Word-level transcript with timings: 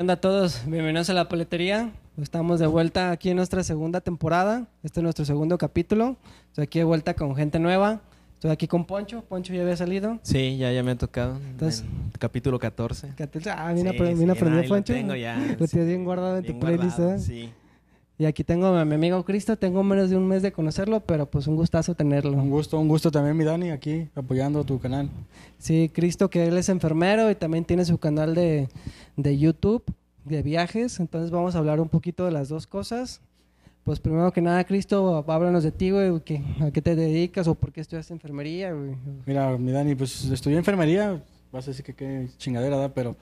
Hola 0.00 0.14
a 0.14 0.20
todos? 0.20 0.62
Bienvenidos 0.66 1.08
a 1.10 1.14
la 1.14 1.28
poletería. 1.28 1.92
Estamos 2.20 2.58
de 2.58 2.66
vuelta 2.66 3.12
aquí 3.12 3.30
en 3.30 3.36
nuestra 3.36 3.62
segunda 3.62 4.00
temporada. 4.00 4.66
Este 4.82 4.98
es 4.98 5.04
nuestro 5.04 5.24
segundo 5.24 5.56
capítulo. 5.56 6.16
Estoy 6.48 6.64
aquí 6.64 6.80
de 6.80 6.84
vuelta 6.84 7.14
con 7.14 7.36
gente 7.36 7.60
nueva. 7.60 8.00
Estoy 8.34 8.50
aquí 8.50 8.66
con 8.66 8.86
Poncho. 8.86 9.22
Poncho 9.22 9.54
ya 9.54 9.62
había 9.62 9.76
salido. 9.76 10.18
Sí, 10.22 10.56
ya, 10.56 10.72
ya 10.72 10.82
me 10.82 10.90
ha 10.90 10.96
tocado. 10.98 11.36
Entonces- 11.36 11.82
en 11.82 12.10
capítulo 12.18 12.58
14. 12.58 13.10
Ah, 13.56 13.72
bien, 13.72 13.86
Sí, 13.88 13.92
apre- 13.96 14.16
bien 14.16 14.34
sí, 14.34 14.44
ahí 14.44 14.62
lo 14.62 14.68
Poncho. 14.68 14.92
tengo 14.94 15.14
ya, 15.14 15.36
Lo 15.60 15.64
sí. 15.64 15.70
tienes 15.70 15.86
bien 15.88 16.04
guardado 16.04 16.38
en 16.38 16.42
Bien 16.42 16.54
tu 16.54 16.60
playlist. 16.66 16.98
¿eh? 16.98 17.18
Sí. 17.20 17.52
Y 18.16 18.26
aquí 18.26 18.44
tengo 18.44 18.66
a 18.66 18.84
mi 18.84 18.94
amigo 18.94 19.24
Cristo. 19.24 19.56
Tengo 19.56 19.82
menos 19.82 20.08
de 20.10 20.16
un 20.16 20.26
mes 20.28 20.40
de 20.42 20.52
conocerlo, 20.52 21.00
pero 21.00 21.26
pues 21.26 21.46
un 21.48 21.56
gustazo 21.56 21.94
tenerlo. 21.96 22.32
Un 22.32 22.48
gusto, 22.50 22.78
un 22.78 22.86
gusto 22.88 23.10
también, 23.10 23.36
mi 23.36 23.44
Dani, 23.44 23.70
aquí 23.70 24.08
apoyando 24.14 24.62
tu 24.64 24.78
canal. 24.78 25.08
Sí, 25.58 25.90
Cristo, 25.92 26.30
que 26.30 26.46
él 26.46 26.56
es 26.56 26.68
enfermero 26.68 27.28
y 27.30 27.34
también 27.34 27.64
tiene 27.64 27.84
su 27.84 27.98
canal 27.98 28.34
de, 28.34 28.68
de 29.16 29.38
YouTube 29.38 29.82
de 30.24 30.42
viajes. 30.42 31.00
Entonces 31.00 31.30
vamos 31.32 31.56
a 31.56 31.58
hablar 31.58 31.80
un 31.80 31.88
poquito 31.88 32.24
de 32.24 32.30
las 32.30 32.48
dos 32.48 32.66
cosas. 32.68 33.20
Pues 33.82 33.98
primero 34.00 34.32
que 34.32 34.40
nada, 34.40 34.62
Cristo, 34.64 35.24
háblanos 35.26 35.64
de 35.64 35.72
ti, 35.72 35.90
güey. 35.90 36.20
¿qué- 36.20 36.42
¿A 36.60 36.70
qué 36.70 36.80
te 36.80 36.94
dedicas 36.94 37.48
o 37.48 37.54
por 37.56 37.72
qué 37.72 37.80
estudias 37.80 38.10
enfermería, 38.12 38.72
güey? 38.72 38.92
Mira, 39.26 39.58
mi 39.58 39.72
Dani, 39.72 39.94
pues 39.96 40.24
estudié 40.26 40.56
enfermería, 40.56 41.20
vas 41.52 41.66
a 41.66 41.72
decir 41.72 41.84
que 41.84 41.94
qué 41.94 42.28
chingadera 42.38 42.76
da, 42.78 42.88
pero 42.94 43.16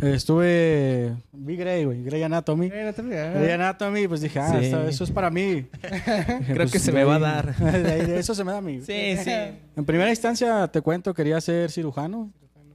estuve, 0.00 1.14
vi 1.32 1.56
Grey, 1.56 1.84
güey, 1.84 2.02
Grey 2.04 2.22
Anatomy. 2.22 2.68
Grey 2.68 3.50
Anatomy, 3.52 4.08
pues 4.08 4.20
dije, 4.20 4.40
ah, 4.40 4.56
Sí. 4.58 4.64
esto- 4.66 4.88
eso 4.88 5.04
es 5.04 5.10
para 5.10 5.30
mí. 5.30 5.66
Dije, 5.82 6.38
Creo 6.46 6.56
pues, 6.56 6.72
que 6.72 6.78
se 6.78 6.92
me 6.92 7.04
va 7.04 7.16
a 7.16 7.18
dar. 7.18 7.54
eso 7.60 8.34
se 8.34 8.44
me 8.44 8.52
da 8.52 8.58
a 8.58 8.62
mí. 8.62 8.80
Sí, 8.80 9.16
sí. 9.22 9.30
En 9.76 9.84
primera 9.84 10.10
instancia, 10.10 10.66
te 10.68 10.80
cuento, 10.80 11.14
quería 11.14 11.40
ser 11.40 11.70
cirujano, 11.70 12.30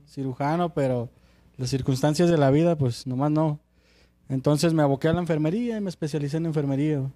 cirujano, 0.07 0.73
pero 0.73 1.09
las 1.57 1.69
circunstancias 1.69 2.29
de 2.29 2.37
la 2.37 2.51
vida, 2.51 2.77
pues 2.77 3.05
nomás 3.05 3.31
no. 3.31 3.59
Entonces 4.29 4.73
me 4.73 4.83
aboqué 4.83 5.07
a 5.07 5.13
la 5.13 5.19
enfermería 5.19 5.77
y 5.77 5.81
me 5.81 5.89
especialicé 5.89 6.37
en 6.37 6.45
enfermería. 6.45 6.99
güey. 6.99 7.11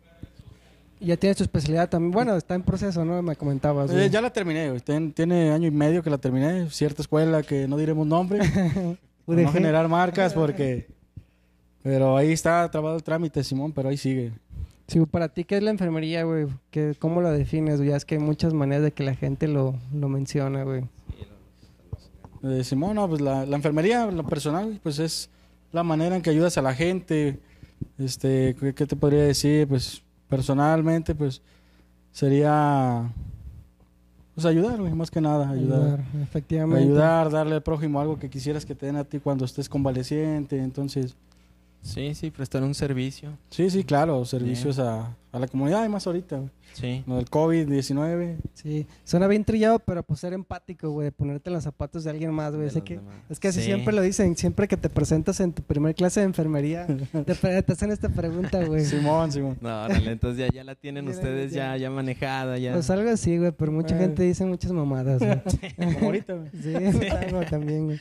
Ya 0.99 1.18
tienes 1.18 1.37
tu 1.37 1.43
especialidad 1.43 1.90
también. 1.90 2.12
Bueno, 2.12 2.35
está 2.37 2.55
en 2.55 2.63
proceso, 2.63 3.04
¿no? 3.04 3.21
Me 3.21 3.35
comentabas. 3.35 3.91
Eh, 3.91 4.09
ya 4.09 4.21
la 4.21 4.31
terminé, 4.31 4.70
güey. 4.70 4.79
Ten- 4.81 5.12
tiene 5.12 5.51
año 5.51 5.68
y 5.68 5.71
medio 5.71 6.01
que 6.01 6.09
la 6.09 6.18
terminé. 6.18 6.70
Cierta 6.70 7.01
escuela 7.01 7.43
que 7.43 7.68
no 7.68 7.77
diremos 7.77 8.07
nombre. 8.07 8.40
no 9.27 9.52
generar 9.52 9.88
marcas 9.88 10.34
porque... 10.34 10.88
Pero 11.82 12.16
ahí 12.16 12.32
está 12.32 12.70
trabado 12.71 12.96
el 12.96 13.04
trámite, 13.04 13.43
Simón, 13.43 13.74
pero 13.74 13.90
ahí 13.90 13.98
sigue. 13.98 14.32
Sí, 14.88 14.99
para 15.05 15.27
ti, 15.30 15.43
¿qué 15.43 15.57
es 15.57 15.63
la 15.63 15.71
enfermería, 15.71 16.24
güey? 16.24 16.48
¿Qué- 16.71 16.96
¿Cómo 16.98 17.20
lo 17.21 17.30
defines? 17.32 17.77
güey? 17.77 17.90
Ya 17.90 17.98
es 17.98 18.05
que 18.05 18.15
hay 18.15 18.21
muchas 18.21 18.54
maneras 18.54 18.84
de 18.84 18.91
que 18.91 19.04
la 19.04 19.15
gente 19.15 19.48
lo, 19.48 19.76
lo 19.93 20.07
menciona, 20.07 20.63
güey. 20.63 20.84
Eh, 22.43 22.63
Simón, 22.63 22.96
no, 22.96 23.07
pues 23.07 23.21
la, 23.21 23.46
la 23.46 23.55
enfermería, 23.55 24.05
lo 24.12 24.26
personal, 24.26 24.80
pues 24.84 24.99
es 24.99 25.30
la 25.71 25.84
manera 25.84 26.15
en 26.15 26.21
que 26.21 26.30
ayudas 26.30 26.58
a 26.58 26.62
la 26.62 26.74
gente. 26.74 27.40
Este, 27.98 28.55
¿qué, 28.60 28.74
qué 28.74 28.85
te 28.85 28.96
podría 28.96 29.24
decir? 29.24 29.68
Pues 29.68 30.04
personalmente, 30.30 31.15
pues 31.15 31.41
sería... 32.12 33.12
Pues 34.35 34.45
ayudar, 34.48 34.79
güey, 34.79 34.93
más 34.93 35.12
que 35.12 35.21
nada, 35.21 35.48
ayudar. 35.49 36.03
efectivamente. 36.23 36.84
Ayudar, 36.84 37.29
darle 37.29 37.55
al 37.55 37.62
prójimo 37.62 38.01
algo 38.01 38.17
que 38.17 38.29
quisieras 38.29 38.65
que 38.65 38.73
te 38.73 38.87
den 38.87 38.95
a 38.95 39.03
ti 39.03 39.20
cuando 39.20 39.45
estés 39.45 39.70
convaleciente. 39.70 40.57
Entonces, 40.57 41.15
Sí, 41.84 42.15
sí, 42.15 42.31
prestar 42.31 42.63
un 42.63 42.73
servicio. 42.73 43.37
sí, 43.49 43.70
sí, 43.70 43.84
claro, 43.84 44.23
servicios 44.23 44.79
a, 44.79 45.15
a 45.34 45.39
la 45.39 45.48
comunidad 45.48 45.85
y 45.85 45.90
más 45.90 46.07
ahorita. 46.07 46.37
güey. 46.37 46.49
Sí. 46.73 47.03
Lo 47.05 47.17
del 47.17 47.25
COVID-19. 47.29 48.37
Sí, 48.53 48.87
suena 49.03 49.27
bien 49.27 49.43
trillado, 49.43 49.79
pero 49.79 50.01
pues 50.01 50.21
ser 50.21 50.31
empático, 50.34 50.90
güey, 50.91 51.12
ponerte 51.12 51.49
en 51.49 51.55
los 51.55 51.63
zapatos 51.65 52.03
de 52.05 52.09
alguien 52.09 52.31
más, 52.34 52.55
güey. 52.55 52.70
Que, 52.81 52.99
es 53.29 53.40
que 53.40 53.49
así 53.49 53.59
Sí. 53.59 53.65
siempre 53.65 53.93
lo 53.93 54.01
dicen, 54.01 54.35
siempre 54.37 54.67
que 54.67 54.77
te 54.77 54.90
presentas 54.90 55.40
en 55.41 55.51
tu 55.53 55.62
primer 55.62 55.93
clase 55.93 56.21
de 56.21 56.25
enfermería, 56.25 56.87
te, 57.25 57.35
te 57.62 57.71
hacen 57.73 57.91
esta 57.91 58.07
pregunta, 58.09 58.63
güey. 58.63 58.85
Simón, 58.85 59.31
Simón. 59.31 59.57
No, 59.62 59.84
órale, 59.84 60.13
entonces 60.13 60.40
ya, 60.47 60.53
ya 60.53 60.63
la 60.63 60.75
tienen 60.75 61.07
ustedes 61.09 61.51
ya. 61.51 61.75
ya, 61.77 61.90
manejada, 61.90 62.57
ya. 62.57 62.71
Pues 62.73 62.90
algo 62.90 63.09
así, 63.12 63.37
güey, 63.37 63.51
pero 63.51 63.71
mucha 63.73 63.95
Eh. 63.97 63.99
gente 63.99 64.24
dice 64.24 64.46
muchas 64.46 64.72
mamadas, 64.72 65.19
güey. 65.19 65.41
Como 65.94 66.06
ahorita, 66.08 66.34
güey. 66.34 66.50
Sí, 66.62 66.74
algo 67.09 67.41
también, 67.41 67.85
güey. 67.88 68.00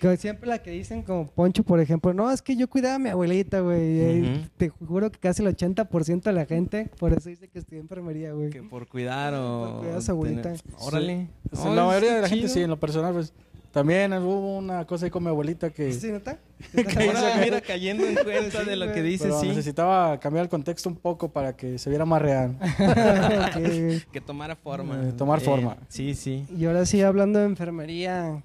Como 0.00 0.16
siempre 0.16 0.48
la 0.48 0.58
que 0.62 0.70
dicen 0.70 1.02
como 1.02 1.26
Poncho, 1.26 1.62
por 1.64 1.80
ejemplo, 1.80 2.12
no, 2.12 2.30
es 2.30 2.42
que 2.42 2.54
yo 2.56 2.68
cuidaba 2.68 2.96
a 2.96 2.98
mi 2.98 3.08
abuelita, 3.08 3.60
güey. 3.60 4.20
Ujú. 4.22 4.40
Te 4.56 4.68
juro 4.68 5.10
que 5.10 5.18
casi 5.18 5.42
el 5.44 5.54
80% 5.56 6.22
de 6.22 6.32
la 6.32 6.44
gente, 6.46 6.90
por 6.98 7.12
eso 7.12 7.28
dice 7.28 7.48
que 7.48 7.58
estudió 7.58 7.80
enfermería, 7.80 8.32
güey. 8.32 8.50
que 8.50 8.62
por 8.62 8.86
cuidar 8.88 9.34
o... 9.34 9.70
Por 9.72 9.78
cuidar 9.80 9.96
a 9.98 10.00
su 10.00 10.10
abuelita. 10.12 10.42
tener- 10.42 10.60
Órale. 10.80 11.28
O 11.50 11.56
sea, 11.56 11.70
Oh, 11.70 11.74
la 11.74 11.84
mayoría 11.86 12.14
de 12.16 12.20
la 12.22 12.28
gente 12.28 12.48
sí, 12.48 12.60
en 12.62 12.70
lo 12.70 12.78
personal, 12.78 13.14
pues 13.14 13.32
también 13.72 14.10
hubo 14.14 14.56
una 14.56 14.86
cosa 14.86 15.04
ahí 15.04 15.10
con 15.10 15.22
mi 15.22 15.28
abuelita 15.28 15.68
que 15.68 15.92
¿Sí, 15.92 16.10
nota? 16.10 16.38
Ahora 16.74 17.36
mira 17.44 17.60
cayendo 17.60 18.06
en 18.06 18.14
cuenta 18.14 18.64
de 18.64 18.74
lo 18.76 18.90
que 18.90 19.02
dice, 19.02 19.24
pero 19.24 19.38
sí. 19.40 19.48
necesitaba 19.48 20.18
cambiar 20.18 20.44
el 20.44 20.48
contexto 20.48 20.88
un 20.88 20.96
poco 20.96 21.28
para 21.28 21.54
que 21.54 21.78
se 21.78 21.90
viera 21.90 22.06
más 22.06 22.22
real. 22.22 22.56
Que 24.12 24.20
tomara 24.24 24.56
forma. 24.56 25.08
Eh, 25.08 25.12
tomar 25.12 25.40
forma. 25.40 25.76
Sí, 25.88 26.14
sí. 26.14 26.46
Y 26.56 26.64
ahora 26.66 26.86
sí, 26.86 27.02
hablando 27.02 27.38
de 27.38 27.44
enfermería, 27.46 28.42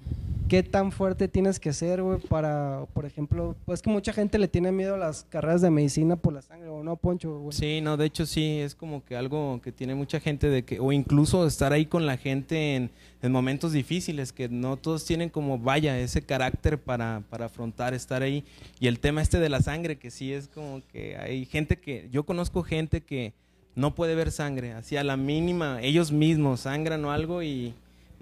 ¿qué 0.52 0.62
tan 0.62 0.92
fuerte 0.92 1.28
tienes 1.28 1.58
que 1.58 1.72
ser, 1.72 2.02
güey, 2.02 2.18
para, 2.18 2.84
por 2.92 3.06
ejemplo, 3.06 3.56
pues 3.64 3.80
que 3.80 3.88
mucha 3.88 4.12
gente 4.12 4.38
le 4.38 4.48
tiene 4.48 4.70
miedo 4.70 4.96
a 4.96 4.98
las 4.98 5.24
carreras 5.30 5.62
de 5.62 5.70
medicina 5.70 6.16
por 6.16 6.34
la 6.34 6.42
sangre, 6.42 6.68
¿o 6.68 6.84
no, 6.84 6.96
Poncho? 6.96 7.38
güey? 7.38 7.56
Sí, 7.56 7.80
no, 7.80 7.96
de 7.96 8.04
hecho 8.04 8.26
sí, 8.26 8.58
es 8.58 8.74
como 8.74 9.02
que 9.02 9.16
algo 9.16 9.62
que 9.64 9.72
tiene 9.72 9.94
mucha 9.94 10.20
gente 10.20 10.50
de 10.50 10.62
que, 10.62 10.78
o 10.78 10.92
incluso 10.92 11.46
estar 11.46 11.72
ahí 11.72 11.86
con 11.86 12.04
la 12.04 12.18
gente 12.18 12.76
en, 12.76 12.90
en 13.22 13.32
momentos 13.32 13.72
difíciles, 13.72 14.30
que 14.34 14.50
no 14.50 14.76
todos 14.76 15.06
tienen 15.06 15.30
como, 15.30 15.58
vaya, 15.58 15.98
ese 15.98 16.20
carácter 16.20 16.76
para, 16.76 17.22
para 17.30 17.46
afrontar, 17.46 17.94
estar 17.94 18.20
ahí. 18.20 18.44
Y 18.78 18.88
el 18.88 19.00
tema 19.00 19.22
este 19.22 19.38
de 19.38 19.48
la 19.48 19.62
sangre, 19.62 19.96
que 19.96 20.10
sí 20.10 20.34
es 20.34 20.48
como 20.48 20.82
que 20.92 21.16
hay 21.16 21.46
gente 21.46 21.78
que, 21.78 22.10
yo 22.12 22.24
conozco 22.24 22.62
gente 22.62 23.00
que 23.00 23.32
no 23.74 23.94
puede 23.94 24.14
ver 24.14 24.30
sangre, 24.30 24.74
así 24.74 24.98
a 24.98 25.02
la 25.02 25.16
mínima, 25.16 25.80
ellos 25.80 26.12
mismos 26.12 26.60
sangran 26.60 27.02
o 27.06 27.10
algo 27.10 27.42
y, 27.42 27.72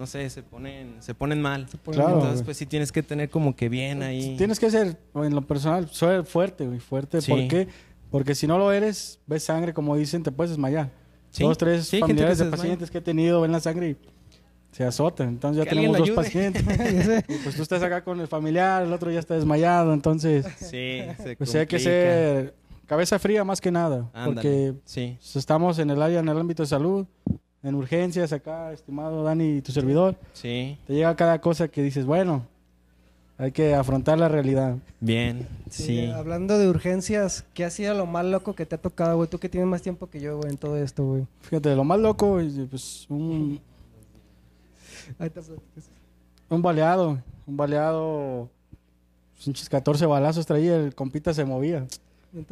no 0.00 0.06
sé, 0.06 0.31
se 0.31 0.43
ponen, 0.43 0.94
se 1.00 1.15
ponen 1.15 1.43
mal. 1.43 1.66
ponen 1.84 2.00
Claro, 2.00 2.15
Entonces, 2.15 2.37
güey. 2.38 2.44
pues 2.47 2.56
sí 2.56 2.65
tienes 2.65 2.91
que 2.91 3.03
tener 3.03 3.28
como 3.28 3.55
que 3.55 3.69
bien 3.69 4.03
ahí. 4.03 4.34
Tienes 4.38 4.59
que 4.59 4.71
ser, 4.71 4.99
en 5.15 5.34
lo 5.34 5.43
personal, 5.43 5.91
ser 5.91 6.25
fuerte, 6.25 6.66
güey, 6.66 6.81
fuerte. 6.81 7.21
Sí. 7.21 7.31
¿Por 7.31 7.47
qué? 7.49 7.69
Porque 8.11 8.34
si 8.34 8.47
no 8.47 8.56
lo 8.56 8.72
eres, 8.72 9.21
ves 9.27 9.44
sangre, 9.44 9.75
como 9.75 9.94
dicen, 9.97 10.22
te 10.22 10.33
puedes 10.33 10.53
desmayar. 10.53 10.91
Sí, 11.28 11.44
Dos, 11.44 11.59
tres 11.59 11.87
sí, 11.87 12.00
familiares 12.00 12.38
de 12.38 12.47
se 12.47 12.50
pacientes 12.50 12.91
que 12.91 12.97
he 12.97 13.00
tenido 13.03 13.43
ven 13.43 13.53
la 13.53 13.61
sangre 13.61 13.91
y 13.91 13.97
se 14.72 14.84
azotan. 14.84 15.28
Entonces 15.28 15.62
ya 15.62 15.69
tenemos 15.69 15.99
dos 15.99 16.06
ayude. 16.06 16.17
pacientes. 16.17 16.62
y 17.28 17.34
pues 17.44 17.55
tú 17.56 17.62
estás 17.62 17.82
acá 17.82 18.03
con 18.03 18.21
el 18.21 18.27
familiar, 18.27 18.82
el 18.82 18.93
otro 18.94 19.11
ya 19.11 19.21
está 19.21 19.34
desmayado. 19.34 19.93
Entonces, 19.93 20.47
Sí, 20.56 21.03
se 21.22 21.37
pues 21.37 21.55
hay 21.55 21.67
que 21.67 21.78
ser 21.78 22.55
cabeza 22.87 23.19
fría 23.19 23.44
más 23.44 23.61
que 23.61 23.71
nada. 23.71 24.11
Ándale, 24.15 24.32
Porque 24.34 24.75
sí. 24.87 25.19
pues, 25.19 25.37
estamos 25.37 25.78
en 25.78 25.91
el 25.91 26.00
área, 26.00 26.21
en 26.21 26.28
el 26.31 26.38
ámbito 26.38 26.62
de 26.62 26.69
salud, 26.69 27.06
en 27.62 27.75
urgencias 27.75 28.32
acá, 28.32 28.72
estimado 28.72 29.22
Dani 29.22 29.56
y 29.59 29.62
tu 29.62 29.72
servidor. 29.72 30.16
Sí, 30.32 30.78
Te 30.87 30.94
llega 30.94 31.15
cada 31.16 31.41
cosa 31.41 31.69
que 31.69 31.82
dices, 31.82 32.06
bueno, 32.06 32.47
hay 33.38 33.53
que 33.53 33.75
afrontar 33.75 34.19
la 34.19 34.28
realidad. 34.28 34.76
bien, 35.00 35.47
sí. 35.70 36.06
Hablando 36.06 36.59
de 36.59 36.69
urgencias, 36.69 37.44
¿qué 37.54 37.65
ha 37.65 37.70
sido 37.70 37.94
lo 37.94 38.06
más 38.06 38.25
loco 38.25 38.54
que 38.54 38.66
te 38.66 38.75
ha 38.75 38.78
tocado, 38.78 39.16
güey? 39.16 39.28
Tú 39.28 39.38
que 39.38 39.49
tienes 39.49 39.69
más 39.69 39.82
tiempo 39.82 40.09
que 40.09 40.20
yo, 40.20 40.37
güey, 40.38 40.50
en 40.50 40.59
todo 40.59 40.76
esto, 40.76 41.04
güey. 41.04 41.26
Fíjate, 41.41 41.75
lo 41.75 41.84
más 41.84 41.99
loco, 42.00 42.41
y, 42.41 42.66
pues 42.70 43.06
un, 43.09 43.60
Ahí 45.19 45.28
te 45.31 45.41
platicas. 45.41 45.91
un 46.49 46.62
baleado, 46.62 47.19
un 47.47 47.56
baleado, 47.56 48.49
pinches 49.43 49.69
14 49.69 50.06
balazos 50.06 50.47
traía, 50.47 50.76
el 50.76 50.94
compita 50.94 51.32
se 51.34 51.44
movía. 51.44 51.87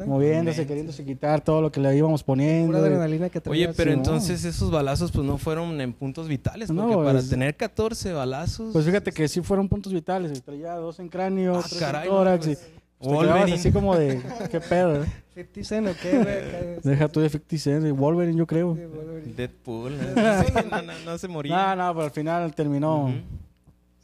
Moviéndose, 0.05 0.65
queriéndose 0.67 1.05
quitar 1.05 1.41
todo 1.41 1.61
lo 1.61 1.71
que 1.71 1.79
le 1.79 1.95
íbamos 1.95 2.23
Pura 2.23 2.35
poniendo. 2.35 2.77
adrenalina 2.77 3.29
que 3.29 3.41
Oye, 3.47 3.69
pero 3.75 3.91
entonces 3.91 4.43
esos 4.45 4.71
balazos 4.71 5.11
pues 5.11 5.25
no 5.25 5.37
fueron 5.37 5.79
en 5.81 5.93
puntos 5.93 6.27
vitales, 6.27 6.67
porque 6.71 6.95
No, 6.95 7.03
para 7.03 7.19
es- 7.19 7.29
tener 7.29 7.55
14 7.55 8.11
balazos... 8.13 8.73
Pues 8.73 8.85
fíjate 8.85 9.11
que 9.11 9.27
sí 9.27 9.41
fueron 9.41 9.67
puntos 9.69 9.93
vitales, 9.93 10.41
traía 10.43 10.73
dos 10.75 10.99
en 10.99 11.09
cráneo, 11.09 11.55
Ah, 11.57 11.63
tres 11.67 11.79
caray, 11.79 12.03
en 12.07 12.09
tórax, 12.09 12.47
no, 12.47 12.53
pues, 12.53 12.67
pues, 12.99 13.11
Wolverine. 13.11 13.53
así 13.53 13.71
como 13.71 13.95
de, 13.95 14.21
qué 14.51 14.59
pedo, 14.59 15.03
eh? 15.03 15.07
50 15.35 15.63
Cent, 15.63 15.87
¿o 15.87 15.93
qué, 16.01 16.17
güey? 16.17 16.79
Deja 16.83 17.07
tú 17.07 17.21
de 17.21 17.29
50 17.29 17.57
Cent, 17.57 17.85
y 17.87 17.91
Wolverine 17.91 18.37
yo 18.37 18.45
creo. 18.45 18.75
Sí, 18.75 18.81
Wolverine. 18.85 19.33
Deadpool. 19.35 19.97
No, 20.15 20.69
no, 20.69 20.81
no, 20.81 20.93
no 21.05 21.17
se 21.17 21.27
moría. 21.29 21.55
No, 21.55 21.75
no, 21.87 21.93
pero 21.93 22.05
al 22.05 22.11
final 22.11 22.53
terminó 22.53 23.05
Ujú, 23.05 23.13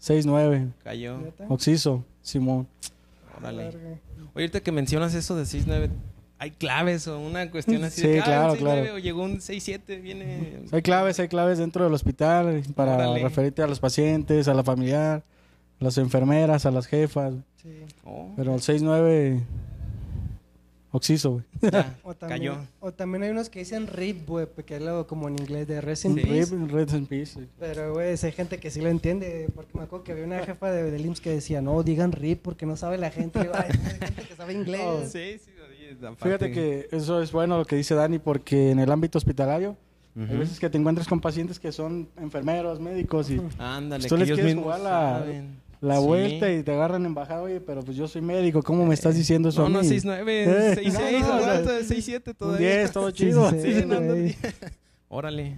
6-9, 0.01 0.71
Cayó. 0.83 1.17
Oxiso, 1.49 2.05
Simón. 2.21 2.67
Órale. 3.37 3.99
Oye, 4.35 4.43
ahorita 4.43 4.59
que 4.59 4.71
mencionas 4.71 5.13
eso 5.15 5.35
de 5.35 5.43
6-9, 5.43 5.89
¿hay 6.39 6.51
claves 6.51 7.07
o 7.07 7.17
una 7.19 7.49
cuestión 7.49 7.83
así 7.83 8.01
Sí, 8.01 8.07
de 8.07 8.19
ah, 8.19 8.23
claro, 8.23 8.53
6-9 8.55 8.57
claro. 8.57 8.93
o 8.95 8.97
llegó 8.99 9.23
un 9.23 9.37
6-7, 9.39 10.01
viene... 10.01 10.59
Hay 10.71 10.81
claves, 10.81 11.19
hay 11.19 11.27
claves 11.29 11.57
dentro 11.57 11.85
del 11.85 11.93
hospital 11.93 12.61
para 12.75 12.95
Órale. 12.95 13.23
referirte 13.23 13.61
a 13.63 13.67
los 13.67 13.79
pacientes, 13.79 14.47
a 14.47 14.53
la 14.53 14.63
familiar, 14.63 15.23
a 15.79 15.83
las 15.83 15.97
enfermeras, 15.97 16.65
a 16.65 16.71
las 16.71 16.85
jefas. 16.87 17.33
Sí. 17.61 17.69
Oh, 18.03 18.33
Pero 18.35 18.53
el 18.55 18.61
6-9, 18.61 19.39
Oxiso, 20.95 21.31
güey. 21.31 21.43
Ya, 21.71 21.97
O 22.03 22.13
también, 22.13 22.39
cayó. 22.53 22.57
o 22.79 22.91
también 22.91 23.23
hay 23.23 23.29
unos 23.31 23.49
que 23.49 23.59
dicen 23.59 23.87
RIP, 23.87 24.27
güey, 24.27 24.47
que 24.65 24.75
es 24.77 24.81
lo 24.81 25.05
como 25.07 25.27
en 25.27 25.39
inglés 25.39 25.67
de 25.67 25.81
Rest 25.81 26.05
in 26.05 26.15
Sí. 26.15 26.21
Peace. 26.21 26.55
Rip, 26.55 26.71
Rest 26.71 26.93
in 26.93 27.05
Peace. 27.07 27.33
sí. 27.39 27.47
Pero, 27.59 27.93
güey, 27.93 28.09
hay 28.21 28.31
gente 28.31 28.59
que 28.59 28.71
sí 28.71 28.81
lo 28.81 28.89
entiende. 28.89 29.47
Porque 29.53 29.71
me 29.77 29.83
acuerdo 29.83 30.03
que 30.03 30.11
había 30.13 30.23
una 30.25 30.39
jefa 30.45 30.71
de, 30.71 30.97
IMSS 30.99 31.21
que 31.21 31.29
decía, 31.31 31.61
no, 31.61 31.83
digan 31.83 32.11
RIP 32.11 32.41
porque 32.41 32.65
no 32.65 32.75
sabe 32.77 32.97
la 32.97 33.11
gente. 33.11 33.39
Y 33.39 33.43
yo, 33.45 33.51
"Ay, 33.53 33.69
hay 33.71 33.97
gente 33.99 34.23
que 34.23 34.35
sabe 34.35 34.53
inglés. 34.59 34.81
No, 34.83 35.01
Sí, 35.05 35.37
sí, 35.43 35.51
oye, 35.69 36.15
Fíjate 36.17 36.51
que 36.51 36.87
eso 36.91 37.21
es 37.21 37.31
bueno 37.31 37.57
lo 37.57 37.65
que 37.65 37.75
dice 37.75 37.93
Dani, 37.95 38.19
porque 38.19 38.71
en 38.71 38.79
el 38.79 38.91
ámbito 38.91 39.17
hospitalario 39.17 39.75
hay 40.17 40.37
veces 40.37 40.59
que 40.61 40.69
te 40.69 40.77
encuentras 40.77 41.09
con 41.09 41.19
pacientes 41.19 41.59
que 41.59 41.73
son 41.73 42.07
enfermeros, 42.15 42.79
médicos 42.79 43.29
y 43.29 43.41
Ándale, 43.59 44.07
Tú 44.07 44.15
que 44.15 44.19
les 44.21 44.29
ellos 44.29 44.39
quieres 44.39 44.55
jugar 44.63 44.79
la- 44.79 45.19
saben. 45.19 45.59
La 45.81 45.99
Sí. 45.99 46.05
vuelta 46.05 46.51
y 46.51 46.63
te 46.63 46.71
agarran 46.73 47.05
en 47.05 47.13
bajada, 47.13 47.41
oye, 47.41 47.59
pero 47.61 47.83
pues 47.83 47.95
yo 47.97 48.07
soy 48.07 48.21
médico, 48.21 48.61
¿cómo 48.63 48.85
me 48.85 48.93
estás 48.93 49.15
diciendo 49.15 49.49
eso 49.49 49.67
No, 49.69 49.79
a 49.79 49.81
mí? 49.81 49.87
no, 50.03 50.13
6-9, 50.13 50.23
Eh, 50.27 50.75
6-6, 50.77 50.93
no, 51.21 51.27
no, 51.27 51.33
aguanta, 51.33 51.71
no. 51.73 51.79
6-7 51.79 52.27
Un 52.29 52.33
todavía. 52.35 52.67
10, 52.77 52.91
todo 52.91 53.11
chido. 53.11 53.51
sí, 53.51 53.59
Sí, 53.61 53.83
no, 53.85 53.99
no. 53.99 54.13
Órale. 55.09 55.55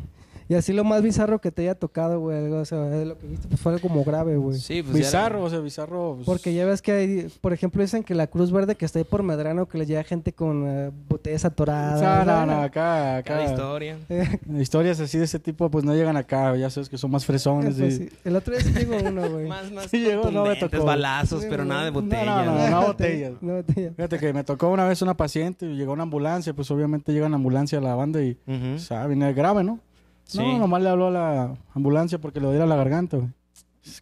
Y 0.49 0.53
así 0.55 0.71
lo 0.71 0.83
más 0.85 1.01
bizarro 1.01 1.39
que 1.41 1.51
te 1.51 1.63
haya 1.63 1.75
tocado, 1.75 2.19
güey. 2.21 2.37
algo, 2.37 2.59
O 2.59 2.65
sea, 2.65 2.77
lo 3.03 3.17
que 3.17 3.27
viste 3.27 3.47
pues, 3.49 3.59
fue 3.59 3.73
algo 3.73 3.85
como 3.87 4.03
grave, 4.05 4.37
güey. 4.37 4.57
Sí, 4.57 4.81
pues 4.81 4.95
Bizarro, 4.95 5.43
o 5.43 5.49
sea, 5.49 5.59
bizarro. 5.59 6.13
pues, 6.15 6.25
Porque 6.25 6.53
ya 6.53 6.65
ves 6.65 6.81
que 6.81 6.91
hay, 6.93 7.27
por 7.41 7.51
ejemplo, 7.51 7.81
dicen 7.81 8.03
que 8.03 8.15
la 8.15 8.27
Cruz 8.27 8.51
Verde 8.51 8.75
que 8.75 8.85
está 8.85 8.99
ahí 8.99 9.05
por 9.05 9.23
Medrano, 9.23 9.67
que 9.67 9.77
le 9.77 9.85
llega 9.85 10.03
gente 10.03 10.31
con 10.31 10.63
eh, 10.65 10.91
botellas 11.09 11.43
atoradas. 11.43 12.01
No, 12.01 12.19
no, 12.19 12.25
¿sabes? 12.25 12.47
no, 12.47 12.61
acá, 12.61 13.23
Cada 13.25 13.41
acá. 13.41 13.43
historia. 13.51 13.97
Eh, 14.09 14.39
Historias 14.59 14.99
así 15.01 15.17
de 15.17 15.25
ese 15.25 15.39
tipo, 15.39 15.69
pues 15.69 15.83
no 15.83 15.93
llegan 15.93 16.15
acá, 16.15 16.55
ya 16.55 16.69
sabes 16.69 16.87
que 16.87 16.97
son 16.97 17.11
más 17.11 17.25
fresones. 17.25 17.75
pues, 17.75 17.95
y- 17.95 17.97
sí. 17.97 18.09
El 18.23 18.35
otro 18.37 18.55
día 18.55 18.63
sí 18.63 18.71
llegó 18.73 18.95
uno, 19.05 19.29
güey. 19.29 19.47
Más, 19.49 19.71
más 19.71 19.87
Sí 19.87 19.99
llegó, 19.99 20.31
no 20.31 20.45
me 20.45 20.55
tocó. 20.55 20.85
balazos, 20.85 21.45
pero 21.49 21.65
nada 21.65 21.83
de 21.85 21.91
No, 21.91 22.01
no, 22.01 22.05
botellas. 22.07 22.45
no, 22.45 22.55
no, 22.55 22.69
no. 22.69 22.87
botellas. 22.87 23.33
No 23.41 23.53
botella. 23.55 23.91
Fíjate 23.95 24.19
que 24.19 24.31
me 24.33 24.43
tocó 24.43 24.69
una 24.69 24.85
vez 24.87 25.01
una 25.01 25.15
paciente 25.17 25.65
y 25.65 25.75
llegó 25.75 25.91
una 25.93 26.03
ambulancia, 26.03 26.53
pues 26.53 26.71
obviamente 26.71 27.11
llega 27.11 27.25
una 27.27 27.35
ambulancia 27.35 27.79
a 27.79 27.81
la 27.81 27.95
banda 27.95 28.21
y, 28.21 28.37
Ujú. 28.47 28.75
o 28.75 28.79
sea, 28.79 29.05
viene 29.07 29.33
grave, 29.33 29.63
¿no? 29.65 29.79
Sí. 30.27 30.39
No, 30.39 30.59
nomás 30.59 30.81
le 30.83 30.89
habló 30.89 31.07
a 31.07 31.11
la 31.11 31.57
ambulancia 31.73 32.19
porque 32.19 32.39
le 32.39 32.49
diera 32.49 32.65
la 32.65 32.75
garganta, 32.75 33.17
güey. 33.17 33.29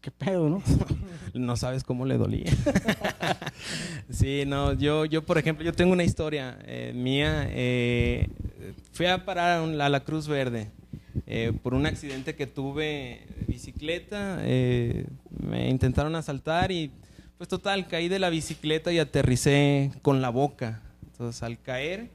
Que 0.01 0.11
pedo, 0.11 0.49
¿no? 0.49 0.61
No 1.35 1.57
sabes 1.57 1.83
cómo 1.83 2.05
le 2.05 2.17
dolía. 2.17 2.45
sí, 4.09 4.43
no, 4.47 4.71
yo, 4.73 5.03
yo 5.05 5.25
por 5.25 5.37
ejemplo, 5.37 5.65
yo 5.65 5.73
tengo 5.73 5.91
una 5.91 6.03
historia 6.05 6.57
eh, 6.63 6.93
mía. 6.95 7.47
eh, 7.49 8.29
fui 8.93 9.05
a 9.05 9.25
parar 9.25 9.61
a, 9.61 9.89
la 9.89 9.99
Cruz 9.99 10.27
Verde 10.29 10.71
eh, 11.27 11.51
por 11.61 11.73
un 11.73 11.85
accidente 11.85 12.35
que 12.35 12.47
tuve 12.47 13.27
bicicleta. 13.47 14.37
eh, 14.43 15.07
me 15.29 15.69
intentaron 15.69 16.15
asaltar 16.15 16.71
y 16.71 16.89
pues 17.37 17.49
total, 17.49 17.87
caí 17.87 18.07
de 18.07 18.19
la 18.19 18.29
bicicleta 18.29 18.93
y 18.93 18.99
aterricé 18.99 19.91
con 20.01 20.21
la 20.21 20.29
boca. 20.29 20.81
Entonces 21.11 21.43
al 21.43 21.61
caer, 21.61 22.09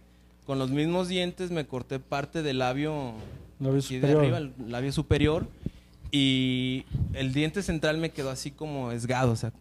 con 0.46 0.58
los 0.58 0.70
mismos 0.70 1.08
dientes 1.08 1.50
me 1.50 1.66
corté 1.66 1.98
parte 2.00 2.42
del 2.42 2.60
labio 2.60 3.12
Labio 3.60 3.80
aquí 3.80 3.98
de 3.98 4.08
superior. 4.08 4.20
arriba, 4.20 4.38
el 4.38 4.72
labio 4.72 4.92
superior, 4.92 5.46
y 6.10 6.84
el 7.12 7.32
diente 7.32 7.62
central 7.62 7.98
me 7.98 8.10
quedó 8.10 8.30
así 8.30 8.50
como 8.50 8.90
esgado, 8.90 9.32
o 9.32 9.36
sea, 9.36 9.52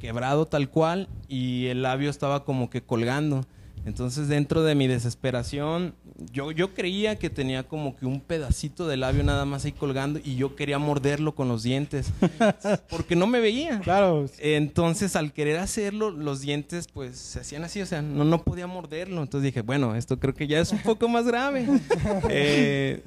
quebrado 0.00 0.46
tal 0.46 0.68
cual, 0.68 1.08
y 1.28 1.66
el 1.66 1.82
labio 1.82 2.10
estaba 2.10 2.44
como 2.44 2.70
que 2.70 2.82
colgando. 2.82 3.46
Entonces, 3.84 4.28
dentro 4.28 4.62
de 4.62 4.76
mi 4.76 4.86
desesperación, 4.86 5.94
yo, 6.32 6.52
yo 6.52 6.72
creía 6.72 7.18
que 7.18 7.30
tenía 7.30 7.64
como 7.64 7.96
que 7.96 8.06
un 8.06 8.20
pedacito 8.20 8.86
de 8.86 8.96
labio 8.96 9.24
nada 9.24 9.44
más 9.44 9.64
ahí 9.64 9.72
colgando, 9.72 10.20
y 10.22 10.36
yo 10.36 10.54
quería 10.54 10.78
morderlo 10.78 11.34
con 11.34 11.48
los 11.48 11.64
dientes, 11.64 12.12
porque 12.90 13.16
no 13.16 13.26
me 13.26 13.40
veía. 13.40 13.80
Claro, 13.80 14.26
Entonces, 14.38 15.16
al 15.16 15.32
querer 15.32 15.58
hacerlo, 15.58 16.10
los 16.10 16.40
dientes 16.40 16.86
pues 16.92 17.16
se 17.18 17.40
hacían 17.40 17.64
así, 17.64 17.80
o 17.80 17.86
sea, 17.86 18.02
no, 18.02 18.24
no 18.24 18.42
podía 18.42 18.68
morderlo. 18.68 19.20
Entonces 19.20 19.46
dije, 19.46 19.62
bueno, 19.62 19.96
esto 19.96 20.18
creo 20.18 20.34
que 20.34 20.46
ya 20.46 20.60
es 20.60 20.70
un 20.70 20.82
poco 20.82 21.08
más 21.08 21.26
grave. 21.26 21.66
Eh, 22.28 23.02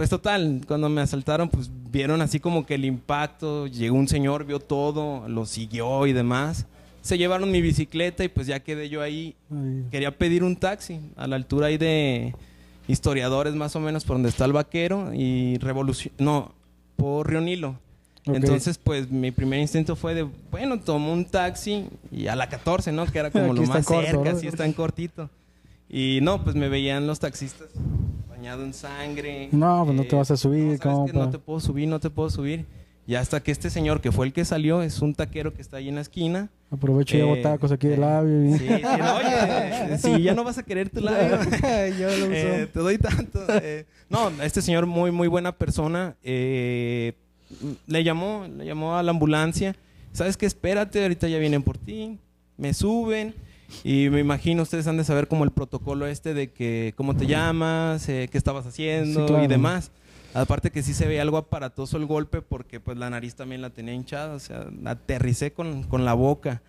pues 0.00 0.08
total, 0.08 0.62
cuando 0.66 0.88
me 0.88 1.02
asaltaron, 1.02 1.50
pues 1.50 1.70
vieron 1.92 2.22
así 2.22 2.40
como 2.40 2.64
que 2.64 2.76
el 2.76 2.86
impacto, 2.86 3.66
llegó 3.66 3.98
un 3.98 4.08
señor, 4.08 4.46
vio 4.46 4.58
todo, 4.58 5.28
lo 5.28 5.44
siguió 5.44 6.06
y 6.06 6.14
demás. 6.14 6.64
Se 7.02 7.18
llevaron 7.18 7.50
mi 7.50 7.60
bicicleta 7.60 8.24
y 8.24 8.28
pues 8.28 8.46
ya 8.46 8.60
quedé 8.60 8.88
yo 8.88 9.02
ahí. 9.02 9.36
Ay, 9.50 9.84
Quería 9.90 10.16
pedir 10.16 10.42
un 10.42 10.56
taxi 10.56 11.00
a 11.16 11.26
la 11.26 11.36
altura 11.36 11.66
ahí 11.66 11.76
de 11.76 12.34
historiadores 12.88 13.54
más 13.54 13.76
o 13.76 13.80
menos 13.80 14.06
por 14.06 14.16
donde 14.16 14.30
está 14.30 14.46
el 14.46 14.54
vaquero 14.54 15.12
y 15.12 15.58
revolución, 15.58 16.14
no, 16.16 16.54
por 16.96 17.28
Río 17.28 17.42
Nilo. 17.42 17.78
Entonces, 18.24 18.78
pues 18.78 19.10
mi 19.10 19.32
primer 19.32 19.60
instinto 19.60 19.96
fue 19.96 20.14
de, 20.14 20.26
bueno, 20.50 20.80
tomo 20.80 21.12
un 21.12 21.26
taxi 21.26 21.84
y 22.10 22.26
a 22.28 22.36
la 22.36 22.48
14, 22.48 22.90
¿no? 22.90 23.04
Que 23.04 23.18
era 23.18 23.30
como 23.30 23.52
lo 23.52 23.62
más 23.64 23.84
corto, 23.84 24.06
cerca, 24.06 24.30
¿no? 24.30 24.38
así 24.38 24.46
está 24.46 24.64
en 24.64 24.72
cortito. 24.72 25.28
Y 25.90 26.20
no, 26.22 26.42
pues 26.42 26.56
me 26.56 26.70
veían 26.70 27.06
los 27.06 27.20
taxistas 27.20 27.68
bañado 28.40 28.64
en 28.64 28.72
sangre. 28.72 29.48
No, 29.52 29.84
pues 29.84 29.96
no 29.96 30.04
te 30.04 30.16
vas 30.16 30.30
a 30.30 30.36
subir, 30.36 30.72
no, 30.72 30.78
compa. 30.78 31.12
No 31.12 31.30
te 31.30 31.38
puedo 31.38 31.60
subir, 31.60 31.86
no 31.86 32.00
te 32.00 32.08
puedo 32.08 32.30
subir. 32.30 32.64
Y 33.06 33.14
hasta 33.16 33.42
que 33.42 33.50
este 33.50 33.68
señor, 33.68 34.00
que 34.00 34.12
fue 34.12 34.24
el 34.26 34.32
que 34.32 34.44
salió, 34.46 34.80
es 34.82 35.02
un 35.02 35.14
taquero 35.14 35.52
que 35.52 35.60
está 35.60 35.76
ahí 35.76 35.88
en 35.90 35.96
la 35.96 36.00
esquina. 36.00 36.48
Aprovecho 36.70 37.18
y 37.18 37.20
hago 37.20 37.34
Eh, 37.36 37.42
tacos 37.42 37.70
aquí 37.72 37.88
de 37.88 37.94
eh, 37.94 37.98
labio. 37.98 38.56
Sí, 38.56 38.66
sí, 38.66 38.82
no, 38.98 39.16
oye, 39.16 39.98
si 39.98 40.22
ya 40.22 40.34
no 40.34 40.44
vas 40.44 40.56
a 40.58 40.62
querer 40.62 40.88
tu 40.88 41.00
labio. 41.02 41.36
Yo 41.98 42.08
lo 42.08 42.24
uso. 42.26 42.32
Eh, 42.34 42.68
te 42.72 42.78
doy 42.80 42.96
tanto. 42.98 43.40
eh. 43.62 43.84
No, 44.08 44.30
este 44.42 44.62
señor 44.62 44.86
muy, 44.86 45.10
muy 45.10 45.28
buena 45.28 45.52
persona. 45.52 46.16
eh, 46.22 47.12
le 47.86 48.04
llamó, 48.04 48.46
le 48.56 48.64
llamó 48.64 48.96
a 48.96 49.02
la 49.02 49.10
ambulancia. 49.10 49.74
¿Sabes 50.12 50.36
qué? 50.38 50.46
Espérate, 50.46 51.02
ahorita 51.02 51.28
ya 51.28 51.38
vienen 51.38 51.62
por 51.62 51.76
ti. 51.76 52.18
Me 52.56 52.72
suben. 52.72 53.34
Y 53.84 54.08
me 54.10 54.20
imagino, 54.20 54.62
ustedes 54.62 54.86
han 54.86 54.96
de 54.96 55.04
saber 55.04 55.28
como 55.28 55.44
el 55.44 55.50
protocolo 55.50 56.06
este 56.06 56.34
de 56.34 56.50
que 56.52 56.92
cómo 56.96 57.14
te 57.16 57.26
llamas, 57.26 58.08
eh, 58.08 58.28
qué 58.30 58.38
estabas 58.38 58.66
haciendo 58.66 59.20
Sí, 59.20 59.26
claro. 59.26 59.44
y 59.44 59.46
demás. 59.48 59.90
Aparte 60.34 60.70
que 60.70 60.82
sí 60.82 60.94
se 60.94 61.06
ve 61.08 61.20
algo 61.20 61.36
aparatoso 61.38 61.96
el 61.96 62.06
golpe 62.06 62.40
porque 62.42 62.78
pues 62.78 62.96
la 62.96 63.10
nariz 63.10 63.34
también 63.34 63.62
la 63.62 63.70
tenía 63.70 63.94
hinchada, 63.94 64.34
o 64.34 64.38
sea, 64.38 64.66
aterricé 64.84 65.52
con, 65.52 65.82
con 65.84 66.04
la 66.04 66.14
boca. 66.14 66.62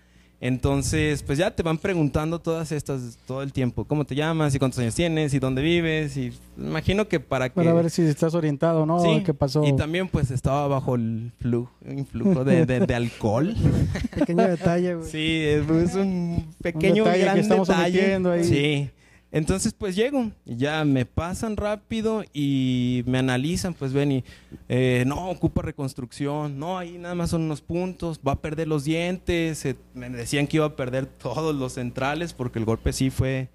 Entonces, 0.43 1.21
pues 1.21 1.37
ya 1.37 1.51
te 1.51 1.61
van 1.61 1.77
preguntando 1.77 2.39
todas 2.39 2.71
estas 2.71 3.19
todo 3.27 3.43
el 3.43 3.53
tiempo, 3.53 3.85
cómo 3.85 4.05
te 4.05 4.15
llamas 4.15 4.55
y 4.55 4.59
cuántos 4.59 4.79
años 4.79 4.95
tienes 4.95 5.35
y 5.35 5.39
dónde 5.39 5.61
vives 5.61 6.17
y 6.17 6.33
imagino 6.57 7.07
que 7.07 7.19
para 7.19 7.49
que 7.49 7.53
Para 7.55 7.73
ver 7.73 7.91
si 7.91 8.01
estás 8.01 8.33
orientado, 8.33 8.87
¿no? 8.87 8.99
Sí, 9.01 9.21
¿Qué 9.23 9.35
pasó? 9.35 9.63
Y 9.63 9.75
también 9.75 10.07
pues 10.07 10.31
estaba 10.31 10.67
bajo 10.67 10.95
el 10.95 11.31
flujo, 11.39 11.71
influjo 11.87 12.43
de, 12.43 12.65
de- 12.65 12.79
de 12.87 12.95
alcohol. 12.95 13.55
Pequeño 14.17 14.47
detalle, 14.47 14.95
güey. 14.95 15.07
Sí, 15.07 15.43
es 15.43 15.93
un 15.95 16.47
pequeño 16.59 17.03
detalle 17.05 17.33
que 17.35 17.39
estamos 17.39 17.67
detalle. 17.67 18.15
ahí. 18.15 18.43
Sí. 18.43 18.89
Entonces 19.31 19.73
pues 19.73 19.95
llego, 19.95 20.31
ya 20.45 20.83
me 20.83 21.05
pasan 21.05 21.55
rápido 21.55 22.23
y 22.33 23.03
me 23.05 23.17
analizan, 23.17 23.73
pues 23.73 23.93
ven 23.93 24.11
y 24.11 24.23
eh, 24.67 25.05
no, 25.07 25.29
ocupa 25.29 25.61
reconstrucción, 25.61 26.59
no, 26.59 26.77
ahí 26.77 26.97
nada 26.97 27.15
más 27.15 27.29
son 27.29 27.43
unos 27.43 27.61
puntos, 27.61 28.19
va 28.27 28.33
a 28.33 28.41
perder 28.41 28.67
los 28.67 28.83
dientes, 28.83 29.65
me 29.93 30.09
decían 30.09 30.47
que 30.47 30.57
iba 30.57 30.65
a 30.65 30.75
perder 30.75 31.05
todos 31.05 31.55
los 31.55 31.73
centrales 31.73 32.33
porque 32.33 32.59
el 32.59 32.65
golpe 32.65 32.91
sí 32.91 33.09
fue 33.09 33.49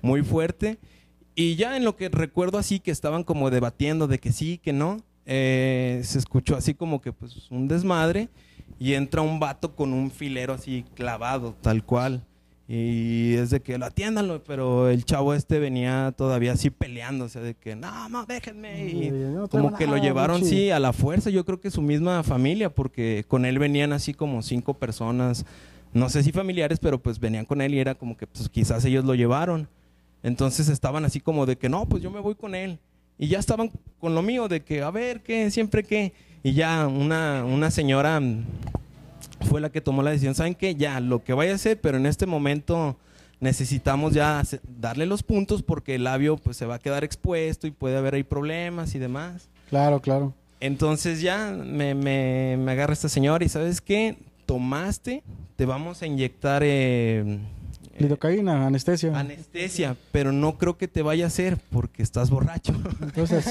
muy 0.00 0.22
fuerte. 0.22 0.78
Y 1.34 1.56
ya 1.56 1.76
en 1.76 1.84
lo 1.84 1.94
que 1.94 2.08
recuerdo 2.08 2.58
así 2.58 2.80
que 2.80 2.90
estaban 2.90 3.22
como 3.22 3.50
debatiendo 3.50 4.08
de 4.08 4.18
que 4.18 4.32
sí, 4.32 4.58
que 4.58 4.72
no, 4.72 4.96
eh, 5.26 6.00
se 6.04 6.18
escuchó 6.18 6.56
así 6.56 6.72
como 6.72 7.02
que 7.02 7.12
pues 7.12 7.50
un 7.50 7.68
desmadre 7.68 8.30
y 8.78 8.94
entra 8.94 9.20
un 9.20 9.38
vato 9.38 9.76
con 9.76 9.92
un 9.92 10.10
filero 10.10 10.54
así 10.54 10.84
clavado, 10.94 11.54
tal 11.60 11.84
cual. 11.84 12.24
Y 12.70 13.32
es 13.36 13.48
de 13.48 13.60
que 13.60 13.78
lo 13.78 13.86
atiéndanlo, 13.86 14.44
pero 14.44 14.90
el 14.90 15.06
chavo 15.06 15.32
este 15.32 15.58
venía 15.58 16.12
todavía 16.14 16.52
así 16.52 16.70
sea, 17.30 17.40
de 17.40 17.54
que 17.54 17.74
no, 17.74 18.10
no, 18.10 18.26
déjenme. 18.26 18.90
Y 18.90 19.10
no 19.10 19.48
como 19.48 19.74
que 19.74 19.86
lo 19.86 19.96
llevaron, 19.96 20.44
sí, 20.44 20.70
a 20.70 20.78
la 20.78 20.92
fuerza. 20.92 21.30
Yo 21.30 21.46
creo 21.46 21.62
que 21.62 21.70
su 21.70 21.80
misma 21.80 22.22
familia, 22.22 22.68
porque 22.68 23.24
con 23.26 23.46
él 23.46 23.58
venían 23.58 23.94
así 23.94 24.12
como 24.12 24.42
cinco 24.42 24.74
personas, 24.74 25.46
no 25.94 26.10
sé 26.10 26.22
si 26.22 26.30
familiares, 26.30 26.78
pero 26.78 26.98
pues 27.00 27.18
venían 27.18 27.46
con 27.46 27.62
él 27.62 27.72
y 27.72 27.78
era 27.78 27.94
como 27.94 28.18
que 28.18 28.26
pues 28.26 28.50
quizás 28.50 28.84
ellos 28.84 29.06
lo 29.06 29.14
llevaron. 29.14 29.66
Entonces 30.22 30.68
estaban 30.68 31.06
así 31.06 31.20
como 31.20 31.46
de 31.46 31.56
que 31.56 31.70
no, 31.70 31.86
pues 31.86 32.02
yo 32.02 32.10
me 32.10 32.20
voy 32.20 32.34
con 32.34 32.54
él. 32.54 32.78
Y 33.16 33.28
ya 33.28 33.38
estaban 33.38 33.70
con 33.98 34.14
lo 34.14 34.20
mío, 34.20 34.46
de 34.46 34.62
que 34.62 34.82
a 34.82 34.90
ver, 34.90 35.22
¿qué? 35.22 35.50
Siempre 35.50 35.84
qué. 35.84 36.12
Y 36.42 36.52
ya 36.52 36.86
una, 36.86 37.46
una 37.46 37.70
señora 37.70 38.20
fue 39.40 39.60
la 39.60 39.70
que 39.70 39.80
tomó 39.80 40.02
la 40.02 40.10
decisión. 40.10 40.34
¿Saben 40.34 40.54
qué? 40.54 40.74
Ya, 40.74 41.00
lo 41.00 41.22
que 41.22 41.32
vaya 41.32 41.52
a 41.52 41.54
hacer, 41.56 41.80
pero 41.80 41.96
en 41.98 42.06
este 42.06 42.26
momento 42.26 42.96
necesitamos 43.40 44.14
ya 44.14 44.42
darle 44.80 45.06
los 45.06 45.22
puntos 45.22 45.62
porque 45.62 45.94
el 45.94 46.04
labio 46.04 46.36
pues 46.36 46.56
se 46.56 46.66
va 46.66 46.76
a 46.76 46.78
quedar 46.78 47.04
expuesto 47.04 47.66
y 47.66 47.70
puede 47.70 47.96
haber 47.96 48.14
ahí 48.14 48.24
problemas 48.24 48.94
y 48.94 48.98
demás. 48.98 49.48
Claro, 49.70 50.00
claro. 50.00 50.34
Entonces 50.60 51.20
ya 51.20 51.52
me, 51.52 51.94
me, 51.94 52.56
me 52.58 52.72
agarra 52.72 52.92
esta 52.92 53.08
señora 53.08 53.44
y 53.44 53.48
¿sabes 53.48 53.80
qué? 53.80 54.16
Tomaste, 54.44 55.22
te 55.56 55.66
vamos 55.66 56.02
a 56.02 56.06
inyectar 56.06 56.62
eh, 56.64 57.20
eh, 57.20 57.38
Lidocaína, 57.98 58.66
anestesia. 58.66 59.16
anestesia, 59.16 59.96
pero 60.10 60.32
no 60.32 60.58
creo 60.58 60.76
que 60.76 60.88
te 60.88 61.02
vaya 61.02 61.24
a 61.24 61.28
hacer 61.28 61.58
porque 61.70 62.02
estás 62.02 62.30
borracho. 62.30 62.72
Entonces, 63.02 63.46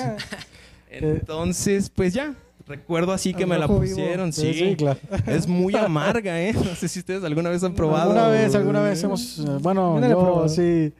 Entonces, 0.89 1.89
pues 1.89 2.13
ya, 2.13 2.33
recuerdo 2.67 3.11
así 3.13 3.33
que 3.33 3.45
me 3.45 3.57
la 3.57 3.67
pusieron, 3.67 4.33
sí, 4.33 4.53
sí. 4.53 4.75
claro. 4.75 4.99
Es 5.25 5.47
muy 5.47 5.75
amarga, 5.77 6.39
¿eh? 6.41 6.53
No 6.53 6.75
sé 6.75 6.87
si 6.87 6.99
ustedes 6.99 7.23
alguna 7.23 7.49
vez 7.49 7.63
han 7.63 7.73
probado. 7.73 8.11
Alguna 8.11 8.27
vez, 8.29 8.55
alguna 8.55 8.81
vez 8.81 9.03
hemos, 9.03 9.39
eh, 9.39 9.43
bueno, 9.61 9.99
Yo 10.07 10.47
sí, 10.49 10.91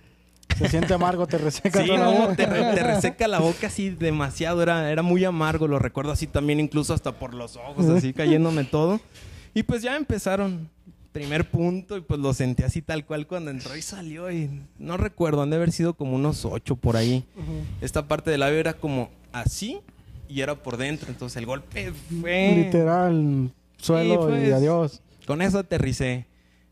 Se 0.58 0.70
siente 0.70 0.94
amargo, 0.94 1.28
te 1.28 1.38
reseca. 1.38 1.84
Sí, 1.84 1.92
no, 1.96 2.12
boca. 2.12 2.36
te, 2.36 2.46
re- 2.46 2.74
te 2.76 2.84
reseca 2.96 3.28
la 3.28 3.40
boca 3.40 3.68
así 3.68 3.90
demasiado, 3.90 4.62
era, 4.64 4.92
era 4.92 5.02
muy 5.02 5.24
amargo, 5.26 5.68
lo 5.68 5.78
recuerdo 5.80 6.12
así 6.12 6.26
también, 6.28 6.60
incluso 6.60 6.94
hasta 6.94 7.12
por 7.20 7.34
los 7.34 7.56
ojos, 7.58 7.86
así 7.88 8.14
cayéndome 8.14 8.64
todo. 8.64 9.00
Y 9.54 9.64
pues 9.64 9.82
ya 9.82 9.96
empezaron, 9.98 10.70
primer 11.12 11.50
punto, 11.50 11.98
y 11.98 12.02
pues 12.02 12.20
lo 12.20 12.34
sentí 12.34 12.64
así 12.64 12.82
tal 12.82 13.06
cual 13.06 13.28
cuando 13.28 13.52
entró 13.52 13.76
y 13.76 13.82
salió, 13.82 14.32
y 14.32 14.50
no 14.80 14.98
recuerdo, 14.98 15.42
han 15.42 15.50
de 15.50 15.56
haber 15.58 15.72
sido 15.72 15.94
como 15.96 16.16
unos 16.16 16.46
ocho 16.46 16.76
por 16.76 16.96
ahí. 16.96 17.26
Esta 17.82 18.08
parte 18.08 18.32
del 18.32 18.40
labio 18.42 18.60
era 18.60 18.74
como 18.74 19.10
así 19.34 19.80
y 20.30 20.42
era 20.42 20.56
por 20.56 20.78
dentro, 20.78 21.10
entonces 21.10 21.38
el 21.38 21.46
golpe 21.46 21.92
fue... 22.22 22.54
Literal, 22.66 23.52
suelo 23.78 24.14
Sí, 24.14 24.20
pues. 24.28 24.48
y 24.48 24.52
adiós. 24.52 25.02
Con 25.26 25.42
eso 25.42 25.60
aterricé. 25.60 26.26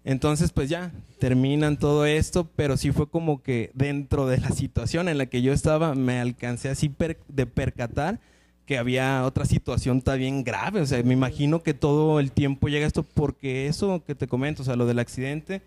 Entonces, 0.03 0.51
pues 0.51 0.69
ya, 0.69 0.91
terminan 1.19 1.77
todo 1.77 2.05
esto, 2.05 2.47
pero 2.55 2.77
sí 2.77 2.91
fue 2.91 3.07
como 3.09 3.41
que 3.41 3.71
dentro 3.73 4.27
de 4.27 4.37
la 4.37 4.49
situación 4.51 5.09
en 5.09 5.17
la 5.17 5.25
que 5.25 5.41
yo 5.41 5.51
estaba, 5.51 5.95
me 5.95 6.19
alcancé 6.19 6.69
así 6.69 6.89
per- 6.89 7.17
de 7.27 7.45
percatar 7.47 8.19
que 8.67 8.77
había 8.77 9.23
otra 9.25 9.45
situación 9.45 10.01
también 10.01 10.43
grave. 10.43 10.81
O 10.81 10.85
sea, 10.85 11.01
me 11.03 11.13
imagino 11.13 11.61
que 11.63 11.73
todo 11.73 12.19
el 12.19 12.31
tiempo 12.31 12.67
llega 12.67 12.85
esto 12.85 13.03
porque 13.03 13.67
eso 13.67 14.03
que 14.05 14.13
te 14.15 14.27
comento, 14.27 14.61
o 14.61 14.65
sea, 14.65 14.75
lo 14.75 14.85
del 14.85 14.99
accidente, 14.99 15.61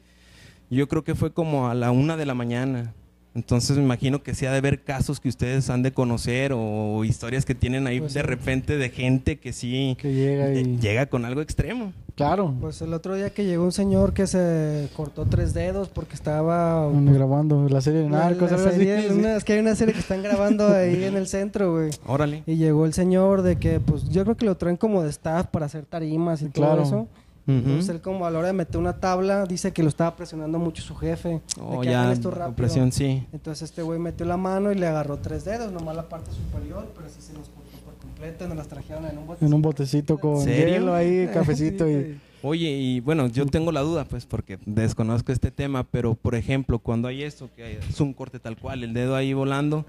yo 0.70 0.86
creo 0.88 1.02
que 1.02 1.14
fue 1.14 1.32
como 1.32 1.68
a 1.68 1.74
la 1.74 1.90
una 1.90 2.16
de 2.16 2.26
la 2.26 2.34
mañana. 2.34 2.92
Entonces 3.38 3.76
me 3.76 3.84
imagino 3.84 4.20
que 4.22 4.34
sea 4.34 4.52
de 4.52 4.60
ver 4.60 4.80
casos 4.82 5.20
que 5.20 5.28
ustedes 5.28 5.70
han 5.70 5.82
de 5.84 5.92
conocer 5.92 6.52
o 6.54 7.04
historias 7.04 7.44
que 7.44 7.54
tienen 7.54 7.86
ahí 7.86 8.00
Pues 8.00 8.14
de 8.14 8.20
sí. 8.20 8.26
repente 8.26 8.76
de 8.76 8.90
gente 8.90 9.38
que 9.38 9.52
sí 9.52 9.96
Que 10.00 10.12
llega 10.12 10.52
y... 10.52 10.76
llega 10.78 11.06
con 11.06 11.24
algo 11.24 11.40
extremo. 11.40 11.92
Claro, 12.16 12.52
Pues 12.60 12.82
el 12.82 12.92
otro 12.94 13.14
día 13.14 13.30
que 13.30 13.44
llegó 13.44 13.62
un 13.62 13.70
señor 13.70 14.12
que 14.12 14.26
se 14.26 14.88
cortó 14.96 15.24
tres 15.26 15.54
dedos 15.54 15.88
porque 15.88 16.16
estaba... 16.16 16.90
grabando 16.92 17.68
la 17.68 17.80
serie 17.80 18.00
de 18.00 18.08
narcos, 18.08 18.50
la 18.50 18.56
algo 18.56 18.68
así. 18.70 18.78
serie- 18.80 19.12
una- 19.12 19.36
es 19.36 19.44
que 19.44 19.52
hay 19.52 19.60
una 19.60 19.76
serie 19.76 19.94
que 19.94 20.00
están 20.00 20.24
grabando 20.24 20.66
ahí 20.74 21.04
en 21.04 21.16
el 21.16 21.28
centro, 21.28 21.72
güey. 21.74 21.90
Órale. 22.06 22.42
Y 22.44 22.56
llegó 22.56 22.86
el 22.86 22.92
señor 22.92 23.42
de 23.42 23.54
que, 23.56 23.78
pues, 23.78 24.08
yo 24.10 24.24
creo 24.24 24.36
que 24.36 24.46
lo 24.46 24.56
traen 24.56 24.76
como 24.76 25.04
de 25.04 25.10
staff 25.10 25.46
para 25.46 25.66
hacer 25.66 25.84
tarimas 25.84 26.42
y 26.42 26.46
Claro. 26.48 26.82
todo 26.82 26.82
eso. 26.82 27.08
Ujú. 27.48 27.56
Entonces 27.56 27.88
él 27.88 28.00
como 28.02 28.26
a 28.26 28.30
la 28.30 28.38
hora 28.38 28.48
de 28.48 28.52
meter 28.52 28.76
una 28.76 29.00
tabla, 29.00 29.46
dice 29.46 29.72
que 29.72 29.82
lo 29.82 29.88
estaba 29.88 30.14
presionando 30.14 30.58
mucho 30.58 30.82
su 30.82 30.94
jefe. 30.94 31.40
Oh, 31.58 31.80
de 31.80 31.86
que 31.86 31.92
ya, 31.92 32.02
hagan 32.02 32.12
esto 32.12 32.30
rápido. 32.30 32.56
presión, 32.56 32.92
sí. 32.92 33.26
Entonces 33.32 33.70
este 33.70 33.80
güey 33.82 33.98
metió 33.98 34.26
la 34.26 34.36
mano 34.36 34.70
y 34.70 34.74
le 34.74 34.86
agarró 34.86 35.16
tres 35.16 35.46
dedos, 35.46 35.72
nomás 35.72 35.96
la 35.96 36.08
parte 36.08 36.30
superior, 36.30 36.86
pero 36.94 37.08
sí 37.08 37.22
se 37.22 37.32
los 37.32 37.48
cortó 37.48 37.78
por 37.84 37.94
completo 37.94 38.44
y 38.44 38.48
nos 38.48 38.56
las 38.58 38.68
trajeron 38.68 39.06
en 39.06 39.16
un 39.16 39.26
bote. 39.26 39.46
En 39.46 39.54
un 39.54 39.62
botecito 39.62 40.18
con 40.18 40.42
¿Serio? 40.42 40.74
hielo 40.74 40.94
ahí, 40.94 41.26
cafecito 41.32 41.88
y... 41.88 42.20
Oye, 42.42 42.68
y 42.70 43.00
bueno, 43.00 43.26
yo 43.26 43.46
tengo 43.46 43.72
la 43.72 43.80
duda, 43.80 44.04
pues, 44.04 44.24
porque 44.24 44.58
desconozco 44.64 45.32
este 45.32 45.50
tema, 45.50 45.82
pero 45.82 46.14
por 46.14 46.36
ejemplo, 46.36 46.78
cuando 46.78 47.08
hay 47.08 47.24
esto, 47.24 47.50
que 47.56 47.78
es 47.78 48.00
un 48.00 48.12
corte 48.12 48.38
tal 48.38 48.56
cual, 48.56 48.84
el 48.84 48.92
dedo 48.94 49.16
ahí 49.16 49.32
volando, 49.32 49.84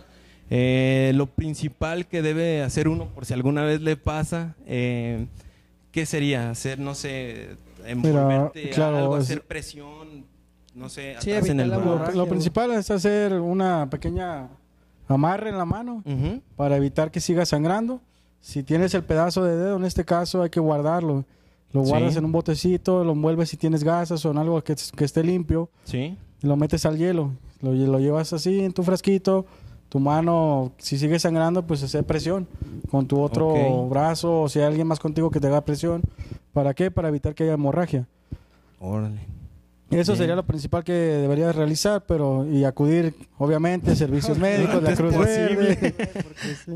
eh, 0.50 1.12
lo 1.14 1.28
principal 1.28 2.08
que 2.08 2.24
debe 2.24 2.64
hacer 2.64 2.88
uno, 2.88 3.06
por 3.10 3.26
si 3.26 3.34
alguna 3.34 3.64
vez 3.64 3.82
le 3.82 3.98
pasa, 3.98 4.56
eh, 4.66 5.28
¿qué 5.92 6.06
sería? 6.06 6.50
Hacer, 6.50 6.80
no 6.80 6.96
sé, 6.96 7.50
envolverte 7.86 8.70
claro, 8.72 8.98
algo, 8.98 9.16
hacer 9.16 9.44
presión, 9.44 10.26
no 10.76 10.90
sé, 10.90 11.16
Sí, 11.20 11.32
atrás 11.32 11.50
en 11.50 11.60
evitar 11.60 11.64
el 11.66 11.70
la 11.70 11.78
brazo. 11.96 12.18
Lo, 12.18 12.26
principal 12.28 12.72
es 12.72 12.90
hacer 12.92 13.34
una 13.34 13.90
pequeña 13.90 14.50
amarre 15.08 15.50
en 15.50 15.58
la 15.58 15.66
mano 15.66 16.04
para 16.56 16.78
evitar 16.78 17.12
que 17.12 17.20
siga 17.20 17.46
sangrando. 17.46 18.02
Si 18.42 18.64
tienes 18.64 18.94
el 18.94 19.04
pedazo 19.04 19.44
de 19.44 19.56
dedo, 19.58 19.76
en 19.78 19.84
este 19.86 20.06
caso 20.06 20.42
hay 20.44 20.50
que 20.50 20.60
guardarlo. 20.60 21.26
Lo 21.72 21.84
Sí. 21.84 21.90
guardas 21.90 22.16
en 22.16 22.26
un 22.26 22.32
botecito, 22.32 23.04
lo 23.04 23.12
envuelves 23.12 23.50
si 23.50 23.58
tienes 23.58 23.84
gasas 23.84 24.26
o 24.26 24.32
en 24.32 24.38
algo 24.38 24.64
que, 24.64 24.76
que 24.96 25.06
esté 25.06 25.24
limpio. 25.24 25.70
Sí. 25.84 26.18
y 26.42 26.48
lo 26.48 26.56
metes 26.56 26.86
al 26.86 26.98
hielo. 26.98 27.32
Lo 27.62 27.74
llevas 28.00 28.32
así 28.32 28.62
en 28.62 28.72
tu 28.72 28.84
frasquito. 28.84 29.46
Tu 29.90 30.00
mano, 30.00 30.72
si 30.78 30.98
sigue 31.00 31.20
sangrando, 31.20 31.66
pues 31.66 31.82
hacer 31.82 32.04
presión 32.04 32.48
con 32.92 33.08
tu 33.08 33.20
otro 33.20 33.88
brazo 33.90 34.44
o 34.44 34.50
si 34.50 34.60
hay 34.60 34.66
alguien 34.66 34.86
más 34.88 35.00
contigo 35.00 35.32
que 35.32 35.40
te 35.40 35.48
haga 35.48 35.62
presión. 35.62 36.02
¿Para 36.54 36.74
qué? 36.74 36.92
Para 36.92 37.10
evitar 37.10 37.34
que 37.34 37.44
haya 37.44 37.54
hemorragia. 37.54 38.08
Órale. 38.80 39.20
Eso 39.90 40.12
Bien. 40.12 40.18
sería 40.18 40.36
lo 40.36 40.46
principal 40.46 40.84
que 40.84 40.94
deberías 40.94 41.56
realizar, 41.56 42.04
pero 42.08 42.46
y 42.48 42.64
acudir, 42.64 43.16
obviamente, 43.40 43.90
a 43.92 43.96
servicios 43.96 44.38
médicos, 44.40 44.84
la 44.84 44.96
Cruz 44.96 45.16
posible. 45.16 45.76
Verde. 45.82 45.96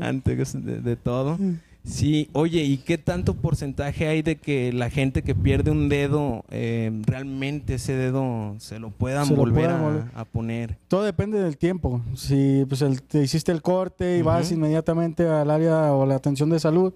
antes 0.00 0.64
de, 0.64 0.80
de 0.80 0.96
todo. 0.96 1.38
Sí, 1.84 2.30
oye, 2.32 2.62
¿y 2.62 2.78
qué 2.78 2.96
tanto 2.96 3.34
porcentaje 3.34 4.08
hay 4.08 4.22
de 4.22 4.36
que 4.36 4.72
la 4.72 4.88
gente 4.88 5.22
que 5.22 5.34
pierde 5.34 5.70
un 5.70 5.90
dedo, 5.90 6.42
eh, 6.50 6.90
realmente 7.06 7.74
ese 7.74 7.92
dedo 7.92 8.54
se 8.58 8.78
lo 8.78 8.88
puedan 8.90 9.26
Se 9.26 9.32
lo 9.34 9.40
volver 9.40 9.66
puedan 9.68 10.10
a, 10.14 10.24
poner? 10.24 10.78
Todo 10.88 11.02
depende 11.02 11.38
del 11.42 11.58
tiempo. 11.58 12.00
Si 12.14 12.64
pues 12.68 12.80
el- 12.80 13.02
te 13.02 13.22
hiciste 13.22 13.52
el 13.52 13.60
corte 13.60 14.16
y 14.16 14.22
vas 14.22 14.50
inmediatamente 14.50 15.28
al 15.28 15.50
área 15.50 15.92
o 15.92 16.06
la 16.06 16.14
atención 16.14 16.48
de 16.48 16.58
salud, 16.58 16.94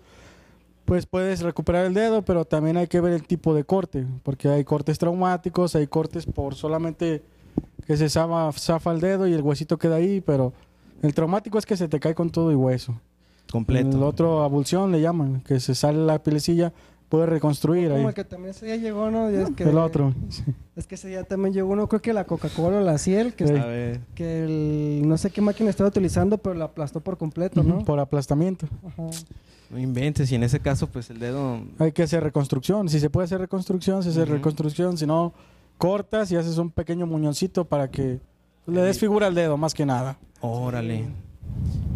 pues 0.86 1.04
puedes 1.04 1.40
recuperar 1.42 1.84
el 1.84 1.92
dedo, 1.92 2.22
pero 2.22 2.46
también 2.46 2.78
hay 2.78 2.86
que 2.86 3.02
ver 3.02 3.12
el 3.12 3.24
tipo 3.24 3.54
de 3.54 3.64
corte, 3.64 4.06
porque 4.22 4.48
hay 4.48 4.64
cortes 4.64 4.98
traumáticos, 4.98 5.74
hay 5.76 5.86
cortes 5.86 6.24
por 6.24 6.54
solamente 6.54 7.22
que 7.86 7.98
se 7.98 8.08
zafa, 8.08 8.50
zafa 8.52 8.92
el 8.92 9.00
dedo 9.00 9.26
y 9.26 9.34
el 9.34 9.42
huesito 9.42 9.76
queda 9.78 9.96
ahí, 9.96 10.22
pero 10.22 10.54
el 11.02 11.12
traumático 11.12 11.58
es 11.58 11.66
que 11.66 11.76
se 11.76 11.88
te 11.88 12.00
cae 12.00 12.14
con 12.14 12.30
todo 12.30 12.50
y 12.50 12.54
hueso. 12.54 12.98
Completo. 13.50 13.96
El 13.96 14.02
otro 14.02 14.42
abulsión 14.42 14.92
le 14.92 15.00
llaman, 15.00 15.40
que 15.40 15.60
se 15.60 15.74
sale 15.74 15.98
la 15.98 16.22
pielecilla, 16.22 16.72
puede 17.08 17.26
reconstruir 17.26 17.90
ahí. 17.90 17.96
Como 17.96 18.08
el 18.10 18.14
que 18.14 18.24
también 18.24 18.50
ese 18.50 18.66
día 18.66 18.76
llegó, 18.76 19.10
¿no? 19.10 19.30
Ya 19.30 19.42
es 19.42 19.50
que, 19.50 19.64
El 19.64 19.78
otro. 19.78 20.14
Es 20.76 20.86
que 20.86 20.96
ese 20.96 21.08
día 21.08 21.24
también 21.24 21.54
llegó 21.54 21.72
uno, 21.72 21.88
creo 21.88 22.02
que 22.02 22.12
la 22.12 22.24
Coca-Cola 22.24 22.78
o 22.78 22.80
la 22.80 22.98
Ciel, 22.98 23.34
que, 23.34 23.46
Sí. 23.46 24.00
Que 24.14 24.44
el, 24.44 25.08
no 25.08 25.16
sé 25.16 25.30
qué 25.30 25.40
máquina 25.40 25.70
estaba 25.70 25.88
utilizando, 25.88 26.38
pero 26.38 26.54
la 26.54 26.66
aplastó 26.66 27.00
por 27.00 27.16
completo, 27.16 27.62
¿no? 27.62 27.84
Por 27.84 27.98
aplastamiento. 27.98 28.66
Ajá. 28.86 29.08
No 29.70 29.78
inventes, 29.78 30.32
y 30.32 30.34
en 30.34 30.44
ese 30.44 30.60
caso, 30.60 30.86
pues 30.86 31.10
el 31.10 31.18
dedo. 31.18 31.60
Hay 31.78 31.92
que 31.92 32.02
hacer 32.02 32.22
reconstrucción. 32.22 32.88
Si 32.88 33.00
se 33.00 33.10
puede 33.10 33.26
hacer 33.26 33.40
reconstrucción, 33.40 34.02
se 34.02 34.10
hace 34.10 34.24
reconstrucción. 34.24 34.96
Si 34.96 35.06
no, 35.06 35.34
cortas 35.76 36.30
y 36.32 36.36
haces 36.36 36.56
un 36.58 36.70
pequeño 36.70 37.06
muñoncito 37.06 37.66
para 37.66 37.90
que 37.90 38.20
le 38.66 38.80
des 38.82 38.98
figura 38.98 39.26
al 39.26 39.34
dedo, 39.34 39.56
más 39.56 39.74
que 39.74 39.84
nada. 39.84 40.18
Órale. 40.40 41.06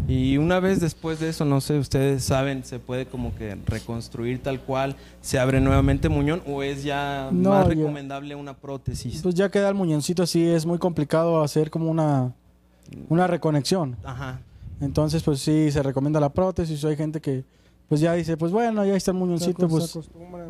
Y 0.08 0.36
una 0.36 0.60
vez 0.60 0.80
después 0.80 1.20
de 1.20 1.28
eso, 1.28 1.44
no 1.44 1.60
sé, 1.60 1.78
ustedes 1.78 2.24
saben, 2.24 2.64
se 2.64 2.78
puede 2.78 3.06
como 3.06 3.34
que 3.34 3.56
reconstruir 3.66 4.42
tal 4.42 4.60
cual, 4.60 4.96
se 5.20 5.38
abre 5.38 5.60
nuevamente 5.60 6.08
muñón 6.08 6.42
o 6.46 6.62
es 6.62 6.82
ya 6.82 7.28
No, 7.32 7.50
más 7.50 7.64
ya. 7.68 7.74
recomendable 7.74 8.34
una 8.34 8.52
prótesis. 8.54 9.22
Pues 9.22 9.34
ya 9.34 9.48
queda 9.50 9.68
el 9.68 9.74
muñoncito 9.74 10.24
así, 10.24 10.44
es 10.44 10.66
muy 10.66 10.78
complicado 10.78 11.42
hacer 11.42 11.70
como 11.70 11.88
una, 11.90 12.32
una 13.08 13.26
reconexión. 13.26 13.96
Ajá. 14.04 14.40
Entonces, 14.80 15.22
pues 15.22 15.38
sí, 15.40 15.70
se 15.70 15.82
recomienda 15.82 16.18
la 16.18 16.30
prótesis. 16.32 16.84
Hay 16.84 16.96
gente 16.96 17.20
que 17.20 17.44
pues 17.92 18.00
ya 18.00 18.14
dice, 18.14 18.38
pues 18.38 18.52
bueno, 18.52 18.86
ya 18.86 18.96
está 18.96 19.10
el 19.10 19.18
muñoncito, 19.18 19.68
pues 19.68 19.98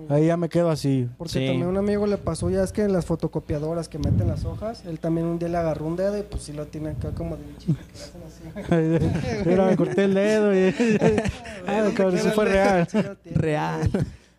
ahí 0.08 0.26
ya 0.26 0.36
me 0.36 0.48
quedo 0.48 0.70
así. 0.70 1.08
Porque 1.18 1.32
Sí. 1.32 1.38
también 1.46 1.64
a 1.64 1.68
un 1.70 1.76
amigo 1.76 2.06
le 2.06 2.16
pasó, 2.16 2.48
ya 2.50 2.62
es 2.62 2.70
que 2.70 2.82
en 2.82 2.92
las 2.92 3.04
fotocopiadoras 3.04 3.88
que 3.88 3.98
meten 3.98 4.28
las 4.28 4.44
hojas, 4.44 4.84
él 4.86 5.00
también 5.00 5.26
un 5.26 5.40
día 5.40 5.48
le 5.48 5.56
agarró 5.56 5.86
un 5.86 5.96
dedo 5.96 6.16
y 6.16 6.22
pues 6.22 6.44
sí 6.44 6.52
lo 6.52 6.66
tiene 6.68 6.90
acá 6.90 7.10
como 7.10 7.36
de 7.36 7.42
que 7.42 7.72
hacen 7.94 8.22
así. 8.28 9.44
Mira, 9.44 9.66
me 9.66 9.76
corté 9.76 10.04
el 10.04 10.14
dedo 10.14 10.54
y... 10.54 10.72
ah, 11.66 11.90
cabrón, 11.96 12.16
eso 12.16 12.30
fue 12.30 12.44
real. 12.44 12.86
Real. 13.34 13.90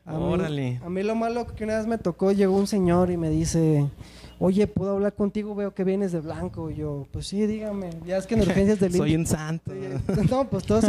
A 0.05 0.13
mí, 0.17 0.23
Órale. 0.23 0.79
a 0.81 0.89
mí 0.89 1.03
lo 1.03 1.13
malo 1.15 1.45
que 1.45 1.65
una 1.65 1.75
vez 1.79 1.85
me 1.85 1.97
tocó, 1.97 2.31
llegó 2.31 2.55
un 2.55 2.67
señor 2.67 3.11
y 3.11 3.17
me 3.17 3.29
dice, 3.29 3.85
oye, 4.39 4.67
¿puedo 4.67 4.91
hablar 4.91 5.13
contigo? 5.13 5.55
Veo 5.55 5.73
que 5.73 5.83
vienes 5.83 6.11
de 6.11 6.19
blanco. 6.19 6.69
Y 6.69 6.75
yo, 6.75 7.07
pues 7.11 7.27
sí, 7.27 7.45
dígame. 7.45 7.89
Ya 8.05 8.17
es 8.17 8.27
que 8.27 8.35
en 8.35 8.41
urgencias 8.47 8.79
del 8.79 8.93
Soy 8.93 9.15
un 9.15 9.25
santo. 9.25 9.71
No, 10.29 10.49
pues 10.49 10.65
todos, 10.65 10.85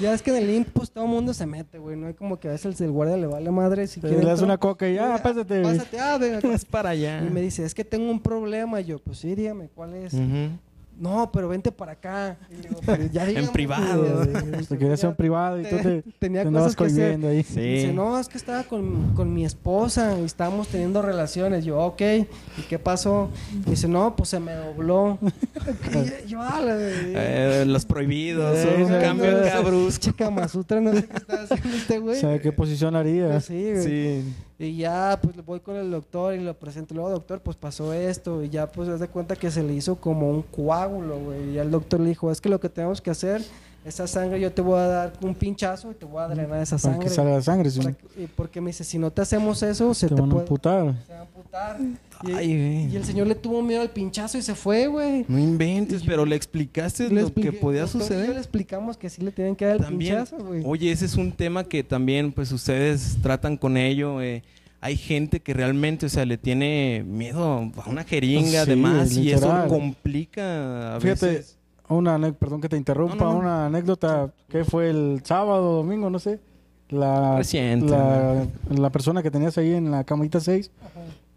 ya 0.00 0.12
es 0.14 0.22
que 0.22 0.30
en 0.30 0.42
el 0.42 0.50
IMSS 0.50 0.70
pues, 0.72 0.90
todo 0.90 1.04
el 1.04 1.10
mundo 1.10 1.34
se 1.34 1.46
mete, 1.46 1.78
güey. 1.78 1.96
No 1.96 2.06
hay 2.06 2.14
como 2.14 2.38
que 2.38 2.48
a 2.48 2.52
veces 2.52 2.80
el 2.80 2.90
guardia 2.90 3.16
le 3.16 3.26
vale 3.26 3.50
madre 3.50 3.86
si 3.86 4.00
quiere 4.00 4.18
le 4.18 4.24
das 4.24 4.42
una 4.42 4.58
coca 4.58 4.88
y 4.88 4.94
ya, 4.94 5.20
pásate. 5.22 5.62
Pásate, 5.62 5.98
ah, 5.98 6.18
venga. 6.18 6.40
Vas 6.42 6.64
para 6.70 6.90
allá. 6.90 7.22
Y 7.24 7.30
me 7.30 7.40
dice, 7.40 7.64
es 7.64 7.74
que 7.74 7.84
tengo 7.84 8.10
un 8.10 8.20
problema. 8.20 8.80
Y 8.80 8.84
yo, 8.84 8.98
pues 8.98 9.18
sí, 9.18 9.34
dígame, 9.34 9.68
¿cuál 9.68 9.94
es? 9.94 10.14
Ujú. 10.14 10.50
No, 10.98 11.30
pero 11.30 11.48
vente 11.48 11.70
para 11.70 11.92
acá. 11.92 12.38
Y 12.50 12.54
digo, 12.66 12.80
"Pero 12.86 13.04
ya 13.12 13.26
dígame". 13.26 13.48
privado. 13.48 14.26
Te 14.26 14.78
querías 14.78 14.94
hacer 14.94 15.10
un 15.10 15.16
privado 15.16 15.60
y 15.60 15.64
tú 15.64 15.76
te, 15.76 16.02
Tenía 16.18 16.42
te 16.42 16.48
andabas 16.48 16.74
cosas 16.74 16.94
que 16.94 17.04
hacer. 17.04 17.26
ahí. 17.26 17.42
Sí. 17.42 17.60
Dice, 17.60 17.92
no, 17.92 18.18
es 18.18 18.28
que 18.28 18.38
estaba 18.38 18.62
con, 18.64 19.12
con 19.14 19.32
mi 19.34 19.44
esposa 19.44 20.18
y 20.18 20.24
estábamos 20.24 20.68
teniendo 20.68 21.02
relaciones. 21.02 21.64
Yo, 21.66 21.78
ok, 21.80 22.00
¿y 22.00 22.62
qué 22.68 22.78
pasó? 22.78 23.28
Dice, 23.66 23.88
no, 23.88 24.16
pues 24.16 24.30
se 24.30 24.40
me 24.40 24.52
dobló. 24.54 25.18
Y 26.26 26.28
yo, 26.28 26.40
"Ah, 26.40 26.60
Eh, 26.64 27.64
los 27.66 27.84
prohibidos, 27.84 28.58
Sí, 28.58 28.68
un 28.82 28.86
sí, 28.88 28.94
cambio 29.00 29.42
sí. 29.42 29.48
acá 29.48 29.60
brusco. 29.60 30.00
Chica 30.00 30.30
Masutra, 30.30 30.80
no 30.80 30.92
sé 30.94 31.04
qué 31.06 31.16
está 31.16 31.42
haciendo 31.42 31.76
este 31.76 31.98
O 31.98 32.02
güey. 32.02 32.20
sea, 32.20 32.38
¿qué 32.40 32.52
posición 32.52 32.96
haría? 32.96 33.40
Sí, 33.40 33.70
güey. 33.72 33.82
Sí. 33.84 34.34
Y 34.58 34.76
ya, 34.76 35.18
pues 35.22 35.44
voy 35.44 35.60
con 35.60 35.76
el 35.76 35.90
doctor 35.90 36.34
y 36.34 36.42
lo 36.42 36.54
presento. 36.54 36.94
Luego, 36.94 37.10
doctor, 37.10 37.40
pues 37.40 37.56
pasó 37.56 37.92
esto. 37.92 38.42
Y 38.42 38.48
ya, 38.48 38.66
pues, 38.70 38.88
se 38.88 38.96
da 38.96 39.06
cuenta 39.06 39.36
que 39.36 39.50
se 39.50 39.62
le 39.62 39.74
hizo 39.74 39.96
como 39.96 40.30
un 40.30 40.42
coágulo, 40.42 41.18
güey. 41.18 41.50
Y 41.50 41.52
ya 41.54 41.62
el 41.62 41.70
doctor 41.70 42.00
le 42.00 42.08
dijo, 42.08 42.30
es 42.30 42.40
que 42.40 42.48
lo 42.48 42.58
que 42.58 42.70
tenemos 42.70 43.00
que 43.00 43.10
hacer 43.10 43.42
esa 43.86 44.06
sangre 44.06 44.40
yo 44.40 44.52
te 44.52 44.62
voy 44.62 44.78
a 44.78 44.86
dar 44.86 45.12
un 45.20 45.34
pinchazo 45.34 45.90
y 45.92 45.94
te 45.94 46.04
voy 46.04 46.20
a 46.22 46.28
drenar 46.28 46.60
esa 46.62 46.76
Para 46.76 46.92
sangre. 46.94 47.08
que 47.08 47.14
salga 47.14 47.40
sangre, 47.42 47.70
sí. 47.70 47.80
Que- 48.14 48.28
porque 48.34 48.60
me 48.60 48.70
dice, 48.70 48.82
si 48.84 48.98
no 48.98 49.10
te 49.10 49.22
hacemos 49.22 49.62
eso, 49.62 49.94
se 49.94 50.08
te 50.08 50.14
te, 50.14 50.20
van 50.20 50.32
a 50.32 50.34
amputar. 50.40 50.94
se 51.06 51.12
va 51.12 51.18
a 51.18 51.22
amputar. 51.22 51.78
Y, 52.26 52.32
Ay, 52.32 52.88
y 52.92 52.96
el 52.96 53.04
señor 53.04 53.26
le 53.26 53.34
tuvo 53.34 53.60
miedo 53.62 53.82
al 53.82 53.90
pinchazo 53.90 54.38
y 54.38 54.42
se 54.42 54.54
fue, 54.54 54.86
güey. 54.86 55.24
No 55.28 55.38
inventes, 55.38 56.02
pero 56.04 56.24
le 56.24 56.34
explicaste 56.34 57.10
Le 57.10 57.22
lo 57.22 57.32
que 57.34 57.52
podía 57.52 57.80
yo 57.80 57.98
le 57.98 58.04
suceder. 58.04 58.36
explicamos 58.36 58.96
que 58.96 59.10
sí 59.10 59.20
le 59.22 59.30
tienen 59.32 59.54
que 59.54 59.66
dar 59.66 59.76
el 59.76 59.82
También, 59.82 60.16
pinchazo, 60.24 60.38
güey. 60.44 60.62
oye, 60.64 60.90
ese 60.90 61.04
es 61.04 61.14
un 61.16 61.30
tema 61.32 61.64
que 61.64 61.84
también, 61.84 62.32
pues 62.32 62.52
ustedes 62.52 63.18
tratan 63.22 63.56
con 63.56 63.76
ello. 63.76 64.20
eh, 64.22 64.42
hay 64.80 64.96
gente 64.96 65.40
que 65.40 65.52
realmente, 65.52 66.06
o 66.06 66.08
sea, 66.08 66.24
le 66.26 66.38
tiene 66.38 67.02
miedo 67.06 67.42
a 67.76 67.88
una 67.88 68.04
jeringa, 68.04 68.50
Sí, 68.50 68.56
además, 68.56 69.16
y 69.16 69.32
eso 69.32 69.64
complica 69.68 70.96
a 70.96 71.00
Fíjate, 71.00 71.26
veces. 71.26 71.55
Una 71.88 72.18
perdón 72.32 72.60
que 72.60 72.68
te 72.68 72.76
interrumpa, 72.76 73.16
No, 73.16 73.24
no, 73.24 73.32
no. 73.34 73.38
una 73.40 73.66
anécdota 73.66 74.30
que 74.48 74.64
fue 74.64 74.90
el 74.90 75.20
sábado, 75.24 75.76
domingo, 75.76 76.10
no 76.10 76.18
sé. 76.18 76.40
La, 76.88 77.38
Reciente, 77.38 77.90
la, 77.90 78.46
la 78.70 78.90
persona 78.90 79.20
que 79.22 79.30
tenías 79.30 79.58
ahí 79.58 79.74
en 79.74 79.90
la 79.90 80.04
camita 80.04 80.38
6 80.38 80.70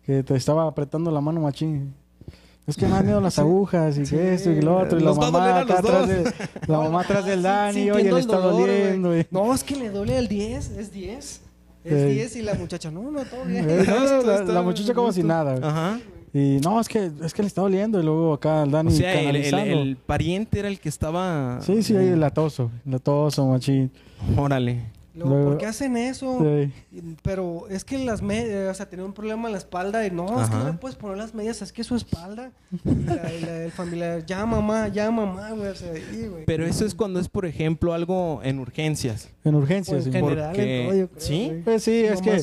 que 0.06 0.22
te 0.24 0.36
estaba 0.36 0.68
apretando 0.68 1.10
la 1.12 1.22
mano 1.22 1.42
machín. 1.42 1.94
Es 2.68 2.76
que 2.78 2.86
me 2.86 2.96
han 2.96 3.06
miedo 3.06 3.20
las 3.20 3.40
agujas 3.40 3.98
y 3.98 4.06
Sí. 4.06 4.16
que 4.16 4.36
esto 4.36 4.52
y 4.52 4.62
lo 4.62 4.78
otro. 4.78 5.00
Y 5.00 5.02
la 5.02 5.08
Nos 5.10 5.18
mamá 5.18 5.60
acá 5.62 5.80
atrás, 5.80 6.08
de, 6.08 6.32
la 6.68 6.78
mamá 6.78 7.02
atrás 7.02 7.26
del 7.26 7.40
Sí, 7.40 7.44
Dani, 7.44 7.74
sintiendo 7.74 7.96
oye, 8.00 8.12
le 8.14 8.20
está 8.20 8.38
dolor, 8.38 8.60
doliendo. 8.68 9.18
y- 9.18 9.28
No, 9.32 9.54
es 9.56 9.64
que 9.64 9.76
le 9.76 9.90
duele 9.90 10.20
el 10.20 10.28
10, 10.28 10.70
es 10.78 10.92
10. 10.92 11.42
Es 11.84 12.02
Sí. 12.04 12.10
10 12.14 12.36
y 12.36 12.42
la 12.44 12.54
muchacha, 12.54 12.92
no, 12.92 13.10
no, 13.10 13.24
todo 13.26 13.44
bien. 13.46 13.66
Eh, 13.70 13.86
la, 14.26 14.44
la 14.44 14.62
muchacha 14.62 14.94
como 14.94 15.12
si 15.12 15.24
nada. 15.24 15.56
Ajá. 15.68 16.00
Y 16.34 16.60
no, 16.64 16.80
es 16.80 16.88
que, 16.88 17.12
es 17.24 17.34
que 17.34 17.42
le 17.42 17.48
está 17.48 17.62
doliendo. 17.62 18.00
Y 18.00 18.04
luego 18.04 18.34
acá 18.34 18.64
el 18.64 18.72
Dani 18.72 18.90
O 18.92 18.96
sea, 18.96 19.20
el, 19.30 19.36
el- 19.36 19.98
pariente 19.98 20.60
era 20.60 20.68
el 20.68 20.80
que 20.80 20.90
estaba. 20.90 21.60
Sí, 21.62 21.82
sí, 21.84 21.96
ahí 21.96 22.08
el 22.08 22.20
latoso. 22.20 22.72
El 22.86 22.92
latoso, 22.94 23.46
machín. 23.48 23.92
Órale. 24.38 24.98
Luego, 25.16 25.34
Luego- 25.34 25.50
¿por 25.50 25.58
qué 25.58 25.66
hacen 25.66 25.98
eso? 25.98 26.38
Sí. 26.40 26.72
Pero 27.24 27.68
es 27.70 27.84
que 27.84 27.98
las 28.06 28.22
medias, 28.22 28.72
o 28.72 28.74
sea, 28.74 28.88
tenía 28.88 29.04
un 29.04 29.12
problema 29.12 29.48
en 29.50 29.54
la 29.54 29.58
espalda 29.58 30.06
y 30.06 30.12
no, 30.12 30.42
es 30.42 30.50
que 30.50 30.56
no 30.56 30.66
le 30.68 30.74
puedes 30.74 30.96
poner 30.96 31.18
las 31.18 31.34
medias, 31.34 31.62
es 31.62 31.74
que 31.74 31.82
es 31.82 31.88
su 31.88 31.96
espalda. 31.96 32.52
Y 32.86 33.04
la- 33.04 33.34
y 33.34 33.42
la- 33.42 33.64
el 33.66 33.72
familiar, 33.72 34.26
ya 34.26 34.46
mamá, 34.46 34.88
ya 34.88 35.12
mamá, 35.12 35.50
güey, 35.52 35.68
o 35.70 35.76
sea, 35.76 35.90
güey. 35.92 36.46
Pero 36.46 36.66
eso 36.66 36.86
es 36.86 36.96
cuando 36.96 37.20
es, 37.20 37.28
por 37.28 37.46
ejemplo, 37.46 37.94
algo 37.94 38.40
en 38.44 38.60
urgencias. 38.60 39.30
En 39.44 39.56
urgencias, 39.56 40.04
Pues, 40.04 40.04
sí. 40.06 40.10
en 40.18 40.26
general, 40.26 40.50
porque- 40.56 40.82
en 40.82 40.88
todo, 40.88 40.98
yo 41.00 41.08
creo, 41.10 41.22
¿Sí? 41.22 41.46
güey. 41.48 41.62
Pues 41.64 41.84
sí, 41.84 42.04
es 42.06 42.22
que. 42.22 42.42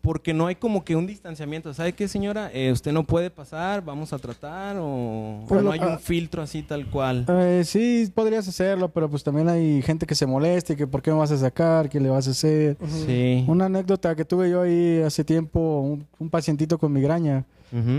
Porque 0.00 0.34
no 0.34 0.46
hay 0.46 0.54
como 0.56 0.84
que 0.84 0.96
un 0.96 1.06
distanciamiento. 1.06 1.72
¿Sabe 1.74 1.92
qué, 1.92 2.08
señora? 2.08 2.50
Eh, 2.52 2.70
usted 2.72 2.92
no 2.92 3.04
puede 3.04 3.30
pasar, 3.30 3.84
vamos 3.84 4.12
a 4.12 4.18
tratar 4.18 4.76
o, 4.80 5.44
Pues 5.48 5.60
o 5.60 5.62
no 5.62 5.68
lo- 5.68 5.72
hay 5.72 5.80
ah. 5.82 5.88
un 5.92 5.98
filtro 5.98 6.42
así 6.42 6.62
tal 6.62 6.86
cual. 6.90 7.24
eh, 7.28 7.62
sí 7.64 8.10
podrías 8.14 8.46
hacerlo, 8.48 8.88
pero 8.90 9.08
pues 9.10 9.22
también 9.24 9.48
hay 9.48 9.82
gente 9.82 10.06
que 10.06 10.14
se 10.14 10.26
molesta 10.26 10.72
y 10.72 10.76
que 10.76 10.86
por 10.86 11.02
qué 11.02 11.10
me 11.10 11.18
vas 11.18 11.30
a 11.32 11.38
sacar, 11.38 11.88
qué 11.88 12.00
le 12.00 12.08
vas 12.10 12.28
a 12.28 12.32
hacer. 12.32 12.76
Sí. 13.06 13.44
Una 13.48 13.66
anécdota 13.66 14.14
que 14.14 14.24
tuve 14.24 14.50
yo 14.50 14.62
ahí 14.62 15.00
hace 15.02 15.24
tiempo, 15.24 15.80
un, 15.80 16.06
un 16.18 16.30
pacientito 16.30 16.78
con 16.78 16.92
migraña, 16.92 17.44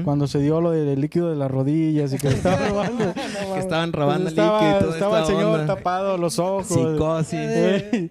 Cuando 0.03 0.27
se 0.27 0.39
dio 0.39 0.61
lo 0.61 0.69
del 0.71 1.01
líquido 1.01 1.29
de 1.31 1.35
las 1.35 1.49
rodillas 1.49 2.13
y 2.13 2.17
que 2.17 2.29
le 2.29 2.35
estaba 2.37 2.67
robando. 2.67 3.13
que 3.53 3.59
estaban 3.59 3.91
robando 3.91 4.23
Pues 4.25 4.33
estaba, 4.33 4.59
líquido 4.61 4.77
y 4.77 4.81
toda 4.83 4.93
estaba 4.93 5.19
el 5.21 5.25
señor 5.25 5.59
onda. 5.61 5.65
tapado 5.75 6.17
los 6.17 6.37
ojos. 6.39 6.67
Psicosis. 6.67 7.39
Eh, 7.41 8.09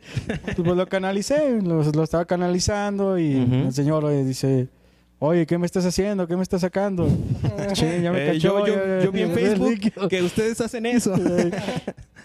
pues 0.56 0.76
lo 0.76 0.86
canalicé, 0.88 1.62
lo, 1.62 1.82
lo 1.84 2.02
estaba 2.02 2.24
canalizando 2.24 3.18
y 3.18 3.36
el 3.66 3.72
señor 3.72 4.04
eh, 4.10 4.24
dice, 4.24 4.68
oye, 5.20 5.46
¿qué 5.46 5.56
me 5.56 5.66
estás 5.66 5.86
haciendo? 5.86 6.26
¿Qué 6.26 6.36
me 6.36 6.42
estás 6.42 6.62
sacando? 6.62 7.06
Che, 7.74 8.02
ya 8.02 8.10
me 8.10 8.24
Eh, 8.24 8.32
cachó. 8.32 8.66
yo, 8.66 8.66
yo, 8.66 8.74
ya- 8.74 9.04
yo 9.04 9.12
vi 9.12 9.22
en 9.22 9.30
Facebook 9.34 10.08
que 10.08 10.22
ustedes 10.22 10.60
hacen 10.60 10.84
eso. 10.86 11.14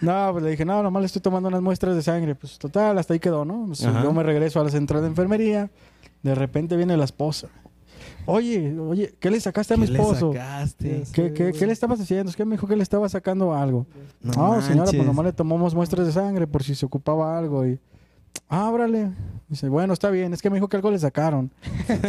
No, 0.00 0.28
pues 0.32 0.44
le 0.44 0.50
dije, 0.50 0.64
no, 0.64 0.82
nomás 0.82 1.02
le 1.02 1.06
estoy 1.06 1.22
tomando 1.22 1.48
unas 1.48 1.62
muestras 1.62 1.94
de 1.94 2.02
sangre. 2.02 2.34
Pues 2.34 2.58
total, 2.58 2.98
hasta 2.98 3.14
ahí 3.14 3.20
quedó, 3.20 3.44
¿no? 3.44 3.64
Pues, 3.68 3.80
yo 3.80 4.12
me 4.12 4.22
regreso 4.24 4.60
a 4.60 4.64
la 4.64 4.70
central 4.70 5.02
de 5.02 5.08
enfermería. 5.08 5.70
De 6.22 6.34
repente 6.34 6.76
viene 6.76 6.96
la 6.96 7.04
esposa. 7.04 7.48
Oye, 8.30 8.78
oye, 8.78 9.14
¿qué 9.18 9.30
le 9.30 9.40
sacaste 9.40 9.72
a 9.72 9.76
mi 9.78 9.86
¿Qué 9.86 9.92
le 9.92 9.98
esposo? 10.00 10.32
sacaste? 10.34 11.04
¿Qué, 11.14 11.32
qué, 11.32 11.52
qué 11.52 11.66
le 11.66 11.72
estabas 11.72 11.98
haciendo? 12.00 12.28
Es 12.28 12.36
que 12.36 12.44
me 12.44 12.52
dijo 12.56 12.66
que 12.66 12.76
le 12.76 12.82
estaba 12.82 13.08
sacando 13.08 13.54
algo. 13.54 13.86
No 14.22 14.32
No, 14.56 14.60
señora, 14.62 14.90
pues 14.92 15.04
nomás 15.06 15.24
le 15.24 15.32
tomamos 15.32 15.74
muestras 15.74 16.06
de 16.06 16.12
sangre 16.12 16.46
por 16.46 16.62
si 16.62 16.74
se 16.74 16.84
ocupaba 16.84 17.38
algo. 17.38 17.66
Y, 17.66 17.78
ah, 18.50 18.68
órale. 18.70 19.12
Dice, 19.48 19.70
bueno, 19.70 19.94
está 19.94 20.10
bien, 20.10 20.34
es 20.34 20.42
que 20.42 20.50
me 20.50 20.56
dijo 20.56 20.68
que 20.68 20.76
algo 20.76 20.90
le 20.90 20.98
sacaron. 20.98 21.50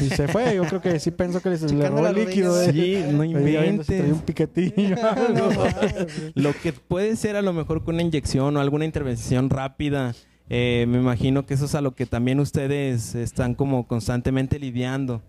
Y 0.01 0.09
se 0.09 0.27
fue. 0.27 0.55
Yo 0.57 0.65
creo 0.65 0.81
que 0.81 0.99
sí 0.99 1.09
pensó 1.11 1.41
que 1.41 1.51
le, 1.51 1.57
le 1.57 1.89
robó 1.89 2.05
el 2.07 2.15
líquido. 2.15 2.61
eh. 2.61 2.73
Sí, 2.73 3.01
no 3.13 3.19
traía 3.19 3.59
un 3.61 3.65
inventes. 3.67 4.21
piquetillo. 4.25 4.97
algo. 5.09 5.49
Lo 6.35 6.51
que 6.61 6.73
puede 6.73 7.15
ser 7.15 7.37
a 7.37 7.41
lo 7.41 7.53
mejor 7.53 7.85
con 7.85 7.95
una 7.95 8.03
inyección 8.03 8.57
o 8.57 8.59
alguna 8.59 8.83
intervención 8.83 9.49
rápida. 9.49 10.13
eh, 10.49 10.85
me 10.89 10.97
imagino 10.97 11.45
que 11.45 11.53
eso 11.53 11.63
es 11.63 11.75
a 11.75 11.81
lo 11.81 11.95
que 11.95 12.05
también 12.05 12.41
ustedes 12.41 13.15
están 13.15 13.55
como 13.55 13.87
constantemente 13.87 14.59
lidiando. 14.59 15.21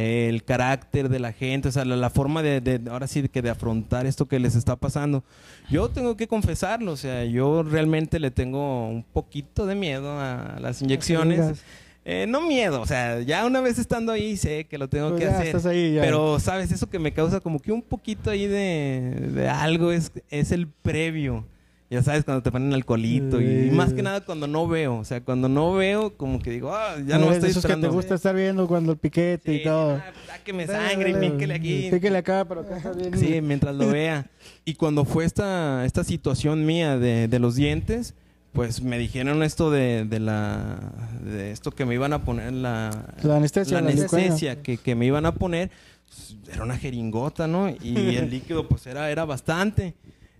El 0.00 0.44
carácter 0.44 1.08
de 1.08 1.18
la 1.18 1.32
gente, 1.32 1.68
o 1.68 1.72
sea, 1.72 1.84
la, 1.84 1.96
la 1.96 2.10
forma 2.10 2.42
de, 2.42 2.60
de- 2.60 2.90
ahora 2.90 3.06
sí, 3.08 3.28
que 3.28 3.42
de 3.42 3.50
afrontar 3.50 4.06
esto 4.06 4.26
que 4.26 4.38
les 4.38 4.54
está 4.54 4.76
pasando. 4.76 5.24
Yo 5.70 5.88
tengo 5.88 6.16
que 6.16 6.28
confesarlo, 6.28 6.92
o 6.92 6.96
sea, 6.96 7.24
yo 7.24 7.62
realmente 7.62 8.20
le 8.20 8.30
tengo 8.30 8.88
un 8.88 9.02
poquito 9.02 9.66
de 9.66 9.74
miedo 9.74 10.12
a 10.20 10.58
las 10.60 10.82
inyecciones. 10.82 11.64
Eh, 12.04 12.26
no 12.28 12.40
miedo, 12.40 12.80
o 12.80 12.86
sea, 12.86 13.20
ya 13.20 13.44
una 13.44 13.60
vez 13.60 13.78
estando 13.78 14.12
ahí 14.12 14.36
sé 14.38 14.64
que 14.64 14.78
lo 14.78 14.88
tengo 14.88 15.10
Pues 15.10 15.20
que 15.20 15.26
ya 15.26 15.34
hacer. 15.34 15.46
estás 15.48 15.66
ahí, 15.66 15.92
ya. 15.94 16.00
Pero, 16.00 16.38
¿sabes? 16.40 16.72
Eso 16.72 16.88
que 16.88 16.98
me 16.98 17.12
causa 17.12 17.40
como 17.40 17.58
que 17.58 17.70
un 17.72 17.82
poquito 17.82 18.30
ahí 18.30 18.46
de, 18.46 19.30
de 19.34 19.48
algo 19.48 19.92
es, 19.92 20.10
es 20.30 20.52
el 20.52 20.68
previo. 20.68 21.44
Ya 21.90 22.02
sabes, 22.02 22.24
cuando 22.24 22.42
te 22.42 22.52
ponen 22.52 22.74
alcoholito 22.74 23.40
y, 23.40 23.68
y 23.68 23.70
más 23.70 23.94
que 23.94 24.02
nada 24.02 24.20
cuando 24.20 24.46
no 24.46 24.68
veo. 24.68 24.98
O 24.98 25.04
sea, 25.04 25.22
cuando 25.22 25.48
no 25.48 25.72
veo, 25.72 26.14
como 26.18 26.38
que 26.38 26.50
digo, 26.50 26.70
ah, 26.74 26.96
ya 27.06 27.16
no 27.16 27.28
Eres 27.30 27.40
de 27.42 27.48
estoy 27.48 27.50
esos 27.50 27.64
que 27.66 27.76
te 27.80 27.88
gusta 27.88 28.14
estar 28.14 28.34
viendo 28.36 28.68
cuando 28.68 28.92
el 28.92 28.98
piquete 28.98 29.50
Sí, 29.52 29.60
y 29.60 29.64
todo. 29.64 29.92
ah, 29.96 30.12
sáqueme 30.26 30.66
sangre 30.66 31.10
y 31.10 31.14
píquele 31.30 31.54
aquí. 31.54 31.88
Píquele 31.90 32.18
acá, 32.18 32.44
pero 32.46 32.60
acá 32.60 32.76
está 32.76 32.92
bien. 32.92 33.16
Sí, 33.18 33.40
mientras 33.40 33.74
lo 33.74 33.88
vea. 33.88 34.26
Y 34.66 34.74
cuando 34.74 35.06
fue 35.06 35.24
esta, 35.24 35.86
esta 35.86 36.04
situación 36.04 36.66
mía 36.66 36.98
de, 36.98 37.26
de 37.26 37.38
los 37.38 37.56
dientes, 37.56 38.14
pues 38.52 38.82
me 38.82 38.98
dijeron 38.98 39.42
esto 39.42 39.70
de, 39.70 40.04
de 40.04 40.20
la 40.20 40.78
de 41.24 41.52
esto 41.52 41.70
que 41.70 41.86
me 41.86 41.94
iban 41.94 42.12
a 42.12 42.22
poner 42.22 42.52
la, 42.52 43.14
La 43.22 43.36
anestesia, 43.36 43.80
la 43.80 43.88
anestesia 43.88 44.62
que, 44.62 44.76
que 44.76 44.94
me 44.94 45.06
iban 45.06 45.24
a 45.24 45.32
poner 45.32 45.70
pues, 46.06 46.36
era 46.52 46.64
una 46.64 46.76
jeringota, 46.76 47.46
¿no? 47.46 47.70
Y 47.70 48.16
el 48.16 48.28
líquido 48.30 48.68
pues 48.68 48.86
era, 48.86 49.10
era 49.10 49.24
bastante. 49.24 49.94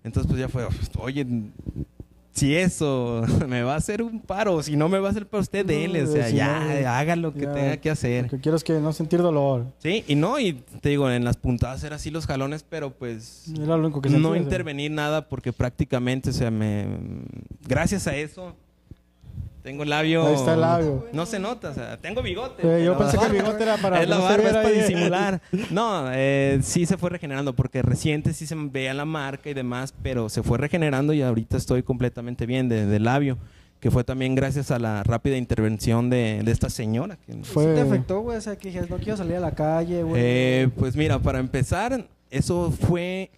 Entonces 0.04 0.28
pues 0.28 0.40
ya 0.40 0.48
fue, 0.48 0.66
oye, 0.98 1.26
si 2.38 2.54
eso 2.54 3.22
me 3.48 3.62
va 3.62 3.74
a 3.74 3.76
hacer 3.76 4.02
un 4.02 4.20
paro, 4.20 4.62
si 4.62 4.76
no 4.76 4.88
me 4.88 4.98
va 4.98 5.08
a 5.08 5.10
hacer 5.10 5.26
para 5.26 5.40
usted, 5.40 5.66
dele, 5.66 6.04
o 6.04 6.06
sea, 6.06 6.28
Si 6.28 6.36
ya, 6.36 6.60
no, 6.60 6.88
haga 6.88 7.16
lo 7.16 7.34
que 7.34 7.42
ya, 7.42 7.52
tenga 7.52 7.76
que 7.78 7.90
hacer. 7.90 8.24
Lo 8.24 8.30
que 8.30 8.40
quiero 8.40 8.56
es 8.56 8.64
que 8.64 8.74
no 8.74 8.92
sentir 8.92 9.20
dolor. 9.20 9.66
Sí, 9.78 10.04
y 10.06 10.14
no, 10.14 10.38
y 10.38 10.52
te 10.80 10.90
digo, 10.90 11.10
en 11.10 11.24
las 11.24 11.36
puntadas 11.36 11.82
era 11.84 11.96
así 11.96 12.10
los 12.10 12.26
jalones, 12.26 12.64
pero 12.68 12.90
pues 12.90 13.48
Era 13.48 13.76
lo 13.76 13.84
único 13.84 14.00
que 14.00 14.10
no 14.10 14.36
intervenir 14.36 14.90
nada 14.90 15.28
porque 15.28 15.52
prácticamente, 15.52 16.30
o 16.30 16.32
sea, 16.32 16.50
me... 16.50 16.86
Gracias 17.66 18.06
a 18.06 18.14
eso, 18.16 18.54
tengo 19.68 19.82
el 19.82 19.90
labio... 19.90 20.26
Ahí 20.26 20.34
está 20.34 20.54
el 20.54 20.62
labio. 20.62 21.06
No 21.12 21.26
se 21.26 21.38
nota, 21.38 21.68
o 21.68 21.74
sea, 21.74 21.98
tengo 21.98 22.22
bigote. 22.22 22.62
Yo 22.82 22.96
pensé 22.96 23.18
que 23.18 23.26
el 23.26 23.32
bigote 23.42 23.62
era 23.64 23.76
para 23.76 24.00
es 24.02 24.08
la 24.08 24.16
no 24.16 24.22
se 24.22 24.28
barba, 24.28 24.46
es 24.48 24.54
para 24.54 24.68
disimular. 24.70 25.42
No, 25.70 26.06
eh, 26.10 26.60
sí 26.62 26.86
se 26.86 26.96
fue 26.96 27.10
regenerando 27.10 27.52
porque 27.54 27.82
reciente 27.82 28.32
sí 28.32 28.46
se 28.46 28.54
veía 28.54 28.94
la 28.94 29.04
marca 29.04 29.50
y 29.50 29.54
demás, 29.54 29.92
pero 30.02 30.30
se 30.30 30.42
fue 30.42 30.56
regenerando 30.56 31.12
y 31.12 31.20
ahorita 31.20 31.58
estoy 31.58 31.82
completamente 31.82 32.46
bien 32.46 32.70
de, 32.70 32.86
de 32.86 32.98
labio, 32.98 33.36
que 33.78 33.90
fue 33.90 34.04
también 34.04 34.34
gracias 34.34 34.70
a 34.70 34.78
la 34.78 35.02
rápida 35.02 35.36
intervención 35.36 36.08
de, 36.08 36.40
de 36.42 36.50
esta 36.50 36.70
señora. 36.70 37.18
que- 37.26 37.34
Fue- 37.44 37.64
¿Sí 37.64 37.70
te 37.74 37.80
afectó, 37.82 38.20
güey? 38.20 38.38
O 38.38 38.40
sea, 38.40 38.56
que 38.56 38.72
no 38.88 38.96
quiero 38.96 39.18
salir 39.18 39.36
a 39.36 39.40
la 39.40 39.50
calle, 39.52 40.02
güey. 40.02 40.20
Eh, 40.24 40.68
pues 40.78 40.96
mira, 40.96 41.18
para 41.18 41.40
empezar, 41.40 42.06
eso 42.30 42.70
fue 42.72 43.30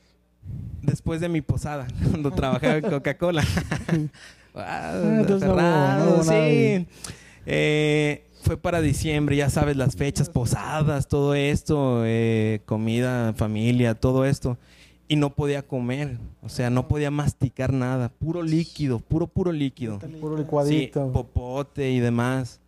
después 0.81 1.21
de 1.21 1.29
mi 1.29 1.41
posada, 1.41 1.89
cuando 2.11 2.31
trabajaba 2.31 2.77
en 2.77 2.83
Coca-Cola. 2.89 3.43
Ah, 4.67 6.03
no 6.07 6.17
no 6.17 6.23
sí. 6.23 6.87
Eh, 7.47 8.25
fue 8.43 8.57
para 8.57 8.81
diciembre, 8.81 9.37
ya 9.37 9.51
sabes, 9.51 9.77
las 9.77 9.97
fechas, 9.97 10.29
posadas, 10.31 11.09
todo 11.09 11.35
esto, 11.35 12.03
eh, 12.05 12.61
comida, 12.65 13.33
familia, 13.35 13.95
todo 13.95 14.25
esto. 14.25 14.59
Y 15.09 15.17
no 15.17 15.35
podía 15.35 15.63
comer, 15.63 16.19
o 16.41 16.49
sea, 16.49 16.71
no 16.71 16.87
podía 16.87 17.11
masticar 17.11 17.73
nada, 17.73 18.09
puro 18.11 18.43
líquido, 18.43 19.01
puro, 19.01 19.27
puro 19.27 19.51
líquido. 19.53 19.99
Puro 19.99 20.37
Sí, 20.37 20.43
licuadito. 20.43 21.13
popote 21.13 21.91
y 21.91 21.99
demás. 21.99 22.61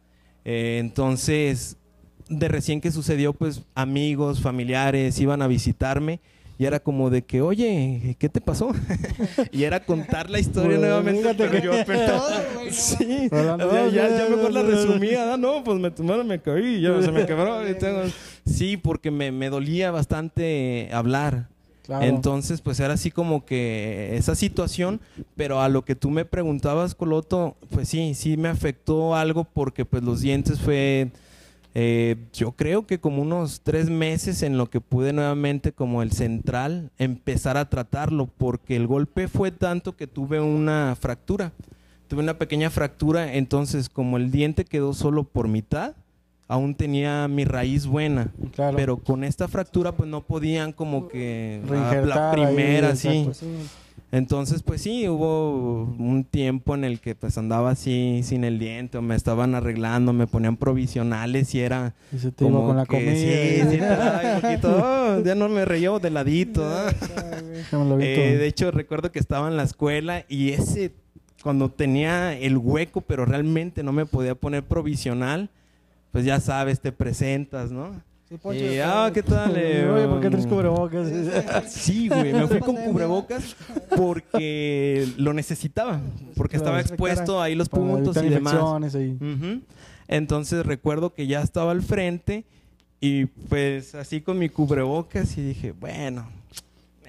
Eh, 0.44 0.78
entonces, 0.80 1.76
de 2.28 2.48
recién 2.48 2.80
que 2.80 2.90
sucedió, 2.90 3.32
pues 3.32 3.62
amigos, 3.74 4.40
familiares 4.40 5.20
iban 5.20 5.40
a 5.40 5.46
visitarme 5.46 6.20
y 6.62 6.64
era 6.64 6.78
como 6.78 7.10
de 7.10 7.22
que, 7.22 7.42
oye, 7.42 8.14
¿qué 8.20 8.28
te 8.28 8.40
pasó? 8.40 8.70
y 9.50 9.64
era 9.64 9.84
contar 9.84 10.30
la 10.30 10.38
historia 10.38 10.70
Pues, 10.70 10.80
nuevamente. 10.80 11.34
pero 11.36 11.50
que- 11.50 11.60
yo, 11.60 11.72
pero- 11.84 12.06
Todo, 12.06 12.30
güey, 12.54 12.66
no 12.68 12.72
sí, 12.72 13.28
Hablando- 13.32 13.66
o 13.66 13.70
sea, 13.72 13.88
ya, 13.88 14.08
ya 14.08 14.28
mejor 14.36 14.52
la 14.52 14.62
resumía. 14.62 15.34
Ah, 15.34 15.36
no, 15.36 15.64
pues 15.64 15.80
me 15.80 15.90
tomaron, 15.90 16.26
me 16.28 16.40
caí, 16.40 16.80
ya 16.80 17.02
se 17.02 17.10
me 17.10 17.26
quebró. 17.26 17.68
y 17.68 17.74
tengo- 17.74 18.02
Sí, 18.46 18.76
porque 18.76 19.10
me, 19.10 19.32
me 19.32 19.50
dolía 19.50 19.90
bastante 19.90 20.88
hablar. 20.92 21.48
Claro. 21.84 22.04
Entonces, 22.04 22.60
pues 22.60 22.78
era 22.78 22.94
así 22.94 23.10
como 23.10 23.44
que 23.44 24.14
esa 24.16 24.36
situación, 24.36 25.00
pero 25.34 25.60
a 25.60 25.68
lo 25.68 25.84
que 25.84 25.96
tú 25.96 26.10
me 26.10 26.24
preguntabas, 26.24 26.94
Coloto, 26.94 27.56
pues 27.70 27.88
sí, 27.88 28.14
sí 28.14 28.36
me 28.36 28.48
afectó 28.50 29.16
algo 29.16 29.42
porque 29.52 29.84
pues 29.84 30.04
los 30.04 30.20
dientes 30.20 30.60
fue, 30.60 31.10
eh, 31.74 32.16
yo 32.32 32.52
creo 32.52 32.86
que 32.86 33.00
como 33.00 33.22
unos 33.22 33.62
tres 33.62 33.88
meses 33.88 34.42
en 34.42 34.58
lo 34.58 34.68
que 34.68 34.80
pude 34.80 35.12
nuevamente 35.12 35.72
como 35.72 36.02
el 36.02 36.12
central 36.12 36.90
empezar 36.98 37.56
a 37.56 37.68
tratarlo, 37.70 38.26
porque 38.26 38.76
el 38.76 38.86
golpe 38.86 39.28
fue 39.28 39.50
tanto 39.50 39.96
que 39.96 40.06
tuve 40.06 40.40
una 40.40 40.94
fractura, 41.00 41.52
tuve 42.08 42.20
una 42.22 42.38
pequeña 42.38 42.68
fractura, 42.70 43.34
entonces 43.34 43.88
como 43.88 44.18
el 44.18 44.30
diente 44.30 44.64
quedó 44.66 44.92
solo 44.92 45.24
por 45.24 45.48
mitad, 45.48 45.94
aún 46.46 46.74
tenía 46.74 47.26
mi 47.28 47.46
raíz 47.46 47.86
buena. 47.86 48.30
Claro. 48.54 48.76
Pero 48.76 48.96
con 48.98 49.24
esta 49.24 49.48
fractura 49.48 49.92
pues 49.92 50.10
no 50.10 50.20
podían 50.22 50.72
como 50.72 51.08
que 51.08 51.62
la- 51.70 52.02
la 52.02 52.30
ahí, 52.32 52.36
primera, 52.46 52.94
sí. 52.96 53.08
exacto. 53.08 53.34
Sí. 53.34 53.46
Entonces 54.12 54.62
pues 54.62 54.82
sí, 54.82 55.08
hubo 55.08 55.84
un 55.84 56.24
tiempo 56.24 56.74
en 56.74 56.84
el 56.84 57.00
que 57.00 57.14
pues 57.14 57.38
andaba 57.38 57.70
así 57.70 58.20
sin 58.22 58.44
el 58.44 58.58
diente 58.58 58.98
o 58.98 59.02
me 59.02 59.14
estaban 59.16 59.54
arreglando, 59.54 60.12
me 60.12 60.26
ponían 60.26 60.58
provisionales 60.58 61.54
y 61.54 61.60
era 61.60 61.94
Y 62.14 62.18
se 62.18 62.30
te 62.30 62.44
iba 62.44 62.52
como 62.52 62.66
con 62.66 62.76
la 62.76 62.84
que 62.84 62.96
comida. 62.98 63.14
sí, 63.14 63.70
sí, 63.70 63.80
un 63.82 64.40
poquito, 64.42 64.84
"Oh, 64.84 65.22
ya 65.24 65.34
no 65.34 65.48
me 65.48 65.64
reía 65.64 65.90
de 65.98 66.10
ladito. 66.10 66.62
¿ah?". 66.68 66.92
Lo 67.72 67.96
vi 67.96 68.04
Eh, 68.04 68.36
de 68.38 68.46
hecho, 68.46 68.70
recuerdo 68.70 69.10
que 69.10 69.18
estaba 69.18 69.48
en 69.48 69.56
la 69.56 69.62
escuela 69.62 70.26
y 70.28 70.50
ese, 70.50 70.92
cuando 71.42 71.70
tenía 71.70 72.38
el 72.38 72.58
hueco, 72.58 73.00
pero 73.00 73.24
realmente 73.24 73.82
no 73.82 73.92
me 73.92 74.04
podía 74.04 74.34
poner 74.34 74.62
provisional, 74.62 75.48
pues 76.12 76.26
ya 76.26 76.38
sabes, 76.38 76.80
te 76.80 76.92
presentas, 76.92 77.72
¿no? 77.72 78.02
Y, 78.54 78.78
ah, 78.78 79.10
¿qué 79.12 79.22
tal? 79.22 79.52
eh, 79.56 79.86
Oye, 79.86 80.06
¿por 80.06 80.20
qué 80.20 80.30
traes 80.30 80.44
um, 80.46 80.50
cubrebocas? 80.50 81.08
Sí, 81.68 82.08
güey, 82.08 82.32
me 82.32 82.46
fui 82.46 82.60
con 82.60 82.76
cubrebocas 82.76 83.56
porque 83.96 85.06
lo 85.18 85.32
necesitaba, 85.32 86.00
porque 86.36 86.56
estaba 86.56 86.80
expuesto 86.80 87.40
ahí 87.42 87.54
los 87.54 87.68
puntos 87.68 88.16
y 88.22 88.28
demás. 88.28 88.56
Entonces 90.08 90.64
recuerdo 90.64 91.14
que 91.14 91.26
ya 91.26 91.42
estaba 91.42 91.72
al 91.72 91.82
frente 91.82 92.44
y 93.00 93.26
pues 93.26 93.94
así 93.94 94.20
con 94.20 94.38
mi 94.38 94.48
cubrebocas 94.48 95.36
y 95.36 95.42
dije, 95.42 95.72
bueno, 95.72 96.28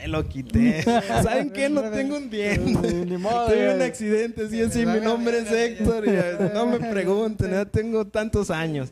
me 0.03 0.09
lo 0.09 0.27
quité. 0.27 0.83
¿Saben 1.23 1.51
qué? 1.51 1.69
No 1.69 1.81
tengo 1.83 2.17
un 2.17 2.29
diente. 2.29 3.05
Ni 3.05 3.17
modo, 3.17 3.45
Tuve 3.47 3.75
un 3.75 3.81
accidente, 3.81 4.49
sí, 4.49 4.61
así, 4.61 4.85
mi 4.85 4.99
nombre 4.99 5.39
es 5.39 5.51
Héctor 5.51 6.05
y 6.07 6.53
no 6.53 6.65
me 6.65 6.79
pregunten, 6.79 7.51
ya 7.51 7.65
tengo 7.65 8.05
tantos 8.05 8.49
años. 8.51 8.91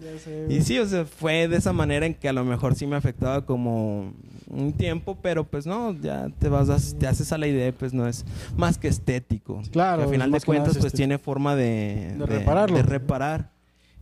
Y 0.49 0.61
sí, 0.61 0.79
o 0.79 0.85
sea, 0.85 1.05
fue 1.05 1.47
de 1.47 1.57
esa 1.57 1.73
manera 1.73 2.05
en 2.05 2.13
que 2.13 2.29
a 2.29 2.33
lo 2.33 2.45
mejor 2.45 2.75
sí 2.75 2.87
me 2.87 2.95
afectaba 2.95 3.45
como 3.45 4.13
un 4.47 4.73
tiempo, 4.73 5.17
pero 5.21 5.43
pues 5.45 5.65
no, 5.65 5.95
ya 6.01 6.29
te 6.39 6.49
vas, 6.49 6.95
te 6.97 7.07
haces 7.07 7.31
a 7.31 7.37
la 7.37 7.47
idea, 7.47 7.71
pues 7.71 7.93
no 7.93 8.07
es 8.07 8.25
más 8.55 8.77
que 8.77 8.87
estético. 8.87 9.61
Claro, 9.71 9.99
Que 9.99 10.03
al 10.05 10.09
final 10.11 10.31
de 10.31 10.41
cuentas, 10.41 10.75
es 10.75 10.81
pues 10.81 10.93
tiene 10.93 11.17
forma 11.17 11.55
de, 11.55 12.15
De 12.17 12.25
repararlo. 12.25 12.77
de 12.77 12.83
reparar. 12.83 13.51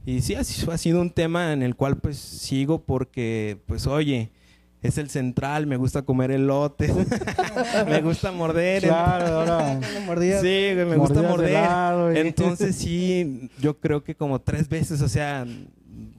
Y 0.06 0.22
sí, 0.22 0.36
así 0.36 0.66
ha 0.72 0.78
sido 0.78 1.02
un 1.02 1.10
tema 1.12 1.54
en 1.54 1.62
el 1.62 1.76
cual 1.76 1.98
pues 1.98 2.18
sigo 2.18 2.82
porque, 2.84 3.58
pues 3.68 3.86
oye, 3.86 4.32
es 4.82 4.98
el 4.98 5.10
central, 5.10 5.68
me 5.68 5.76
gusta 5.78 6.04
comer 6.04 6.32
elote, 6.32 6.94
me 7.88 8.02
gusta 8.02 8.32
morder. 8.32 8.84
Claro, 8.84 9.40
ahora. 9.40 9.80
Una 9.92 10.06
mordida. 10.06 10.40
Sí, 10.42 10.72
güey, 10.74 10.86
me 10.86 10.96
gusta 10.96 11.22
Mordidas 11.22 11.90
de 11.92 11.98
morder. 11.98 12.16
y- 12.18 12.28
Entonces 12.28 12.76
sí, 12.78 13.50
yo 13.60 13.78
creo 13.78 14.04
que 14.04 14.16
como 14.16 14.40
tres 14.40 14.70
veces, 14.70 15.02
o 15.02 15.10
sea, 15.10 15.46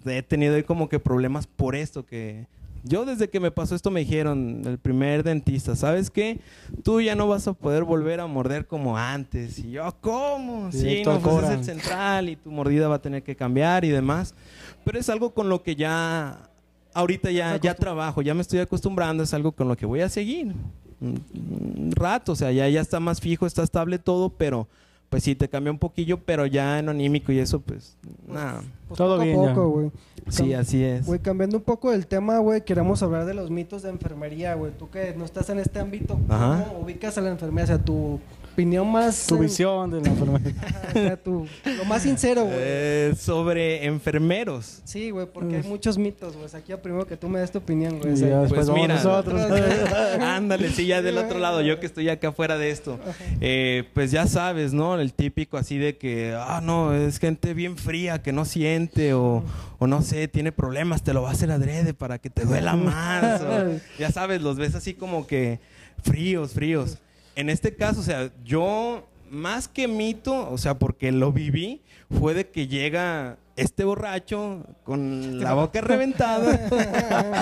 he 0.04 0.22
tenido 0.22 0.54
ahí 0.56 0.62
como 0.62 0.88
que 0.88 0.98
problemas 0.98 1.46
por 1.46 1.74
esto 1.74 2.04
que... 2.04 2.46
Yo 2.82 3.04
desde 3.04 3.28
que 3.28 3.40
me 3.40 3.50
pasó 3.50 3.74
esto 3.74 3.90
me 3.90 4.00
dijeron, 4.00 4.62
el 4.64 4.78
primer 4.78 5.22
dentista, 5.22 5.76
¿sabes 5.76 6.08
qué? 6.08 6.40
Tú 6.82 7.02
ya 7.02 7.14
no 7.14 7.28
vas 7.28 7.46
a 7.46 7.52
poder 7.52 7.84
volver 7.84 8.20
a 8.20 8.26
morder 8.26 8.66
como 8.66 8.96
antes. 8.96 9.58
Y 9.58 9.72
yo, 9.72 9.94
¿cómo? 10.00 10.72
Sí, 10.72 10.78
Directo 10.84 11.12
no, 11.12 11.20
pues 11.20 11.44
es 11.44 11.50
el 11.50 11.64
central 11.64 12.30
y 12.30 12.36
tu 12.36 12.50
mordida 12.50 12.88
va 12.88 12.94
a 12.94 13.02
tener 13.02 13.22
que 13.22 13.36
cambiar 13.36 13.84
y 13.84 13.90
demás. 13.90 14.34
Pero 14.82 14.98
es 14.98 15.10
algo 15.10 15.34
con 15.34 15.50
lo 15.50 15.62
que 15.62 15.76
ya, 15.76 16.49
ahorita 16.94 17.30
ya, 17.30 17.56
ya 17.56 17.74
trabajo, 17.74 18.22
ya 18.22 18.34
me 18.34 18.42
estoy 18.42 18.60
acostumbrando, 18.60 19.22
es 19.22 19.34
algo 19.34 19.52
con 19.52 19.68
lo 19.68 19.76
que 19.76 19.86
voy 19.86 20.00
a 20.00 20.08
seguir. 20.08 20.54
Un, 21.00 21.22
un 21.34 21.92
rato, 21.92 22.32
o 22.32 22.36
sea, 22.36 22.52
ya, 22.52 22.68
ya 22.68 22.80
está 22.80 23.00
más 23.00 23.20
fijo, 23.20 23.46
está 23.46 23.62
estable 23.62 23.98
todo, 23.98 24.28
pero 24.30 24.68
pues 25.10 25.24
sí, 25.24 25.34
te 25.34 25.48
cambia 25.48 25.72
un 25.72 25.78
poquillo, 25.78 26.18
pero 26.18 26.46
ya 26.46 26.78
en 26.78 26.88
anímico 26.88 27.32
y 27.32 27.40
eso, 27.40 27.58
pues, 27.60 27.96
nada. 28.28 28.62
Pues 28.86 28.96
Todo 28.96 29.16
poco 29.16 29.22
a 29.22 29.24
bien 29.24 29.42
ya. 29.42 29.54
poco, 29.54 29.68
güey. 29.70 29.90
Sí, 30.28 30.54
así 30.54 30.84
es. 30.84 31.04
Güey, 31.04 31.18
cambiando 31.18 31.56
un 31.56 31.64
poco 31.64 31.90
del 31.90 32.06
tema, 32.06 32.38
güey, 32.38 32.64
queremos 32.64 33.02
hablar 33.02 33.24
de 33.24 33.34
los 33.34 33.50
mitos 33.50 33.82
de 33.82 33.88
enfermería, 33.90 34.54
güey. 34.54 34.70
Tú 34.78 34.88
que 34.88 35.12
no 35.18 35.24
estás 35.24 35.50
en 35.50 35.58
este 35.58 35.80
ámbito, 35.80 36.14
¿cómo 36.14 36.32
Ajá. 36.32 36.72
ubicas 36.80 37.18
a 37.18 37.22
la 37.22 37.30
enfermería? 37.30 37.64
O 37.64 37.66
sea, 37.66 37.84
tu 37.84 38.20
opinión 38.52 38.90
más... 38.90 39.26
Tu 39.26 39.36
eh, 39.36 39.40
visión 39.40 39.90
de 39.90 40.00
la 40.00 40.08
enfermedad. 40.10 40.52
ajá, 40.66 40.88
o 40.88 40.92
sea, 40.92 41.16
tu- 41.16 41.46
lo 41.76 41.84
más 41.84 42.02
sincero, 42.02 42.44
güey. 42.44 42.56
Eh, 42.58 43.14
sobre 43.18 43.84
enfermeros. 43.86 44.80
Sí, 44.84 45.10
güey, 45.10 45.26
porque 45.32 45.56
hay 45.56 45.62
muchos 45.62 45.96
mitos, 45.98 46.36
güey. 46.36 46.48
Aquí 46.54 46.72
primero 46.82 47.06
que 47.06 47.16
tú 47.16 47.28
me 47.28 47.38
des 47.40 47.50
tu 47.50 47.58
opinión, 47.58 47.98
güey. 47.98 48.10
Después 48.12 48.48
Pues 48.48 48.66
vamos 48.68 48.82
mira, 48.82 48.94
nosotros. 48.96 49.40
ándale, 50.20 50.70
sí, 50.70 50.86
ya 50.86 51.02
del 51.02 51.18
otro 51.18 51.38
lado, 51.38 51.62
yo 51.62 51.80
que 51.80 51.86
estoy 51.86 52.08
acá 52.08 52.28
afuera 52.28 52.58
de 52.58 52.70
esto. 52.70 52.98
Eh, 53.40 53.84
pues 53.94 54.10
ya 54.10 54.26
sabes, 54.26 54.72
¿no? 54.72 54.98
El 55.00 55.12
típico 55.14 55.56
así 55.56 55.78
de 55.78 55.96
que, 55.96 56.34
ah, 56.36 56.60
no, 56.62 56.94
es 56.94 57.18
gente 57.18 57.54
bien 57.54 57.76
fría 57.76 58.22
que 58.22 58.32
no 58.32 58.44
siente 58.44 59.14
o, 59.14 59.42
o 59.78 59.86
no 59.86 60.02
sé, 60.02 60.28
tiene 60.28 60.52
problemas, 60.52 61.02
te 61.02 61.14
lo 61.14 61.22
va 61.22 61.30
a 61.30 61.32
hacer 61.32 61.50
adrede 61.50 61.94
para 61.94 62.18
que 62.18 62.30
te 62.30 62.44
duela 62.44 62.74
más. 62.76 63.40
o- 63.42 63.80
ya 63.98 64.10
sabes, 64.10 64.42
los 64.42 64.56
ves 64.56 64.74
así 64.74 64.94
como 64.94 65.26
que 65.26 65.60
fríos, 66.02 66.52
fríos. 66.52 66.98
En 67.40 67.48
este 67.48 67.74
caso, 67.74 68.00
o 68.00 68.02
sea, 68.02 68.30
yo 68.44 69.06
más 69.30 69.66
que 69.66 69.88
mito, 69.88 70.50
o 70.50 70.58
sea, 70.58 70.78
porque 70.78 71.10
lo 71.10 71.32
viví, 71.32 71.80
fue 72.18 72.34
de 72.34 72.48
que 72.50 72.68
llega 72.68 73.38
este 73.56 73.84
borracho 73.84 74.66
con 74.84 75.40
la 75.40 75.54
boca 75.54 75.80
reventada. 75.82 76.68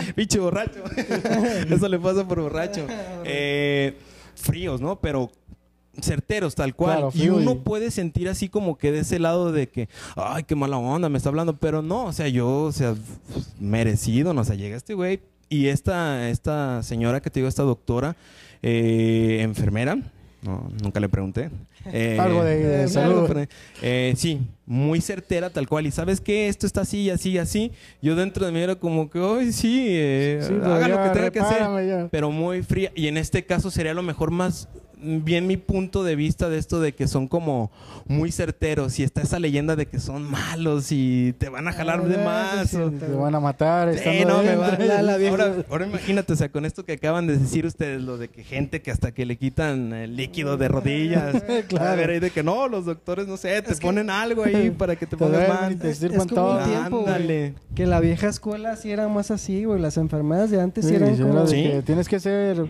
Pinche 0.14 0.38
borracho. 0.38 0.84
Eso 1.68 1.88
le 1.88 1.98
pasa 1.98 2.28
por 2.28 2.40
borracho. 2.40 2.86
Eh, 3.24 3.96
fríos, 4.36 4.80
¿no? 4.80 5.00
Pero 5.00 5.32
certeros, 6.00 6.54
tal 6.54 6.76
cual. 6.76 6.98
Claro, 6.98 7.12
y 7.14 7.28
uno 7.28 7.58
puede 7.64 7.90
sentir 7.90 8.28
así 8.28 8.48
como 8.48 8.78
que 8.78 8.92
de 8.92 9.00
ese 9.00 9.18
lado 9.18 9.50
de 9.50 9.68
que, 9.68 9.88
ay, 10.14 10.44
qué 10.44 10.54
mala 10.54 10.78
onda, 10.78 11.08
me 11.08 11.18
está 11.18 11.30
hablando. 11.30 11.56
Pero 11.56 11.82
no, 11.82 12.04
o 12.04 12.12
sea, 12.12 12.28
yo, 12.28 12.62
o 12.62 12.72
sea, 12.72 12.94
merecido, 13.58 14.32
no 14.32 14.42
o 14.42 14.44
sea, 14.44 14.54
llega 14.54 14.76
este 14.76 14.94
güey. 14.94 15.20
Y 15.48 15.68
esta, 15.68 16.28
esta 16.28 16.82
señora 16.82 17.20
que 17.20 17.30
te 17.30 17.40
digo, 17.40 17.48
esta 17.48 17.62
doctora, 17.62 18.16
eh, 18.62 19.38
enfermera, 19.42 19.96
no, 20.42 20.70
nunca 20.82 21.00
le 21.00 21.08
pregunté. 21.08 21.50
Eh, 21.92 22.18
Algo 22.20 22.44
de, 22.44 22.56
de 22.58 22.84
eh, 22.84 22.88
salud. 22.88 23.24
algo, 23.30 23.42
eh, 23.82 24.12
sí, 24.16 24.40
muy 24.66 25.00
certera, 25.00 25.48
tal 25.50 25.66
cual. 25.68 25.86
Y 25.86 25.90
sabes 25.90 26.20
qué, 26.20 26.48
esto 26.48 26.66
está 26.66 26.82
así, 26.82 27.08
así, 27.10 27.38
así. 27.38 27.72
Yo 28.02 28.14
dentro 28.14 28.44
de 28.44 28.52
mí 28.52 28.60
era 28.60 28.74
como 28.76 29.08
que, 29.10 29.18
ay, 29.20 29.52
sí, 29.52 29.86
eh, 29.88 30.40
Sí, 30.46 30.54
haga 30.62 30.88
lo 30.88 31.02
que 31.02 31.08
tenga 31.10 31.30
que 31.30 31.40
hacer. 31.40 31.86
ya. 31.86 32.08
Pero 32.10 32.30
muy 32.30 32.62
fría. 32.62 32.92
Y 32.94 33.08
en 33.08 33.16
este 33.16 33.44
caso 33.46 33.70
sería 33.70 33.92
a 33.92 33.94
lo 33.94 34.02
mejor 34.02 34.30
más 34.30 34.68
bien 35.02 35.46
mi 35.46 35.56
punto 35.56 36.04
de 36.04 36.16
vista 36.16 36.48
de 36.48 36.58
esto 36.58 36.80
de 36.80 36.92
que 36.94 37.06
son 37.08 37.28
como 37.28 37.70
muy 38.06 38.32
certeros. 38.32 38.98
Y 38.98 39.02
está 39.02 39.22
esa 39.22 39.38
leyenda 39.38 39.76
de 39.76 39.86
que 39.86 39.98
son 40.00 40.22
malos 40.24 40.92
y 40.92 41.34
te 41.38 41.48
van 41.48 41.68
a 41.68 41.72
jalar 41.72 42.04
de 42.06 42.16
Ah, 42.16 42.24
más. 42.56 42.70
sí, 42.70 42.76
o- 42.76 42.90
sí, 42.90 42.96
Te 42.96 43.06
van 43.08 43.34
a 43.34 43.40
matar. 43.40 43.94
Sí, 43.98 44.24
no, 44.26 44.42
me 44.42 44.56
va. 44.56 44.66
adentro. 44.68 44.86
La- 44.86 45.02
la 45.02 45.16
vieja- 45.16 45.30
Ahora, 45.32 45.54
ahora 45.70 45.86
imagínate, 45.86 46.32
o 46.32 46.36
sea, 46.36 46.48
con 46.50 46.64
esto 46.64 46.84
que 46.84 46.92
acaban 46.92 47.26
de 47.26 47.36
decir 47.38 47.66
ustedes, 47.66 48.00
lo 48.02 48.18
de 48.18 48.28
que 48.28 48.44
gente 48.44 48.82
que 48.82 48.90
hasta 48.90 49.12
que 49.12 49.24
le 49.26 49.36
quitan 49.36 49.92
el 49.92 50.16
líquido 50.16 50.56
de 50.56 50.68
rodillas. 50.68 51.42
Claro. 51.68 51.90
A 51.90 51.94
ver, 51.96 52.10
ahí 52.10 52.20
de 52.20 52.30
que 52.30 52.42
no, 52.42 52.68
los 52.68 52.84
doctores, 52.86 53.26
no 53.26 53.36
sé, 53.36 53.60
te 53.62 53.72
Es 53.72 53.80
que- 53.80 53.86
ponen 53.86 54.10
algo 54.10 54.44
ahí 54.44 54.70
para 54.78 54.96
que 54.96 55.06
te 55.06 55.10
Te 55.10 55.16
pongas 55.16 55.72
y 55.82 55.86
Es 55.86 55.98
como 56.00 56.22
un 56.22 56.28
todo. 56.28 56.64
tiempo, 56.64 57.00
güey. 57.02 57.54
Que 57.74 57.86
la 57.86 58.00
vieja 58.00 58.28
escuela 58.28 58.76
sí 58.76 58.90
era 58.90 59.08
más 59.08 59.30
así, 59.30 59.64
güey. 59.64 59.80
Las 59.80 59.96
enfermedades 59.96 60.50
de 60.50 60.60
antes 60.60 60.84
sí 60.84 60.90
Sí, 60.90 60.96
eran 60.96 61.16
sí, 61.16 61.22
como... 61.22 61.34
era 61.34 61.42
de 61.42 61.48
Sí. 61.48 61.62
que 61.62 61.82
tienes 61.82 62.08
que 62.08 62.20
ser 62.20 62.66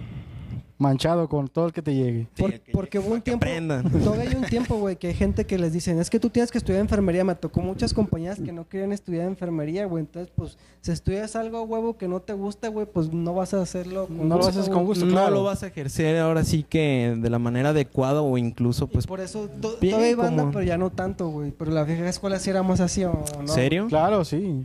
manchado 0.79 1.29
con 1.29 1.49
todo 1.49 1.67
el 1.67 1.73
que 1.73 1.83
te 1.83 1.95
llegue. 1.95 2.27
Por- 2.37 2.53
Sí, 2.53 2.59
que- 2.61 2.73
porque 2.73 2.99
hubo 3.01 3.09
un 3.09 3.17
que 3.17 3.23
tiempo, 3.23 3.45
aprendan. 3.45 3.91
todavía 4.05 4.31
hay 4.31 4.37
un 4.37 4.45
tiempo, 4.45 4.77
güey, 4.77 4.97
que 4.97 5.09
hay 5.09 5.15
gente 5.15 5.45
que 5.45 5.59
les 5.59 5.73
dicen, 5.73 5.99
es 5.99 6.09
que 6.09 6.21
tú 6.21 6.31
tienes 6.31 6.51
que 6.53 6.59
estudiar 6.59 6.81
enfermería. 6.81 7.25
Me 7.25 7.35
tocó 7.35 7.61
muchas 7.61 7.93
compañías 7.93 8.39
que 8.41 8.53
no 8.53 8.69
querían 8.69 8.93
estudiar 8.93 9.27
enfermería, 9.27 9.87
güey. 9.87 10.03
Entonces, 10.03 10.33
pues, 10.37 10.57
si 10.81 10.93
estudias 10.93 11.35
algo, 11.37 11.63
huevo, 11.65 11.97
que 11.99 12.07
no 12.07 12.21
te 12.21 12.33
gusta, 12.33 12.69
güey, 12.69 12.87
pues 12.87 13.13
no 13.13 13.35
vas 13.35 13.55
a 13.55 13.61
hacerlo 13.63 14.07
con 14.07 14.29
No 14.29 14.39
lo 14.39 14.47
haces 14.47 14.69
con 14.69 14.85
gusto, 14.85 15.05
no 15.05 15.13
claro. 15.13 15.35
lo 15.35 15.43
vas 15.45 15.63
a 15.63 15.67
ejercer 15.67 16.17
ahora 16.19 16.45
sí 16.45 16.63
que 16.63 17.17
de 17.19 17.29
la 17.31 17.39
manera 17.41 17.71
adecuada 17.71 18.23
o 18.23 18.39
incluso 18.39 18.85
Y 18.85 18.95
pues 18.95 19.07
por 19.07 19.21
eso 19.21 19.49
to- 19.61 19.77
bien, 19.81 19.93
todavía 19.95 20.09
hay 20.11 20.15
banda, 20.15 20.43
como- 20.45 20.53
pero 20.53 20.65
ya 20.65 20.79
no 20.79 20.91
tanto, 20.91 21.29
güey. 21.29 21.51
Pero 21.51 21.73
la 21.73 21.83
vieja 21.83 22.09
escuela 22.09 22.39
sí 22.39 22.51
era 22.51 22.63
más 22.63 22.81
así, 22.81 23.03
¿o 23.05 23.25
no? 23.41 23.49
¿serio? 23.49 23.87
Claro, 23.89 24.25
sí. 24.25 24.65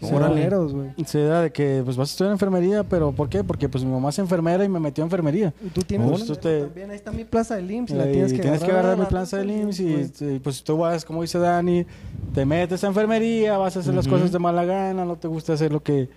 Culeros, 0.00 0.72
güey. 0.74 0.90
Se 1.04 1.22
da 1.24 1.42
de 1.42 1.50
que 1.52 1.82
pues 1.84 1.96
vas 1.96 2.08
a 2.08 2.12
estudiar 2.12 2.32
enfermería, 2.32 2.84
pero 2.84 3.12
¿por 3.12 3.28
qué? 3.28 3.44
Porque 3.44 3.68
pues 3.68 3.84
mi 3.84 3.90
mamá 3.90 4.08
es 4.10 4.18
enfermera 4.18 4.64
y 4.64 4.68
me 4.68 4.80
metió 4.80 5.04
a 5.04 5.06
enfermería. 5.06 5.52
Y 5.64 5.68
tú 5.68 5.82
tienes 5.82 6.08
Pues, 6.08 6.24
tú 6.26 6.36
te- 6.36 6.62
también, 6.62 6.90
ahí 6.90 6.96
está 6.96 7.12
mi 7.12 7.24
plaza 7.24 7.56
del 7.56 7.70
IMSS, 7.70 7.90
la 7.94 8.08
Eh, 8.08 8.12
tienes 8.12 8.32
y 8.32 8.36
que 8.36 8.42
tienes 8.42 8.62
que 8.64 8.70
agarrar 8.70 8.96
mi 8.96 9.02
la 9.02 9.08
plaza 9.08 9.36
del 9.38 9.50
IMSS 9.50 9.80
y, 9.80 10.12
y, 10.34 10.38
pues 10.38 10.62
tú 10.62 10.78
vas, 10.78 11.04
como 11.04 11.22
dice 11.22 11.38
Dani, 11.38 11.84
te 12.34 12.44
metes 12.44 12.82
a 12.84 12.86
enfermería, 12.86 13.58
vas 13.58 13.76
a 13.76 13.80
hacer 13.80 13.94
las 13.94 14.08
cosas 14.08 14.32
de 14.32 14.38
mala 14.38 14.64
gana, 14.64 15.04
no 15.04 15.16
te 15.16 15.28
gusta 15.28 15.52
hacer 15.54 15.72
lo 15.72 15.82
que 15.82 16.08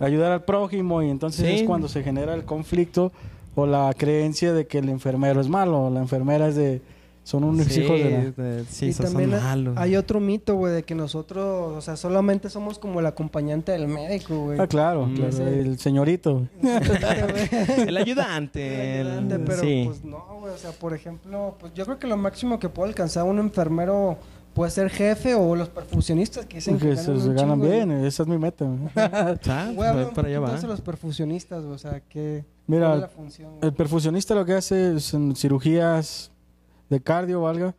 ayudar 0.00 0.32
al 0.32 0.42
prójimo 0.44 1.02
y 1.02 1.10
entonces 1.10 1.46
Sí. 1.46 1.54
es 1.56 1.62
cuando 1.62 1.88
se 1.88 2.02
genera 2.02 2.34
el 2.34 2.44
conflicto 2.44 3.12
o 3.54 3.66
la 3.66 3.92
creencia 3.96 4.52
de 4.52 4.66
que 4.66 4.78
el 4.78 4.88
enfermero 4.88 5.40
es 5.40 5.48
malo, 5.48 5.88
la 5.90 6.00
enfermera 6.00 6.48
es 6.48 6.56
de 6.56 6.82
son 7.24 7.42
unos 7.42 7.66
Sí, 7.66 7.80
hijos 7.80 7.98
de 7.98 8.10
la... 8.36 8.44
de- 8.44 8.64
sí, 8.66 8.86
y 8.86 8.88
esos 8.90 9.06
son 9.06 9.14
también 9.14 9.30
malos. 9.42 9.74
hay 9.76 9.96
otro 9.96 10.20
mito, 10.20 10.54
güey, 10.54 10.72
de 10.74 10.82
que 10.84 10.94
nosotros, 10.94 11.76
o 11.76 11.80
sea, 11.80 11.96
solamente 11.96 12.48
somos 12.50 12.78
como 12.78 13.00
el 13.00 13.06
acompañante 13.06 13.72
del 13.72 13.88
médico, 13.88 14.44
güey. 14.44 14.60
Ah, 14.60 14.66
claro, 14.66 15.06
Mm. 15.06 15.14
claro, 15.16 15.46
el 15.48 15.78
señorito. 15.78 16.46
El 17.86 17.96
ayudante. 17.96 19.00
el- 19.00 19.06
Ayudante, 19.10 19.38
pero 19.40 19.60
sí. 19.62 19.82
pues 19.86 20.04
no, 20.04 20.22
güey, 20.40 20.52
o 20.54 20.58
sea, 20.58 20.70
por 20.72 20.94
ejemplo, 20.94 21.56
pues 21.58 21.72
yo 21.74 21.84
creo 21.84 21.98
que 21.98 22.06
lo 22.06 22.16
máximo 22.16 22.58
que 22.58 22.68
puede 22.68 22.90
alcanzar 22.90 23.24
un 23.24 23.38
enfermero 23.38 24.18
puede 24.54 24.70
ser 24.70 24.88
jefe 24.90 25.34
o 25.34 25.56
los 25.56 25.68
perfusionistas 25.68 26.46
que 26.46 26.56
dicen 26.58 26.78
que, 26.78 26.90
Que 26.90 26.94
ganan, 26.94 27.20
se 27.20 27.32
ganan 27.32 27.60
chingo, 27.60 27.72
bien, 27.72 27.90
esa 28.04 28.22
es 28.22 28.28
mi 28.28 28.38
meta. 28.38 28.64
Güey, 29.74 30.10
para 30.14 30.28
allá 30.28 30.40
va. 30.40 30.60
los 30.62 30.80
perfusionistas, 30.80 31.62
güey, 31.62 31.74
o 31.74 31.78
sea, 31.78 32.00
que 32.00 32.44
Mira, 32.66 32.86
¿cuál 32.86 32.94
es 32.96 33.00
la 33.02 33.08
función? 33.08 33.50
El 33.62 33.72
perfusionista 33.72 34.34
lo 34.34 34.44
que 34.44 34.52
hace 34.54 34.96
es 34.96 35.12
en 35.14 35.34
cirugías 35.34 36.30
de 36.94 37.00
cardio, 37.02 37.40
valga, 37.42 37.74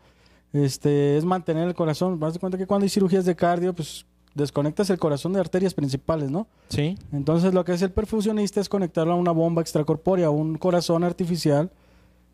este, 0.53 1.17
es 1.17 1.25
mantener 1.25 1.67
el 1.67 1.73
corazón. 1.75 2.19
Vas 2.19 2.33
de 2.33 2.39
cuenta 2.39 2.57
que 2.57 2.67
cuando 2.67 2.83
hay 2.83 2.89
cirugías 2.89 3.25
de 3.25 3.35
cardio, 3.35 3.73
pues 3.73 4.05
desconectas 4.33 4.89
el 4.89 4.99
corazón 4.99 5.33
de 5.33 5.39
arterias 5.39 5.73
principales, 5.73 6.29
¿no? 6.29 6.47
Sí. 6.69 6.97
Entonces 7.13 7.53
lo 7.53 7.63
que 7.65 7.71
hace 7.71 7.85
el 7.85 7.91
perfusionista 7.91 8.59
es 8.61 8.67
conectarlo 8.69 9.13
a 9.13 9.15
una 9.15 9.31
bomba 9.31 9.61
extracorpórea, 9.61 10.27
a 10.27 10.29
un 10.29 10.57
corazón 10.57 11.03
artificial 11.03 11.71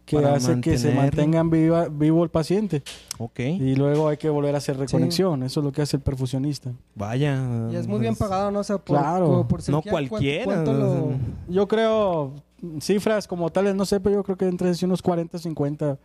que 0.05 0.15
Para 0.17 0.33
hace 0.35 0.59
que 0.61 0.79
se 0.79 0.93
mantener- 0.95 1.27
mantenga 1.27 1.43
viva, 1.43 1.87
vivo 1.87 2.23
el 2.23 2.29
paciente. 2.31 2.81
Ok. 3.19 3.39
Y 3.39 3.75
luego 3.75 4.07
hay 4.07 4.17
que 4.17 4.29
volver 4.29 4.55
a 4.55 4.57
hacer 4.57 4.77
reconexión. 4.77 5.43
Eso 5.43 5.59
es 5.59 5.63
lo 5.63 5.71
que 5.71 5.83
hace 5.83 5.97
el 5.97 6.01
perfusionista. 6.03 6.71
Vaya. 6.95 7.69
Y 7.71 7.75
es 7.75 7.87
muy 7.87 7.99
bien 7.99 8.15
pagado, 8.15 8.49
¿no? 8.49 8.59
O 8.59 8.63
sea, 8.63 8.79
por, 8.79 8.97
Claro. 8.97 9.25
como 9.27 9.47
por 9.47 9.59
No 9.59 9.63
cirugía, 9.65 9.91
¿cuánto- 9.91 10.09
cualquiera. 10.09 10.43
cuánto 10.45 10.73
lo- 10.73 11.11
Yo 11.49 11.67
creo, 11.67 12.33
cifras 12.81 13.27
como 13.27 13.51
tales, 13.51 13.75
no 13.75 13.85
sé, 13.85 13.99
pero 13.99 14.15
yo 14.15 14.23
creo 14.23 14.37
que 14.37 14.47
entre 14.47 14.71
unos 14.83 15.03
40, 15.03 15.37
50 15.37 15.99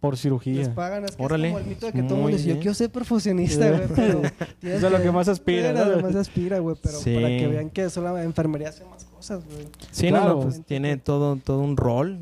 por 0.00 0.16
cirugía. 0.16 0.54
les 0.54 0.68
pagan? 0.68 1.04
Es 1.04 1.16
que 1.16 1.22
Órale. 1.22 1.48
es 1.48 1.52
como 1.54 1.64
el 1.64 1.68
mito 1.70 1.86
de 1.86 1.92
que 1.92 2.02
todo 2.02 2.14
el 2.16 2.20
mundo 2.22 2.36
dice, 2.36 2.48
yo 2.48 2.56
quiero 2.58 2.74
ser 2.74 2.90
perfusionista, 2.90 3.68
güey, 3.70 3.82
pero... 3.96 4.22
Eso 4.62 4.86
es 4.86 4.92
lo 4.92 5.02
que 5.02 5.10
más 5.10 5.28
aspira, 5.28 5.72
¿no? 5.72 5.84
lo 5.84 5.96
que 5.98 6.02
más 6.02 6.14
aspira, 6.14 6.58
güey, 6.60 6.76
pero 6.82 6.98
Sí. 6.98 7.14
para 7.14 7.28
que 7.28 7.46
vean 7.48 7.70
que 7.70 7.90
solo 7.90 8.12
la 8.14 8.22
enfermería 8.24 8.68
hace 8.68 8.84
más 8.84 9.04
cosas, 9.04 9.44
güey. 9.44 9.66
Sí, 9.90 10.08
Claro. 10.08 10.28
no, 10.28 10.34
no, 10.36 10.40
pues 10.42 10.62
tiene 10.64 10.96
todo, 10.96 11.36
todo 11.36 11.60
un 11.60 11.76
rol. 11.76 12.18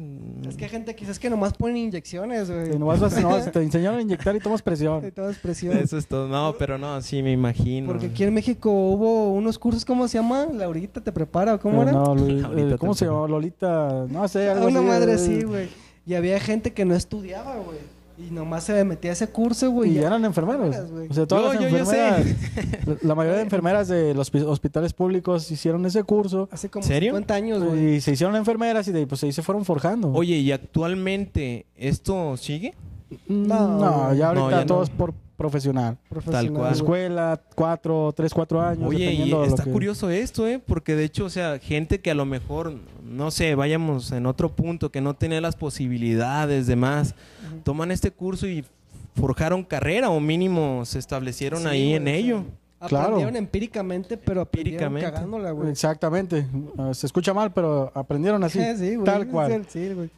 Es 0.48 0.56
que 0.56 0.64
hay 0.64 0.70
gente 0.70 0.94
quizás 0.96 1.18
que 1.18 1.28
nomás 1.28 1.52
ponen 1.54 1.76
inyecciones, 1.76 2.50
güey. 2.50 2.74
Y 2.74 2.78
nomás 2.78 3.00
vas- 3.00 3.20
no, 3.20 3.36
te 3.52 3.62
enseñaron 3.62 3.98
a 3.98 4.02
inyectar 4.02 4.34
y 4.34 4.40
tomas 4.40 4.62
presión. 4.62 5.06
Y 5.06 5.10
todo 5.10 5.28
es 5.30 5.38
presión. 5.38 5.76
Eso 5.76 5.98
es 5.98 6.06
todo. 6.06 6.28
No, 6.28 6.54
pero 6.58 6.78
no, 6.78 7.00
sí, 7.02 7.22
me 7.22 7.32
imagino. 7.32 7.86
Porque 7.88 8.06
aquí 8.06 8.24
en 8.24 8.32
México 8.34 8.70
hubo 8.70 9.32
unos 9.32 9.58
cursos, 9.58 9.84
¿cómo 9.84 10.08
se 10.08 10.18
llama? 10.18 10.46
Laurita 10.52 11.00
te 11.02 11.12
prepara, 11.12 11.54
¿o 11.54 11.60
¿cómo 11.60 11.80
Eh, 11.80 11.84
era? 11.84 11.92
no, 11.92 12.14
Lu- 12.14 12.44
Ahorita 12.46 12.74
eh, 12.74 12.78
¿Cómo 12.78 12.94
se 12.94 13.04
llama? 13.04 13.28
Lolita. 13.28 14.06
No 14.08 14.26
sé, 14.28 14.48
Ah, 14.48 14.52
algo 14.52 14.68
una 14.68 14.78
así, 14.80 14.88
madre 14.88 15.12
eh, 15.12 15.14
así, 15.16 15.42
güey. 15.42 15.68
Y 16.06 16.14
había 16.14 16.38
gente 16.40 16.72
que 16.72 16.84
no 16.84 16.94
estudiaba, 16.94 17.56
güey. 17.56 17.78
Y 18.18 18.30
nomás 18.32 18.64
se 18.64 18.82
metía 18.84 19.10
a 19.10 19.12
ese 19.12 19.26
curso, 19.28 19.70
güey. 19.70 19.90
Y 19.90 19.94
ya- 19.96 20.06
eran 20.06 20.24
enfermeros. 20.24 20.74
O 21.10 21.12
sea, 21.14 21.26
todas 21.26 21.52
Yo- 21.54 21.60
las 21.60 21.70
yo- 21.72 21.78
yo 21.78 21.84
sé. 21.84 22.08
enfermeras. 22.08 23.02
La 23.04 23.14
mayoría 23.14 23.36
de 23.38 23.42
enfermeras 23.50 23.88
de 23.88 24.14
los 24.14 24.32
hospi- 24.32 24.46
hospitales 24.46 24.94
públicos 24.94 25.50
hicieron 25.50 25.84
ese 25.84 26.02
curso 26.04 26.48
Hace 26.50 26.70
como 26.70 26.86
¿Serio? 26.86 27.10
50 27.10 27.34
años, 27.34 27.62
güey. 27.62 27.96
y 27.96 28.00
se 28.00 28.12
hicieron 28.12 28.34
enfermeras 28.36 28.88
y 28.88 28.92
de 28.92 29.00
ahí, 29.00 29.06
pues 29.06 29.22
ahí 29.24 29.32
se 29.32 29.42
fueron 29.42 29.66
forjando. 29.66 30.12
Oye, 30.12 30.36
¿y 30.36 30.50
actualmente 30.52 31.66
esto 31.76 32.36
sigue? 32.38 32.74
No, 33.28 33.78
No, 33.78 34.14
ya 34.14 34.28
ahorita 34.28 34.44
No, 34.44 34.50
ya 34.50 34.60
no. 34.60 34.66
todo 34.66 34.82
es 34.82 34.90
por 34.90 35.12
profesional. 35.36 35.98
Profesional, 36.08 36.50
cual. 36.52 36.72
Escuela, 36.72 37.40
cuatro, 37.54 38.12
tres, 38.16 38.32
cuatro 38.32 38.60
años. 38.62 38.88
Oye, 38.88 39.12
y 39.12 39.32
está 39.44 39.64
que- 39.64 39.70
curioso 39.70 40.08
esto, 40.10 40.46
¿eh? 40.48 40.60
Porque 40.64 40.96
de 40.96 41.04
hecho, 41.04 41.26
o 41.26 41.30
sea, 41.30 41.58
gente 41.58 42.00
que 42.00 42.10
a 42.10 42.14
lo 42.14 42.24
mejor, 42.24 42.72
no 43.04 43.30
sé, 43.30 43.54
vayamos 43.54 44.12
en 44.12 44.24
otro 44.26 44.54
punto, 44.56 44.90
que 44.90 45.00
no 45.02 45.14
tenía 45.14 45.40
las 45.42 45.54
posibilidades 45.56 46.66
de 46.66 46.76
más, 46.76 47.14
Ujú. 47.50 47.60
toman 47.64 47.90
este 47.90 48.10
curso 48.10 48.46
y 48.46 48.64
forjaron 49.14 49.62
carrera 49.64 50.10
o 50.10 50.20
mínimo 50.20 50.84
se 50.84 50.98
establecieron 50.98 51.62
Sí, 51.62 51.68
ahí 51.68 51.92
en 51.94 52.08
ello. 52.08 52.42
Claro. 52.88 53.04
Aprendieron 53.06 53.36
empíricamente, 53.36 54.16
pero 54.18 54.42
aprendieron 54.42 54.86
Empíricamente. 54.88 55.12
cagándola, 55.14 55.50
güey. 55.50 55.70
Exactamente. 55.70 56.46
Ah, 56.78 56.92
Se 56.92 57.06
escucha 57.06 57.32
mal, 57.32 57.50
pero 57.52 57.90
aprendieron 57.94 58.42
así. 58.44 58.58
Sí, 58.78 58.94
güey, 58.96 59.04
tal 59.04 59.26
cual. 59.28 59.64
Sí, 59.68 59.92
güey. 59.94 60.10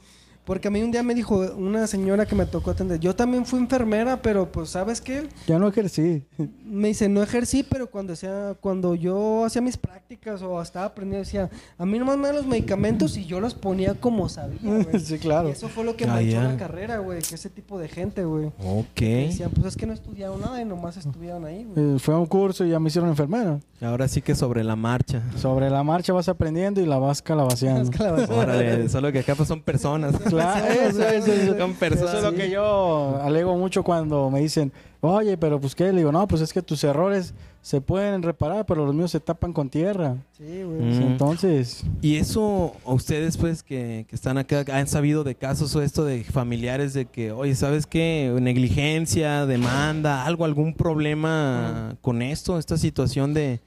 Porque 0.48 0.68
a 0.68 0.70
mí 0.70 0.82
un 0.82 0.90
día 0.90 1.02
me 1.02 1.14
dijo 1.14 1.36
una 1.58 1.86
señora 1.86 2.24
que 2.24 2.34
me 2.34 2.46
tocó 2.46 2.70
atender, 2.70 2.98
yo 2.98 3.14
también 3.14 3.44
fui 3.44 3.58
enfermera, 3.58 4.22
pero 4.22 4.50
pues, 4.50 4.70
¿sabes 4.70 4.98
qué? 5.02 5.28
Ya 5.46 5.58
no 5.58 5.68
ejercí. 5.68 6.24
Me 6.64 6.88
dice, 6.88 7.06
no 7.10 7.22
ejercí, 7.22 7.62
pero 7.62 7.90
cuando, 7.90 8.14
hacía, 8.14 8.56
cuando 8.58 8.94
yo 8.94 9.44
hacía 9.44 9.60
mis 9.60 9.76
prácticas 9.76 10.40
o 10.40 10.62
estaba 10.62 10.86
aprendiendo, 10.86 11.22
decía, 11.26 11.50
a 11.76 11.84
mí 11.84 11.98
nomás 11.98 12.16
me 12.16 12.28
dan 12.28 12.36
los 12.36 12.46
medicamentos 12.46 13.18
y 13.18 13.26
yo 13.26 13.40
los 13.40 13.54
ponía 13.54 13.92
como 14.00 14.30
sabía, 14.30 14.58
güey. 14.62 14.98
sí, 15.04 15.18
claro. 15.18 15.50
Y 15.50 15.52
eso 15.52 15.68
fue 15.68 15.84
lo 15.84 15.96
que 15.96 16.06
Ah, 16.06 16.14
me 16.14 16.22
echó 16.30 16.40
la 16.42 16.56
carrera, 16.56 16.96
güey, 16.96 17.20
que 17.20 17.34
ese 17.34 17.50
tipo 17.50 17.78
de 17.78 17.88
gente, 17.88 18.24
güey. 18.24 18.46
Ok. 18.46 18.86
Que 18.94 19.26
Decían, 19.26 19.50
pues 19.50 19.66
es 19.66 19.76
que 19.76 19.84
no 19.84 19.92
estudiaron 19.92 20.40
nada 20.40 20.62
y 20.62 20.64
nomás 20.64 20.96
estudiaron 20.96 21.44
ahí, 21.44 21.64
güey. 21.64 21.96
Eh, 21.96 21.98
fue 21.98 22.14
a 22.14 22.18
un 22.18 22.24
curso 22.24 22.64
y 22.64 22.70
ya 22.70 22.80
me 22.80 22.88
hicieron 22.88 23.10
enfermera. 23.10 23.60
Ahora 23.82 24.08
sí 24.08 24.22
que 24.22 24.34
sobre 24.34 24.64
la 24.64 24.76
marcha. 24.76 25.22
Sobre 25.36 25.68
la 25.68 25.82
marcha 25.82 26.14
vas 26.14 26.30
aprendiendo 26.30 26.80
y 26.80 26.86
la 26.86 26.96
vas 26.98 27.20
calabaceando. 27.20 27.90
La 27.98 28.12
verdad- 28.12 28.30
Órale, 28.38 28.88
solo 28.88 29.12
que 29.12 29.18
acá 29.18 29.34
pues 29.34 29.46
son 29.46 29.60
personas. 29.60 30.14
Claro, 30.42 30.66
eso, 30.72 31.02
eso, 31.08 31.32
eso. 31.32 31.58
Son 31.58 31.74
personas. 31.74 32.14
Eso 32.14 32.18
es 32.18 32.24
lo 32.24 32.34
que 32.34 32.50
yo 32.50 33.20
alego 33.22 33.56
mucho 33.56 33.82
cuando 33.82 34.30
me 34.30 34.40
dicen, 34.40 34.72
oye, 35.00 35.36
pero 35.36 35.60
pues 35.60 35.74
qué, 35.74 35.92
le 35.92 35.98
digo, 35.98 36.12
no, 36.12 36.26
pues 36.26 36.42
es 36.42 36.52
que 36.52 36.62
tus 36.62 36.82
errores 36.84 37.34
se 37.60 37.80
pueden 37.80 38.22
reparar, 38.22 38.64
pero 38.66 38.86
los 38.86 38.94
míos 38.94 39.10
se 39.10 39.20
tapan 39.20 39.52
con 39.52 39.68
tierra. 39.68 40.16
Sí, 40.36 40.62
güey. 40.62 40.80
Mm. 40.80 41.02
Entonces, 41.02 41.84
Y 42.00 42.16
eso, 42.16 42.72
a 42.86 42.92
ustedes 42.92 43.36
pues 43.36 43.62
que, 43.62 44.06
que 44.08 44.16
están 44.16 44.38
acá, 44.38 44.64
han 44.72 44.86
sabido 44.86 45.24
de 45.24 45.34
casos 45.34 45.74
o 45.76 45.82
esto 45.82 46.04
de 46.04 46.24
familiares 46.24 46.94
de 46.94 47.06
que, 47.06 47.32
oye, 47.32 47.54
¿sabes 47.54 47.86
qué? 47.86 48.34
Negligencia, 48.40 49.44
demanda, 49.46 50.24
algo, 50.24 50.44
algún 50.44 50.74
problema 50.74 51.96
con 52.00 52.22
esto, 52.22 52.58
esta 52.58 52.76
situación 52.76 53.34
de... 53.34 53.60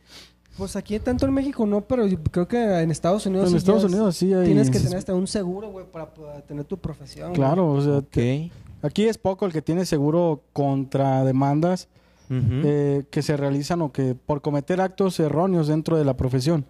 Pues 0.58 0.76
aquí 0.76 1.00
tanto 1.00 1.26
en 1.26 1.34
México 1.34 1.66
no, 1.66 1.82
pero 1.82 2.06
yo 2.06 2.18
creo 2.32 2.48
que 2.48 2.58
en 2.82 2.92
Estados 2.92 3.26
Unidos 3.26 3.46
en 3.46 3.52
sí 3.52 3.58
Estados 3.58 3.84
Unidos 3.86 4.16
sí 4.18 4.34
hay... 4.34 4.46
Tienes 4.46 4.70
que 4.70 4.80
tener 4.80 4.98
hasta 4.98 5.14
un 5.16 5.26
seguro, 5.28 5.70
güey, 5.72 5.86
para 5.86 6.14
poder 6.14 6.42
tener 6.44 6.66
tu 6.66 6.78
profesión. 6.78 7.30
güey. 7.30 7.36
Claro, 7.36 7.72
o 7.72 7.82
sea, 7.82 8.02
te- 8.02 8.52
aquí 8.82 9.06
es 9.06 9.18
poco 9.18 9.46
el 9.46 9.54
que 9.54 9.62
tiene 9.62 9.86
seguro 9.86 10.42
contra 10.54 11.24
demandas 11.24 11.88
eh, 12.34 13.04
que 13.12 13.22
se 13.22 13.36
realizan 13.36 13.82
o 13.82 13.92
que 13.92 14.16
por 14.16 14.42
cometer 14.42 14.80
actos 14.80 15.20
erróneos 15.20 15.68
dentro 15.68 15.98
de 15.98 16.06
la 16.06 16.16
profesión. 16.16 16.64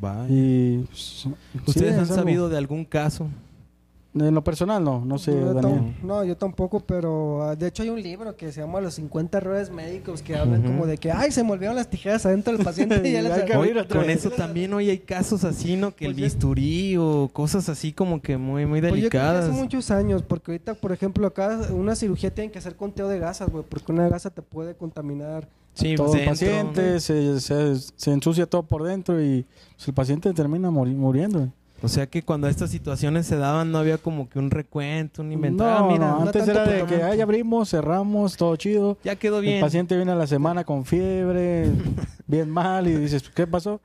Vaya. 0.00 0.26
Y 0.28 0.78
pues, 0.88 1.26
¿Ustedes 1.66 1.92
es 1.92 1.98
han 1.98 2.00
algo- 2.04 2.14
sabido 2.14 2.48
de 2.48 2.56
algún 2.58 2.84
caso? 2.84 3.28
En 4.16 4.32
lo 4.32 4.44
personal 4.44 4.84
no, 4.84 5.04
no 5.04 5.18
sé, 5.18 5.32
yo 5.32 5.52
Daniel. 5.54 5.92
no, 6.04 6.22
yo 6.24 6.36
tampoco, 6.36 6.78
pero 6.78 7.42
ah, 7.42 7.56
de 7.56 7.66
hecho 7.66 7.82
hay 7.82 7.88
un 7.90 8.00
libro 8.00 8.36
que 8.36 8.52
se 8.52 8.60
llama 8.60 8.80
Los 8.80 8.94
50 8.94 9.38
errores 9.38 9.72
médicos 9.72 10.22
que 10.22 10.36
hablan 10.36 10.62
como 10.62 10.86
de 10.86 10.98
que, 10.98 11.10
ay, 11.10 11.32
se 11.32 11.42
me 11.42 11.50
olvidaron 11.50 11.74
las 11.74 11.90
tijeras 11.90 12.24
adentro 12.24 12.52
del 12.56 12.64
paciente 12.64 13.00
y 13.08 13.12
ya 13.12 13.22
las 13.22 13.38
Hay 13.38 13.44
que 13.44 13.52
Oye, 13.56 13.70
abrir 13.70 13.78
otra 13.78 13.98
con 13.98 14.06
vez. 14.06 14.18
eso 14.24 14.30
también 14.30 14.72
hoy 14.72 14.88
hay 14.88 14.98
casos 14.98 15.42
así, 15.42 15.74
¿no? 15.74 15.96
Que 15.96 16.06
el 16.06 16.12
Pues 16.12 16.22
bisturí 16.26 16.96
o 16.96 17.28
cosas 17.32 17.68
así 17.68 17.92
como 17.92 18.22
que 18.22 18.36
muy, 18.36 18.66
muy 18.66 18.80
Pues 18.80 18.92
yo 18.92 18.96
creo 18.98 19.10
que 19.10 19.18
delicadas. 19.18 19.44
hace 19.46 19.52
muchos 19.60 19.90
años, 19.90 20.22
porque 20.22 20.52
ahorita, 20.52 20.74
por 20.74 20.92
ejemplo, 20.92 21.26
acá 21.26 21.58
una 21.72 21.96
cirugía 21.96 22.32
tiene 22.32 22.52
que 22.52 22.58
hacer 22.60 22.76
conteo 22.76 23.08
de 23.08 23.18
gasas, 23.18 23.48
güey, 23.50 23.64
porque 23.68 23.90
una 23.90 24.08
gasa 24.08 24.30
te 24.30 24.42
puede 24.42 24.74
contaminar. 24.76 25.48
Sí, 25.74 25.96
todo 25.96 26.12
el 26.14 26.20
dentro. 26.20 26.30
paciente, 26.30 27.00
se, 27.00 27.40
se, 27.40 27.74
se 27.96 28.12
ensucia 28.12 28.46
todo 28.46 28.62
por 28.62 28.84
dentro 28.84 29.20
y 29.20 29.44
pues, 29.74 29.88
el 29.88 29.94
paciente 29.94 30.32
termina 30.32 30.70
muri- 30.70 30.94
muriendo. 30.94 31.48
O 31.84 31.88
sea 31.88 32.06
que 32.06 32.22
cuando 32.22 32.48
estas 32.48 32.70
situaciones 32.70 33.26
se 33.26 33.36
daban 33.36 33.70
no 33.70 33.78
había 33.78 33.98
como 33.98 34.28
que 34.28 34.38
un 34.38 34.50
recuento, 34.50 35.20
un 35.22 35.32
inventario. 35.32 35.78
No, 35.80 35.84
Ah, 35.84 35.92
mira, 35.92 36.08
no, 36.08 36.18
no 36.20 36.26
antes 36.26 36.48
era 36.48 36.64
de 36.64 36.84
que 36.86 37.02
ay, 37.02 37.20
abrimos, 37.20 37.68
cerramos, 37.70 38.36
todo 38.36 38.56
chido. 38.56 38.96
ya 39.04 39.16
quedó 39.16 39.40
bien. 39.40 39.56
El 39.56 39.60
paciente 39.60 39.94
viene 39.96 40.12
a 40.12 40.16
la 40.16 40.26
semana 40.26 40.64
con 40.64 40.84
fiebre, 40.86 41.70
bien 42.26 42.50
mal, 42.50 42.86
y 42.88 42.94
dices, 42.94 43.22
¿qué 43.34 43.46
pasó? 43.46 43.80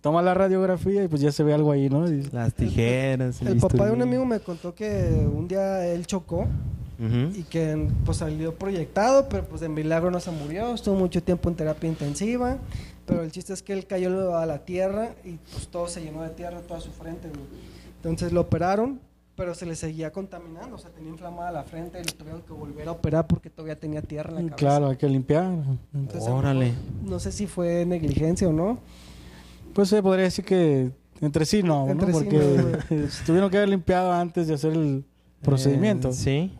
Toma 0.00 0.22
la 0.22 0.34
radiografía 0.34 1.02
y 1.02 1.08
pues 1.08 1.20
ya 1.20 1.32
se 1.32 1.42
ve 1.42 1.52
algo 1.52 1.72
ahí, 1.72 1.88
¿no? 1.90 2.08
Y- 2.08 2.22
Las 2.32 2.54
tijeras. 2.54 3.42
El 3.42 3.56
papá 3.58 3.86
de 3.86 3.92
un 3.92 4.02
amigo 4.02 4.24
me 4.24 4.38
contó 4.38 4.72
que 4.72 5.10
un 5.34 5.48
día 5.48 5.84
él 5.86 6.06
chocó 6.06 6.46
y 7.34 7.44
que 7.44 7.88
pues 8.04 8.18
salió 8.18 8.54
proyectado, 8.54 9.26
pero 9.30 9.44
pues 9.46 9.62
de 9.62 9.70
milagro 9.70 10.10
no 10.10 10.20
se 10.20 10.30
murió, 10.30 10.74
estuvo 10.74 10.94
mucho 10.96 11.22
tiempo 11.22 11.48
en 11.48 11.56
terapia 11.56 11.88
intensiva, 11.88 12.58
pero 13.10 13.24
el 13.24 13.32
chiste 13.32 13.52
es 13.52 13.62
que 13.62 13.72
él 13.72 13.86
cayó 13.86 14.36
a 14.36 14.46
la 14.46 14.64
tierra 14.64 15.16
y 15.24 15.32
pues 15.52 15.66
todo 15.66 15.88
se 15.88 16.00
llenó 16.00 16.22
de 16.22 16.30
tierra, 16.30 16.60
toda 16.60 16.80
su 16.80 16.92
frente, 16.92 17.28
güey. 17.28 17.42
Entonces 17.96 18.32
lo 18.32 18.42
operaron, 18.42 19.00
pero 19.34 19.52
se 19.54 19.66
le 19.66 19.74
seguía 19.74 20.12
contaminando, 20.12 20.76
o 20.76 20.78
sea, 20.78 20.90
tenía 20.90 21.10
inflamada 21.10 21.50
la 21.50 21.64
frente 21.64 22.00
y 22.00 22.04
lo 22.04 22.12
tuvieron 22.12 22.42
que 22.42 22.52
volver 22.52 22.86
a 22.86 22.92
operar 22.92 23.26
porque 23.26 23.50
todavía 23.50 23.74
tenía 23.74 24.00
tierra 24.00 24.30
en 24.38 24.46
la 24.46 24.50
cabeza. 24.52 24.56
Claro, 24.56 24.88
hay 24.90 24.96
que 24.96 25.08
limpiar. 25.08 25.52
Entonces, 25.92 26.30
Órale. 26.30 26.72
No 27.04 27.18
sé 27.18 27.32
si 27.32 27.48
fue 27.48 27.84
negligencia 27.84 28.48
o 28.48 28.52
no. 28.52 28.78
Pues 29.74 29.88
se 29.88 30.00
podría 30.02 30.24
decir 30.24 30.44
que 30.44 30.92
entre 31.20 31.44
sí 31.46 31.64
no, 31.64 31.86
¿no? 31.86 31.92
Entre 31.92 32.12
sí 32.12 32.12
Porque 32.12 32.38
no, 32.38 33.08
tuvieron 33.26 33.50
que 33.50 33.56
haber 33.56 33.70
limpiado 33.70 34.12
antes 34.12 34.46
de 34.46 34.54
hacer 34.54 34.72
el 34.72 35.04
procedimiento. 35.42 36.10
Eh, 36.10 36.12
sí. 36.12 36.52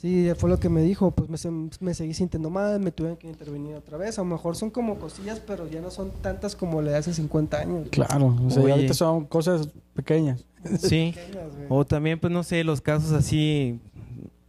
Sí, 0.00 0.28
fue 0.36 0.48
lo 0.48 0.60
que 0.60 0.68
me 0.68 0.80
dijo, 0.82 1.10
pues 1.10 1.28
me, 1.28 1.36
se- 1.38 1.50
me 1.80 1.92
seguí 1.92 2.14
sintiendo 2.14 2.50
mal, 2.50 2.78
me 2.78 2.92
tuvieron 2.92 3.16
que 3.18 3.26
intervenir 3.28 3.74
otra 3.74 3.98
vez. 3.98 4.16
A 4.18 4.22
lo 4.22 4.26
mejor 4.26 4.54
son 4.54 4.70
como 4.70 4.96
cosillas, 5.00 5.40
pero 5.44 5.68
ya 5.68 5.80
no 5.80 5.90
son 5.90 6.12
tantas 6.22 6.54
como 6.54 6.80
le 6.82 6.90
de 6.92 6.96
hace 6.98 7.12
50 7.12 7.58
años. 7.58 7.88
Claro, 7.90 8.36
o 8.46 8.50
sea, 8.50 8.62
Oye. 8.62 8.72
ahorita 8.72 8.94
son 8.94 9.24
cosas 9.26 9.68
pequeñas. 9.94 10.44
Sí. 10.78 11.12
Pequeñas. 11.16 11.48
O 11.68 11.84
también, 11.84 12.20
pues 12.20 12.32
no 12.32 12.44
sé, 12.44 12.62
los 12.62 12.80
casos 12.80 13.10
así 13.12 13.80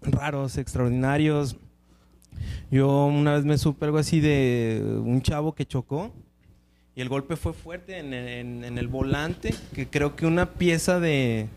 raros, 0.04 0.58
extraordinarios. 0.58 1.56
Yo 2.72 3.06
una 3.08 3.34
vez 3.34 3.44
me 3.46 3.58
supe 3.58 3.86
algo 3.86 3.98
así 3.98 4.20
de 4.20 4.84
un 5.04 5.22
chavo 5.24 5.54
que 5.56 5.66
chocó 5.66 6.12
y 6.96 7.02
el 7.02 7.10
golpe 7.10 7.36
fue 7.36 7.54
fuerte 7.54 7.98
en, 7.98 8.14
en- 8.14 8.64
en 8.64 8.78
el 8.78 8.88
volante, 8.88 9.54
que 9.74 9.88
creo 9.88 10.16
que 10.16 10.26
una 10.28 10.54
pieza 10.54 11.00
de, 11.00 11.48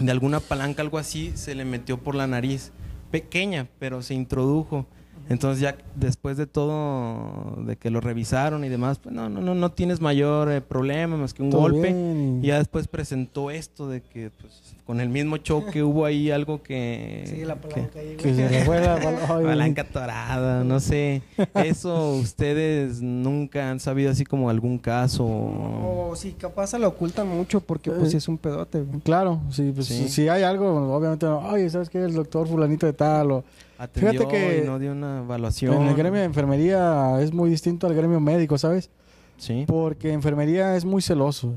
de 0.00 0.10
alguna 0.10 0.40
palanca, 0.40 0.80
algo 0.80 0.96
así, 0.96 1.32
se 1.34 1.54
le 1.54 1.66
metió 1.66 1.98
por 1.98 2.14
la 2.14 2.26
nariz. 2.26 2.72
Pequeña, 3.14 3.68
pero 3.78 4.02
se 4.02 4.12
introdujo. 4.12 4.86
Entonces 5.28 5.60
ya 5.60 5.76
después 5.96 6.36
de 6.36 6.46
todo, 6.46 7.56
de 7.64 7.76
que 7.76 7.90
lo 7.90 8.00
revisaron 8.00 8.64
y 8.64 8.68
demás, 8.68 8.98
pues 8.98 9.14
no, 9.14 9.28
no, 9.28 9.40
no, 9.40 9.54
no 9.54 9.72
tienes 9.72 10.00
mayor 10.00 10.50
eh, 10.52 10.60
problema 10.60 11.16
más 11.16 11.32
que 11.32 11.42
un 11.42 11.50
Todo 11.50 11.62
golpe. 11.62 11.92
bien 11.92 12.40
y- 12.42 12.46
ya 12.48 12.58
después 12.58 12.88
presentó 12.88 13.50
esto 13.50 13.88
de 13.88 14.02
que 14.02 14.30
pues, 14.40 14.74
con 14.86 15.00
el 15.00 15.08
mismo 15.08 15.38
choque 15.38 15.82
hubo 15.82 16.04
ahí 16.04 16.30
algo 16.30 16.62
que... 16.62 17.24
Sí, 17.26 17.44
la 17.44 17.54
que- 17.56 17.68
palanca 17.68 17.98
ahí, 18.00 18.16
que 18.16 18.22
güey. 18.32 18.34
se 18.34 18.50
le 18.50 18.64
fue 18.66 18.80
la 18.80 18.96
pal- 19.00 19.18
ay, 19.28 19.44
palanca 19.46 19.84
torada, 19.84 20.62
no 20.62 20.78
sé. 20.80 21.22
Eso 21.54 22.12
ustedes 22.16 23.00
nunca 23.00 23.70
han 23.70 23.80
sabido 23.80 24.10
así 24.10 24.24
como 24.26 24.50
algún 24.50 24.78
caso. 24.78 25.24
O 25.24 26.12
sí, 26.16 26.32
capaz 26.38 26.66
se 26.68 26.78
lo 26.78 26.88
ocultan 26.88 27.28
mucho 27.28 27.60
porque 27.60 27.90
pues 27.90 28.08
Eh. 28.08 28.10
sí 28.12 28.16
es 28.18 28.28
un 28.28 28.36
pedote, 28.38 28.82
güey. 28.82 29.00
Claro, 29.00 29.40
sí, 29.50 29.72
pues 29.74 29.86
Sí. 29.86 30.08
si 30.08 30.28
hay 30.28 30.42
algo, 30.42 30.94
obviamente, 30.94 31.24
no, 31.26 31.38
oye, 31.38 31.68
¿sabes 31.70 31.88
qué? 31.88 31.98
El 32.04 32.12
doctor 32.14 32.46
fulanito 32.46 32.84
de 32.86 32.92
tal 32.92 33.30
o... 33.30 33.44
Atendió 33.78 34.12
Fíjate 34.12 34.28
que 34.30 34.62
y 34.62 34.66
no 34.66 34.78
dio 34.78 34.92
una 34.92 35.20
evaluación. 35.20 35.74
En 35.82 35.88
el 35.88 35.94
gremio 35.96 36.20
de 36.20 36.26
enfermería 36.26 37.20
es 37.20 37.32
muy 37.32 37.50
distinto 37.50 37.86
al 37.86 37.94
gremio 37.94 38.20
médico, 38.20 38.56
¿sabes? 38.58 38.90
Sí. 39.36 39.64
Porque 39.66 40.12
enfermería 40.12 40.76
es 40.76 40.84
muy 40.84 41.02
celoso. 41.02 41.54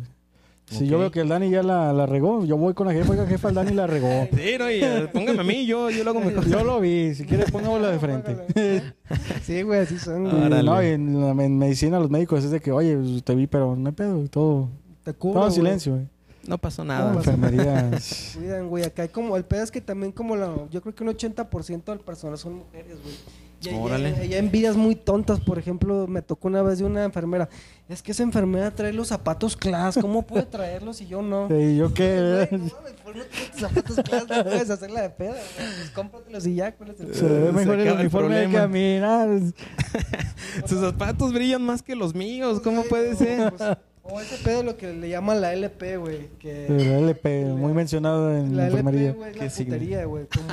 Si 0.70 0.86
yo 0.86 1.00
veo 1.00 1.12
que 1.12 1.22
el 1.22 1.30
Dani 1.30 1.50
ya 1.50 1.64
la, 1.64 1.94
la 1.94 2.06
regó, 2.06 2.44
yo 2.44 2.58
voy 2.58 2.74
con 2.74 2.88
la 2.88 2.94
jefa, 2.94 3.12
oiga, 3.14 3.26
jefa, 3.26 3.48
el 3.48 3.56
Dani 3.56 3.72
la 3.72 3.88
regó. 3.88 4.28
Sí, 4.36 4.56
no, 4.60 4.70
y, 4.70 4.84
eh, 4.84 5.08
póngame 5.14 5.40
a 5.40 5.44
mí, 5.44 5.66
yo, 5.66 5.90
yo 5.90 6.04
lo 6.04 6.10
hago 6.10 6.20
mejor. 6.20 6.46
Yo 6.46 6.62
lo 6.66 6.82
vi, 6.82 7.16
si 7.16 7.24
quiere 7.24 7.46
pongámosla 7.46 7.90
de 7.92 8.00
frente. 8.00 8.36
Sí, 9.44 9.62
güey, 9.62 9.80
así 9.82 9.98
son. 9.98 10.26
Órale. 10.28 10.64
no, 10.64 10.84
y 10.84 10.88
en, 10.88 11.22
la- 11.22 11.44
en 11.46 11.58
medicina 11.58 12.00
los 12.00 12.10
médicos 12.10 12.44
es 12.44 12.52
de 12.52 12.60
que, 12.60 12.74
oye, 12.74 12.98
pues, 12.98 13.24
te 13.24 13.34
vi, 13.36 13.48
pero 13.48 13.78
no 13.78 13.88
hay 13.88 13.96
pedo, 13.96 14.22
y 14.22 14.28
todo, 14.28 14.68
Te 15.06 15.14
cubro, 15.14 15.40
todo 15.40 15.48
en 15.48 15.54
silencio. 15.54 15.94
güey. 15.94 16.08
No 16.48 16.58
pasó 16.58 16.84
No, 16.84 16.94
nada. 16.94 17.14
enfermería. 17.14 17.92
Cuidan, 18.36 18.68
güey. 18.70 18.84
Acá 18.86 19.04
hay 19.04 19.10
como, 19.10 19.36
el 19.38 19.44
pedo 19.46 19.64
es 19.64 19.72
que 19.72 19.82
también 19.82 20.12
como 20.12 20.36
la, 20.36 20.54
yo 20.72 20.82
creo 20.82 20.96
que 20.96 21.04
un 21.04 21.10
80% 21.10 21.84
del 21.86 22.00
personal 22.00 22.38
son 22.38 22.56
mujeres, 22.56 22.98
güey. 23.04 23.16
Y 23.60 23.70
hay, 23.70 23.76
Órale. 23.76 24.10
hay- 24.10 24.22
hay 24.22 24.36
envidias 24.36 24.76
muy 24.78 24.94
tontas, 24.96 25.40
por 25.40 25.58
ejemplo, 25.58 26.06
me 26.08 26.22
tocó 26.22 26.48
una 26.48 26.62
vez 26.62 26.78
de 26.78 26.86
una 26.86 27.04
enfermera. 27.04 27.50
Es 27.90 28.04
que 28.04 28.12
esa 28.12 28.22
enfermera 28.22 28.70
trae 28.70 28.94
los 28.94 29.08
zapatos 29.08 29.58
class, 29.58 29.98
¿cómo 30.00 30.22
puede 30.22 30.44
traerlos 30.46 31.02
y 31.02 31.08
yo 31.08 31.24
no? 31.24 31.48
¿Y 31.50 31.76
yo 31.76 31.92
qué? 31.92 32.48
Güey, 32.52 32.62
no 32.62 32.68
no 32.68 33.24
tus 33.52 33.60
zapatos 33.62 33.96
class 34.08 34.26
no 34.30 34.44
puedes 34.44 34.70
hacerla 34.70 35.02
de 35.02 35.10
pedo, 35.10 35.32
güey. 35.32 35.42
Pues 35.76 35.90
cómpratelos 35.90 36.46
y 36.46 36.54
ya, 36.54 36.76
¿cuál 36.76 36.92
es 36.92 37.00
el 37.00 37.16
Se 37.16 37.24
pedo? 37.26 37.46
ve 37.46 37.52
mejor 37.52 37.80
el 37.80 37.94
uniforme 37.94 38.36
de 38.36 38.52
caminar. 38.52 39.28
Sus 40.68 40.80
zapatos 40.80 41.34
brillan 41.34 41.64
más 41.64 41.82
que 41.82 41.96
los 41.96 42.14
míos, 42.14 42.62
¿cómo 42.64 42.84
puede 42.84 43.16
ser? 43.16 43.54
pues, 43.54 43.78
o 44.10 44.22
ese 44.22 44.38
pedo 44.44 44.64
lo 44.64 44.78
que 44.78 44.94
le 44.94 45.10
llaman 45.10 45.42
la 45.42 45.54
LP, 45.54 45.98
güey. 45.98 46.30
Que 46.40 46.68
El 46.68 46.82
LP, 46.82 47.46
muy 47.46 47.74
mencionado 47.74 48.36
en 48.36 48.56
La 48.56 48.68
enfermería. 48.68 49.10
LP, 49.10 49.18
güey, 49.18 49.32
es 49.32 49.38
la 49.60 49.66
putería, 49.66 50.06
güey. 50.06 50.26
Como, 50.28 50.48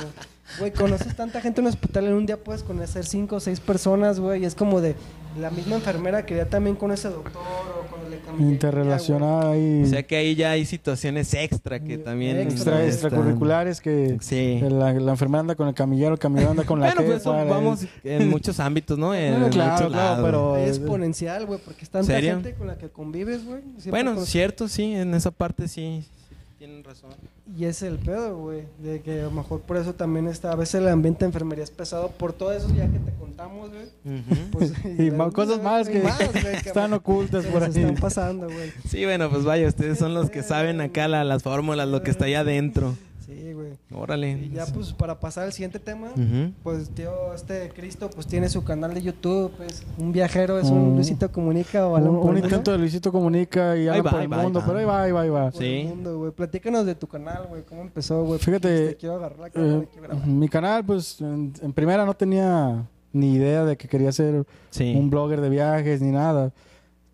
güey, 0.59 0.71
conoces 0.71 1.15
tanta 1.15 1.41
gente 1.41 1.61
en 1.61 1.67
un 1.67 1.69
hospital, 1.69 2.05
en 2.05 2.13
un 2.13 2.25
día 2.25 2.37
puedes 2.37 2.63
conocer 2.63 3.05
cinco 3.05 3.37
o 3.37 3.39
seis 3.39 3.59
personas, 3.59 4.19
güey. 4.19 4.43
Y 4.43 4.45
es 4.45 4.55
como 4.55 4.81
de 4.81 4.95
la 5.39 5.49
misma 5.49 5.75
enfermera 5.75 6.25
que 6.25 6.35
ya 6.35 6.45
también 6.45 6.75
con 6.75 6.91
ese 6.91 7.09
doctor 7.09 7.41
o 7.41 7.91
con 7.91 8.04
el 8.04 8.04
de 8.04 8.04
camillería, 8.04 8.04
Interrelacionada 8.39 9.51
ahí. 9.51 9.83
O 9.83 9.85
sea 9.87 10.03
que 10.03 10.15
ahí 10.15 10.35
ya 10.35 10.51
hay 10.51 10.65
situaciones 10.65 11.33
extra 11.33 11.79
que 11.79 11.97
también... 11.97 12.37
extra, 12.39 12.83
Extra- 12.85 13.09
extracurriculares 13.09 13.81
que 13.81 14.17
Sí. 14.21 14.59
la, 14.61 14.93
la 14.93 15.11
enfermera 15.11 15.41
anda 15.41 15.55
con 15.55 15.67
el 15.67 15.73
camillero, 15.73 16.13
el 16.13 16.19
camillero 16.19 16.51
anda 16.51 16.63
con 16.65 16.79
la 16.79 16.87
Bueno, 16.87 17.01
pues 17.03 17.21
eso 17.21 17.31
vamos 17.31 17.85
en 18.03 18.29
muchos 18.29 18.59
ámbitos, 18.59 18.97
¿no? 18.97 19.13
En, 19.13 19.31
Bueno, 19.31 19.45
en 19.47 19.51
claro, 19.51 19.71
muchos 19.73 19.87
claro, 19.93 20.09
lados. 20.09 20.25
pero-. 20.25 20.57
Es 20.57 20.77
exponencial, 20.77 21.45
güey, 21.45 21.59
porque 21.63 21.83
es 21.83 21.89
tanta 21.89 22.07
¿Serio? 22.13 22.31
gente 22.35 22.53
con 22.53 22.67
la 22.67 22.77
que 22.77 22.89
convives, 22.89 23.45
güey. 23.45 23.61
Bueno, 23.89 24.25
cierto, 24.25 24.67
sí, 24.67 24.93
en 24.93 25.13
esa 25.13 25.31
parte 25.31 25.67
sí. 25.67 26.03
sí, 26.03 26.35
Tienen 26.57 26.83
razón. 26.83 27.11
Y 27.57 27.65
es 27.65 27.83
el 27.83 27.99
pedo, 27.99 28.37
güey. 28.37 28.63
De 28.79 29.01
que 29.01 29.19
a 29.21 29.23
lo 29.25 29.31
mejor 29.31 29.61
por 29.61 29.77
eso 29.77 29.93
también 29.93 30.27
está. 30.27 30.51
A 30.51 30.55
veces 30.55 30.75
el 30.81 30.87
ambiente 30.87 31.19
de 31.19 31.25
enfermería 31.27 31.63
es 31.63 31.69
pesado 31.71 32.09
por 32.09 32.33
todo 32.33 32.51
eso 32.51 32.67
ya 32.75 32.87
que 32.89 32.97
te 32.99 33.11
contamos, 33.13 33.69
güey. 33.69 34.21
Pues, 34.51 34.73
Y 34.99 35.11
más- 35.11 35.31
cosas 35.33 35.61
más 35.61 35.87
que 35.87 36.01
están 36.65 36.93
ocultas 36.93 37.45
por 37.45 37.61
ahí. 37.63 37.69
están 37.69 37.95
pasando, 37.95 38.47
güey. 38.47 38.71
Sí, 38.89 39.05
bueno, 39.05 39.29
pues 39.29 39.43
vaya, 39.43 39.67
ustedes 39.67 39.99
son 39.99 40.13
los 40.15 40.29
que 40.31 40.41
saben 40.43 40.81
acá 40.81 41.07
la- 41.07 41.23
las 41.23 41.43
fórmulas, 41.43 41.87
lo 41.87 42.01
que 42.01 42.09
está 42.11 42.25
allá 42.25 42.39
adentro. 42.39 42.95
Sí, 43.35 43.53
güey. 43.53 43.73
Órale. 43.93 44.31
Y 44.31 44.49
ya, 44.51 44.65
pues, 44.67 44.93
para 44.93 45.19
pasar 45.19 45.43
al 45.45 45.53
siguiente 45.53 45.79
tema, 45.79 46.09
pues, 46.63 46.89
tío, 46.89 47.33
este 47.33 47.69
Cristo, 47.75 48.09
pues, 48.09 48.27
tiene 48.27 48.47
su 48.49 48.63
canal 48.63 48.93
de 48.93 49.01
YouTube, 49.01 49.51
pues, 49.57 49.83
un 49.97 50.11
viajero, 50.11 50.57
es 50.59 50.69
un 50.69 50.93
Mm. 50.93 50.95
Luisito 50.95 51.31
Comunica 51.31 51.85
o 51.87 51.95
Un, 51.95 52.01
Alan 52.01 52.09
un 52.15 52.37
el 52.37 52.43
intento 52.43 52.71
de 52.71 52.77
Luisito 52.77 53.11
Comunica 53.11 53.75
y 53.75 53.81
Ahí 53.81 53.87
Alan 53.89 54.05
va, 54.05 54.09
por 54.11 54.19
ahí 54.19 54.25
el 54.25 54.33
va, 54.33 54.37
mundo, 54.43 54.59
va. 54.59 54.65
pero 54.65 54.79
ahí 54.79 54.85
va, 54.85 55.01
ahí 55.03 55.11
va, 55.11 55.21
ahí 55.21 55.29
va. 55.29 55.51
por 55.51 55.61
Sí. 55.61 55.65
el 55.81 55.87
mundo, 55.87 56.17
güey. 56.19 56.31
Platícanos 56.31 56.85
de 56.85 56.95
tu 56.95 57.07
canal, 57.07 57.45
güey, 57.49 57.63
cómo 57.63 57.81
empezó, 57.81 58.23
güey. 58.23 58.39
Fíjate, 58.39 58.87
te 58.89 58.95
quiero 58.95 59.15
agarrar 59.15 59.39
la 59.39 59.49
cámara 59.49 59.73
Eh, 60.13 60.21
y 60.25 60.29
mi 60.29 60.47
canal, 60.47 60.85
pues, 60.85 61.19
en, 61.21 61.53
en 61.61 61.73
primera 61.73 62.05
no 62.05 62.13
tenía 62.13 62.85
ni 63.13 63.33
idea 63.33 63.63
de 63.65 63.77
que 63.77 63.87
quería 63.87 64.11
ser 64.11 64.45
Sí. 64.69 64.93
un 64.95 65.09
blogger 65.09 65.41
de 65.41 65.49
viajes 65.49 66.01
ni 66.01 66.11
nada. 66.11 66.51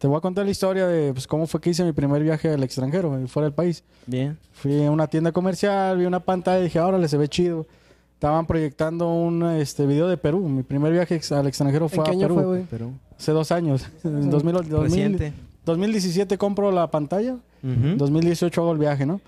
Te 0.01 0.07
voy 0.07 0.17
a 0.17 0.19
contar 0.19 0.45
la 0.45 0.51
historia 0.51 0.87
de 0.87 1.13
pues, 1.13 1.27
cómo 1.27 1.45
fue 1.45 1.61
que 1.61 1.69
hice 1.69 1.83
mi 1.83 1.91
primer 1.91 2.23
viaje 2.23 2.49
al 2.49 2.63
extranjero, 2.63 3.19
eh, 3.19 3.27
fuera 3.27 3.45
del 3.45 3.53
país. 3.53 3.83
Bien. 4.07 4.35
Fui 4.51 4.83
a 4.83 4.89
una 4.89 5.05
tienda 5.05 5.31
comercial, 5.31 5.95
vi 5.95 6.05
una 6.05 6.19
pantalla 6.19 6.59
y 6.59 6.63
dije, 6.63 6.79
órale, 6.79 7.07
se 7.07 7.17
ve 7.17 7.27
chido. 7.27 7.67
Estaban 8.15 8.47
proyectando 8.47 9.13
un 9.13 9.43
este, 9.43 9.85
video 9.85 10.07
de 10.07 10.17
Perú. 10.17 10.39
Mi 10.49 10.63
primer 10.63 10.91
viaje 10.91 11.21
al 11.29 11.45
extranjero 11.45 11.87
fue 11.87 11.99
¿En 11.99 12.03
qué 12.05 12.09
a 12.09 12.13
año 12.13 12.21
Perú. 12.21 12.33
fue, 12.33 12.45
güey? 12.45 12.65
Pero 12.67 12.93
Hace 13.15 13.31
dos 13.31 13.51
años. 13.51 13.85
En 14.03 14.31
2000, 14.31 14.53
2000 14.69 14.81
reciente. 14.81 15.33
2017 15.65 16.35
compro 16.39 16.71
la 16.71 16.89
pantalla. 16.89 17.33
Ujú. 17.61 17.71
En 17.71 17.97
2018 17.99 18.59
hago 18.59 18.71
el 18.71 18.79
viaje, 18.79 19.05
¿no? 19.05 19.21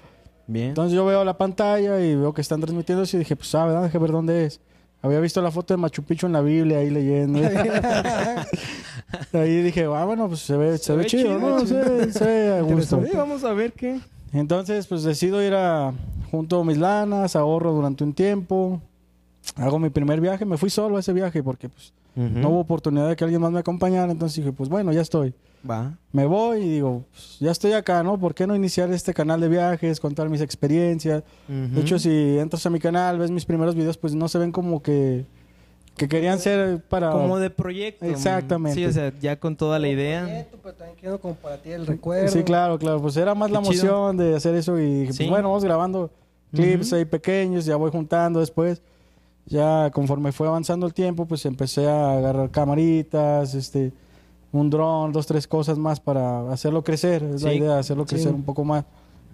Bien. 0.48 0.70
Entonces 0.70 0.96
yo 0.96 1.06
veo 1.06 1.24
la 1.24 1.38
pantalla 1.38 2.04
y 2.04 2.16
veo 2.16 2.34
que 2.34 2.42
están 2.42 2.62
transmitiendo 2.62 3.04
eso 3.04 3.16
y 3.18 3.20
dije, 3.20 3.36
pues, 3.36 3.48
¿sabes? 3.48 3.80
Déjame 3.80 4.02
ver 4.02 4.12
dónde 4.12 4.46
es. 4.46 4.60
Había 5.04 5.20
visto 5.20 5.40
la 5.40 5.52
foto 5.52 5.76
de 5.76 5.78
Machu 5.78 6.02
Picchu 6.02 6.26
en 6.26 6.34
la 6.34 6.42
Biblia 6.42 6.80
ahí 6.80 6.90
leyendo. 6.90 7.40
ahí 9.34 9.62
dije, 9.62 9.86
ah, 9.86 10.06
bueno, 10.06 10.28
pues 10.28 10.42
se 10.42 10.58
ve, 10.58 10.78
se, 10.78 10.94
ve, 10.94 11.00
ve 11.00 11.06
chido, 11.06 11.24
chido, 11.24 11.40
¿no? 11.40 11.66
Se, 11.66 12.12
se 12.12 12.26
ve 12.26 12.58
a 12.58 12.62
gusto. 12.64 13.02
Sí, 13.04 13.16
vamos 13.16 13.44
a 13.44 13.54
ver 13.54 13.74
qué. 13.74 14.00
Entonces, 14.32 14.88
pues 14.88 15.04
decido 15.04 15.44
ir 15.44 15.54
a 15.54 15.94
junto 16.32 16.64
mis 16.64 16.78
lanas, 16.78 17.36
ahorro 17.36 17.74
durante 17.74 18.04
un 18.04 18.14
tiempo, 18.14 18.82
hago 19.56 19.78
mi 19.78 19.90
primer 19.90 20.20
viaje, 20.20 20.46
me 20.46 20.58
fui 20.58 20.70
solo 20.70 20.98
a 20.98 21.00
ese 21.00 21.14
viaje 21.14 21.44
porque 21.44 21.70
pues 21.70 21.94
no 22.16 22.50
hubo 22.50 22.60
oportunidad 22.60 23.10
de 23.10 23.16
que 23.16 23.24
alguien 23.24 23.42
más 23.42 23.52
me 23.52 23.60
acompañara, 23.60 24.12
entonces 24.12 24.38
dije, 24.38 24.52
pues 24.52 24.70
bueno, 24.70 24.92
ya 24.94 25.02
estoy. 25.02 25.34
Va. 25.70 25.98
Me 26.12 26.26
voy 26.26 26.62
y 26.62 26.70
digo, 26.70 27.06
pues, 27.12 27.38
ya 27.40 27.52
estoy 27.52 27.72
acá, 27.74 28.04
¿no? 28.04 28.20
¿Por 28.20 28.36
qué 28.36 28.46
no 28.46 28.56
iniciar 28.56 28.92
este 28.92 29.14
canal 29.14 29.40
de 29.42 29.48
viajes, 29.48 30.00
contar 30.00 30.30
mis 30.30 30.42
experiencias? 30.42 31.24
De 31.48 31.82
hecho, 31.82 31.98
si 31.98 32.38
entras 32.38 32.66
a 32.66 32.70
mi 32.70 32.80
canal, 32.80 33.18
ves 33.18 33.32
mis 33.32 33.46
primeros 33.46 33.74
videos, 33.74 33.98
pues 33.98 34.14
no 34.14 34.28
se 34.28 34.38
ven 34.38 34.52
como 34.52 34.84
que, 34.84 35.26
que 35.96 36.08
querían 36.08 36.40
ser 36.40 36.82
para... 36.90 37.12
Como 37.12 37.38
de 37.38 37.50
proyecto. 37.50 38.06
Exactamente. 38.06 38.80
Sí, 38.80 38.86
o 38.86 38.92
sea, 38.92 39.14
ya 39.20 39.40
con 39.40 39.56
toda 39.56 39.78
la 39.80 39.88
idea. 39.88 40.24
Proyecto, 40.24 40.58
Pero 40.64 40.76
también 40.76 40.98
quiero 41.00 41.20
como 41.22 41.36
para 41.36 41.58
ti 41.62 41.72
el 41.72 41.86
recuerdo. 41.86 42.30
Sí, 42.30 42.44
claro, 42.44 42.80
claro. 42.80 43.02
Pues 43.02 43.16
era 43.18 43.36
más 43.36 43.50
Qué 43.50 43.54
la 43.54 43.62
chido. 43.62 43.72
emoción 43.72 44.18
de 44.18 44.36
hacer 44.36 44.56
eso 44.56 44.80
y 44.80 45.08
Sí. 45.12 45.18
pues 45.18 45.30
bueno, 45.30 45.50
vamos 45.50 45.64
grabando 45.64 46.10
clips 46.52 46.94
ahí 46.94 47.06
pequeños, 47.06 47.66
ya 47.66 47.76
voy 47.76 47.92
juntando 47.92 48.40
después. 48.40 48.82
Ya 49.46 49.92
conforme 49.92 50.32
fue 50.32 50.48
avanzando 50.48 50.86
el 50.88 50.94
tiempo, 50.94 51.26
pues 51.26 51.46
empecé 51.46 51.88
a 51.90 52.14
agarrar 52.14 52.50
camaritas, 52.50 53.54
este, 53.56 53.92
un 54.52 54.70
dron, 54.70 55.12
dos, 55.12 55.28
tres 55.28 55.48
cosas 55.48 55.78
más 55.78 56.00
para 56.00 56.52
hacerlo 56.52 56.84
crecer. 56.84 57.22
Es 57.24 57.44
la 57.44 57.52
Sí. 57.52 57.58
idea, 57.58 57.78
hacerlo 57.78 58.04
Sí. 58.08 58.16
crecer 58.16 58.34
un 58.34 58.44
poco 58.44 58.64
más. 58.64 58.86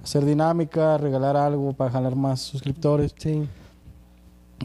Hacer 0.03 0.25
dinámica, 0.25 0.97
regalar 0.97 1.35
algo 1.37 1.73
para 1.73 1.91
jalar 1.91 2.15
más 2.15 2.39
suscriptores. 2.41 3.13
Sí. 3.17 3.47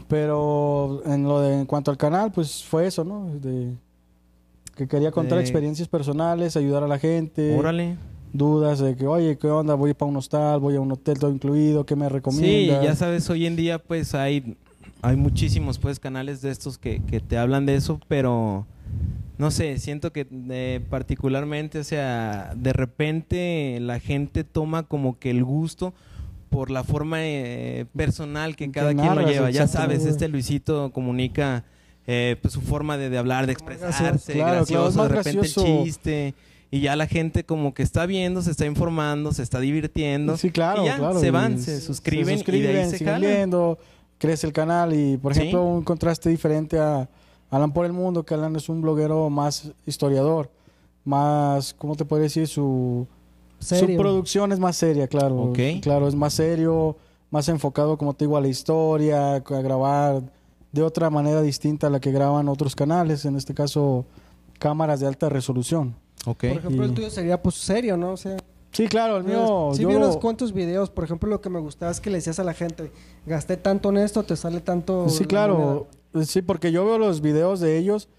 Pero 0.07 1.01
en 1.05 1.23
lo 1.23 1.41
de, 1.41 1.59
en 1.59 1.65
cuanto 1.65 1.91
al 1.91 1.97
canal, 1.97 2.31
pues 2.31 2.63
fue 2.63 2.87
eso, 2.87 3.03
¿no? 3.03 3.27
De, 3.35 3.73
que 4.75 4.87
quería 4.87 5.11
contar 5.11 5.37
De- 5.37 5.43
experiencias 5.43 5.87
personales, 5.87 6.57
ayudar 6.57 6.83
a 6.83 6.87
la 6.87 6.99
gente. 6.99 7.55
Órale. 7.57 7.97
dudas 8.33 8.79
de 8.79 8.95
que, 8.97 9.07
oye, 9.07 9.37
¿qué 9.37 9.47
onda? 9.47 9.75
Voy 9.75 9.93
para 9.93 10.09
un 10.11 10.17
hostal, 10.17 10.59
voy 10.59 10.75
a 10.75 10.81
un 10.81 10.91
hotel 10.91 11.17
todo 11.17 11.31
incluido, 11.31 11.85
¿qué 11.85 11.95
me 11.95 12.05
Sí, 12.07 12.13
recomiendas? 12.13 12.83
ya 12.83 12.95
sabes, 12.95 13.29
hoy 13.29 13.45
en 13.45 13.55
día 13.55 13.79
pues 13.79 14.13
hay, 14.13 14.57
hay 15.01 15.15
muchísimos 15.15 15.79
pues 15.79 15.99
canales 16.01 16.41
de 16.41 16.51
estos 16.51 16.77
que, 16.77 17.01
que 17.03 17.21
te 17.21 17.37
hablan 17.37 17.65
de 17.65 17.75
eso, 17.75 18.01
pero 18.09 18.65
no 19.37 19.51
sé, 19.51 19.77
siento 19.79 20.11
que 20.11 20.27
eh, 20.49 20.81
particularmente, 20.89 21.79
o 21.79 21.83
sea, 21.85 22.51
de 22.57 22.73
repente 22.73 23.77
la 23.79 23.99
gente 24.01 24.43
toma 24.43 24.83
como 24.83 25.17
que 25.17 25.29
el 25.31 25.45
gusto 25.45 25.93
por 26.55 26.71
la 26.71 26.85
forma 26.85 27.17
eh, 27.19 27.85
personal 27.95 28.55
que 28.55 28.67
Que 28.67 28.71
cada 28.71 28.93
quien 28.93 29.13
lo 29.13 29.27
lleva. 29.27 29.49
Ya 29.51 29.67
sabes, 29.67 30.05
este 30.05 30.29
Luisito 30.29 30.91
comunica 30.93 31.65
eh, 32.07 32.37
pues, 32.41 32.53
su 32.53 32.61
forma 32.61 32.97
de, 32.97 33.09
de 33.09 33.17
hablar, 33.17 33.45
de 33.45 33.51
expresarse, 33.51 34.31
Claro, 34.33 34.57
gracioso, 34.59 35.03
de 35.03 35.09
repente 35.09 35.31
gracioso. 35.39 35.65
el 35.65 35.83
chiste. 35.83 36.33
Y 36.71 36.79
ya 36.79 36.95
la 36.95 37.07
gente 37.07 37.43
como 37.43 37.73
que 37.73 37.83
está 37.83 38.05
viendo, 38.05 38.41
se 38.41 38.51
está 38.51 38.65
informando, 38.65 39.33
se 39.33 39.43
está 39.43 39.59
divirtiendo. 39.59 40.37
Sí, 40.37 40.49
claro, 40.49 40.83
y 40.83 40.85
ya 40.85 40.97
claro. 40.97 41.19
se 41.19 41.29
van, 41.31 41.59
se 41.59 41.81
suscriben, 41.81 42.39
y 42.47 42.59
de 42.61 42.67
ahí 42.83 42.89
se 42.89 42.97
siguen 42.99 43.19
viendo, 43.21 43.77
crece 44.17 44.47
el 44.47 44.53
canal 44.53 44.93
y, 44.93 45.17
por 45.17 45.33
Sí. 45.33 45.41
ejemplo, 45.41 45.63
un 45.65 45.83
contraste 45.83 46.29
diferente 46.29 46.79
a 46.79 47.09
Alan 47.51 47.73
por 47.73 47.85
el 47.85 47.91
Mundo, 47.93 48.23
que 48.25 48.33
Alan 48.33 48.55
es 48.55 48.69
un 48.69 48.81
bloguero 48.81 49.29
más 49.29 49.71
historiador, 49.85 50.49
más, 51.03 51.73
¿cómo 51.73 51.95
te 51.95 52.05
podría 52.05 52.23
decir? 52.23 52.47
Su, 52.47 53.07
su 53.65 53.95
producción 53.97 54.51
es 54.51 54.59
más 54.59 54.75
seria, 54.77 55.07
claro. 55.07 55.35
Ok. 55.43 55.59
Claro, 55.81 56.07
es 56.07 56.15
más 56.15 56.33
serio, 56.33 56.95
más 57.31 57.49
enfocado, 57.49 57.97
como 57.97 58.13
te 58.13 58.25
digo, 58.25 58.37
a 58.37 58.41
la 58.41 58.47
historia, 58.47 59.35
a 59.35 59.39
grabar 59.39 60.21
de 60.71 60.81
otra 60.81 61.09
manera 61.09 61.41
distinta 61.41 61.87
a 61.87 61.89
la 61.89 61.99
que 61.99 62.11
graban 62.11 62.47
otros 62.49 62.75
canales, 62.75 63.25
en 63.25 63.35
este 63.35 63.53
caso, 63.53 64.05
cámaras 64.59 64.99
de 64.99 65.07
alta 65.07 65.29
resolución. 65.29 65.95
Ok. 66.25 66.37
Por 66.39 66.57
ejemplo, 66.57 66.83
Y- 66.83 66.87
el 66.89 66.93
tuyo 66.93 67.09
sería 67.09 67.41
pues 67.41 67.55
serio, 67.55 67.97
¿no? 67.97 68.11
O 68.11 68.17
sea, 68.17 68.37
Sí, 68.71 68.89
claro, 68.89 69.15
el 69.17 69.23
mío... 69.23 69.69
si 69.73 69.83
yo 69.83 69.87
vi 69.87 69.95
unos 69.95 70.17
cuantos 70.17 70.51
videos, 70.51 70.89
por 70.89 71.05
ejemplo, 71.05 71.29
lo 71.29 71.39
que 71.39 71.49
me 71.49 71.59
gustaba 71.61 71.89
es 71.93 72.01
que 72.01 72.09
le 72.09 72.17
decías 72.17 72.39
a 72.39 72.43
la 72.43 72.53
gente, 72.53 72.91
gasté 73.25 73.55
tanto 73.55 73.87
en 73.89 73.97
esto, 73.99 74.23
te 74.23 74.35
sale 74.35 74.59
tanto... 74.59 75.07
Sí, 75.07 75.23
la 75.23 75.27
claro. 75.29 75.87
moneda". 76.13 76.25
Sí, 76.25 76.41
porque 76.41 76.73
yo 76.73 76.83
veo 76.83 76.97
los 76.97 77.21
videos 77.21 77.61
de 77.61 77.77
ellos 77.77 78.09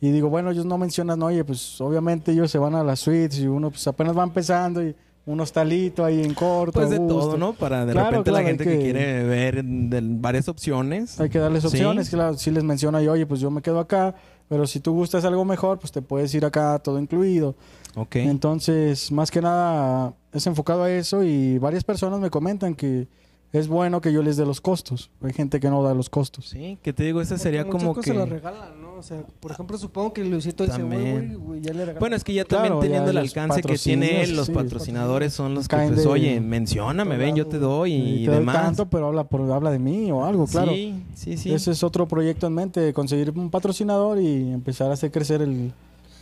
y 0.00 0.10
digo, 0.10 0.28
bueno, 0.28 0.50
ellos 0.50 0.66
no 0.66 0.76
mencionan, 0.78 1.22
oye, 1.22 1.44
pues 1.44 1.80
obviamente 1.80 2.32
ellos 2.32 2.50
se 2.50 2.58
van 2.58 2.74
a 2.74 2.84
las 2.84 3.00
suites 3.00 3.38
y 3.38 3.46
uno 3.46 3.70
pues 3.70 3.86
apenas 3.86 4.16
va 4.16 4.22
empezando 4.24 4.82
y 4.82 4.94
un 5.26 5.40
hostalito 5.40 6.04
ahí 6.04 6.22
en 6.22 6.34
corto. 6.34 6.72
Pues 6.80 6.90
de 6.90 6.98
gusto. 6.98 7.14
todo, 7.20 7.36
¿no? 7.38 7.54
Para 7.54 7.86
de 7.86 7.92
Claro, 7.92 8.10
repente 8.10 8.30
claro, 8.30 8.42
la 8.44 8.48
gente 8.48 8.64
que... 8.64 8.70
que- 8.76 8.78
quiere 8.82 9.24
ver 9.24 9.64
de 9.64 10.00
varias 10.02 10.48
opciones. 10.48 11.18
Hay 11.18 11.30
que 11.30 11.38
darles 11.38 11.62
Sí. 11.62 11.68
opciones, 11.68 12.10
claro. 12.10 12.36
Si 12.36 12.50
les 12.50 12.62
menciona 12.62 13.02
y 13.02 13.08
oye, 13.08 13.24
pues 13.24 13.40
yo 13.40 13.50
me 13.50 13.62
quedo 13.62 13.78
acá, 13.80 14.14
pero 14.50 14.66
si 14.66 14.80
tú 14.80 14.92
gustas 14.92 15.24
algo 15.24 15.46
mejor, 15.46 15.78
pues 15.78 15.92
te 15.92 16.02
puedes 16.02 16.34
ir 16.34 16.44
acá 16.44 16.78
todo 16.80 16.98
incluido. 16.98 17.54
Ok. 17.96 18.16
Entonces, 18.16 19.10
más 19.12 19.30
que 19.30 19.40
nada 19.40 20.12
es 20.32 20.46
enfocado 20.46 20.82
a 20.82 20.90
eso 20.90 21.22
y 21.22 21.56
varias 21.56 21.84
personas 21.84 22.20
me 22.20 22.28
comentan 22.28 22.74
que 22.74 23.08
es 23.54 23.68
bueno 23.68 24.00
que 24.00 24.12
yo 24.12 24.20
les 24.22 24.36
dé 24.36 24.44
los 24.44 24.60
costos. 24.60 25.10
Hay 25.22 25.32
gente 25.32 25.60
que 25.60 25.70
no 25.70 25.80
da 25.82 25.94
los 25.94 26.10
costos. 26.10 26.48
Sí, 26.48 26.76
que 26.82 26.92
te 26.92 27.04
digo, 27.04 27.20
Porque 27.20 27.38
sería 27.38 27.64
como 27.68 27.94
cosas 27.94 28.04
que... 28.04 28.10
se 28.10 28.16
las 28.18 28.28
regalan, 28.28 28.82
¿no? 28.82 28.94
O 28.94 29.02
sea, 29.02 29.22
por 29.40 29.52
ejemplo, 29.52 29.78
supongo 29.78 30.12
que 30.12 30.24
Luisito 30.24 30.64
dice, 30.66 30.82
güey, 30.82 30.98
También. 30.98 31.34
güey, 31.34 31.34
güey, 31.46 31.60
ya 31.60 31.72
le 31.72 31.80
regalan. 31.80 32.00
Bueno, 32.00 32.16
es 32.16 32.24
que 32.24 32.34
ya 32.34 32.44
Claro, 32.44 32.64
también 32.64 32.80
teniendo 32.82 33.12
ya 33.12 33.20
el 33.20 33.24
alcance 33.26 33.62
que 33.62 33.78
tiene 33.78 34.22
él, 34.22 34.34
los 34.34 34.46
sí. 34.46 34.52
patrocinadores 34.52 35.32
son 35.32 35.54
los 35.54 35.68
que, 35.68 35.76
pues, 35.76 36.02
de- 36.02 36.06
oye, 36.08 36.40
mencióname, 36.40 37.16
ven, 37.16 37.36
yo 37.36 37.46
te 37.46 37.58
doy 37.58 37.92
y, 37.94 38.24
te 38.24 38.30
doy 38.32 38.40
demás. 38.40 38.56
tanto, 38.56 38.86
pero 38.86 39.06
habla, 39.06 39.24
por, 39.24 39.40
habla 39.52 39.70
de 39.70 39.78
mí 39.78 40.10
o 40.10 40.24
algo, 40.24 40.46
claro. 40.46 40.72
Sí, 40.72 41.02
sí, 41.14 41.36
sí. 41.36 41.52
Ese 41.54 41.70
es 41.70 41.82
otro 41.84 42.08
proyecto 42.08 42.48
en 42.48 42.54
mente, 42.54 42.92
conseguir 42.92 43.30
un 43.36 43.50
patrocinador 43.50 44.20
y 44.20 44.52
empezar 44.52 44.90
a 44.90 44.94
hacer 44.94 45.12
crecer 45.12 45.42
el, 45.42 45.72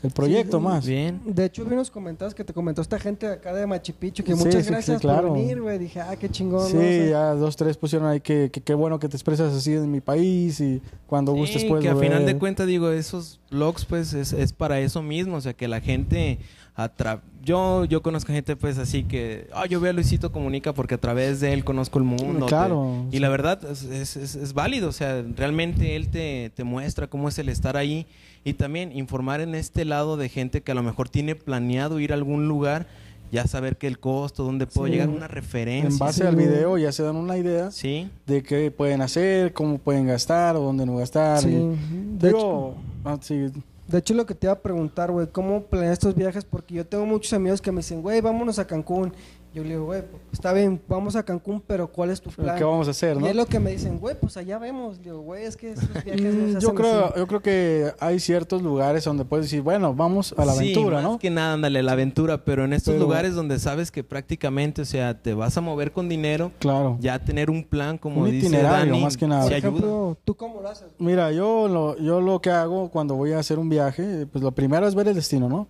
el 0.02 0.10
proyecto 0.10 0.58
Sí, 0.58 0.64
más. 0.64 0.86
Bien. 0.86 1.20
De 1.24 1.44
hecho, 1.44 1.64
vi 1.64 1.72
unos 1.74 1.90
comentarios 1.90 2.34
que 2.34 2.44
te 2.44 2.52
comentó 2.52 2.82
esta 2.82 2.98
gente 2.98 3.26
de 3.26 3.34
acá 3.34 3.52
de 3.54 3.66
Machipicho, 3.66 4.24
que 4.24 4.32
Sí, 4.34 4.38
muchas 4.38 4.54
sí, 4.56 4.62
sí, 4.64 4.70
gracias 4.70 5.00
claro. 5.00 5.28
por 5.28 5.38
venir, 5.38 5.60
güey. 5.60 5.78
Dije, 5.78 6.00
ah, 6.00 6.16
qué 6.16 6.28
chingón, 6.28 6.66
Sí, 6.68 6.74
¿no? 6.74 6.80
O 6.80 6.82
sea, 6.82 7.06
ya 7.06 7.34
dos, 7.34 7.56
tres 7.56 7.76
pusieron 7.76 8.08
ahí 8.08 8.20
que 8.20 8.50
que 8.50 8.60
qué 8.60 8.74
bueno 8.74 8.98
que 8.98 9.08
te 9.08 9.16
expresas 9.16 9.54
así 9.54 9.72
en 9.74 9.90
mi 9.90 10.00
país 10.00 10.60
y 10.60 10.82
cuando 11.06 11.32
gustes 11.32 11.64
puedes 11.64 11.84
que 11.84 11.90
a 11.90 11.96
final 11.96 12.26
de 12.26 12.38
cuentas 12.38 12.66
digo, 12.66 12.90
esos 12.90 13.40
blogs 13.50 13.84
pues 13.84 14.12
es, 14.14 14.32
es 14.32 14.52
para 14.52 14.80
eso 14.80 15.02
mismo, 15.02 15.36
o 15.36 15.40
sea, 15.40 15.52
que 15.52 15.68
la 15.68 15.80
gente 15.80 16.38
atra 16.74 17.20
yo 17.44 17.84
yo 17.84 18.02
conozco 18.02 18.32
gente 18.32 18.56
pues 18.56 18.78
así 18.78 19.04
que, 19.04 19.48
ah, 19.52 19.66
yo 19.66 19.80
veo 19.80 19.90
a 19.90 19.92
Luisito 19.92 20.30
Comunica 20.32 20.72
porque 20.72 20.94
a 20.94 20.98
través 20.98 21.40
de 21.40 21.52
él 21.52 21.64
conozco 21.64 21.98
el 21.98 22.04
mundo. 22.04 22.46
Claro, 22.46 23.04
te- 23.10 23.16
y 23.16 23.18
sí. 23.18 23.20
la 23.20 23.28
verdad 23.28 23.58
es, 23.70 23.82
es, 23.84 24.16
es- 24.16 24.34
es 24.36 24.52
válido, 24.54 24.88
o 24.88 24.92
sea, 24.92 25.22
realmente 25.36 25.96
él 25.96 26.08
te, 26.08 26.50
te 26.54 26.64
muestra 26.64 27.06
cómo 27.08 27.28
es 27.28 27.38
el 27.38 27.48
estar 27.48 27.76
ahí 27.76 28.06
y 28.44 28.54
también 28.54 28.96
informar 28.96 29.40
en 29.40 29.54
este 29.54 29.84
lado 29.84 30.16
de 30.16 30.28
gente 30.28 30.62
que 30.62 30.72
a 30.72 30.74
lo 30.74 30.82
mejor 30.82 31.08
tiene 31.08 31.34
planeado 31.34 32.00
ir 32.00 32.12
a 32.12 32.14
algún 32.14 32.48
lugar, 32.48 32.86
ya 33.30 33.46
saber 33.46 33.76
que 33.78 33.86
el 33.86 33.98
costo, 33.98 34.44
dónde 34.44 34.66
puedo 34.66 34.86
Sí. 34.88 34.92
llegar, 34.92 35.08
una 35.08 35.26
referencia. 35.28 35.88
En 35.88 35.98
base 35.98 36.20
Sí, 36.22 36.26
al 36.26 36.36
video 36.36 36.76
ya 36.76 36.92
se 36.92 37.02
dan 37.02 37.16
una 37.16 37.38
idea 37.38 37.70
Sí. 37.70 38.08
de 38.26 38.42
qué 38.42 38.70
pueden 38.70 39.00
hacer, 39.00 39.52
cómo 39.52 39.78
pueden 39.78 40.06
gastar 40.06 40.54
o 40.56 40.60
dónde 40.60 40.84
no 40.84 40.96
gastar. 40.96 41.38
sí. 41.40 41.48
y- 41.48 42.18
De, 42.18 42.28
hecho, 42.28 42.36
digo, 42.36 42.74
ah, 43.04 43.16
sí, 43.20 43.46
de 43.92 43.98
hecho, 43.98 44.14
lo 44.14 44.24
que 44.24 44.34
te 44.34 44.46
iba 44.46 44.54
a 44.54 44.62
preguntar, 44.62 45.10
güey, 45.10 45.26
¿cómo 45.26 45.66
planeas 45.66 45.92
estos 45.92 46.14
viajes? 46.14 46.46
Porque 46.46 46.74
yo 46.74 46.86
tengo 46.86 47.04
muchos 47.04 47.34
amigos 47.34 47.60
que 47.60 47.70
me 47.70 47.78
dicen, 47.78 48.00
güey, 48.00 48.22
vámonos 48.22 48.58
a 48.58 48.66
Cancún. 48.66 49.12
Yo 49.54 49.62
le 49.62 49.68
digo, 49.70 49.84
güey, 49.84 50.00
pues, 50.00 50.22
está 50.32 50.54
bien, 50.54 50.80
vamos 50.88 51.14
a 51.14 51.22
Cancún, 51.24 51.62
pero 51.66 51.86
¿cuál 51.86 52.08
es 52.08 52.22
tu 52.22 52.30
plan? 52.30 52.56
¿qué 52.56 52.64
vamos 52.64 52.88
a 52.88 52.92
hacer, 52.92 53.18
Y 53.18 53.20
no? 53.20 53.26
es 53.26 53.36
lo 53.36 53.44
que 53.44 53.58
me 53.60 53.70
dicen, 53.70 53.98
güey, 53.98 54.16
pues 54.18 54.38
allá 54.38 54.58
vemos. 54.58 54.96
Le 54.96 55.04
digo, 55.04 55.20
güey, 55.20 55.44
es 55.44 55.58
que 55.58 55.72
esos 55.72 55.84
viajes 56.04 56.22
no 56.22 56.30
se 56.30 56.36
Mm, 56.36 56.50
yo 56.52 56.56
hacen 56.58 56.74
creo, 56.74 57.04
así". 57.04 57.14
yo 57.18 57.26
creo 57.26 57.40
que 57.42 57.92
hay 58.00 58.18
ciertos 58.18 58.62
lugares 58.62 59.04
donde 59.04 59.26
puedes 59.26 59.44
decir, 59.46 59.60
bueno, 59.60 59.92
vamos 59.94 60.34
a 60.38 60.46
la 60.46 60.52
Sí, 60.54 60.58
aventura, 60.72 60.96
más 61.02 61.04
¿no? 61.04 61.18
que 61.18 61.28
nada, 61.28 61.52
ándale, 61.52 61.82
la 61.82 61.92
aventura, 61.92 62.44
pero 62.44 62.64
en 62.64 62.72
estos 62.72 62.94
Pero- 62.94 63.04
lugares 63.04 63.34
donde 63.34 63.58
sabes 63.58 63.90
que 63.90 64.02
prácticamente, 64.02 64.80
o 64.82 64.86
sea, 64.86 65.20
te 65.20 65.34
vas 65.34 65.54
a 65.58 65.60
mover 65.60 65.92
con 65.92 66.08
dinero, 66.08 66.50
Claro. 66.58 66.96
ya 67.00 67.18
tener 67.18 67.50
un 67.50 67.62
plan, 67.62 67.98
como 67.98 68.22
Un 68.22 68.30
dice 68.30 68.46
itinerario, 68.46 68.92
Dani, 68.92 69.02
más 69.04 69.18
que 69.18 69.26
nada. 69.26 69.42
Por 69.44 69.52
ayuda. 69.52 70.16
¿tú 70.24 70.34
cómo 70.34 70.62
lo 70.62 70.68
haces? 70.70 70.86
Mira, 70.98 71.30
yo 71.30 71.68
lo, 71.68 71.98
yo 71.98 72.22
lo 72.22 72.40
que 72.40 72.48
hago 72.50 72.88
cuando 72.90 73.16
voy 73.16 73.32
a 73.32 73.38
hacer 73.40 73.58
un 73.58 73.68
viaje, 73.68 74.26
pues 74.32 74.42
lo 74.42 74.52
primero 74.52 74.86
es 74.88 74.94
ver 74.94 75.08
el 75.08 75.14
destino, 75.14 75.48
¿no? 75.50 75.68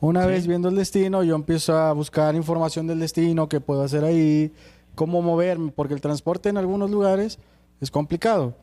Una 0.00 0.22
Sí. 0.22 0.28
vez 0.28 0.46
viendo 0.46 0.68
el 0.68 0.76
destino, 0.76 1.22
yo 1.22 1.34
empiezo 1.34 1.76
a 1.76 1.92
buscar 1.92 2.34
información 2.34 2.86
del 2.86 3.00
destino, 3.00 3.48
qué 3.48 3.60
puedo 3.60 3.82
hacer 3.82 4.04
ahí, 4.04 4.52
cómo 4.94 5.22
moverme, 5.22 5.72
porque 5.74 5.94
el 5.94 6.00
transporte 6.00 6.48
en 6.48 6.56
algunos 6.56 6.90
lugares 6.90 7.38
es 7.80 7.90
complicado. 7.90 8.54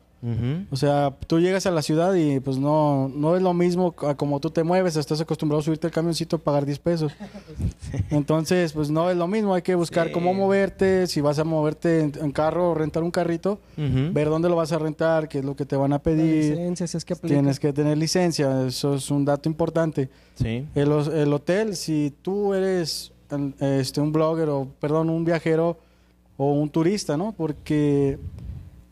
O 0.70 0.76
sea, 0.76 1.16
tú 1.26 1.40
llegas 1.40 1.66
a 1.66 1.72
la 1.72 1.82
ciudad 1.82 2.14
y 2.14 2.38
pues 2.38 2.56
no, 2.56 3.08
no 3.12 3.34
es 3.34 3.42
lo 3.42 3.54
mismo 3.54 3.92
a 4.06 4.14
como 4.14 4.38
tú 4.38 4.50
te 4.50 4.62
mueves, 4.62 4.94
estás 4.96 5.20
acostumbrado 5.20 5.60
a 5.60 5.64
subirte 5.64 5.88
al 5.88 5.92
camioncito 5.92 6.36
y 6.36 6.38
pagar 6.38 6.64
10 6.64 6.78
pesos. 6.78 7.12
Entonces, 8.10 8.72
pues 8.72 8.90
no 8.90 9.10
es 9.10 9.16
lo 9.16 9.26
mismo, 9.26 9.54
hay 9.54 9.62
que 9.62 9.74
buscar 9.74 10.06
Sí. 10.08 10.12
cómo 10.12 10.32
moverte, 10.32 11.06
si 11.08 11.20
vas 11.20 11.38
a 11.38 11.44
moverte 11.44 12.00
en, 12.00 12.12
en 12.20 12.30
carro 12.30 12.70
o 12.70 12.74
rentar 12.74 13.02
un 13.02 13.10
carrito, 13.10 13.58
ver 13.76 14.28
dónde 14.28 14.48
lo 14.48 14.56
vas 14.56 14.70
a 14.72 14.78
rentar, 14.78 15.28
qué 15.28 15.38
es 15.40 15.44
lo 15.44 15.56
que 15.56 15.64
te 15.66 15.74
van 15.76 15.92
a 15.92 15.98
pedir. 15.98 16.52
licencia, 16.56 16.86
si 16.86 16.96
es 16.96 17.04
que 17.04 17.14
aplica. 17.14 17.34
Tienes 17.34 17.58
que 17.58 17.72
tener 17.72 17.98
licencia, 17.98 18.66
eso 18.66 18.94
es 18.94 19.10
un 19.10 19.24
dato 19.24 19.48
importante. 19.48 20.08
Sí. 20.36 20.66
El, 20.74 20.92
el 20.92 21.32
hotel, 21.32 21.74
si 21.76 22.12
tú 22.22 22.54
eres 22.54 23.12
este, 23.60 24.00
un 24.00 24.12
blogger 24.12 24.48
o, 24.50 24.68
perdón, 24.78 25.10
un 25.10 25.24
viajero 25.24 25.78
o 26.36 26.52
un 26.52 26.70
turista, 26.70 27.16
¿no? 27.16 27.32
Porque 27.32 28.18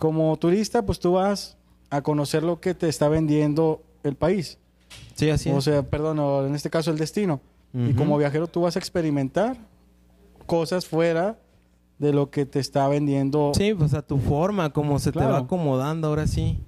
como 0.01 0.35
turista, 0.39 0.85
pues 0.85 0.99
tú 0.99 1.13
vas 1.13 1.57
a 1.91 2.01
conocer 2.03 2.43
lo 2.43 2.59
que 2.59 2.75
te 2.75 2.89
está 2.89 3.09
vendiendo 3.09 3.83
el 4.03 4.17
país. 4.17 4.59
Sí, 5.15 5.29
así 5.31 5.51
O 5.51 5.59
es. 5.59 5.65
sea, 5.65 5.83
perdón, 5.83 6.19
o 6.19 6.47
en 6.47 6.55
este 6.55 6.71
caso 6.71 6.91
el 6.91 6.99
destino. 6.99 7.41
Y 7.73 7.93
como 7.93 8.19
viajero 8.19 8.49
tú 8.49 8.63
vas 8.63 8.75
a 8.75 8.79
experimentar 8.81 9.57
cosas 10.47 10.87
fuera 10.87 11.39
de 11.99 12.13
lo 12.13 12.31
que 12.31 12.45
te 12.47 12.59
está 12.59 12.89
vendiendo. 12.89 13.53
Sí, 13.55 13.75
pues 13.75 13.93
a 13.95 14.03
tu 14.03 14.17
forma, 14.19 14.71
como 14.73 14.99
se 14.99 15.13
te 15.13 15.21
va 15.21 15.39
acomodando 15.39 16.09
ahora 16.09 16.27
sí. 16.27 16.59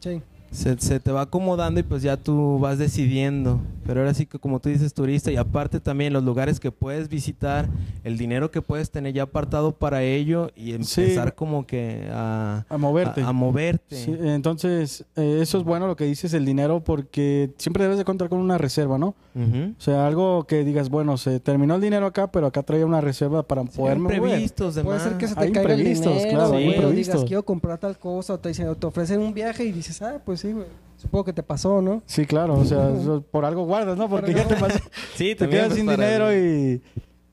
Sí. 0.00 0.20
Se, 0.56 0.78
se 0.78 1.00
te 1.00 1.12
va 1.12 1.20
acomodando 1.20 1.80
y 1.80 1.82
pues 1.82 2.02
ya 2.02 2.16
tú 2.16 2.58
vas 2.58 2.78
decidiendo. 2.78 3.60
Pero 3.84 4.00
ahora 4.00 4.14
sí 4.14 4.24
que 4.26 4.38
como 4.38 4.58
tú 4.58 4.68
dices 4.70 4.94
turista 4.94 5.30
y 5.30 5.36
aparte 5.36 5.80
también 5.80 6.12
los 6.12 6.24
lugares 6.24 6.58
que 6.58 6.72
puedes 6.72 7.08
visitar, 7.08 7.68
el 8.04 8.16
dinero 8.16 8.50
que 8.50 8.62
puedes 8.62 8.90
tener 8.90 9.12
ya 9.12 9.24
apartado 9.24 9.72
para 9.72 10.02
ello 10.02 10.50
y 10.56 10.72
Sí. 10.82 11.02
empezar 11.02 11.34
como 11.34 11.66
que 11.66 12.08
a, 12.10 12.64
A 12.68 12.78
moverte. 12.78 13.20
a, 13.20 13.28
a 13.28 13.32
moverte. 13.32 13.96
Sí, 13.96 14.16
entonces, 14.18 15.04
eh, 15.16 15.40
eso 15.42 15.58
es 15.58 15.64
bueno 15.64 15.86
lo 15.86 15.94
que 15.94 16.04
dices, 16.04 16.32
el 16.32 16.44
dinero, 16.46 16.82
porque 16.82 17.50
siempre 17.58 17.82
debes 17.84 17.98
de 17.98 18.04
contar 18.04 18.28
con 18.30 18.38
una 18.38 18.56
reserva, 18.58 18.96
¿no? 18.98 19.14
O 19.36 19.80
sea, 19.80 20.06
algo 20.06 20.44
que 20.46 20.64
digas, 20.64 20.88
bueno, 20.88 21.18
se 21.18 21.38
terminó 21.40 21.74
el 21.74 21.82
dinero 21.82 22.06
acá, 22.06 22.32
pero 22.32 22.46
acá 22.46 22.62
traía 22.62 22.86
una 22.86 23.02
reserva 23.02 23.42
para 23.42 23.64
poderme 23.64 24.04
mover. 24.04 24.16
imprevistos, 24.30 24.74
Puede 24.74 24.84
demás. 24.86 25.02
ser 25.02 25.18
que 25.18 25.28
se 25.28 25.34
te 25.34 25.40
Hay 25.42 25.52
caiga 25.52 25.74
el 25.74 25.80
imprevistos, 25.80 26.14
dinero, 26.22 26.30
claro, 26.38 26.54
o 26.54 26.56
digas, 26.56 26.74
imprevistos. 26.76 27.24
quiero 27.26 27.42
comprar 27.44 27.76
tal 27.78 27.98
cosa, 27.98 28.32
o 28.32 28.38
te 28.38 28.48
dicen, 28.48 28.68
o 28.68 28.74
te 28.74 28.86
ofrecen 28.86 29.20
un 29.20 29.34
viaje 29.34 29.64
y 29.64 29.72
dices, 29.72 30.00
ah, 30.00 30.20
pues 30.24 30.45
sí, 30.46 30.52
güey. 30.52 30.66
Supongo 30.96 31.24
que 31.24 31.32
te 31.32 31.42
pasó, 31.42 31.82
¿no? 31.82 32.02
Sí, 32.06 32.24
claro, 32.24 32.54
o 32.54 32.64
sea, 32.64 32.90
eso 32.90 33.22
por 33.30 33.44
algo 33.44 33.64
guardas, 33.64 33.98
¿no? 33.98 34.08
Porque 34.08 34.32
Por 34.32 34.40
ya 34.40 34.48
te 34.48 34.56
pasó. 34.56 34.78
Sí, 35.14 35.34
te 35.34 35.48
quedas 35.48 35.68
pues, 35.68 35.78
sin 35.78 35.86
dinero 35.86 36.34
y 36.34 36.82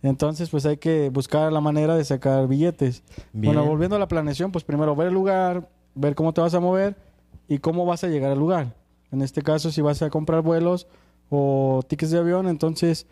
entonces 0.01 0.49
pues 0.49 0.65
hay 0.65 0.77
que 0.77 1.09
buscar 1.09 1.51
la 1.51 1.61
manera 1.61 1.95
de 1.95 2.03
sacar 2.03 2.47
billetes. 2.47 3.03
Bien. 3.31 3.53
Bueno, 3.53 3.65
volviendo 3.65 3.95
a 3.95 3.99
la 3.99 4.07
planeación, 4.07 4.51
pues 4.51 4.65
primero 4.65 4.95
ver 4.95 5.07
el 5.07 5.13
lugar, 5.13 5.69
ver 5.95 6.13
cómo 6.13 6.33
te 6.33 6.41
vas 6.41 6.53
a 6.53 6.59
mover 6.59 6.97
y 7.47 7.59
cómo 7.59 7.85
vas 7.85 8.03
a 8.03 8.07
llegar 8.07 8.31
al 8.31 8.39
lugar. 8.39 8.75
En 9.11 9.21
este 9.21 9.41
caso, 9.41 9.71
si 9.71 9.81
vas 9.81 10.01
a 10.01 10.09
comprar 10.09 10.41
vuelos 10.41 10.87
o 11.29 11.81
tickets 11.87 12.11
de 12.11 12.19
avión, 12.19 12.47
entonces 12.47 13.07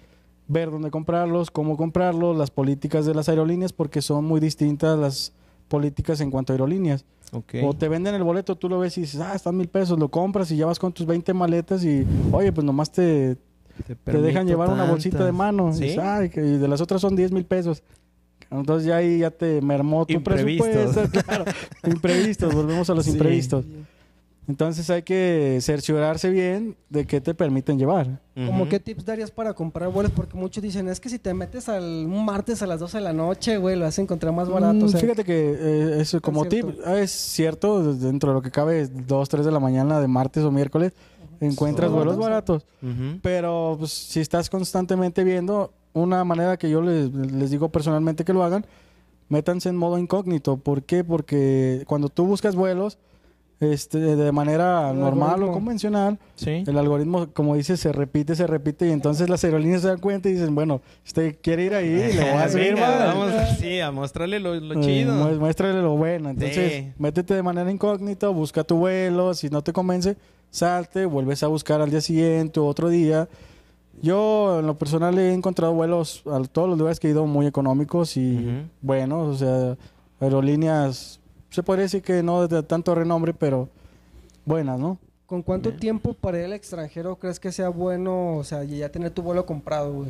ver 0.47 0.70
dónde 0.70 0.91
comprarlos, 0.91 1.49
cómo 1.49 1.78
comprarlos, 1.78 2.36
las 2.36 2.52
políticas 2.52 3.06
de 3.06 3.14
las 3.14 3.30
aerolíneas, 3.30 3.72
porque 3.72 4.02
son 4.02 4.26
muy 4.26 4.41
distintas 4.41 4.99
las 4.99 5.34
políticas 5.76 6.19
en 6.19 6.30
cuanto 6.30 6.51
a 6.51 6.53
aerolíneas. 6.55 7.05
O 7.63 7.74
te 7.74 7.88
venden 7.88 8.13
el 8.13 8.24
boleto, 8.24 8.57
tú 8.57 8.67
lo 8.67 8.78
ves 8.78 8.97
y 8.97 9.01
dices, 9.01 9.22
ah, 9.22 9.34
están 9.34 9.55
mil 9.55 9.69
pesos, 9.69 9.97
lo 9.97 10.09
compras 10.09 10.51
y 10.51 10.57
ya 10.57 10.65
vas 10.65 10.78
con 10.78 10.91
tus 10.91 11.05
20 11.05 11.34
maletas 11.34 11.82
y, 11.86 12.05
oye, 12.34 12.51
pues 12.51 12.65
nomás 12.65 12.91
te, 12.91 13.38
te 14.03 14.22
dejan 14.22 14.45
llevar 14.45 14.69
una 14.69 14.84
bolsita 14.84 15.24
de 15.24 15.32
mano. 15.32 15.69
Y 15.69 15.74
¿Sí? 15.76 15.84
dices, 15.86 15.99
"Ay, 15.99 16.30
que- 16.30 16.41
y 16.45 16.57
de 16.57 16.67
las 16.67 16.82
otras 16.82 16.99
son 16.99 17.15
10 17.15 17.32
mil 17.32 17.45
pesos. 17.45 17.84
Entonces 18.49 18.86
ya 18.86 18.97
ahí 18.97 19.19
ya 19.19 19.32
te 19.32 19.61
mermó 19.61 20.05
tu 20.05 20.11
Imprevistos. 20.13 20.67
presupuesto. 20.67 21.22
Claro, 21.26 21.45
imprevistos, 21.88 22.53
volvemos 22.53 22.89
a 22.89 22.93
los 22.95 23.05
Sí. 23.05 23.11
imprevistos. 23.11 23.63
Entonces 24.52 24.89
hay 24.89 25.04
que 25.04 25.60
cerciorarse 25.62 26.30
bien 26.30 26.76
de 26.89 27.08
qué 27.08 27.22
te 27.22 27.34
permiten 27.34 27.80
llevar. 27.80 28.20
¿Cómo 28.36 28.68
qué 28.68 28.82
tips 28.82 29.06
darías 29.06 29.32
para 29.32 29.54
comprar 29.54 29.89
vuelos? 29.89 30.12
Porque 30.14 30.38
muchos 30.38 30.62
dicen, 30.62 30.89
es 30.89 30.99
que 30.99 31.08
si 31.08 31.20
te 31.20 31.34
metes 31.34 31.70
al 31.70 31.84
un 32.06 32.26
martes 32.26 32.62
a 32.62 32.68
las 32.68 32.82
12 32.82 32.97
de 32.97 33.04
la 33.06 33.14
noche, 33.14 33.56
güey, 33.56 33.78
lo 33.78 33.86
vas 33.86 33.97
a 33.97 34.02
encontrar 34.02 34.34
más 34.34 34.49
barato. 34.49 34.74
Mm, 34.74 34.84
o 34.84 34.88
sea, 34.89 34.99
Fíjate 34.99 35.24
que 35.24 35.52
eh, 35.58 36.02
eso 36.02 36.20
como 36.20 36.43
tip 36.43 36.66
cierto. 36.66 36.82
ah, 36.86 36.99
es 36.99 37.12
cierto, 37.12 37.93
dentro 37.93 38.32
de 38.32 38.34
lo 38.34 38.41
que 38.41 38.52
cabe, 38.52 38.88
2, 38.88 39.30
3 39.30 39.45
de 39.45 39.52
la 39.54 39.62
mañana 39.62 40.02
de 40.02 40.10
martes 40.10 40.43
o 40.43 40.52
miércoles, 40.52 40.91
encuentras 41.39 41.88
¿Son 41.89 41.95
vuelos 41.95 42.18
baratos? 42.18 42.66
baratos. 42.82 42.99
Ujú. 43.08 43.20
Pero 43.22 43.78
pues, 43.80 43.93
si 43.93 44.20
estás 44.20 44.49
constantemente 44.49 45.24
viendo, 45.24 45.72
una 45.93 46.26
manera 46.26 46.58
que 46.58 46.70
yo 46.70 46.82
les, 46.82 47.10
les 47.14 47.52
digo 47.52 47.70
personalmente 47.70 48.26
que 48.26 48.34
lo 48.34 48.43
hagan, 48.43 48.66
métanse 49.30 49.70
en 49.70 49.78
modo 49.78 49.97
incógnito. 49.97 50.58
¿Por 50.58 50.84
qué? 50.84 51.06
Porque 51.06 51.84
cuando 51.88 52.10
tú 52.10 52.26
buscas 52.26 52.54
vuelos 52.54 52.97
este, 53.62 53.99
de 53.99 54.32
manera 54.32 54.89
El 54.91 54.99
normal 54.99 55.43
o 55.43 55.51
convencional, 55.51 56.18
Sí. 56.36 56.64
el 56.68 56.78
algoritmo, 56.78 57.28
como 57.32 57.55
dices, 57.55 57.80
se 57.80 57.91
repite, 57.93 58.36
se 58.36 58.47
repite 58.47 58.88
y 58.88 58.91
entonces 58.91 59.30
las 59.30 59.43
aerolíneas 59.43 59.82
se 59.84 59.88
dan 59.88 59.99
cuenta 59.99 60.28
y 60.30 60.34
dicen, 60.34 60.53
bueno, 60.55 60.82
usted 61.05 61.38
quiere 61.41 61.66
ir 61.66 61.76
ahí, 61.76 61.89
le 62.14 62.32
voy 62.32 62.41
a 62.41 62.49
subir 62.49 62.76
vamos 62.76 63.32
sí, 63.59 63.80
a 63.80 63.91
mostrarle 63.91 64.39
lo, 64.39 64.55
lo 64.59 64.74
Eh, 64.80 64.84
chido. 64.84 65.14
mu- 65.14 65.39
muéstrale 65.39 65.80
lo 65.82 65.95
bueno. 65.95 66.30
Entonces, 66.32 66.74
Sí. 66.74 66.91
métete 66.97 67.36
de 67.36 67.43
manera 67.43 67.72
incógnita, 67.72 68.28
busca 68.30 68.64
tu 68.64 68.78
vuelo. 68.78 69.34
Si 69.36 69.49
no 69.49 69.62
te 69.62 69.72
convence, 69.72 70.18
salte, 70.49 71.05
vuelves 71.05 71.43
a 71.43 71.47
buscar 71.47 71.80
al 71.82 71.89
día 71.91 72.01
siguiente 72.01 72.59
o 72.59 72.66
otro 72.66 72.89
día. 72.89 73.30
Yo, 74.01 74.57
en 74.59 74.66
lo 74.68 74.76
personal, 74.78 75.18
he 75.20 75.32
encontrado 75.34 75.74
vuelos 75.74 76.24
a 76.26 76.41
todos 76.51 76.68
los 76.68 76.78
lugares 76.80 76.99
que 76.99 77.07
he 77.07 77.12
ido 77.12 77.28
muy 77.28 77.45
económicos 77.45 78.18
y 78.18 78.66
buenos. 78.82 79.36
O 79.36 79.38
sea, 79.38 79.78
aerolíneas, 80.20 81.20
se 81.52 81.62
podría 81.62 81.84
decir 81.84 82.02
que 82.02 82.24
no 82.24 82.47
de 82.47 82.64
tanto 82.64 82.95
renombre, 82.95 83.34
pero 83.34 83.70
buenas, 84.45 84.80
¿no? 84.80 84.97
¿Con 85.26 85.43
cuánto 85.43 85.70
Bien. 85.70 85.80
tiempo 85.80 86.14
para 86.14 86.39
ir 86.39 86.45
al 86.45 86.54
extranjero 86.54 87.16
crees 87.18 87.39
que 87.39 87.52
sea 87.52 87.70
bueno, 87.70 88.38
o 88.38 88.43
sea, 88.43 88.64
ya 88.64 88.89
tener 88.89 89.12
tu 89.12 89.22
vuelo 89.22 89.45
comprado, 89.45 89.93
güey? 89.93 90.10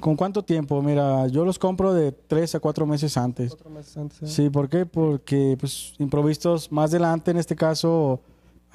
¿Con 0.00 0.16
cuánto 0.16 0.42
tiempo? 0.42 0.82
Mira, 0.82 1.26
yo 1.28 1.44
los 1.44 1.58
compro 1.58 1.92
de 1.94 2.12
tres 2.12 2.54
a 2.54 2.60
cuatro 2.60 2.86
meses 2.86 3.16
antes. 3.16 3.50
Cuatro 3.50 3.70
meses 3.70 3.96
antes. 3.96 4.22
¿eh? 4.22 4.26
Sí, 4.26 4.50
¿por 4.50 4.68
qué? 4.68 4.84
Porque, 4.84 5.56
pues, 5.58 5.94
improvistos 5.98 6.72
más 6.72 6.90
adelante, 6.90 7.30
en 7.30 7.36
este 7.36 7.54
caso, 7.54 8.20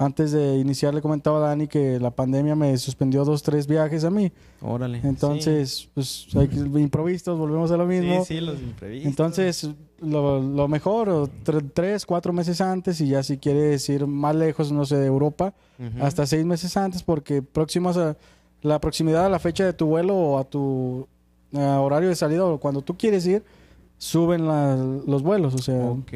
antes 0.00 0.30
de 0.30 0.56
iniciar, 0.58 0.94
le 0.94 1.02
comentaba 1.02 1.38
a 1.38 1.48
Dani 1.48 1.66
que 1.66 1.98
la 1.98 2.12
pandemia 2.12 2.54
me 2.54 2.76
suspendió 2.78 3.24
dos, 3.24 3.42
tres 3.42 3.66
viajes 3.66 4.04
a 4.04 4.10
mí. 4.10 4.30
Órale. 4.62 5.00
Entonces, 5.02 5.88
pues, 5.92 6.28
hay 6.36 6.46
que, 6.48 6.56
improvistos, 6.58 7.36
volvemos 7.36 7.70
a 7.72 7.76
lo 7.76 7.84
mismo. 7.84 8.24
Sí, 8.24 8.34
sí, 8.36 8.40
los 8.40 8.60
imprevistos. 8.60 9.08
Entonces, 9.10 9.70
lo, 10.00 10.40
lo 10.40 10.68
mejor, 10.68 11.08
o 11.08 11.26
tre- 11.44 11.68
tres, 11.74 12.06
cuatro 12.06 12.32
meses 12.32 12.60
antes, 12.60 13.00
y 13.00 13.08
ya 13.08 13.22
si 13.24 13.38
quieres 13.38 13.88
ir 13.88 14.06
más 14.06 14.36
lejos, 14.36 14.70
no 14.70 14.84
sé, 14.86 14.96
de 14.96 15.06
Europa, 15.06 15.52
hasta 16.00 16.26
seis 16.26 16.44
meses 16.44 16.76
antes, 16.76 17.02
porque 17.02 17.42
próximos 17.42 17.96
a 17.96 18.16
la 18.62 18.80
proximidad 18.80 19.26
a 19.26 19.28
la 19.28 19.38
fecha 19.38 19.64
de 19.64 19.72
tu 19.72 19.86
vuelo 19.86 20.16
o 20.16 20.38
a 20.38 20.44
tu 20.44 21.06
eh, 21.52 21.58
horario 21.60 22.08
de 22.08 22.14
salida 22.16 22.44
o 22.44 22.58
cuando 22.58 22.82
tú 22.82 22.96
quieres 22.96 23.26
ir, 23.26 23.42
suben 23.98 24.46
la- 24.46 24.76
los 24.76 25.22
vuelos. 25.22 25.54
O 25.54 25.58
sea, 25.58 25.86
Ok. 25.90 26.12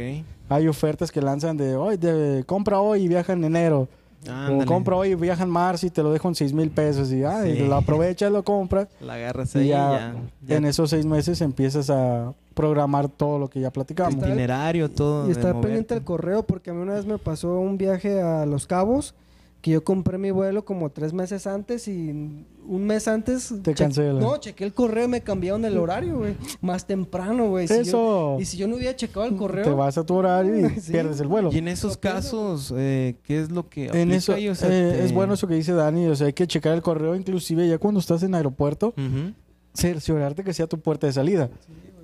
Hay 0.52 0.68
ofertas 0.68 1.10
que 1.10 1.20
lanzan 1.20 1.56
de 1.56 1.76
hoy, 1.76 1.96
de 1.96 2.44
compra 2.46 2.80
hoy 2.80 3.02
y 3.04 3.08
viaja 3.08 3.32
en 3.32 3.44
enero. 3.44 3.88
Ándale. 4.28 4.62
O 4.62 4.66
compra 4.66 4.94
hoy 4.94 5.08
y 5.10 5.14
viaja 5.16 5.42
en 5.42 5.50
marzo 5.50 5.84
y 5.86 5.90
te 5.90 6.00
lo 6.02 6.12
dejo 6.12 6.28
en 6.28 6.34
seis 6.36 6.52
mil 6.52 6.70
pesos. 6.70 7.10
Y 7.10 7.24
ay, 7.24 7.56
Sí. 7.56 7.66
lo 7.66 7.74
aprovechas, 7.74 8.30
lo 8.30 8.44
compras. 8.44 8.86
La 9.00 9.14
agarras 9.14 9.52
Y 9.56 9.58
ahí 9.58 9.68
ya, 9.68 9.90
ya. 9.90 10.14
ya 10.46 10.56
en 10.58 10.64
esos 10.64 10.90
seis 10.90 11.04
meses 11.04 11.40
empiezas 11.40 11.90
a 11.90 12.32
programar 12.54 13.08
todo 13.08 13.40
lo 13.40 13.48
que 13.48 13.58
ya 13.60 13.72
platicamos. 13.72 14.14
Itinerario, 14.14 14.88
todo. 14.90 15.26
Y 15.28 15.32
estar 15.32 15.60
pendiente 15.60 15.94
del 15.94 16.04
correo, 16.04 16.44
porque 16.44 16.70
a 16.70 16.72
mí 16.74 16.80
una 16.82 16.94
vez 16.94 17.04
me 17.04 17.18
pasó 17.18 17.58
un 17.58 17.78
viaje 17.78 18.20
a 18.22 18.46
Los 18.46 18.66
Cabos, 18.68 19.14
que 19.62 19.70
yo 19.70 19.84
compré 19.84 20.18
mi 20.18 20.30
vuelo 20.32 20.64
como 20.64 20.90
tres 20.90 21.12
meses 21.12 21.46
antes 21.46 21.86
y 21.88 22.10
un 22.10 22.84
mes 22.84 23.06
antes... 23.08 23.54
Te 23.62 23.74
cancelan. 23.74 24.18
No, 24.18 24.36
chequé 24.36 24.64
el 24.64 24.74
correo 24.74 25.04
y 25.04 25.08
me 25.08 25.20
cambiaron 25.20 25.64
el 25.64 25.78
horario, 25.78 26.18
güey. 26.18 26.34
Más 26.60 26.84
temprano, 26.86 27.48
güey. 27.48 27.68
Si 27.68 27.74
yo- 27.74 27.80
Eso 27.80 28.36
y 28.40 28.44
si 28.44 28.56
yo 28.56 28.66
no 28.68 28.74
hubiera 28.76 28.94
checado 28.96 29.24
el 29.24 29.36
correo... 29.36 29.64
te 29.64 29.70
vas 29.70 29.96
a 29.96 30.04
tu 30.04 30.14
horario 30.14 30.58
y 30.66 30.68
Sí. 30.80 30.90
pierdes 30.92 31.20
el 31.20 31.28
vuelo. 31.28 31.50
Y 31.52 31.58
en 31.58 31.68
esos 31.68 31.96
casos, 31.96 32.74
eh, 32.76 33.14
¿qué 33.22 33.40
es 33.40 33.50
lo 33.52 33.68
que 33.68 33.84
En 33.86 33.90
aplica 33.90 34.16
eso 34.16 34.32
ahí? 34.34 34.48
O 34.48 34.54
sea, 34.56 34.68
eh, 34.68 34.92
te- 34.98 35.04
es 35.04 35.12
bueno 35.14 35.34
eso 35.34 35.46
que 35.46 35.54
dice 35.54 35.72
Dani, 35.72 36.06
o 36.08 36.16
sea, 36.16 36.26
hay 36.26 36.32
que 36.32 36.46
checar 36.48 36.74
el 36.74 36.82
correo 36.82 37.14
inclusive 37.14 37.66
ya 37.68 37.78
cuando 37.78 38.00
estás 38.00 38.22
en 38.24 38.34
aeropuerto, 38.34 38.88
Ujú. 38.98 39.32
cerciorarte 39.74 40.42
que 40.44 40.52
sea 40.52 40.66
tu 40.66 40.78
puerta 40.80 41.06
de 41.06 41.12
salida. 41.12 41.50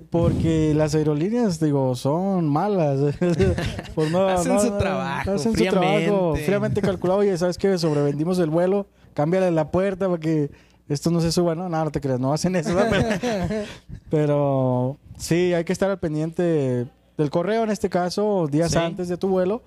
Porque 0.09 0.73
las 0.75 0.95
aerolíneas, 0.95 1.59
digo, 1.59 1.95
son 1.95 2.47
malas. 2.47 2.99
Pues 3.95 4.11
no- 4.11 4.27
Hacen 4.27 4.53
no- 4.55 4.59
su 4.61 4.71
no- 4.71 4.77
trabajo, 4.77 5.31
hacen 5.31 5.53
su 5.55 5.63
trabajo 5.65 5.91
fríamente. 5.91 6.45
fríamente 6.45 6.81
calculado. 6.81 7.19
Oye, 7.19 7.37
¿sabes 7.37 7.57
qué? 7.57 7.77
Sobrevendimos 7.77 8.39
el 8.39 8.49
vuelo, 8.49 8.87
cámbiale 9.13 9.51
la 9.51 9.69
puerta 9.71 10.07
para 10.07 10.19
que 10.19 10.49
esto 10.87 11.11
no 11.11 11.21
se 11.21 11.31
suba. 11.31 11.53
No, 11.53 11.69
no, 11.69 11.83
no 11.83 11.91
te 11.91 12.01
creas, 12.01 12.19
no 12.19 12.33
hacen 12.33 12.55
eso. 12.55 12.75
Pero, 12.89 13.07
pero 14.09 14.97
sí, 15.17 15.53
hay 15.53 15.63
que 15.63 15.73
estar 15.73 15.89
al 15.89 15.99
pendiente 15.99 16.87
del 17.17 17.29
correo 17.29 17.63
en 17.63 17.69
este 17.71 17.89
caso, 17.89 18.47
días 18.49 18.71
Sí. 18.71 18.77
antes 18.77 19.07
de 19.09 19.17
tu 19.17 19.27
vuelo. 19.27 19.61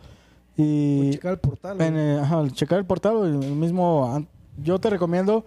Pues 0.56 0.68
Y 0.68 1.10
checar 1.12 1.32
el 1.32 1.38
portal. 1.38 1.80
en, 1.80 2.18
ajá, 2.18 2.44
checar 2.52 2.78
el 2.78 2.84
portal, 2.84 3.16
o 3.16 3.24
el 3.26 3.36
mismo. 3.38 4.26
Yo 4.62 4.78
te 4.78 4.90
recomiendo. 4.90 5.44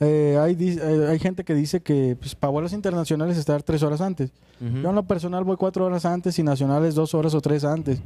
Eh, 0.00 0.38
hay, 0.40 0.56
eh, 0.60 1.06
hay 1.08 1.18
gente 1.18 1.44
que 1.44 1.54
dice 1.54 1.80
que 1.80 2.16
pues, 2.18 2.34
para 2.34 2.50
vuelos 2.52 2.72
internacionales 2.72 3.36
estar 3.36 3.62
tres 3.62 3.82
horas 3.82 4.00
antes. 4.00 4.30
Yo 4.60 4.88
en 4.90 4.94
lo 4.96 5.04
personal 5.04 5.44
voy 5.44 5.56
cuatro 5.56 5.84
horas 5.84 6.04
antes 6.04 6.36
y 6.40 6.42
nacionales 6.42 6.96
dos 6.96 7.14
horas 7.14 7.32
o 7.34 7.40
tres 7.40 7.62
antes. 7.64 8.00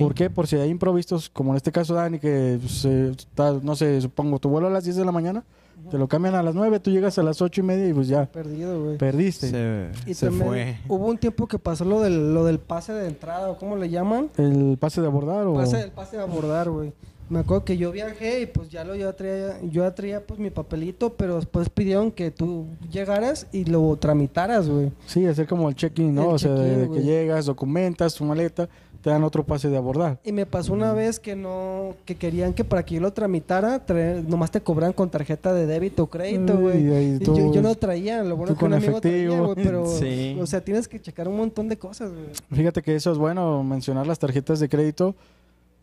¿Por 0.00 0.14
qué? 0.14 0.30
Por 0.30 0.48
si 0.48 0.56
hay 0.56 0.68
improvistos, 0.68 1.28
como 1.30 1.52
en 1.52 1.56
este 1.58 1.70
caso 1.70 1.94
Dani, 1.94 2.18
que 2.18 2.58
pues, 2.60 2.84
eh, 2.84 3.12
está, 3.16 3.52
no 3.62 3.76
sé, 3.76 4.00
supongo 4.00 4.40
tu 4.40 4.48
vuelo 4.48 4.66
a 4.66 4.70
las 4.70 4.82
10 4.82 4.96
de 4.96 5.04
la 5.04 5.12
mañana, 5.12 5.44
te 5.88 5.96
lo 5.98 6.08
cambian 6.08 6.34
a 6.34 6.42
las 6.42 6.56
9, 6.56 6.80
tú 6.80 6.90
llegas 6.90 7.16
a 7.18 7.22
las 7.22 7.40
ocho 7.40 7.60
y 7.60 7.64
media 7.64 7.88
y 7.88 7.92
pues 7.92 8.08
ya 8.08 8.26
Perdido, 8.26 8.82
güey. 8.82 8.98
perdiste. 8.98 9.48
Se, 9.50 9.90
Y 10.10 10.14
se 10.14 10.26
también 10.26 10.48
fue. 10.48 10.78
hubo 10.88 11.06
un 11.06 11.18
tiempo 11.18 11.46
que 11.46 11.60
pasó 11.60 11.84
lo 11.84 12.00
del, 12.00 12.34
lo 12.34 12.44
del 12.44 12.58
pase 12.58 12.92
de 12.92 13.06
entrada, 13.06 13.48
o 13.50 13.56
cómo 13.56 13.76
le 13.76 13.88
llaman. 13.88 14.28
El 14.38 14.76
pase 14.80 15.00
de 15.00 15.06
abordar 15.06 15.46
o... 15.46 15.54
Pase, 15.54 15.82
el 15.82 15.92
pase 15.92 16.16
de 16.16 16.22
abordar, 16.24 16.68
güey. 16.70 16.92
Me 17.28 17.40
acuerdo 17.40 17.64
que 17.64 17.76
yo 17.76 17.90
viajé 17.90 18.42
y 18.42 18.46
pues 18.46 18.68
ya 18.70 18.84
lo 18.84 18.94
yo 18.94 19.12
traía, 19.14 19.58
yo 19.62 19.92
traía 19.92 20.24
pues 20.24 20.38
mi 20.38 20.50
papelito, 20.50 21.14
pero 21.14 21.36
después 21.36 21.68
pidieron 21.68 22.12
que 22.12 22.30
tú 22.30 22.66
llegaras 22.90 23.46
y 23.52 23.64
lo 23.64 23.96
tramitaras, 23.96 24.68
güey. 24.68 24.92
Sí, 25.06 25.26
hacer 25.26 25.48
como 25.48 25.68
el 25.68 25.74
check-in, 25.74 26.14
¿no? 26.14 26.22
El 26.22 26.34
o 26.34 26.38
sea, 26.38 26.52
de, 26.52 26.88
que 26.88 27.02
llegas, 27.02 27.46
documentas 27.46 28.14
tu 28.14 28.24
maleta, 28.24 28.68
te 29.02 29.10
dan 29.10 29.24
otro 29.24 29.44
pase 29.44 29.68
de 29.68 29.76
abordar. 29.76 30.18
Y 30.24 30.30
me 30.32 30.46
pasó 30.46 30.72
una 30.72 30.92
vez 30.92 31.18
que 31.20 31.34
no, 31.36 31.94
que 32.04 32.14
querían 32.16 32.52
que 32.54 32.62
para 32.64 32.84
que 32.84 32.94
yo 32.96 33.00
lo 33.00 33.12
tramitara, 33.12 33.84
traer- 33.84 34.24
nomás 34.26 34.50
te 34.52 34.60
cobran 34.60 34.92
con 34.92 35.10
tarjeta 35.10 35.52
de 35.52 35.66
débito 35.66 36.04
o 36.04 36.06
crédito, 36.06 36.56
güey. 36.56 37.18
yo, 37.20 37.52
yo 37.52 37.60
no 37.62 37.74
traía, 37.74 38.22
lo 38.22 38.36
bueno 38.36 38.52
es 38.52 38.58
que 38.58 38.64
un 38.64 38.72
amigo 38.74 39.00
traía, 39.00 39.18
efectivo. 39.26 39.44
güey, 39.52 39.64
pero, 39.64 39.86
Sí. 39.98 40.36
o 40.40 40.46
sea, 40.46 40.60
tienes 40.60 40.86
que 40.88 41.00
checar 41.00 41.26
un 41.28 41.36
montón 41.36 41.68
de 41.68 41.76
cosas, 41.76 42.10
güey. 42.12 42.26
Fíjate 42.52 42.82
que 42.82 42.94
eso 42.94 43.10
es 43.10 43.18
bueno 43.18 43.62
mencionar 43.64 44.06
las 44.06 44.18
tarjetas 44.20 44.60
de 44.60 44.68
crédito. 44.68 45.14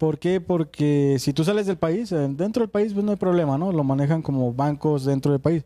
¿Por 0.03 0.19
qué? 0.19 0.41
Porque 0.41 1.15
si 1.17 1.31
tú 1.31 1.45
sales 1.45 1.65
del 1.65 1.77
país, 1.77 2.11
eh, 2.11 2.27
dentro 2.29 2.59
del 2.59 2.69
país 2.69 2.91
pues 2.91 3.05
no 3.05 3.11
hay 3.11 3.17
problema, 3.17 3.57
¿no? 3.57 3.71
Lo 3.71 3.85
manejan 3.85 4.21
como 4.21 4.53
bancos 4.53 5.05
dentro 5.05 5.31
del 5.31 5.39
país. 5.39 5.63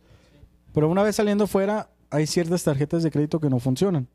Pero 0.76 0.90
una 0.90 1.02
vez 1.02 1.16
saliendo 1.16 1.48
fuera, 1.48 1.90
hay 2.12 2.28
ciertas 2.28 2.64
tarjetas 2.64 3.02
de 3.02 3.10
crédito 3.10 3.40
que 3.40 3.50
no 3.50 3.58
funcionan. 3.58 4.08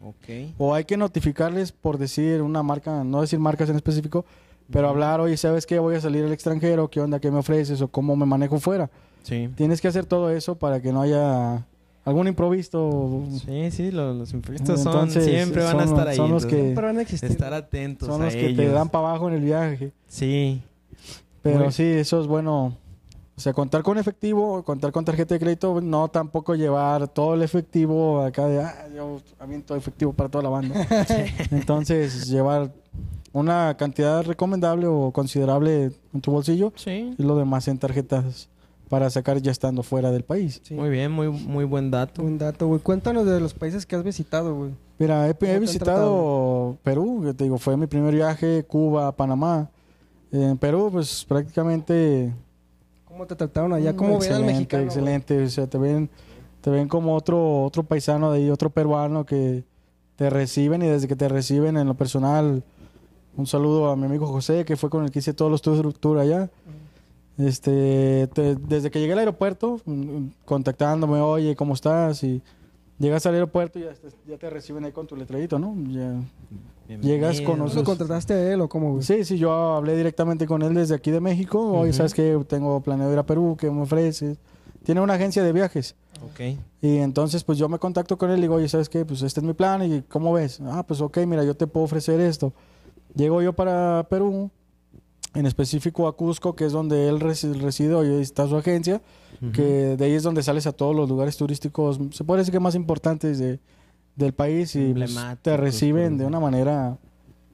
Ok. 0.00 0.54
O 0.56 0.72
hay 0.72 0.84
que 0.84 0.96
notificarles 0.96 1.72
por 1.72 1.98
decir 1.98 2.42
una 2.42 2.62
marca, 2.62 3.02
no 3.02 3.22
decir 3.22 3.40
marcas 3.40 3.68
en 3.68 3.74
específico, 3.74 4.24
pero 4.70 4.88
hablar, 4.88 5.20
oye, 5.20 5.36
¿sabes 5.36 5.66
qué? 5.66 5.80
Voy 5.80 5.96
a 5.96 6.00
salir 6.00 6.24
al 6.24 6.32
extranjero, 6.32 6.88
¿qué 6.88 7.00
onda? 7.00 7.18
¿Qué 7.18 7.32
me 7.32 7.38
ofreces? 7.38 7.82
¿O 7.82 7.88
cómo 7.88 8.14
me 8.14 8.24
manejo 8.24 8.60
fuera? 8.60 8.88
Sí. 9.24 9.50
Tienes 9.56 9.80
que 9.80 9.88
hacer 9.88 10.06
todo 10.06 10.30
eso 10.30 10.54
para 10.54 10.80
que 10.80 10.92
no 10.92 11.02
haya 11.02 11.66
algún 12.06 12.28
improviso. 12.28 13.22
Sí, 13.44 13.70
sí, 13.70 13.90
lo- 13.90 14.14
los 14.14 14.32
imprevistos 14.32 14.80
son, 14.80 14.92
Entonces, 14.94 15.24
siempre 15.24 15.62
van 15.62 15.76
a 15.80 15.82
son- 15.84 15.88
estar 15.92 16.08
ahí. 16.08 16.16
son 16.16 16.30
los 16.30 16.46
que- 16.46 16.60
Siempre 16.62 16.84
van 16.86 16.96
a 16.98 17.02
existir. 17.02 17.30
Estar 17.30 17.52
atentos 17.52 18.08
Son 18.08 18.22
a 18.22 18.24
los 18.26 18.34
que 18.34 18.46
ellos. 18.46 18.56
te 18.64 18.68
dan 18.70 18.88
para 18.88 19.08
abajo 19.10 19.28
en 19.28 19.34
el 19.34 19.42
viaje. 19.42 19.92
Sí. 20.06 20.62
Pero 21.42 21.64
Muy- 21.64 21.72
sí, 21.72 21.82
eso 21.84 22.20
es 22.20 22.26
bueno. 22.26 22.76
O 23.36 23.40
sea, 23.40 23.52
contar 23.52 23.82
con 23.82 23.98
efectivo, 23.98 24.62
contar 24.64 24.92
con 24.92 25.04
tarjeta 25.04 25.34
de 25.34 25.40
crédito, 25.40 25.80
no 25.82 26.08
tampoco 26.08 26.54
llevar 26.54 27.06
todo 27.08 27.34
el 27.34 27.42
efectivo 27.42 28.22
acá 28.22 28.46
de, 28.46 28.62
ah, 28.62 28.86
yo 28.96 29.20
aviento 29.38 29.76
efectivo 29.76 30.14
para 30.14 30.30
toda 30.30 30.42
la 30.44 30.48
banda. 30.48 30.74
Entonces, 31.50 32.28
llevar 32.28 32.72
una 33.34 33.76
cantidad 33.76 34.24
recomendable 34.24 34.86
o 34.86 35.10
considerable 35.12 35.90
en 36.14 36.20
tu 36.22 36.30
bolsillo 36.32 36.72
Sí. 36.76 37.14
y 37.18 37.22
lo 37.22 37.36
demás 37.36 37.68
en 37.68 37.78
tarjetas 37.78 38.48
para 38.88 39.10
sacar 39.10 39.40
ya 39.40 39.50
estando 39.50 39.82
fuera 39.82 40.10
del 40.10 40.22
país. 40.22 40.60
Sí. 40.64 40.74
Muy 40.74 40.90
bien, 40.90 41.10
muy, 41.12 41.28
muy 41.28 41.64
buen 41.64 41.90
dato. 41.90 42.22
Buen 42.22 42.38
dato, 42.38 42.66
güey. 42.66 42.80
Cuéntanos 42.80 43.26
de 43.26 43.40
los 43.40 43.54
países 43.54 43.86
que 43.86 43.96
has 43.96 44.04
visitado, 44.04 44.54
güey. 44.54 44.70
Mira, 44.98 45.28
he, 45.28 45.36
he 45.40 45.58
visitado 45.58 46.76
Perú, 46.82 47.22
que 47.24 47.34
te 47.34 47.44
digo, 47.44 47.58
fue 47.58 47.76
mi 47.76 47.86
primer 47.86 48.14
viaje, 48.14 48.64
Cuba, 48.64 49.12
Panamá. 49.12 49.70
En 50.32 50.58
Perú, 50.58 50.90
pues 50.92 51.24
prácticamente 51.24 52.32
¿Cómo 53.16 53.26
te 53.26 53.34
trataron 53.34 53.72
allá? 53.72 53.96
¿Cómo 53.96 54.18
ven 54.18 54.30
al 54.30 54.42
excelente, 54.42 54.52
mexicano? 54.52 54.82
güey? 54.82 54.86
excelente, 54.88 55.42
o 55.42 55.48
sea, 55.48 55.66
te 55.66 55.78
ven, 55.78 56.10
te 56.60 56.68
ven 56.68 56.86
como 56.86 57.14
otro, 57.14 57.64
otro 57.64 57.82
paisano 57.82 58.30
de 58.30 58.40
ahí, 58.40 58.50
otro 58.50 58.68
peruano 58.68 59.24
que 59.24 59.64
te 60.16 60.28
reciben 60.28 60.82
y 60.82 60.86
desde 60.86 61.08
que 61.08 61.16
te 61.16 61.26
reciben 61.26 61.78
en 61.78 61.86
lo 61.86 61.94
personal, 61.94 62.62
un 63.34 63.46
saludo 63.46 63.88
a 63.88 63.96
mi 63.96 64.04
amigo 64.04 64.26
José, 64.26 64.66
que 64.66 64.76
fue 64.76 64.90
con 64.90 65.02
el 65.04 65.10
que 65.10 65.20
hice 65.20 65.32
todos 65.32 65.50
los 65.50 65.62
tours 65.62 65.98
tour 65.98 66.18
allá. 66.18 66.50
Este, 67.38 68.28
te- 68.32 68.56
desde 68.56 68.90
que 68.90 68.98
llegué 68.98 69.12
al 69.12 69.18
aeropuerto, 69.20 69.80
mm, 69.84 70.26
contactándome, 70.44 71.20
oye, 71.20 71.54
¿cómo 71.54 71.74
estás? 71.74 72.22
Y 72.24 72.40
llegas 72.98 73.26
al 73.26 73.34
aeropuerto 73.34 73.78
y 73.78 73.82
ya 73.82 73.92
te, 73.92 74.08
ya 74.26 74.38
te 74.38 74.48
reciben 74.50 74.84
ahí 74.84 74.92
con 74.92 75.06
tu 75.06 75.16
letrerito, 75.16 75.58
¿no? 75.58 75.74
Ya- 75.88 76.20
Llegas 77.00 77.40
con 77.40 77.56
¿Tú 77.56 77.64
los- 77.64 77.74
lo 77.74 77.82
contrataste 77.82 78.32
a 78.32 78.52
él 78.52 78.60
o 78.60 78.68
cómo, 78.68 78.92
güey? 78.92 79.02
Sí, 79.02 79.24
sí, 79.24 79.38
yo 79.38 79.50
hablé 79.52 79.96
directamente 79.96 80.46
con 80.46 80.62
él 80.62 80.72
desde 80.72 80.94
aquí 80.94 81.10
de 81.10 81.18
México. 81.20 81.60
Oye. 81.80 81.92
¿sabes 81.92 82.14
qué? 82.14 82.40
Tengo 82.48 82.80
planeado 82.80 83.12
ir 83.12 83.18
a 83.18 83.26
Perú, 83.26 83.56
¿qué 83.58 83.68
me 83.72 83.82
ofreces? 83.82 84.38
Tiene 84.84 85.00
una 85.00 85.14
agencia 85.14 85.42
de 85.42 85.52
viajes. 85.52 85.96
Ok. 86.24 86.56
Y 86.80 86.98
entonces, 86.98 87.42
pues 87.42 87.58
yo 87.58 87.68
me 87.68 87.80
contacto 87.80 88.16
con 88.16 88.30
él 88.30 88.38
y 88.38 88.42
digo, 88.42 88.54
oye, 88.54 88.68
¿sabes 88.68 88.88
qué? 88.88 89.04
Pues 89.04 89.20
este 89.22 89.40
es 89.40 89.44
mi 89.44 89.52
plan 89.52 89.82
y 89.82 90.02
¿cómo 90.02 90.32
ves? 90.32 90.60
Ah, 90.62 90.84
pues 90.86 91.00
ok, 91.00 91.18
mira, 91.26 91.42
yo 91.42 91.56
te 91.56 91.66
puedo 91.66 91.84
ofrecer 91.84 92.20
esto. 92.20 92.52
Llego 93.16 93.42
yo 93.42 93.52
para 93.52 94.06
Perú, 94.08 94.48
en 95.38 95.46
específico 95.46 96.08
a 96.08 96.16
Cusco, 96.16 96.54
que 96.56 96.64
es 96.64 96.72
donde 96.72 97.08
él 97.08 97.20
resi- 97.20 97.52
reside, 97.60 97.94
hoy 97.94 98.20
está 98.22 98.46
su 98.48 98.56
agencia, 98.56 99.00
que 99.52 99.96
de 99.96 100.04
ahí 100.04 100.12
es 100.12 100.22
donde 100.22 100.42
sales 100.42 100.66
a 100.66 100.72
todos 100.72 100.96
los 100.96 101.08
lugares 101.08 101.36
turísticos, 101.36 102.00
se 102.12 102.24
puede 102.24 102.38
decir 102.40 102.52
que 102.52 102.60
más 102.60 102.74
importantes 102.74 103.38
de, 103.38 103.60
del 104.14 104.32
país 104.32 104.74
y 104.76 104.94
pues, 104.94 105.14
te 105.42 105.56
reciben 105.56 106.16
de 106.18 106.24
una 106.24 106.40
manera... 106.40 106.96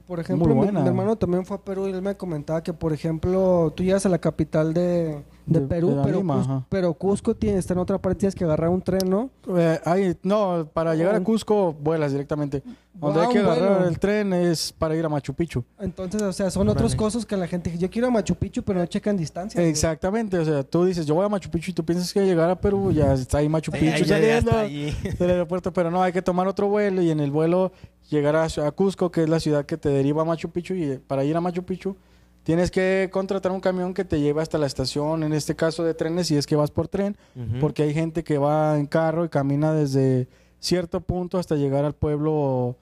Por 0.07 0.21
ejemplo, 0.21 0.47
Muy 0.47 0.55
mi, 0.55 0.61
buena. 0.65 0.81
mi 0.83 0.89
hermano 0.89 1.17
también 1.17 1.47
fue 1.47 1.57
a 1.57 1.61
Perú 1.61 1.89
y 1.89 1.93
él 1.93 2.03
me 2.03 2.17
comentaba 2.17 2.63
que, 2.63 2.73
por 2.73 2.93
ejemplo, 2.93 3.73
tú 3.75 3.83
llegas 3.83 4.05
a 4.05 4.11
la 4.11 4.19
capital 4.19 4.75
de, 4.75 5.23
de 5.47 5.61
De- 5.61 5.67
Perú, 5.67 5.97
de 5.97 6.03
pero, 6.05 6.19
Lima, 6.19 6.37
Cus- 6.37 6.45
ajá. 6.45 6.67
pero 6.69 6.95
Cusco 6.95 7.35
tiene, 7.35 7.59
está 7.59 7.73
en 7.75 7.81
otra 7.81 7.99
parte, 7.99 8.21
tienes 8.21 8.35
que 8.35 8.45
agarrar 8.45 8.71
un 8.71 8.81
tren, 8.81 9.09
¿no? 9.11 9.29
Eh, 9.57 9.81
ay, 9.85 10.17
no, 10.23 10.69
para 10.73 10.95
llegar 10.95 11.15
a 11.17 11.21
Cusco 11.21 11.73
vuelas 11.73 12.13
directamente. 12.13 12.63
Donde 12.95 13.21
hay 13.23 13.29
que 13.29 13.39
agarrar 13.39 13.87
el 13.87 13.99
tren 13.99 14.33
es 14.35 14.71
para 14.73 14.95
ir 14.95 15.05
a 15.05 15.09
Machu 15.09 15.33
Picchu. 15.35 15.65
Entonces, 15.81 16.21
o 16.23 16.33
sea, 16.33 16.51
son 16.51 16.69
otras 16.69 16.93
Órale. 16.93 16.97
cosas 16.99 17.25
que 17.27 17.37
la 17.37 17.47
gente 17.49 17.71
dice, 17.71 17.83
yo 17.83 17.91
quiero 17.91 18.09
a 18.09 18.11
Machu 18.11 18.35
Picchu, 18.35 18.63
pero 18.63 18.79
no 18.81 18.87
checan 18.87 19.17
distancia. 19.17 19.61
güey. 19.61 19.71
Exactamente, 19.71 20.39
o 20.39 20.45
sea, 20.45 20.63
tú 20.63 20.85
dices, 20.85 21.07
yo 21.07 21.15
voy 21.15 21.25
a 21.25 21.29
Machu 21.29 21.51
Picchu 21.51 21.71
y 21.71 21.75
tú 21.75 21.85
piensas 21.85 22.13
que 22.13 22.25
llegar 22.25 22.51
a 22.51 22.61
Perú, 22.61 22.93
ya 22.93 23.15
está 23.15 23.39
ahí 23.39 23.49
Machu 23.49 23.73
Picchu 23.73 24.05
saliendo 24.05 24.51
está 24.51 24.61
ahí. 24.61 24.95
del 25.19 25.31
aeropuerto, 25.31 25.73
pero 25.73 25.91
no, 25.91 26.03
hay 26.03 26.13
que 26.13 26.23
tomar 26.23 26.47
otro 26.47 26.69
vuelo 26.69 27.01
y 27.03 27.11
en 27.11 27.21
el 27.21 27.31
vuelo 27.31 27.73
llegar 28.11 28.37
a, 28.37 28.45
a 28.45 28.71
Cusco, 28.73 29.11
que 29.11 29.23
es 29.23 29.29
la 29.29 29.41
ciudad 29.41 29.65
que 29.65 29.79
te 29.79 29.89
deriva 29.89 30.23
a 30.23 30.25
Machu 30.27 30.51
Picchu, 30.51 30.75
y 30.75 30.99
para 30.99 31.25
ir 31.25 31.35
a 31.37 31.41
Machu 31.41 31.63
Picchu 31.65 31.97
tienes 32.45 32.71
que 32.71 33.09
contratar 33.13 33.53
un 33.53 33.61
camión 33.61 33.95
que 33.95 34.05
te 34.05 34.21
lleve 34.21 34.43
hasta 34.43 34.59
la 34.59 34.67
estación, 34.67 35.23
en 35.23 35.33
este 35.33 35.55
caso 35.55 35.85
de 35.85 35.95
trenes, 35.95 36.27
si 36.29 36.37
es 36.37 36.47
que 36.47 36.57
vas 36.57 36.71
por 36.71 36.89
tren, 36.89 37.17
porque 37.61 37.83
hay 37.85 37.95
gente 37.95 38.25
que 38.25 38.39
va 38.39 38.79
en 38.79 38.87
carro 38.87 39.25
y 39.25 39.29
camina 39.29 39.73
desde 39.73 40.29
cierto 40.61 41.01
punto 41.01 41.39
hasta 41.39 41.57
llegar 41.57 41.85
al 41.85 41.95
pueblo 41.95 42.77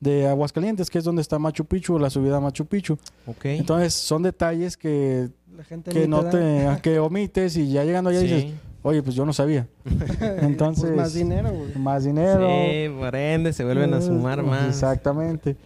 de 0.00 0.26
Aguascalientes, 0.28 0.90
que 0.90 0.98
es 0.98 1.04
donde 1.04 1.22
está 1.22 1.38
Machu 1.38 1.64
Picchu, 1.64 1.98
la 1.98 2.10
subida 2.10 2.36
a 2.36 2.40
Machu 2.40 2.66
Picchu. 2.66 2.98
Ok. 3.26 3.46
Entonces 3.46 3.94
son 3.94 4.22
detalles 4.22 4.76
que, 4.76 5.28
La 5.56 5.64
gente 5.64 5.90
que 5.90 6.06
no 6.06 6.24
te 6.24 6.66
que 6.82 6.98
omites 6.98 7.56
y 7.56 7.70
ya 7.70 7.82
llegando 7.84 8.10
allá 8.10 8.20
Sí. 8.20 8.26
dices, 8.26 8.52
oye, 8.82 9.02
pues 9.02 9.16
yo 9.16 9.24
no 9.24 9.32
sabía. 9.32 9.66
Entonces, 10.42 10.84
Pues 10.84 10.96
más 10.96 11.14
dinero, 11.14 11.50
güey. 11.50 11.74
más 11.76 12.04
dinero. 12.04 12.46
Sí, 12.46 12.88
por 12.98 13.16
ende 13.16 13.52
se 13.54 13.64
vuelven 13.64 13.94
a 13.94 14.02
sumar 14.02 14.42
más. 14.42 14.68
Exactamente. 14.68 15.56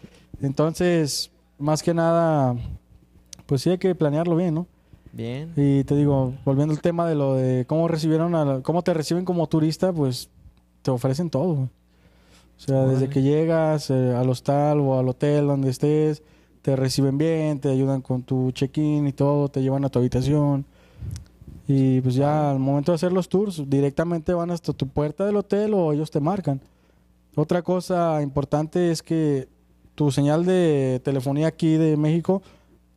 Entonces, 0.40 1.30
más 1.58 1.82
que 1.82 1.92
nada, 1.92 2.54
pues 3.50 3.62
sí 3.62 3.70
hay 3.70 3.78
que 3.78 3.94
planearlo 3.96 4.36
bien, 4.36 4.54
¿no? 4.54 4.66
Bien. 5.12 5.52
Y 5.56 5.82
te 5.82 5.96
digo, 5.96 6.32
volviendo 6.44 6.72
al 6.72 6.80
tema 6.80 7.08
de 7.08 7.16
lo 7.16 7.34
de 7.34 7.64
cómo 7.66 7.88
recibieron 7.88 8.36
a 8.36 8.44
la- 8.44 8.60
cómo 8.62 8.82
te 8.82 8.94
reciben 8.94 9.24
como 9.24 9.48
turista, 9.48 9.92
pues 9.92 10.30
te 10.82 10.92
ofrecen 10.92 11.30
todo. 11.30 11.54
güey. 11.54 11.64
O 11.66 12.62
sea, 12.62 12.84
desde 12.86 13.08
que 13.08 13.22
llegas 13.22 13.90
eh, 13.90 14.14
al 14.14 14.28
hostal 14.30 14.78
o 14.78 14.98
al 15.00 15.08
hotel 15.08 15.48
donde 15.48 15.70
estés, 15.70 16.22
te 16.62 16.76
reciben 16.76 17.18
bien, 17.18 17.58
te 17.58 17.70
ayudan 17.70 18.02
con 18.02 18.22
tu 18.22 18.52
check-in 18.52 19.08
y 19.08 19.12
todo, 19.12 19.48
te 19.48 19.62
llevan 19.62 19.84
a 19.84 19.88
tu 19.88 19.98
habitación. 19.98 20.64
Y 21.66 22.00
pues 22.02 22.14
ya 22.14 22.50
al 22.50 22.58
momento 22.60 22.92
de 22.92 22.96
hacer 22.96 23.12
los 23.12 23.28
tours, 23.28 23.68
directamente 23.68 24.32
van 24.32 24.50
hasta 24.52 24.72
tu 24.72 24.86
puerta 24.86 25.24
del 25.26 25.36
hotel 25.36 25.74
o 25.74 25.92
ellos 25.92 26.10
te 26.10 26.20
marcan. 26.20 26.60
Otra 27.34 27.62
cosa 27.62 28.20
importante 28.22 28.90
es 28.92 29.02
que 29.02 29.48
tu 29.96 30.10
señal 30.12 30.44
de 30.44 31.00
telefonía 31.04 31.48
aquí 31.48 31.76
de 31.76 31.96
México 31.96 32.42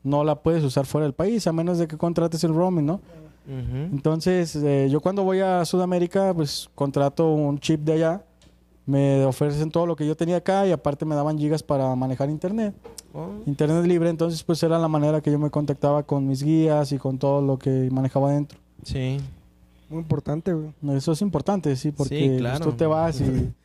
no 0.04 0.24
la 0.24 0.36
puedes 0.36 0.64
usar 0.64 0.86
fuera 0.86 1.06
del 1.06 1.14
país, 1.14 1.48
a 1.48 1.54
menos 1.54 1.78
de 1.78 1.88
que 1.88 1.98
contrates 1.98 2.44
el 2.44 2.54
roaming, 2.54 2.86
¿no? 2.86 3.02
Entonces, 3.46 4.56
eh, 4.56 4.88
yo 4.90 5.02
cuando 5.02 5.24
voy 5.24 5.42
a 5.42 5.66
Sudamérica, 5.66 6.34
pues 6.34 6.70
contrato 6.76 7.34
un 7.34 7.60
chip 7.60 7.82
de 7.82 7.94
allá, 7.94 8.24
me 8.86 9.26
ofrecen 9.26 9.70
todo 9.70 9.86
lo 9.86 9.96
que 9.96 10.06
yo 10.08 10.16
tenía 10.16 10.38
acá 10.38 10.66
y 10.66 10.72
aparte 10.72 11.06
me 11.06 11.16
daban 11.16 11.38
gigas 11.38 11.64
para 11.64 11.94
manejar 11.96 12.30
internet, 12.30 12.74
Oh, 13.16 13.30
internet 13.46 13.86
libre, 13.86 14.10
entonces 14.10 14.44
pues 14.44 14.64
era 14.64 14.80
la 14.80 14.88
manera 14.88 15.22
que 15.22 15.32
yo 15.32 15.38
me 15.38 15.52
contactaba 15.52 16.02
con 16.02 16.28
mis 16.28 16.42
guías 16.42 16.92
y 16.94 16.98
con 16.98 17.20
todo 17.20 17.44
lo 17.44 17.60
que 17.60 17.90
manejaba 17.92 18.32
dentro. 18.32 18.58
Sí. 18.84 19.20
Muy 19.88 20.00
importante, 20.00 20.52
güey. 20.52 20.72
Eso 20.98 21.12
es 21.12 21.22
importante, 21.22 21.76
sí, 21.76 21.92
porque 21.92 22.38
Sí, 22.38 22.38
pues, 22.42 22.60
tú 22.62 22.72
te 22.72 22.88
vas 22.88 23.22
y 23.22 23.54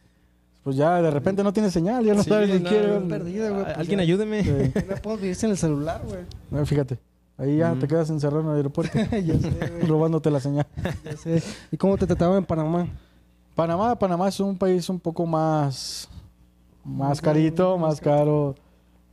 pues 0.68 0.76
ya 0.76 1.00
de 1.00 1.10
repente 1.10 1.42
no 1.42 1.50
tienes 1.50 1.72
señal, 1.72 2.04
ya 2.04 2.12
no 2.12 2.22
Sí, 2.22 2.28
sabes 2.28 2.50
ni 2.50 2.58
no, 2.60 3.08
perdido, 3.08 3.50
güey. 3.54 3.64
pues 3.64 3.78
Alguien 3.78 4.00
ya. 4.00 4.02
ayúdeme. 4.02 4.44
Sí. 4.44 4.72
No 4.90 4.96
puedo 4.96 5.16
vivir 5.16 5.34
sin 5.34 5.48
el 5.48 5.56
celular, 5.56 6.02
güey. 6.06 6.26
Bueno, 6.50 6.66
Fíjate, 6.66 6.98
ahí 7.38 7.56
ya 7.56 7.74
te 7.74 7.88
quedas 7.88 8.10
encerrado 8.10 8.42
en 8.42 8.48
el 8.50 8.56
aeropuerto 8.56 8.98
ya 9.10 9.38
sé, 9.38 9.50
güey. 9.50 9.86
robándote 9.86 10.30
la 10.30 10.40
señal. 10.40 10.66
Ya 11.06 11.16
sé. 11.16 11.42
¿Y 11.72 11.78
cómo 11.78 11.96
te 11.96 12.06
trataban 12.06 12.36
en 12.36 12.44
Panamá? 12.44 12.86
Panamá, 13.54 13.98
Panamá 13.98 14.28
es 14.28 14.38
un 14.40 14.58
país 14.58 14.90
un 14.90 15.00
poco 15.00 15.24
más, 15.24 16.06
más 16.84 17.18
carito, 17.22 17.78
más 17.78 17.92
más 17.92 18.00
caro. 18.02 18.54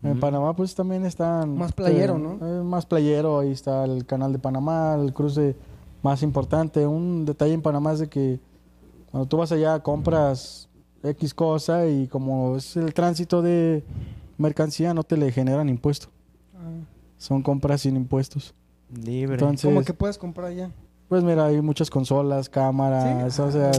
En. 0.04 0.20
Panamá 0.20 0.54
pues 0.58 0.76
también 0.76 1.06
están... 1.06 1.56
Más 1.56 1.72
playero, 1.72 2.18
eh, 2.18 2.20
¿no? 2.20 2.46
eh, 2.46 2.64
más 2.64 2.86
playero, 2.86 3.40
ahí 3.40 3.52
está 3.54 3.86
el 3.86 4.06
canal 4.06 4.34
de 4.34 4.40
Panamá, 4.40 4.98
el 5.02 5.14
cruce 5.14 5.56
más 6.04 6.22
importante. 6.22 6.86
Un 6.86 7.24
detalle 7.24 7.54
en 7.54 7.62
Panamá 7.62 7.94
es 7.94 8.00
de 8.00 8.10
que 8.10 8.42
cuando 9.10 9.26
tú 9.30 9.38
vas 9.38 9.54
allá 9.54 9.80
compras 9.80 10.68
X 11.10 11.34
cosa 11.34 11.88
y 11.88 12.08
como 12.08 12.58
es 12.58 12.76
el 12.78 12.94
tránsito 12.94 13.42
de 13.42 13.84
mercancía 14.38 14.94
no 14.94 15.04
te 15.04 15.18
le 15.18 15.32
generan 15.32 15.70
impuesto. 15.70 16.08
Ah, 16.56 16.60
Son 17.18 17.42
compras 17.42 17.82
sin 17.82 17.96
impuestos. 17.96 18.54
Libre. 19.04 19.34
Entonces, 19.36 19.66
¿Cómo 19.70 19.84
que 19.84 19.94
puedes 19.94 20.18
comprar 20.18 20.48
allá? 20.48 20.72
pues 21.08 21.24
mira, 21.24 21.46
hay 21.46 21.62
muchas 21.62 21.90
consolas, 21.90 22.50
cámaras, 22.50 23.34
Sí. 23.36 23.42
o 23.42 23.52
sea, 23.52 23.72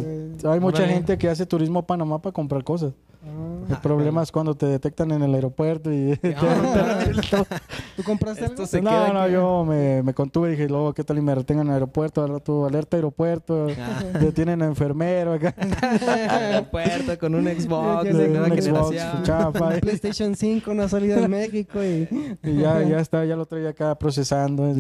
Ah, 0.44 0.52
hay 0.52 0.60
mucha 0.60 0.86
gente 0.86 1.18
que 1.18 1.28
hace 1.28 1.44
turismo 1.46 1.80
a 1.80 1.86
Panamá 1.86 2.20
para 2.20 2.32
comprar 2.32 2.62
cosas. 2.64 2.92
Ah. 3.26 3.64
El 3.68 3.76
problema 3.78 4.22
es 4.22 4.30
cuando 4.30 4.54
te 4.54 4.66
detectan 4.66 5.10
en 5.10 5.22
el 5.22 5.34
aeropuerto 5.34 5.92
y... 5.92 6.16
¿Tú 7.96 8.02
compraste 8.04 8.44
Esto 8.44 8.52
algo? 8.62 8.66
se 8.66 8.80
no, 8.82 8.90
queda 8.90 9.12
no, 9.12 9.20
aquí. 9.22 9.32
yo 9.32 9.64
me, 9.64 10.02
me 10.02 10.14
contuve 10.14 10.48
y 10.48 10.50
dije, 10.52 10.68
luego, 10.68 10.94
¿qué 10.94 11.02
tal 11.02 11.18
y 11.18 11.22
me 11.22 11.34
retengan 11.34 11.66
en 11.66 11.70
el 11.70 11.74
aeropuerto? 11.74 12.22
Al 12.22 12.28
rato, 12.30 12.66
alerta 12.66 12.96
aeropuerto, 12.96 13.66
Ah. 13.78 14.02
detienen 14.20 14.62
a 14.62 14.66
enfermero 14.66 15.32
acá. 15.34 15.54
Aeropuerto 16.30 17.18
con 17.18 17.34
un 17.34 17.44
Xbox 17.46 18.04
de 18.04 18.12
sé, 18.12 18.28
nueva 18.28 18.46
un 18.46 18.52
Xbox, 18.62 18.90
generación. 18.90 19.22
chafa, 19.24 19.68
Un 19.68 19.80
PlayStation 19.80 20.34
5 20.36 20.74
no 20.74 20.82
ha 20.84 20.88
salido 20.88 21.18
en 21.18 21.30
México 21.30 21.82
y... 21.82 22.08
y 22.42 22.56
ya, 22.58 22.82
ya 22.82 23.00
está, 23.00 23.24
ya 23.24 23.36
lo 23.36 23.46
traía 23.46 23.70
acá 23.70 23.94
procesando. 23.98 24.72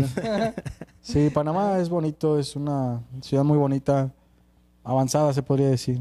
Sí, 1.00 1.30
Panamá 1.30 1.78
es 1.78 1.88
bonito, 1.88 2.38
es 2.38 2.54
una 2.56 3.00
ciudad 3.20 3.44
muy 3.44 3.58
bonita, 3.58 4.12
avanzada 4.84 5.32
se 5.32 5.42
podría 5.42 5.68
decir. 5.68 6.00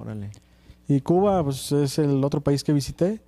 Órale. 0.00 0.30
Y 0.88 1.00
Cuba, 1.02 1.44
pues 1.44 1.70
es 1.72 1.98
el 1.98 2.24
otro 2.24 2.40
país 2.40 2.64
que 2.64 2.72
visité. 2.72 3.20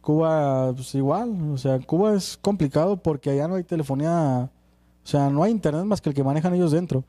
Cuba, 0.00 0.72
pues 0.74 0.94
igual, 0.94 1.50
o 1.52 1.56
sea, 1.58 1.78
Cuba 1.80 2.14
es 2.14 2.36
complicado 2.40 2.96
porque 2.96 3.30
allá 3.30 3.46
no 3.48 3.54
hay 3.56 3.64
telefonía, 3.64 4.50
o 5.04 5.06
sea, 5.06 5.30
no 5.30 5.42
hay 5.42 5.52
internet 5.52 5.84
más 5.84 6.00
que 6.00 6.08
el 6.10 6.14
que 6.14 6.24
manejan 6.24 6.54
ellos 6.54 6.72
dentro. 6.72 7.04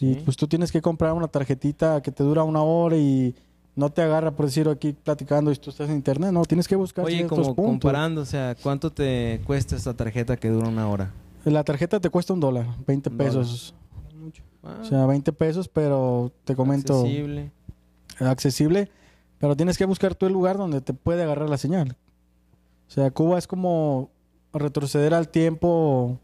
Y 0.00 0.14
Sí. 0.14 0.22
pues 0.24 0.36
tú 0.36 0.46
tienes 0.48 0.72
que 0.72 0.82
comprar 0.82 1.12
una 1.12 1.28
tarjetita 1.28 2.02
que 2.02 2.10
te 2.10 2.22
dura 2.24 2.42
una 2.42 2.62
hora 2.62 2.96
y 2.96 3.34
no 3.76 3.90
te 3.90 4.02
agarra, 4.02 4.30
por 4.32 4.46
decir, 4.46 4.68
aquí 4.68 4.92
platicando 4.92 5.50
y 5.52 5.56
tú 5.56 5.70
estás 5.70 5.88
en 5.88 5.96
internet, 5.96 6.32
no, 6.32 6.44
tienes 6.44 6.66
que 6.68 6.76
buscar 6.76 7.04
Oye, 7.04 7.26
como 7.26 7.42
puntos. 7.54 7.64
comparando, 7.64 8.20
o 8.20 8.24
sea, 8.26 8.54
¿cuánto 8.62 8.90
te 8.92 9.40
cuesta 9.46 9.76
esta 9.76 9.94
tarjeta 9.94 10.36
que 10.36 10.48
dura 10.48 10.68
una 10.68 10.88
hora? 10.88 11.12
La 11.44 11.62
tarjeta 11.64 12.00
te 12.00 12.10
cuesta 12.10 12.32
un 12.32 12.40
dólar, 12.40 12.66
20 12.86 13.08
Un 13.10 13.16
dólar. 13.18 13.32
pesos. 13.32 13.74
O 14.80 14.84
sea, 14.84 15.06
20 15.06 15.32
pesos, 15.32 15.68
pero 15.68 16.32
te 16.44 16.54
comento, 16.56 17.00
accesible. 17.00 17.50
accesible, 18.18 18.90
pero 19.44 19.56
tienes 19.56 19.76
que 19.76 19.84
buscar 19.84 20.14
tú 20.14 20.24
el 20.24 20.32
lugar 20.32 20.56
donde 20.56 20.80
te 20.80 20.94
puede 20.94 21.22
agarrar 21.22 21.50
la 21.50 21.58
señal. 21.58 21.98
O 22.88 22.90
sea, 22.90 23.10
Cuba 23.10 23.36
es 23.36 23.46
como 23.46 24.08
retroceder 24.54 25.12
al 25.12 25.28
tiempo, 25.28 26.18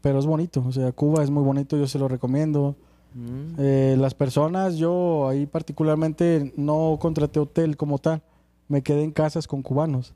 pero 0.00 0.18
es 0.18 0.26
bonito. 0.26 0.64
O 0.66 0.72
sea, 0.72 0.90
Cuba 0.90 1.22
es 1.22 1.30
muy 1.30 1.44
bonito, 1.44 1.76
yo 1.76 1.86
se 1.86 2.00
lo 2.00 2.08
recomiendo. 2.08 2.74
Mm. 3.14 3.54
Eh, 3.56 3.96
las 4.00 4.14
personas, 4.14 4.78
yo 4.78 5.28
ahí 5.28 5.46
particularmente 5.46 6.52
no 6.56 6.98
contraté 7.00 7.38
hotel 7.38 7.76
como 7.76 8.00
tal, 8.00 8.20
me 8.66 8.82
quedé 8.82 9.04
en 9.04 9.12
casas 9.12 9.46
con 9.46 9.62
cubanos. 9.62 10.12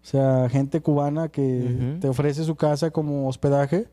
O 0.00 0.06
sea, 0.06 0.48
gente 0.48 0.80
cubana 0.80 1.28
que 1.28 1.98
te 2.00 2.06
ofrece 2.06 2.44
su 2.44 2.54
casa 2.54 2.92
como 2.92 3.26
hospedaje 3.28 3.88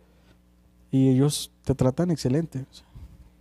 y 0.92 1.10
ellos 1.10 1.52
te 1.64 1.74
tratan 1.74 2.12
excelente. 2.12 2.64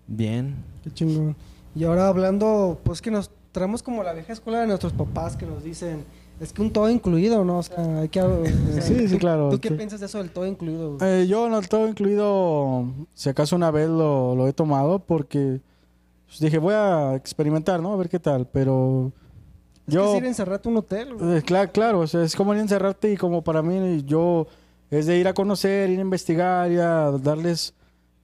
Bien. 0.06 0.64
Qué 0.82 0.90
chingón. 0.90 1.36
Y 1.74 1.84
ahora 1.84 2.08
hablando, 2.08 2.80
pues 2.82 3.02
que 3.02 3.10
nos 3.10 3.30
traemos 3.52 3.82
como 3.82 4.02
la 4.02 4.12
vieja 4.12 4.32
escuela 4.32 4.60
de 4.60 4.66
nuestros 4.66 4.92
papás 4.92 5.36
que 5.36 5.46
nos 5.46 5.62
dicen, 5.64 6.04
es 6.40 6.52
que 6.52 6.62
un 6.62 6.72
todo 6.72 6.88
incluido, 6.88 7.44
¿no? 7.44 7.58
O 7.58 7.62
sea, 7.62 8.00
hay 8.00 8.08
que... 8.08 8.20
o 8.22 8.44
sea, 8.72 8.82
Sí, 8.82 9.06
sí, 9.08 9.14
¿tú- 9.14 9.18
claro. 9.18 9.50
¿Tú 9.50 9.58
qué 9.60 9.68
Sí. 9.68 9.74
piensas 9.74 10.00
de 10.00 10.06
eso 10.06 10.18
del 10.18 10.30
todo 10.30 10.46
incluido? 10.46 10.96
Eh, 11.00 11.26
yo 11.28 11.48
no 11.48 11.60
todo 11.62 11.86
incluido, 11.88 12.84
si 13.14 13.28
acaso 13.28 13.56
una 13.56 13.70
vez 13.70 13.88
lo, 13.88 14.34
lo 14.36 14.46
he 14.48 14.52
tomado 14.52 14.98
porque 15.00 15.60
pues, 16.26 16.38
dije 16.40 16.58
voy 16.58 16.74
a 16.74 17.14
experimentar, 17.16 17.80
¿no? 17.82 17.92
A 17.92 17.96
ver 17.96 18.08
qué 18.08 18.18
tal, 18.20 18.46
pero 18.46 19.12
es 19.86 19.94
yo... 19.94 20.02
que 20.04 20.10
es 20.12 20.16
ir 20.18 20.24
a 20.24 20.28
encerrarte 20.28 20.68
a 20.68 20.72
un 20.72 20.76
hotel. 20.78 21.08
Eh, 21.20 21.42
claro, 21.44 21.72
claro, 21.72 21.98
o 22.00 22.06
sea, 22.06 22.22
es 22.22 22.36
como 22.36 22.52
ir 22.54 22.60
a 22.60 22.62
encerrarte 22.62 23.12
y 23.12 23.16
como 23.16 23.42
para 23.42 23.62
mí 23.62 24.02
yo 24.06 24.46
es 24.90 25.06
de 25.06 25.18
ir 25.18 25.26
a 25.28 25.34
conocer, 25.34 25.90
ir 25.90 25.98
a 25.98 26.02
investigar, 26.02 26.70
y 26.70 26.76
a 26.78 27.10
darles 27.22 27.74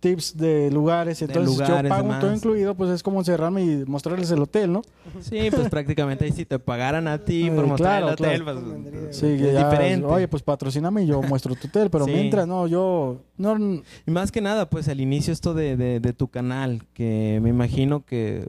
tips 0.08 0.36
de 0.36 0.70
lugares, 0.70 1.18
De 1.18 1.24
entonces 1.26 1.52
lugares, 1.52 1.82
yo 1.84 1.88
pago 1.88 2.02
demás. 2.04 2.20
todo 2.20 2.32
incluido, 2.34 2.74
pues 2.74 2.90
es 2.90 3.02
como 3.02 3.18
encerrarme 3.20 3.62
y 3.64 3.84
mostrarles 3.86 4.30
el 4.30 4.40
hotel, 4.40 4.72
¿no? 4.72 4.82
Sí, 5.20 5.48
pues 5.50 5.68
prácticamente 5.68 6.24
ahí 6.24 6.32
si 6.32 6.44
te 6.44 6.58
pagaran 6.58 7.08
a 7.08 7.18
ti 7.24 7.46
Eh, 7.48 7.50
por 7.52 7.66
mostrar 7.66 8.02
claro, 8.02 8.06
el 8.08 8.12
hotel, 8.14 8.42
claro. 8.44 8.60
pues, 9.02 9.16
Sí, 9.16 9.26
es 9.26 9.52
ya, 9.52 9.64
diferente. 9.68 10.06
Oye, 10.06 10.28
pues 10.28 10.42
patrocíname 10.42 11.02
y 11.02 11.06
yo 11.06 11.22
muestro 11.22 11.54
tu 11.54 11.66
hotel, 11.68 11.90
pero 11.90 12.04
Sí. 12.04 12.12
mientras 12.12 12.46
no, 12.46 12.66
yo 12.66 13.20
no 13.36 13.56
Y 14.06 14.10
más 14.10 14.30
que 14.32 14.40
nada, 14.40 14.70
pues 14.70 14.88
al 14.88 15.00
inicio 15.00 15.32
esto 15.32 15.54
de, 15.54 15.76
de- 15.76 16.00
de 16.00 16.12
tu 16.12 16.28
canal, 16.28 16.82
que 16.94 17.40
me 17.42 17.48
imagino 17.50 18.04
que 18.04 18.44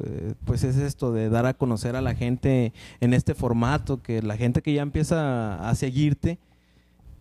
pues 0.45 0.63
es 0.63 0.77
esto 0.77 1.11
de 1.11 1.29
dar 1.29 1.45
a 1.45 1.53
conocer 1.55 1.95
a 1.95 2.01
la 2.01 2.13
gente 2.15 2.73
en 2.99 3.13
este 3.13 3.33
formato, 3.33 4.01
que 4.01 4.21
la 4.21 4.37
gente 4.37 4.61
que 4.61 4.73
ya 4.73 4.81
empieza 4.83 5.67
a 5.69 5.75
seguirte, 5.75 6.37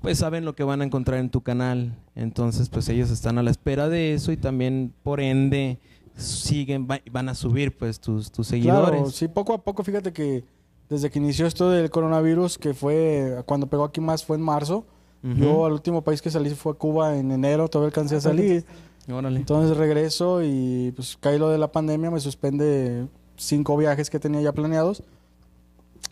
pues 0.01 0.18
saben 0.18 0.44
lo 0.44 0.55
que 0.55 0.64
van 0.64 0.80
a 0.80 0.84
encontrar 0.84 1.18
en 1.20 1.30
tu 1.30 1.40
canal. 1.42 1.97
Entonces, 2.14 2.68
pues 2.68 2.88
ellos 2.88 3.11
están 3.11 3.38
a 3.38 3.42
la 3.42 3.51
espera 3.51 3.88
de 3.88 4.14
eso 4.14 4.32
y 4.32 4.36
también, 4.36 4.92
por 5.03 5.20
ende, 5.20 5.78
siguen, 6.16 6.86
va- 6.90 7.01
van 7.11 7.28
a 7.28 7.34
subir 7.34 7.76
pues 7.76 8.01
tus, 8.01 8.30
tus 8.30 8.47
seguidores. 8.47 8.90
Claro, 8.90 9.11
sí, 9.11 9.28
poco 9.28 9.53
a 9.55 9.59
poco, 9.62 9.82
fíjate 9.84 10.12
que 10.12 10.44
desde 10.88 11.11
que 11.11 11.18
inició 11.18 11.47
esto 11.47 11.70
del 11.70 11.90
coronavirus, 11.90 12.59
que 12.59 12.72
fue 12.72 13.42
cuando 13.47 13.66
pegó 13.66 13.84
aquí 13.84 14.01
más 14.01 14.24
fue 14.24 14.36
en 14.36 14.42
marzo, 14.42 14.86
yo 15.22 15.66
al 15.66 15.72
último 15.72 16.03
país 16.03 16.22
que 16.22 16.30
salí 16.30 16.51
fue 16.51 16.76
Cuba 16.76 17.16
en 17.16 17.32
enero, 17.32 17.66
todavía 17.68 17.88
alcancé 17.88 18.14
a 18.16 18.20
salir. 18.20 18.64
Órale. 19.11 19.40
Entonces 19.40 19.76
regreso 19.76 20.40
y 20.44 20.92
pues 20.94 21.16
cae 21.20 21.36
lo 21.38 21.49
de 21.49 21.59
la 21.59 21.72
pandemia, 21.72 22.12
me 22.12 22.20
suspende 22.20 23.09
cinco 23.36 23.76
viajes 23.76 24.09
que 24.09 24.20
tenía 24.20 24.40
ya 24.40 24.53
planeados. 24.53 25.03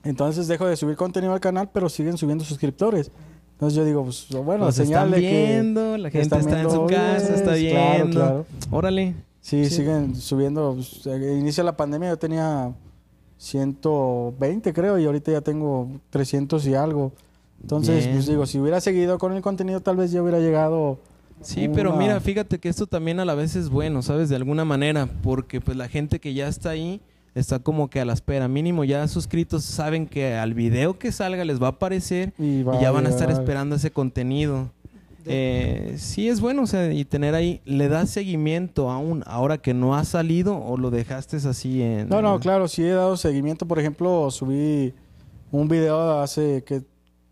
Entonces 0.02 0.48
dejo 0.48 0.66
de 0.66 0.76
subir 0.76 0.96
contenido 0.96 1.32
al 1.32 1.40
canal, 1.40 1.70
pero 1.72 1.88
siguen 1.88 2.16
subiendo 2.18 2.44
suscriptores. 2.44 3.10
Entonces 3.54 3.76
yo 3.76 3.84
digo, 3.84 4.04
pues 4.04 4.26
bueno, 4.44 4.70
señal 4.72 5.06
están 5.08 5.20
que 5.20 5.28
viendo, 5.30 5.96
la 5.96 6.10
gente 6.10 6.36
está 6.38 6.60
en 6.60 6.70
su 6.70 6.86
casa, 6.86 7.34
está 7.34 7.54
viendo. 7.54 8.10
claro. 8.10 8.46
Órale. 8.70 9.14
Sí, 9.40 9.64
Sí. 9.66 9.76
siguen 9.76 10.16
subiendo. 10.16 10.74
pues, 10.74 11.06
inicia 11.38 11.62
la 11.64 11.76
pandemia, 11.76 12.10
yo 12.10 12.18
tenía 12.18 12.72
120 13.38 14.72
creo 14.72 14.98
y 14.98 15.04
ahorita 15.04 15.32
ya 15.32 15.40
tengo 15.40 15.88
300 16.10 16.66
y 16.66 16.74
algo. 16.74 17.12
Entonces, 17.62 18.04
Bien. 18.04 18.16
pues 18.16 18.26
digo, 18.26 18.46
si 18.46 18.58
hubiera 18.58 18.80
seguido 18.80 19.18
con 19.18 19.32
el 19.32 19.42
contenido 19.42 19.80
tal 19.80 19.96
vez 19.96 20.10
ya 20.12 20.22
hubiera 20.22 20.38
llegado... 20.38 20.98
Sí, 21.40 21.68
pero 21.68 21.94
mira, 21.94 22.20
fíjate 22.20 22.58
que 22.58 22.68
esto 22.68 22.86
también 22.86 23.20
a 23.20 23.24
la 23.24 23.34
vez 23.34 23.54
es 23.56 23.68
bueno, 23.68 24.02
¿sabes? 24.02 24.28
De 24.28 24.36
alguna 24.36 24.64
manera, 24.64 25.08
porque 25.22 25.60
pues 25.60 25.76
la 25.76 25.88
gente 25.88 26.18
que 26.20 26.32
ya 26.32 26.48
está 26.48 26.70
ahí 26.70 27.00
está 27.34 27.58
como 27.58 27.90
que 27.90 28.00
a 28.00 28.04
la 28.04 28.12
espera. 28.12 28.48
Mínimo 28.48 28.84
ya 28.84 29.06
suscritos 29.08 29.64
saben 29.64 30.06
que 30.06 30.34
al 30.34 30.54
video 30.54 30.98
que 30.98 31.12
salga 31.12 31.44
les 31.44 31.60
va 31.60 31.68
a 31.68 31.70
aparecer 31.70 32.32
Y, 32.38 32.64
ya 32.64 32.90
van 32.90 33.06
a 33.06 33.08
estar 33.10 33.30
esperando 33.30 33.76
ese 33.76 33.90
contenido. 33.90 34.70
Eh, 35.26 35.94
sí 35.98 36.28
es 36.28 36.40
bueno, 36.40 36.62
o 36.62 36.66
sea, 36.66 36.92
y 36.92 37.04
tener 37.06 37.34
ahí, 37.34 37.62
¿le 37.64 37.88
das 37.88 38.10
seguimiento 38.10 38.90
aún 38.90 39.22
ahora 39.26 39.56
que 39.56 39.72
no 39.72 39.94
ha 39.94 40.04
salido 40.04 40.58
o 40.58 40.76
lo 40.76 40.90
dejaste 40.90 41.38
así 41.38 41.82
en... 41.82 42.10
No, 42.10 42.20
no, 42.20 42.38
claro, 42.40 42.68
sí 42.68 42.82
he 42.82 42.90
dado 42.90 43.16
seguimiento. 43.16 43.66
Por 43.66 43.78
ejemplo, 43.78 44.30
subí 44.30 44.92
un 45.50 45.68
video 45.68 46.20
hace 46.20 46.62
que 46.64 46.82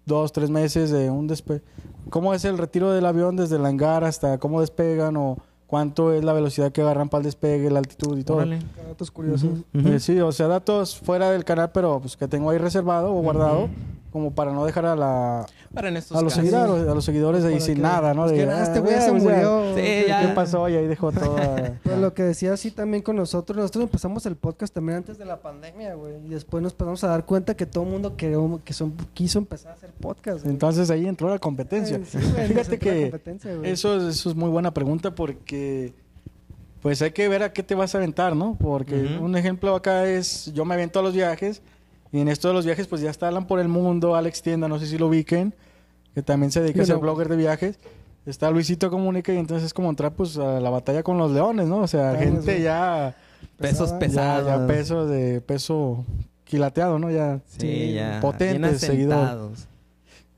dos, 0.07 0.33
tres 0.33 0.51
meses 0.51 0.91
de 0.91 1.11
un 1.11 1.27
despe... 1.27 1.63
¿Cómo 2.09 2.35
es 2.35 2.45
el 2.45 2.59
retiro 2.59 2.93
del 2.93 3.07
avión 3.07 3.37
desde 3.37 3.57
el 3.57 3.65
hangar 3.65 4.05
hasta 4.05 4.39
cómo 4.39 4.61
despegan 4.61 5.17
o 5.17 5.39
cuánto 5.73 6.13
es 6.13 6.23
la 6.23 6.35
velocidad 6.35 6.71
que 6.71 6.83
agarran 6.83 7.09
para 7.09 7.21
el 7.21 7.25
despegue, 7.25 7.71
la 7.71 7.79
altitud 7.79 8.19
y 8.19 8.25
todo? 8.25 8.37
Órale. 8.37 8.59
Datos 8.87 9.11
curiosos. 9.11 9.61
Ujú. 9.73 9.89
Eh, 9.89 10.01
sí, 10.01 10.21
o 10.21 10.31
sea, 10.31 10.47
datos 10.47 10.99
fuera 10.99 11.31
del 11.31 11.47
canal, 11.47 11.71
pero 11.73 11.99
pues 11.99 12.15
que 12.15 12.29
tengo 12.29 12.51
ahí 12.51 12.59
reservado 12.59 13.15
o 13.15 13.23
guardado. 13.23 13.71
Como 14.13 14.35
para 14.35 14.53
no 14.53 14.65
dejar 14.67 14.85
a 14.87 14.95
la 14.95 15.47
Para 15.73 15.89
en 15.89 15.97
estos 15.97 16.17
a 16.17 16.21
los 16.23 16.35
casos. 16.35 16.51
seguidores, 16.51 16.87
a 16.89 16.95
los 16.95 17.05
seguidores 17.05 17.45
ahí 17.45 17.55
Para 17.55 17.65
sin 17.65 17.75
que- 17.77 17.81
nada, 17.83 18.13
¿no? 18.15 18.23
pues 18.23 18.33
De, 18.33 18.39
que 18.39 18.47
nada, 18.47 18.63
este 18.63 18.81
güey 18.81 18.95
"Ah, 18.95 19.01
se 19.01 19.11
pues, 19.11 19.23
ya, 19.25 19.29
murió. 19.31 19.69
Sí, 19.75 19.81
¿Qué- 19.81 20.05
ya. 20.07 20.21
¿Qué 20.21 20.29
pasó? 20.35 20.69
Y 20.69 20.77
ahí 20.77 20.87
dejó 20.87 21.11
toda... 21.13 21.79
Pero 21.83 21.97
lo 21.97 22.13
que 22.15 22.23
decía 22.23 22.53
así 22.53 22.71
también 22.71 23.03
con 23.03 23.17
nosotros, 23.17 23.57
nosotros 23.57 23.85
empezamos 23.85 24.27
el 24.27 24.37
podcast 24.37 24.75
también 24.75 24.99
antes 24.99 25.17
de 25.19 25.25
la 25.25 25.41
pandemia, 25.41 25.95
güey. 25.95 26.15
Y 26.27 26.29
después 26.29 26.63
nos 26.63 26.73
empezamos 26.73 27.03
a 27.05 27.09
dar 27.09 27.25
cuenta 27.25 27.55
que 27.57 27.65
todo 27.67 27.85
el 27.85 27.91
mundo 27.91 28.15
que 28.17 28.73
son, 28.75 28.93
quiso 29.15 29.39
empezar 29.39 29.73
a 29.73 29.75
hacer 29.75 29.91
podcast. 29.93 30.41
güey. 30.43 30.53
Entonces 30.53 30.91
ahí 30.91 31.07
entró 31.07 31.31
la 31.31 31.39
competencia. 31.39 31.99
Sí, 32.05 32.19
güey, 32.35 32.49
Fíjate 32.49 32.79
que. 32.79 33.13
Eso, 33.65 33.97
es- 33.97 34.03
eso 34.17 34.29
es 34.31 34.37
muy 34.37 34.51
buena 34.51 34.73
pregunta 34.75 35.15
porque 35.15 35.95
pues 36.83 37.01
hay 37.01 37.13
que 37.13 37.29
ver 37.29 37.45
a 37.45 37.53
qué 37.53 37.63
te 37.63 37.75
vas 37.77 37.95
a 37.95 37.99
aventar, 37.99 38.35
¿no? 38.35 38.57
Porque 38.61 39.17
un 39.21 39.37
ejemplo 39.37 39.75
acá 39.77 40.07
es, 40.07 40.53
yo 40.53 40.65
me 40.65 40.75
avento 40.75 40.99
a 40.99 41.03
los 41.03 41.15
viajes 41.15 41.63
y 42.13 42.21
en 42.21 42.29
esto 42.29 42.49
de 42.49 42.55
los 42.55 42.65
viajes 42.67 42.87
pues 42.87 43.01
ya 43.01 43.11
está 43.11 43.29
Alan 43.29 43.47
por 43.47 43.59
el 43.59 43.69
mundo, 43.69 44.15
Alex 44.15 44.43
Tienda, 44.43 44.69
no 44.69 44.79
sé 44.79 44.87
si 44.87 44.99
lo 44.99 45.09
ubiquen, 45.09 45.55
que 46.15 46.23
también 46.23 46.53
se 46.53 46.61
dedica 46.61 46.79
Yo 46.79 46.83
a 46.83 46.87
ser 46.87 46.95
no. 46.97 47.01
blogger 47.03 47.29
de 47.29 47.37
viajes. 47.37 47.79
Está 48.27 48.51
Luisito 48.53 48.89
Comunica 48.91 49.33
y 49.33 49.39
entonces 49.39 49.67
es 49.67 49.75
como 49.75 49.91
entrar 49.91 50.13
pues 50.13 50.37
a 50.39 50.61
la 50.61 50.71
batalla 50.71 51.03
con 51.03 51.19
los 51.19 51.33
leones, 51.33 51.67
¿no? 51.67 51.79
O 51.79 51.89
sea, 51.89 52.11
Claro, 52.13 52.25
gente 52.25 52.57
sí. 52.59 52.63
ya, 52.63 53.17
Pesos 53.59 53.93
Pesada. 53.95 53.99
pesados. 53.99 54.47
ya, 54.47 54.59
ya 54.59 54.67
peso 54.69 55.07
de 55.07 55.41
peso 55.41 56.05
quilateado, 56.45 56.99
¿no? 57.01 57.11
Ya 57.11 57.41
Sí, 57.59 57.95
ya. 57.95 58.19
potentes 58.21 58.81
seguidores. 58.81 59.67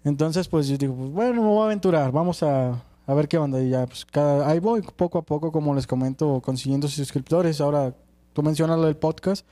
entonces, 0.05 0.49
pues 0.49 0.68
yo 0.68 0.77
digo, 0.79 0.95
pues 0.95 1.11
bueno, 1.11 1.43
me 1.43 1.49
voy 1.49 1.61
a 1.62 1.64
aventurar, 1.66 2.12
vamos 2.12 2.43
a, 2.43 2.83
a 3.07 3.14
ver 3.14 3.29
qué 3.29 3.37
onda. 3.39 3.61
Y 3.61 3.70
ya, 3.70 3.87
pues 3.87 4.05
cada, 4.05 4.49
ahí 4.49 4.61
voy 4.61 4.81
poco 4.83 5.18
a 5.18 5.22
poco, 5.22 5.51
como 5.53 5.75
les 5.75 5.87
comento, 5.87 6.41
consiguiendo 6.43 6.89
suscriptores. 6.89 7.61
Ahora, 7.61 7.93
tú 8.33 8.43
mencionas 8.43 8.79
lo 8.79 8.87
del 8.87 8.97
podcast, 8.97 9.45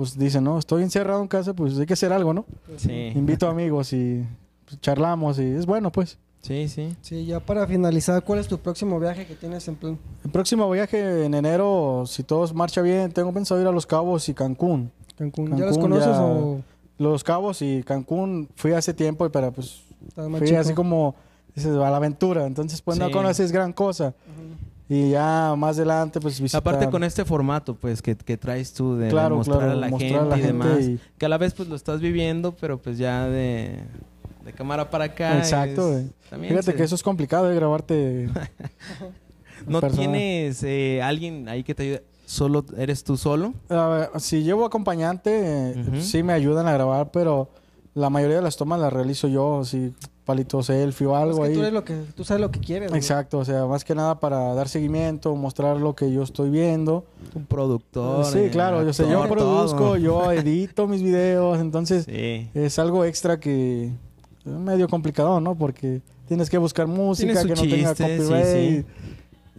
pues 0.00 0.16
dicen, 0.18 0.42
no, 0.44 0.58
estoy 0.58 0.82
encerrado 0.82 1.20
en 1.20 1.28
casa, 1.28 1.52
pues 1.52 1.78
hay 1.78 1.84
que 1.84 1.92
hacer 1.92 2.10
algo, 2.10 2.32
¿no? 2.32 2.46
Sí. 2.78 3.12
Invito 3.14 3.46
amigos 3.50 3.92
y 3.92 4.24
pues, 4.64 4.80
charlamos 4.80 5.38
y 5.38 5.42
es 5.42 5.66
bueno, 5.66 5.92
pues. 5.92 6.16
Sí, 6.40 6.68
sí. 6.70 6.96
Sí, 7.02 7.26
ya 7.26 7.38
para 7.38 7.66
finalizar, 7.66 8.24
¿cuál 8.24 8.38
es 8.38 8.48
tu 8.48 8.56
próximo 8.58 8.98
viaje 8.98 9.26
que 9.26 9.34
tienes 9.34 9.68
en 9.68 9.76
plan? 9.76 9.98
El 10.24 10.30
próximo 10.30 10.70
viaje 10.70 11.26
en 11.26 11.34
enero, 11.34 12.04
si 12.06 12.22
todo 12.22 12.50
marcha 12.54 12.80
bien, 12.80 13.12
tengo 13.12 13.30
pensado 13.34 13.60
ir 13.60 13.66
a 13.66 13.72
Los 13.72 13.84
Cabos 13.84 14.26
y 14.30 14.32
Cancún. 14.32 14.90
Cancún. 15.18 15.50
¿Ya 15.50 15.66
los 15.66 15.76
Cancún 15.76 15.82
conoces 15.90 16.06
ya- 16.14 16.22
o 16.24 16.62
Los 16.96 17.22
Cabos 17.22 17.60
y 17.60 17.82
Cancún 17.82 18.48
fui 18.56 18.72
hace 18.72 18.94
tiempo, 18.94 19.28
pero 19.28 19.52
pues 19.52 19.82
estás 20.08 20.30
más 20.30 20.38
fui 20.38 20.48
chico? 20.48 20.60
así 20.60 20.72
como 20.72 21.14
dices, 21.54 21.72
a 21.72 21.90
la 21.90 21.96
aventura. 21.98 22.46
Entonces, 22.46 22.80
pues 22.80 22.98
no 22.98 23.10
conoces 23.10 23.52
gran 23.52 23.74
cosa. 23.74 24.14
Y 24.92 25.10
ya 25.10 25.54
más 25.56 25.76
adelante, 25.76 26.18
pues 26.20 26.40
visitar. 26.40 26.58
Aparte 26.60 26.90
con 26.90 27.04
este 27.04 27.24
formato, 27.24 27.76
pues, 27.76 28.02
que, 28.02 28.16
que 28.16 28.36
traes 28.36 28.72
tú 28.74 28.96
de, 28.96 29.08
Claro, 29.08 29.36
mostrar 29.36 29.58
claro, 29.58 29.72
a 29.72 29.76
la 29.76 29.88
mostrar 29.88 30.10
gente 30.10 30.18
a 30.18 30.24
la 30.28 30.38
y 30.38 30.42
gente 30.42 30.68
demás. 30.68 30.84
y- 30.84 30.98
Que 31.16 31.26
a 31.26 31.28
la 31.28 31.38
vez, 31.38 31.54
pues, 31.54 31.68
lo 31.68 31.76
estás 31.76 32.00
viviendo, 32.00 32.56
pero 32.60 32.76
pues 32.82 32.98
ya 32.98 33.26
de, 33.28 33.78
de 34.44 34.52
cámara 34.52 34.90
para 34.90 35.04
acá. 35.04 35.38
Exacto, 35.38 35.96
es- 35.96 36.06
también 36.28 36.50
Fíjate 36.54 36.72
se- 36.72 36.76
que 36.76 36.82
eso 36.82 36.96
es 36.96 37.04
complicado 37.04 37.46
de 37.46 37.54
grabarte. 37.54 38.28
¿No 39.66 39.80
tienes 39.82 40.62
eh, 40.64 41.00
alguien 41.02 41.48
ahí 41.48 41.62
que 41.62 41.74
te 41.74 41.82
ayude? 41.84 42.04
¿Solo 42.26 42.64
eres 42.76 43.04
tú 43.04 43.16
solo? 43.16 43.54
A 43.68 43.86
ver, 43.88 44.10
si 44.20 44.42
llevo 44.42 44.64
acompañante, 44.64 45.30
eh, 45.72 46.00
sí 46.00 46.22
me 46.22 46.32
ayudan 46.32 46.66
a 46.66 46.72
grabar, 46.72 47.10
pero 47.12 47.50
la 47.94 48.08
mayoría 48.08 48.36
de 48.36 48.42
las 48.42 48.56
tomas 48.56 48.80
las 48.80 48.92
realizo 48.92 49.28
yo, 49.28 49.60
así 49.60 49.92
palito 50.30 50.62
selfie 50.62 51.06
o 51.06 51.16
Es 51.16 51.22
algo 51.22 51.42
que 51.42 51.48
ahí. 51.48 51.54
tú, 51.54 51.60
eres 51.60 51.72
lo 51.72 51.84
que, 51.84 51.94
tú 52.14 52.24
sabes 52.24 52.40
lo 52.40 52.50
que 52.50 52.60
quieres. 52.60 52.88
güey. 52.90 52.98
Exacto, 53.00 53.38
o 53.38 53.44
sea, 53.44 53.66
más 53.66 53.84
que 53.84 53.94
nada 53.94 54.20
para 54.20 54.54
dar 54.54 54.68
seguimiento, 54.68 55.34
mostrar 55.34 55.76
lo 55.78 55.94
que 55.94 56.10
yo 56.12 56.22
estoy 56.22 56.50
viendo. 56.50 57.04
Un 57.34 57.44
productor. 57.46 58.24
sí, 58.26 58.38
eh, 58.38 58.48
claro, 58.50 58.82
yo 58.84 58.92
sé, 58.92 59.08
yo 59.10 59.28
produzco, 59.28 59.78
todo. 59.78 59.96
yo 59.96 60.30
edito 60.32 60.86
mis 60.86 61.02
videos, 61.02 61.58
entonces 61.58 62.04
Sí. 62.04 62.48
es 62.54 62.78
algo 62.78 63.04
extra 63.04 63.38
que 63.40 63.86
es 64.44 64.52
medio 64.52 64.88
complicado, 64.88 65.40
¿no? 65.40 65.54
Porque 65.54 66.00
tienes 66.26 66.48
que 66.48 66.58
buscar 66.58 66.86
música 66.86 67.42
que 67.42 67.48
no 67.54 67.62
tenga 67.62 67.88
chiste, 67.94 68.18
sí, 68.18 68.22
copyright. 68.24 68.46
sí. 68.46 68.84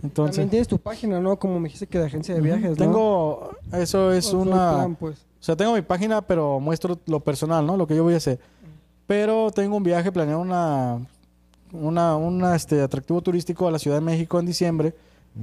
Entonces, 0.03 0.35
También 0.37 0.49
tienes 0.49 0.67
tu 0.67 0.79
página, 0.79 1.19
¿no? 1.19 1.37
Como 1.37 1.59
me 1.59 1.65
dijiste 1.67 1.85
que 1.85 1.99
de 1.99 2.05
agencia 2.07 2.33
de 2.33 2.41
viajes, 2.41 2.71
¿no? 2.71 2.75
tengo, 2.75 3.49
eso 3.71 4.11
es 4.11 4.25
¿Cuál 4.29 4.35
fue 4.37 4.41
el 4.41 4.47
una, 4.57 4.73
plan, 4.73 4.95
pues? 4.95 5.17
o 5.19 5.43
sea, 5.43 5.55
tengo 5.55 5.73
mi 5.75 5.81
página, 5.83 6.21
pero 6.23 6.59
muestro 6.59 6.97
lo 7.05 7.19
personal, 7.19 7.65
¿no? 7.67 7.77
Lo 7.77 7.85
que 7.85 7.95
yo 7.95 8.03
voy 8.03 8.15
a 8.15 8.17
hacer. 8.17 8.39
Pero 9.07 9.51
tengo 9.51 9.75
un 9.77 9.83
viaje 9.83 10.11
planeado 10.11 10.39
una, 10.41 10.99
una, 11.73 12.15
una, 12.15 12.55
este, 12.55 12.81
atractivo 12.81 13.21
turístico 13.21 13.67
a 13.67 13.71
la 13.71 13.79
Ciudad 13.79 13.97
de 13.97 14.01
México 14.01 14.39
en 14.39 14.45
diciembre. 14.45 14.93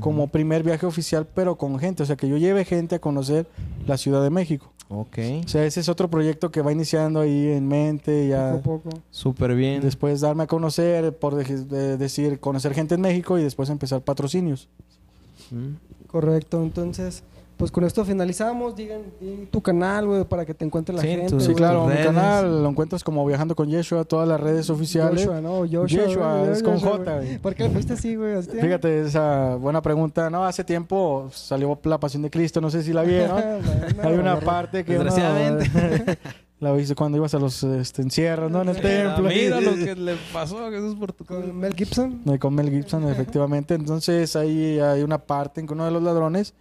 como 0.00 0.26
primer 0.28 0.62
viaje 0.62 0.84
oficial, 0.84 1.26
pero 1.34 1.56
con 1.56 1.78
gente. 1.78 2.02
O 2.02 2.06
sea, 2.06 2.14
que 2.16 2.28
yo 2.28 2.36
lleve 2.36 2.66
gente 2.66 2.96
a 2.96 2.98
conocer 2.98 3.46
la 3.86 3.96
Ciudad 3.96 4.22
de 4.22 4.28
México. 4.28 4.70
Ok. 4.90 5.18
O 5.44 5.48
sea, 5.48 5.64
ese 5.64 5.80
es 5.80 5.88
otro 5.88 6.08
proyecto 6.10 6.50
que 6.50 6.60
va 6.60 6.72
iniciando 6.72 7.20
ahí 7.20 7.48
en 7.48 7.66
mente. 7.68 8.28
Ya 8.28 8.52
Poco 8.62 8.74
a 8.74 8.78
poco. 8.90 9.02
Súper 9.10 9.54
bien. 9.54 9.80
después 9.80 10.20
darme 10.20 10.42
a 10.42 10.46
conocer, 10.46 11.16
por 11.16 11.34
de- 11.36 11.64
de- 11.64 11.96
decir, 11.96 12.38
conocer 12.38 12.74
gente 12.74 12.96
en 12.96 13.00
México 13.00 13.38
y 13.38 13.42
después 13.42 13.70
empezar 13.70 14.02
patrocinios. 14.02 14.68
Mm. 15.50 16.06
Correcto, 16.06 16.62
entonces, 16.62 17.22
pues 17.58 17.70
con 17.70 17.84
esto 17.84 18.04
finalizamos. 18.04 18.74
Digan 18.76 19.02
di 19.20 19.46
tu 19.50 19.60
canal, 19.60 20.06
güey, 20.06 20.24
para 20.24 20.46
que 20.46 20.54
te 20.54 20.64
encuentre 20.64 20.94
la 20.94 21.02
Sí, 21.02 21.08
gente. 21.08 21.40
Sí, 21.40 21.54
claro, 21.54 21.86
mi 21.86 21.96
canal 21.96 22.62
lo 22.62 22.68
encuentras 22.70 23.04
como 23.04 23.26
Viajando 23.26 23.54
con 23.54 23.68
Yeshua, 23.68 24.04
todas 24.04 24.26
las 24.26 24.40
redes 24.40 24.70
oficiales. 24.70 25.26
Joshua, 25.26 25.40
no, 25.40 25.58
Joshua. 25.70 26.38
Güey, 26.38 26.52
es 26.52 26.62
con 26.62 26.74
Joshua, 26.78 26.98
J, 26.98 27.16
güey. 27.16 27.38
¿Por 27.38 27.54
qué 27.54 27.64
le 27.64 27.70
fuiste 27.70 27.92
así, 27.94 28.14
güey? 28.14 28.40
Fíjate, 28.42 29.02
esa 29.02 29.56
buena 29.56 29.82
pregunta. 29.82 30.30
No, 30.30 30.44
hace 30.46 30.64
tiempo 30.64 31.28
salió 31.32 31.78
La 31.82 31.98
Pasión 31.98 32.22
de 32.22 32.30
Cristo, 32.30 32.60
no 32.60 32.70
sé 32.70 32.82
si 32.82 32.92
la 32.92 33.02
vieron. 33.02 33.28
Bueno, 33.98 34.08
Hay 34.08 34.14
una 34.16 34.38
parte 34.40 34.84
que 34.84 34.92
uno- 34.96 35.04
Desgraciadamente. 35.04 36.18
la 36.60 36.72
viste 36.72 36.94
cuando 36.94 37.18
ibas 37.18 37.34
a 37.34 37.38
los 37.38 37.62
este, 37.62 38.02
encierros, 38.02 38.50
¿no? 38.50 38.62
En 38.62 38.68
el 38.70 38.80
templo. 38.80 39.28
Mira 39.28 39.60
lo 39.60 39.74
que 39.74 39.94
le 39.94 40.16
pasó 40.32 40.64
a 40.64 40.70
Jesús 40.70 40.94
por 40.96 41.12
tu 41.12 41.24
Con. 41.24 41.56
Mel 41.56 41.74
Gibson. 41.74 42.20
Eh, 42.26 42.38
Con 42.38 42.54
Mel 42.54 42.70
Gibson, 42.70 43.08
efectivamente. 43.08 43.74
Entonces 43.74 44.34
ahí 44.36 44.78
hay 44.80 45.02
una 45.02 45.18
parte 45.18 45.60
en 45.60 45.66
que 45.66 45.72
uno 45.74 45.84
de 45.84 45.90
los 45.90 46.02
ladrones 46.02 46.54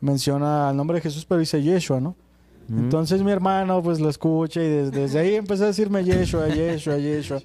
menciona 0.00 0.70
el 0.70 0.76
nombre 0.76 0.96
de 0.96 1.02
Jesús, 1.02 1.24
pero 1.24 1.40
dice 1.40 1.62
Yeshua, 1.62 2.00
¿no? 2.00 2.16
Mm. 2.68 2.78
Entonces 2.78 3.22
mi 3.22 3.30
hermano 3.30 3.82
pues 3.82 4.00
lo 4.00 4.08
escucha 4.08 4.60
y 4.62 4.68
desde, 4.68 5.00
desde 5.00 5.18
ahí 5.18 5.34
empezó 5.34 5.64
a 5.64 5.68
decirme 5.68 6.04
Yeshua, 6.04 6.48
Yeshua, 6.48 6.96
Yeshua. 6.98 7.40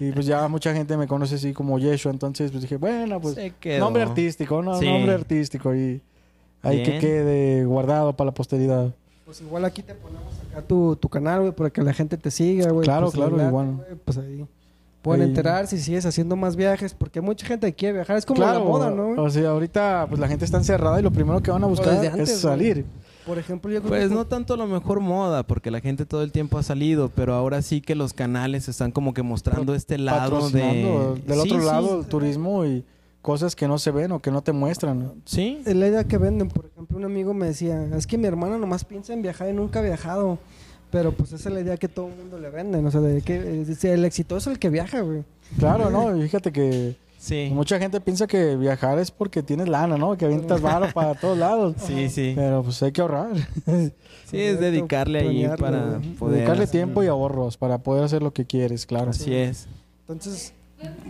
Y 0.00 0.12
pues 0.12 0.26
ya 0.26 0.48
mucha 0.48 0.72
gente 0.74 0.96
me 0.96 1.06
conoce 1.06 1.36
así 1.36 1.52
como 1.52 1.78
Yeshua. 1.78 2.10
Entonces 2.12 2.50
pues 2.50 2.62
dije, 2.62 2.76
bueno, 2.76 3.20
pues 3.20 3.36
nombre 3.78 4.02
artístico, 4.02 4.62
¿no? 4.62 4.78
Sí. 4.78 4.86
Nombre 4.86 5.12
artístico 5.14 5.74
y 5.74 6.02
ahí 6.62 6.82
que 6.82 6.98
quede 6.98 7.64
guardado 7.64 8.16
para 8.16 8.26
la 8.26 8.34
posteridad. 8.34 8.94
Pues 9.24 9.40
igual 9.40 9.64
aquí 9.64 9.82
te 9.82 9.94
ponemos 9.94 10.34
acá 10.50 10.62
tu, 10.62 10.96
tu 10.96 11.08
canal, 11.08 11.40
güey, 11.40 11.52
para 11.52 11.70
que 11.70 11.82
la 11.82 11.94
gente 11.94 12.16
te 12.18 12.30
siga, 12.30 12.70
güey. 12.70 12.84
Claro, 12.84 13.06
Pues, 13.06 13.14
claro, 13.14 13.42
igual. 13.42 13.86
Pues 14.04 14.18
ahí 14.18 14.44
pueden 15.04 15.22
Ahí. 15.22 15.28
enterar 15.28 15.66
si 15.66 15.78
sigues 15.78 16.06
haciendo 16.06 16.34
más 16.34 16.56
viajes, 16.56 16.94
porque 16.94 17.20
mucha 17.20 17.46
gente 17.46 17.72
quiere 17.74 17.92
viajar. 17.98 18.16
Es 18.16 18.24
como 18.26 18.38
claro, 18.40 18.58
la 18.60 18.64
moda, 18.64 18.90
¿no? 18.90 19.22
O 19.22 19.28
sea, 19.28 19.50
ahorita 19.50 20.06
pues 20.08 20.18
la 20.18 20.26
gente 20.28 20.44
está 20.46 20.56
encerrada 20.56 20.98
y 20.98 21.02
lo 21.02 21.10
primero 21.12 21.40
que 21.42 21.50
van 21.50 21.62
a 21.62 21.66
Pues, 21.68 21.78
buscar 21.78 21.94
antes, 22.06 22.30
es 22.30 22.42
güey. 22.42 22.52
salir. 22.56 22.86
Por 23.26 23.38
ejemplo, 23.38 23.70
yo 23.70 23.80
creo 23.80 23.90
Pues 23.90 24.08
que... 24.08 24.14
no 24.14 24.26
tanto 24.26 24.54
a 24.54 24.56
lo 24.56 24.66
mejor 24.66 25.00
moda, 25.00 25.42
porque 25.42 25.70
la 25.70 25.80
gente 25.80 26.06
todo 26.06 26.22
el 26.22 26.32
tiempo 26.32 26.56
ha 26.58 26.62
salido, 26.62 27.10
pero 27.14 27.34
ahora 27.34 27.60
sí 27.62 27.80
que 27.82 27.94
los 27.94 28.12
canales 28.14 28.68
están 28.68 28.90
como 28.92 29.12
que 29.14 29.22
mostrando 29.22 29.74
este 29.74 29.98
lado 29.98 30.48
de... 30.50 30.60
del 31.26 31.40
Sí, 31.40 31.48
otro 31.52 31.60
sí. 31.60 31.66
lado 31.66 32.00
el 32.00 32.06
turismo 32.06 32.64
y 32.64 32.84
cosas 33.22 33.54
que 33.56 33.68
no 33.68 33.78
se 33.78 33.90
ven 33.90 34.10
o 34.12 34.20
que 34.20 34.30
no 34.30 34.42
te 34.42 34.52
muestran. 34.52 35.12
Sí, 35.26 35.60
Es 35.64 35.74
la 35.76 35.86
idea 35.88 36.04
que 36.04 36.18
venden. 36.18 36.48
Por 36.48 36.66
ejemplo, 36.66 36.96
un 36.98 37.04
amigo 37.04 37.32
me 37.34 37.46
decía, 37.46 37.82
es 37.96 38.06
que 38.06 38.18
mi 38.18 38.26
hermano 38.26 38.58
nomás 38.58 38.84
piensa 38.84 39.12
en 39.14 39.22
viajar 39.22 39.48
y 39.48 39.52
nunca 39.54 39.78
ha 39.78 39.82
viajado. 39.82 40.38
Pero 40.94 41.10
pues 41.10 41.32
esa 41.32 41.48
es 41.48 41.54
la 41.54 41.60
idea 41.60 41.76
que 41.76 41.88
todo 41.88 42.06
el 42.06 42.14
mundo 42.14 42.38
le 42.38 42.50
venden. 42.50 42.86
O 42.86 42.90
sea, 42.92 43.00
de 43.00 43.20
que 43.20 43.34
eh, 43.34 43.92
el 43.92 44.04
exitoso 44.04 44.48
es 44.48 44.54
el 44.54 44.60
que 44.60 44.70
viaja, 44.70 45.00
güey. 45.00 45.24
Claro, 45.58 45.90
¿no? 45.90 46.16
Fíjate 46.22 46.52
que 46.52 46.94
sí. 47.18 47.50
mucha 47.52 47.80
gente 47.80 48.00
piensa 48.00 48.28
que 48.28 48.54
viajar 48.54 49.00
es 49.00 49.10
porque 49.10 49.42
tienes 49.42 49.68
lana, 49.68 49.98
¿no? 49.98 50.16
Que 50.16 50.26
avientas 50.26 50.60
varo 50.62 50.86
para 50.94 51.16
todos 51.16 51.36
lados. 51.36 51.74
Sí, 51.84 52.08
sí. 52.08 52.34
Pero 52.36 52.62
pues 52.62 52.80
hay 52.84 52.92
que 52.92 53.00
ahorrar. 53.00 53.30
Sí, 54.26 54.40
es 54.40 54.58
dedicarle 54.58 55.20
ahí 55.20 55.48
para 55.58 56.00
poder... 56.18 56.36
Dedicarle 56.38 56.66
tiempo 56.66 57.04
y 57.04 57.06
ahorros 57.08 57.56
para 57.56 57.78
poder 57.78 58.04
hacer 58.04 58.22
lo 58.22 58.32
que 58.32 58.44
quieres, 58.46 58.86
claro. 58.86 59.10
Así 59.10 59.32
es. 59.34 59.68
Entonces, 60.00 60.54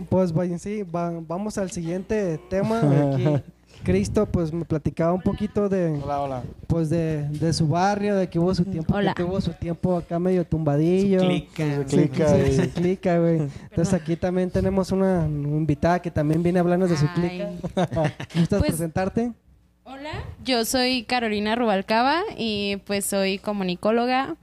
pues 0.09 0.31
vayan, 0.33 0.59
sí, 0.59 0.83
va- 0.83 1.13
vamos 1.27 1.57
al 1.57 1.71
siguiente 1.71 2.39
tema. 2.49 2.81
Aquí, 3.13 3.25
Cristo, 3.83 4.25
pues 4.25 4.51
me 4.51 4.65
platicaba 4.65 5.13
un 5.13 5.21
poquito 5.21 5.69
de, 5.69 5.99
Hola, 6.03 6.21
hola. 6.21 6.43
pues 6.67 6.89
de, 6.89 7.27
de 7.29 7.53
su 7.53 7.67
barrio, 7.67 8.15
de 8.15 8.29
que 8.29 8.39
hubo 8.39 8.53
su 8.55 8.65
tiempo, 8.65 8.95
Hola. 8.95 9.13
que 9.13 9.23
tuvo 9.23 9.39
su 9.41 9.51
tiempo 9.53 9.95
acá 9.97 10.17
medio 10.19 10.45
tumbadillo. 10.45 11.19
Su 11.19 11.25
clica. 11.27 11.75
Su 11.77 11.83
clica 11.85 12.27
Sí, 12.29 12.41
y- 12.49 12.55
su 12.55 12.69
clica, 12.71 13.19
güey. 13.19 13.41
Entonces 13.69 13.93
aquí 13.93 14.15
también 14.15 14.49
tenemos 14.49 14.91
una 14.91 15.25
invitada 15.27 16.01
que 16.01 16.09
también 16.11 16.41
viene 16.41 16.59
a 16.59 16.61
hablarnos 16.61 16.89
de 16.89 16.97
su 16.97 17.07
clica. 17.13 17.49
¿Gustas 18.35 18.59
Pues- 18.59 18.71
presentarte? 18.71 19.31
Hola, 19.87 20.09
yo 20.43 20.65
soy 20.65 21.03
Carolina 21.03 21.55
Rubalcaba 21.55 22.21
y 22.35 22.77
pues 22.87 23.05
soy 23.05 23.37
comunicóloga. 23.37 24.35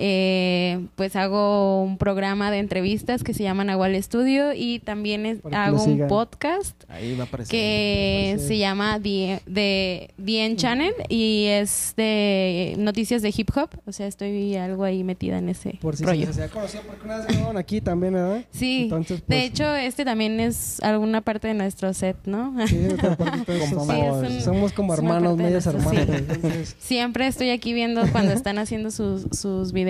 Eh, 0.00 0.86
pues 0.94 1.16
hago 1.16 1.82
un 1.82 1.98
programa 1.98 2.52
de 2.52 2.58
entrevistas 2.58 3.24
que 3.24 3.34
se 3.34 3.42
llama 3.42 3.64
Nahual 3.64 3.96
Estudio 3.96 4.52
y 4.54 4.78
también 4.78 5.26
es- 5.26 5.40
hago 5.52 5.82
un 5.82 6.06
podcast 6.06 6.84
Ahí 6.88 7.16
va 7.16 7.24
a 7.24 7.26
aparecer. 7.26 7.50
que 7.50 8.36
se 8.38 8.58
llama 8.58 9.00
The, 9.02 9.40
The, 9.52 10.10
The 10.24 10.44
End 10.46 10.56
Channel 10.56 10.94
y 11.08 11.46
es 11.46 11.94
de 11.96 12.76
noticias 12.78 13.22
de 13.22 13.34
hip 13.36 13.50
hop. 13.56 13.70
O 13.86 13.92
sea, 13.92 14.06
estoy 14.06 14.54
algo 14.54 14.84
ahí 14.84 15.02
metida 15.02 15.38
en 15.38 15.48
ese 15.48 15.78
Por 15.80 15.96
si 15.96 16.04
rollo. 16.04 16.32
se, 16.32 16.44
ha 16.44 16.48
conocido 16.48 16.84
porque 16.86 17.04
una 17.04 17.16
vez 17.18 17.56
aquí 17.56 17.80
también, 17.80 18.12
¿verdad? 18.14 18.44
Sí, 18.52 18.82
Entonces, 18.84 19.18
de 19.18 19.24
pues, 19.26 19.44
hecho, 19.46 19.74
este 19.74 20.04
también 20.04 20.38
es 20.38 20.80
alguna 20.80 21.22
parte 21.22 21.48
de 21.48 21.54
nuestro 21.54 21.92
set, 21.92 22.16
¿no? 22.24 22.54
sí, 22.68 22.78
Como- 23.00 23.84
Sí, 23.88 24.00
es 24.00 24.12
un- 24.30 24.40
somos 24.42 24.72
como 24.72 24.94
hermanos, 24.94 25.36
medios 25.36 25.66
hermanos. 25.66 25.92
sí. 26.06 26.12
entonces, 26.16 26.76
Siempre 26.78 27.26
estoy 27.26 27.50
aquí 27.50 27.72
viendo 27.72 28.02
cuando 28.12 28.32
están 28.32 28.58
haciendo 28.58 28.92
sus, 28.92 29.26
sus 29.36 29.72
videos. 29.72 29.87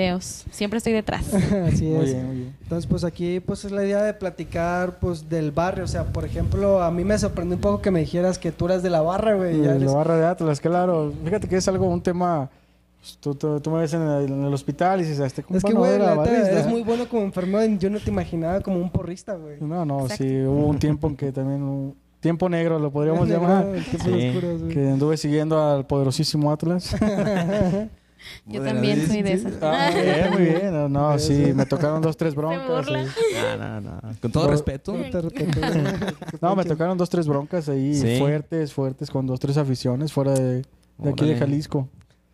Siempre 0.51 0.79
estoy 0.79 0.93
detrás. 0.93 1.33
así 1.35 1.85
Muy 1.87 2.05
es. 2.05 2.13
bien, 2.15 2.27
muy 2.27 2.37
bien. 2.37 2.57
Entonces, 2.63 2.87
pues 2.89 3.05
aquí 3.05 3.41
pues 3.41 3.65
es 3.65 3.73
la 3.73 3.85
idea 3.85 4.03
de 4.03 4.15
platicar 4.15 4.99
pues 4.99 5.29
del 5.29 5.51
barrio. 5.53 5.85
O 5.85 5.89
sea, 5.89 6.05
por 6.05 6.25
ejemplo, 6.25 6.83
a 6.83 6.91
mí 6.91 7.05
me 7.05 7.19
sorprendió 7.19 7.57
un 7.57 7.61
poco 7.61 7.81
que 7.83 7.91
me 7.91 8.01
dijeras 8.01 8.39
que 8.39 8.53
tú 8.53 8.67
eras 8.67 8.83
de 8.83 8.91
la 8.91 9.01
barra, 9.03 9.35
güey. 9.35 9.61
eres- 9.65 9.83
la 9.83 9.93
barra 9.93 10.17
de 10.17 10.27
Atlas, 10.27 10.61
claro. 10.61 11.13
Fíjate 11.25 11.49
que 11.49 11.57
es 11.57 11.67
algo, 11.69 11.87
un 11.87 12.03
tema. 12.03 12.51
pues, 13.01 13.17
Tú, 13.21 13.35
tú, 13.35 13.61
tú 13.61 13.71
me 13.71 13.81
ves 13.81 13.93
en 13.95 14.03
el, 14.03 14.25
en 14.33 14.45
el 14.45 14.53
hospital 14.53 15.01
y 15.01 15.05
dices, 15.05 15.21
este 15.21 15.43
compa 15.43 15.59
Es 15.59 15.65
que, 15.65 15.73
no 15.73 15.81
güey, 15.81 15.99
barrista". 15.99 16.51
eres 16.51 16.67
muy 16.67 16.83
bueno 16.83 17.09
como 17.09 17.23
enfermero. 17.23 17.65
Yo 17.79 17.91
no 17.91 17.99
te 18.01 18.11
imaginaba 18.11 18.61
como 18.61 18.79
un 18.79 18.91
porrista, 18.91 19.35
güey. 19.37 19.57
No, 19.61 19.85
no, 19.85 20.03
Exacto. 20.03 20.25
sí, 20.25 20.41
hubo 20.43 20.67
un 20.67 20.79
tiempo 20.79 21.07
en 21.09 21.17
que 21.17 21.33
también. 21.33 21.63
un 21.63 21.95
tiempo 22.21 22.49
negro 22.49 22.81
lo 22.81 22.91
podríamos 22.91 23.29
llamar. 23.31 23.65
Tiempos 23.73 24.03
Sí. 24.03 24.29
oscuros. 24.29 24.63
Que 24.73 24.89
anduve 24.91 25.17
siguiendo 25.17 25.63
al 25.63 25.87
poderosísimo 25.87 26.51
Atlas. 26.51 26.95
Yo 28.47 28.63
también 28.63 29.07
soy 29.07 29.23
de 29.23 29.33
esas. 29.33 29.53
Ah, 29.63 29.91
muy 29.93 30.03
bien, 30.03 30.31
muy 30.33 30.43
bien. 30.45 30.73
No, 30.73 30.89
no, 30.89 31.19
sí, 31.19 31.53
me 31.55 31.67
tocaron 31.67 32.01
dos, 32.03 32.17
tres 32.17 32.35
broncas. 32.37 32.67
burla. 32.69 32.99
ahí. 33.01 33.07
No, 33.59 33.81
no, 33.81 33.81
no. 33.81 34.01
Con 34.21 34.33
todo 34.33 34.45
No. 34.45 34.51
respeto. 34.51 34.93
Te 34.93 35.21
respeto, 35.21 35.61
güey. 35.61 35.83
No, 36.41 36.57
me 36.57 36.65
tocaron 36.65 36.97
dos, 36.99 37.09
tres 37.11 37.27
broncas 37.27 37.69
ahí 37.69 37.95
Sí. 37.95 38.19
fuertes, 38.19 38.73
fuertes, 38.73 39.11
con 39.11 39.27
dos, 39.27 39.39
tres 39.41 39.57
aficiones 39.57 40.13
fuera 40.13 40.33
de, 40.33 40.63
de 40.99 41.11
aquí 41.11 41.27
de. 41.27 41.37
Jalisco. 41.37 41.89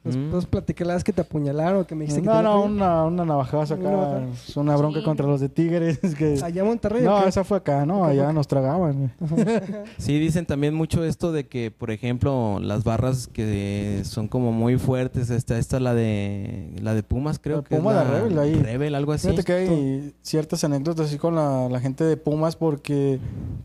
Pues, 0.04 0.16
Mm. 0.18 0.30
pues 0.30 0.44
platiqué 0.44 0.84
la 0.84 0.92
vez 0.94 1.02
que 1.02 1.14
te 1.14 1.22
apuñalaron, 1.22 1.84
que 1.86 1.94
me 1.94 2.02
dijiste 2.02 2.20
que 2.20 2.28
No, 2.28 2.36
te 2.36 2.42
no, 2.42 2.58
fue- 2.62 2.70
una, 2.72 3.04
una 3.04 3.24
navajaza 3.24 3.74
Una 3.74 3.88
acá. 3.88 3.96
navaja. 3.96 4.26
Es 4.46 4.54
una 4.56 4.76
bronca 4.76 4.98
Sí. 5.00 5.04
contra 5.06 5.26
los 5.26 5.40
de 5.40 5.48
Tigres. 5.48 5.98
que- 6.18 6.38
Allá 6.44 6.60
en 6.60 6.66
Monterrey. 6.68 7.02
¿o 7.06 7.10
No, 7.10 7.22
qué? 7.22 7.28
esa 7.30 7.42
fue 7.42 7.56
acá, 7.56 7.86
¿no? 7.86 8.04
Allá 8.04 8.30
nos 8.34 8.46
tragaban. 8.46 9.12
Sí, 9.98 10.18
dicen 10.18 10.44
también 10.44 10.74
mucho 10.74 11.02
esto 11.04 11.32
de 11.32 11.46
que, 11.46 11.70
por 11.70 11.90
ejemplo, 11.90 12.58
las 12.60 12.84
barras 12.84 13.28
que 13.28 14.02
son 14.04 14.28
como 14.28 14.52
muy 14.52 14.76
fuertes, 14.76 15.30
esta, 15.30 15.56
esta 15.58 15.80
la 15.80 15.94
de 15.94 16.70
la 16.82 16.94
de 16.94 17.02
Pumas, 17.02 17.38
creo 17.38 17.58
La 17.58 17.62
que 17.64 17.76
Puma, 17.76 17.90
es 17.92 17.96
la 17.96 18.04
Rebel, 18.04 18.38
ahí. 18.38 18.54
Rebel, 18.54 18.94
algo 18.94 19.12
así. 19.12 19.28
Fíjate 19.28 19.44
que 19.44 19.52
hay 19.54 20.14
ciertas 20.20 20.62
anécdotas 20.64 21.06
así 21.06 21.16
con 21.16 21.34
la, 21.34 21.68
la 21.70 21.80
gente 21.80 22.04
de 22.04 22.18
Pumas 22.18 22.56
porque 22.56 23.18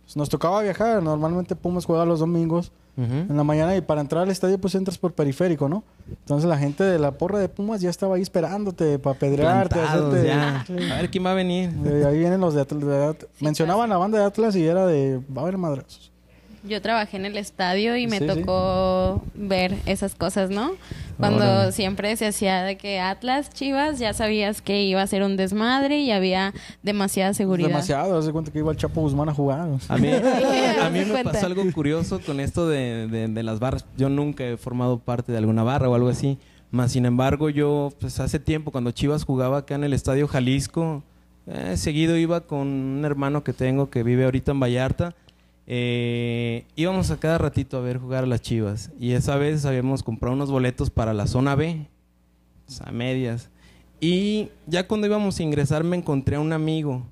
pues, 0.06 0.16
nos 0.16 0.30
tocaba 0.30 0.62
viajar. 0.62 1.04
Normalmente 1.04 1.56
Pumas 1.58 1.84
juega 1.86 2.06
los 2.06 2.20
domingos 2.22 2.72
En 2.98 3.38
la 3.38 3.44
mañana 3.46 3.76
y 3.78 3.82
para 3.82 4.02
entrar 4.02 4.24
al 4.24 4.30
estadio 4.30 4.60
pues 4.60 4.76
entras 4.76 4.98
por 4.98 5.14
periférico, 5.14 5.70
¿no? 5.70 5.84
Entonces 6.10 6.50
la 6.50 6.58
gente 6.58 6.84
de 6.84 7.00
la 7.00 7.12
porra 7.12 7.40
de 7.40 7.48
Pumas 7.48 7.80
ya 7.80 7.90
estaba 7.90 8.16
ahí 8.18 8.22
esperándote 8.22 9.00
para 9.00 9.18
pedrearte, 9.18 9.76
Plantados 9.76 10.14
hacerte... 10.16 10.28
ya. 10.28 10.66
A 10.96 11.02
ver 11.02 11.10
quién 11.10 11.26
va 11.26 11.32
a 11.32 11.36
venir. 11.36 11.70
Ahí 12.06 12.18
vienen 12.20 12.42
los 12.42 12.54
de 12.56 12.62
Atlas. 12.62 12.82
de 12.86 13.06
At- 13.06 13.24
Mencionaban 13.40 13.90
la 13.90 13.98
banda 13.98 14.20
de 14.20 14.26
Atlas 14.26 14.56
y 14.58 14.66
era 14.66 14.86
de... 14.86 15.22
Va 15.36 15.42
a 15.42 15.44
haber 15.44 15.58
madrazos. 15.58 16.12
Yo 16.64 16.82
trabajé 16.82 17.18
en 17.18 17.26
el 17.26 17.38
estadio 17.38 17.96
y 17.96 18.06
me 18.08 18.20
Sí, 18.20 18.28
sí. 18.30 18.40
tocó 18.40 19.24
ver 19.34 19.76
esas 19.86 20.16
cosas, 20.16 20.50
¿no? 20.50 20.72
Cuando 21.18 21.44
Órale. 21.44 21.72
siempre 21.72 22.16
se 22.18 22.28
hacía 22.28 22.64
de 22.64 22.78
que 22.78 23.00
Atlas, 23.00 23.50
Chivas, 23.50 24.00
ya 24.00 24.14
sabías 24.14 24.62
que 24.62 24.84
iba 24.84 25.02
a 25.02 25.08
ser 25.08 25.24
un 25.24 25.38
desmadre 25.38 26.00
y 26.00 26.12
había 26.12 26.54
demasiada 26.84 27.34
seguridad. 27.34 27.68
Demasiado. 27.70 28.18
Haz 28.18 28.26
de 28.26 28.32
cuenta 28.32 28.52
que 28.52 28.60
iba 28.60 28.72
el 28.72 28.78
Chapo 28.78 29.02
Guzmán 29.02 29.30
a 29.30 29.34
jugar. 29.34 29.68
A 29.88 29.98
mí, 29.98 30.10
a 30.82 30.90
mí 30.90 31.06
me 31.06 31.24
pasó 31.24 31.46
algo 31.46 31.64
curioso 31.74 32.20
con 32.26 32.40
esto 32.40 32.68
de, 32.68 33.08
de- 33.08 33.28
de 33.28 33.44
las 33.44 33.60
barras. 33.60 33.86
Yo 33.98 34.10
nunca 34.10 34.44
he 34.46 34.58
formado 34.58 35.00
parte 35.00 35.32
de 35.32 35.38
alguna 35.38 35.64
barra 35.64 35.90
o 35.90 35.96
algo 35.96 36.10
así. 36.10 36.38
Más 36.72 36.92
sin 36.92 37.06
embargo, 37.06 37.50
yo, 37.50 37.92
pues 38.00 38.20
hace 38.20 38.38
tiempo, 38.40 38.72
cuando 38.72 38.92
Chivas 38.92 39.24
jugaba 39.26 39.60
acá 39.60 39.76
en 39.76 39.84
el 39.84 39.94
Estadio 39.94 40.28
Jalisco, 40.28 41.04
eh, 41.48 41.78
seguido 41.78 42.16
iba 42.18 42.42
con 42.42 42.68
un 42.68 43.06
hermano 43.06 43.44
que 43.44 43.54
tengo 43.54 43.90
que 43.90 44.04
vive 44.04 44.26
ahorita 44.26 44.52
en 44.52 44.60
Vallarta. 44.60 45.16
Eh, 45.72 46.66
íbamos 46.76 47.12
a 47.12 47.18
cada 47.18 47.38
ratito 47.38 47.78
a 47.78 47.82
ver 47.82 48.00
jugar 48.00 48.24
a 48.24 48.28
las 48.28 48.42
Chivas. 48.42 48.90
Y 49.00 49.12
esa 49.12 49.36
vez 49.38 49.66
habíamos 49.66 50.02
comprado 50.04 50.36
unos 50.36 50.50
boletos 50.50 50.90
para 50.90 51.14
la 51.14 51.28
zona 51.28 51.54
B, 51.56 51.86
o 52.68 52.72
sea, 52.72 52.92
medias. 52.92 53.50
Y 54.02 54.50
ya 54.66 54.88
cuando 54.88 55.06
íbamos 55.08 55.40
a 55.40 55.44
ingresar 55.44 55.84
me 55.84 55.96
encontré 55.96 56.38
a 56.38 56.40
un 56.40 56.54
amigo 56.54 57.06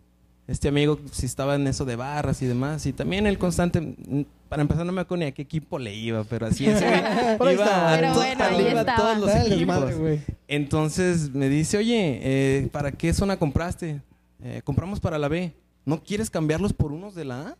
este 0.47 0.69
amigo 0.69 0.97
si 1.11 1.25
estaba 1.25 1.55
en 1.55 1.67
eso 1.67 1.83
de 1.83 1.97
barras 1.97 2.41
y 2.41 2.45
demás. 2.45 2.85
Y 2.85 2.93
también 2.93 3.27
el 3.27 3.37
constante, 3.37 3.81
mm, 3.81 4.21
para 4.47 4.61
empezar 4.61 4.85
no 4.85 4.93
me 4.93 5.01
acuerdo 5.01 5.25
ni 5.25 5.29
a 5.29 5.33
qué 5.33 5.41
equipo 5.41 5.77
le 5.77 5.93
iba, 5.93 6.23
pero 6.23 6.45
así 6.47 6.65
es. 6.65 6.81
Iba 6.81 7.51
estaba. 7.51 7.93
a, 7.93 7.95
Pero 7.97 8.13
to- 8.13 8.19
bueno, 8.19 8.43
ahí 8.45 8.67
iba 8.71 8.79
a 8.81 8.95
todos 8.95 9.17
los 9.17 9.27
Dale, 9.27 9.53
equipos. 9.55 9.95
güey. 9.97 10.21
Entonces 10.47 11.31
me 11.33 11.49
dice, 11.49 11.77
oye, 11.77 12.19
eh, 12.23 12.69
¿para 12.71 12.93
qué 12.93 13.13
zona 13.13 13.37
compraste? 13.37 14.01
"Eh, 14.41 14.61
compramos 14.63 15.01
para 15.01 15.17
la 15.19 15.27
B. 15.27 15.53
¿No 15.85 16.01
quieres 16.01 16.29
cambiarlos 16.29 16.71
por 16.71 16.93
unos 16.93 17.13
de 17.13 17.25
la 17.25 17.41
A? 17.49 17.57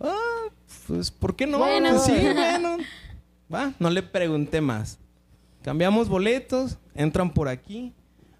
Ah, 0.00 0.48
pues, 0.86 1.10
¿por 1.10 1.36
qué 1.36 1.46
no? 1.46 1.58
Bueno. 1.58 1.90
Pues, 1.90 2.02
sí, 2.02 2.12
bueno. 2.12 2.78
Va, 3.52 3.72
no 3.78 3.90
le 3.90 4.02
pregunté 4.02 4.60
más. 4.60 4.98
Cambiamos 5.62 6.08
boletos, 6.08 6.78
entran 6.94 7.32
por 7.32 7.48
aquí. 7.48 7.92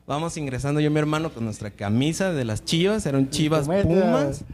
Vamos 0.06 0.36
ingresando 0.36 0.80
yo 0.80 0.88
y 0.88 0.90
mi 0.90 0.98
hermano 0.98 1.32
con 1.32 1.44
nuestra 1.44 1.70
camisa 1.70 2.32
de 2.32 2.44
las 2.44 2.64
chivas, 2.64 3.06
eran 3.06 3.30
chivas 3.30 3.66
pumas. 3.66 4.44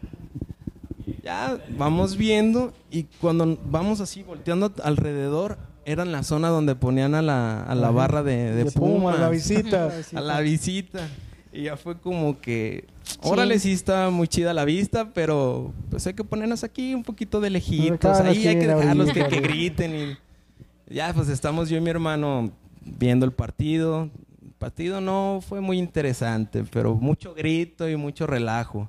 Ya 1.24 1.58
vamos 1.76 2.16
viendo 2.16 2.72
y 2.90 3.04
cuando 3.20 3.58
vamos 3.64 4.00
así 4.00 4.22
volteando 4.22 4.72
alrededor, 4.84 5.58
eran 5.84 6.12
la 6.12 6.22
zona 6.22 6.48
donde 6.48 6.76
ponían 6.76 7.14
a 7.16 7.22
la, 7.22 7.62
a 7.62 7.74
la 7.74 7.90
barra 7.90 8.22
de, 8.22 8.52
de 8.52 8.64
De 8.64 8.70
Pumas, 8.70 8.94
Pumas, 8.94 9.18
la 9.18 9.28
visita. 9.28 9.90
a 10.14 10.20
la 10.20 10.40
visita. 10.40 11.08
Y 11.52 11.64
ya 11.64 11.76
fue 11.76 11.98
como 11.98 12.40
que, 12.40 12.84
órale, 13.22 13.58
sí 13.58 13.72
está 13.72 14.10
muy 14.10 14.28
chida 14.28 14.54
la 14.54 14.64
vista, 14.64 15.10
pero 15.12 15.72
pues 15.90 16.06
hay 16.06 16.14
que 16.14 16.22
ponernos 16.22 16.62
aquí 16.62 16.94
un 16.94 17.02
poquito 17.02 17.40
de 17.40 17.50
lejitos. 17.50 18.20
Ahí 18.20 18.46
hay 18.46 18.58
que 18.58 18.68
dejarlos 18.68 19.12
que, 19.12 19.26
que 19.26 19.40
griten. 19.40 19.94
Y 19.94 20.94
ya, 20.94 21.12
pues 21.12 21.28
estamos 21.28 21.68
yo 21.68 21.76
y 21.76 21.80
mi 21.80 21.90
hermano 21.90 22.52
viendo 22.82 23.26
el 23.26 23.32
partido. 23.32 24.10
El 24.42 24.52
partido 24.58 25.00
no 25.00 25.40
fue 25.46 25.60
muy 25.60 25.78
interesante, 25.78 26.64
pero 26.70 26.94
mucho 26.94 27.34
grito 27.34 27.88
y 27.88 27.96
mucho 27.96 28.26
relajo. 28.26 28.88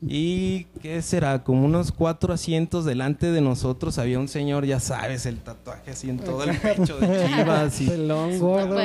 Y 0.00 0.64
qué 0.80 1.02
será, 1.02 1.42
como 1.42 1.64
unos 1.64 1.90
cuatro 1.90 2.32
asientos 2.32 2.84
delante 2.84 3.32
de 3.32 3.40
nosotros 3.40 3.98
había 3.98 4.20
un 4.20 4.28
señor, 4.28 4.64
ya 4.64 4.78
sabes, 4.78 5.26
el 5.26 5.38
tatuaje 5.38 5.90
así 5.90 6.08
en 6.08 6.18
todo 6.18 6.44
el 6.44 6.56
pecho 6.56 6.98
de 6.98 7.28
chivas. 7.36 7.80
y 7.80 7.86
Pelón, 7.88 8.38
gordo, 8.38 8.78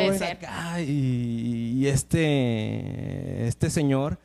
y, 0.79 1.75
y 1.77 1.87
este, 1.87 3.47
este 3.47 3.69
señor 3.69 4.17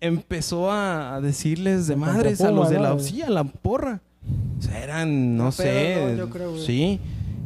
empezó 0.00 0.70
a, 0.70 1.20
decirles 1.20 1.86
de 1.86 1.96
madres 1.96 2.40
a 2.40 2.50
los 2.50 2.70
de 2.70 2.78
la 2.78 2.90
a 2.92 3.30
la 3.30 3.44
porra. 3.44 4.00
O 4.58 4.62
sea, 4.62 4.82
eran, 4.82 5.36
no 5.36 5.44
No, 5.44 5.52
sé, 5.52 6.06
no, 6.10 6.16
yo 6.16 6.30
creo, 6.30 6.58
sí. 6.58 7.00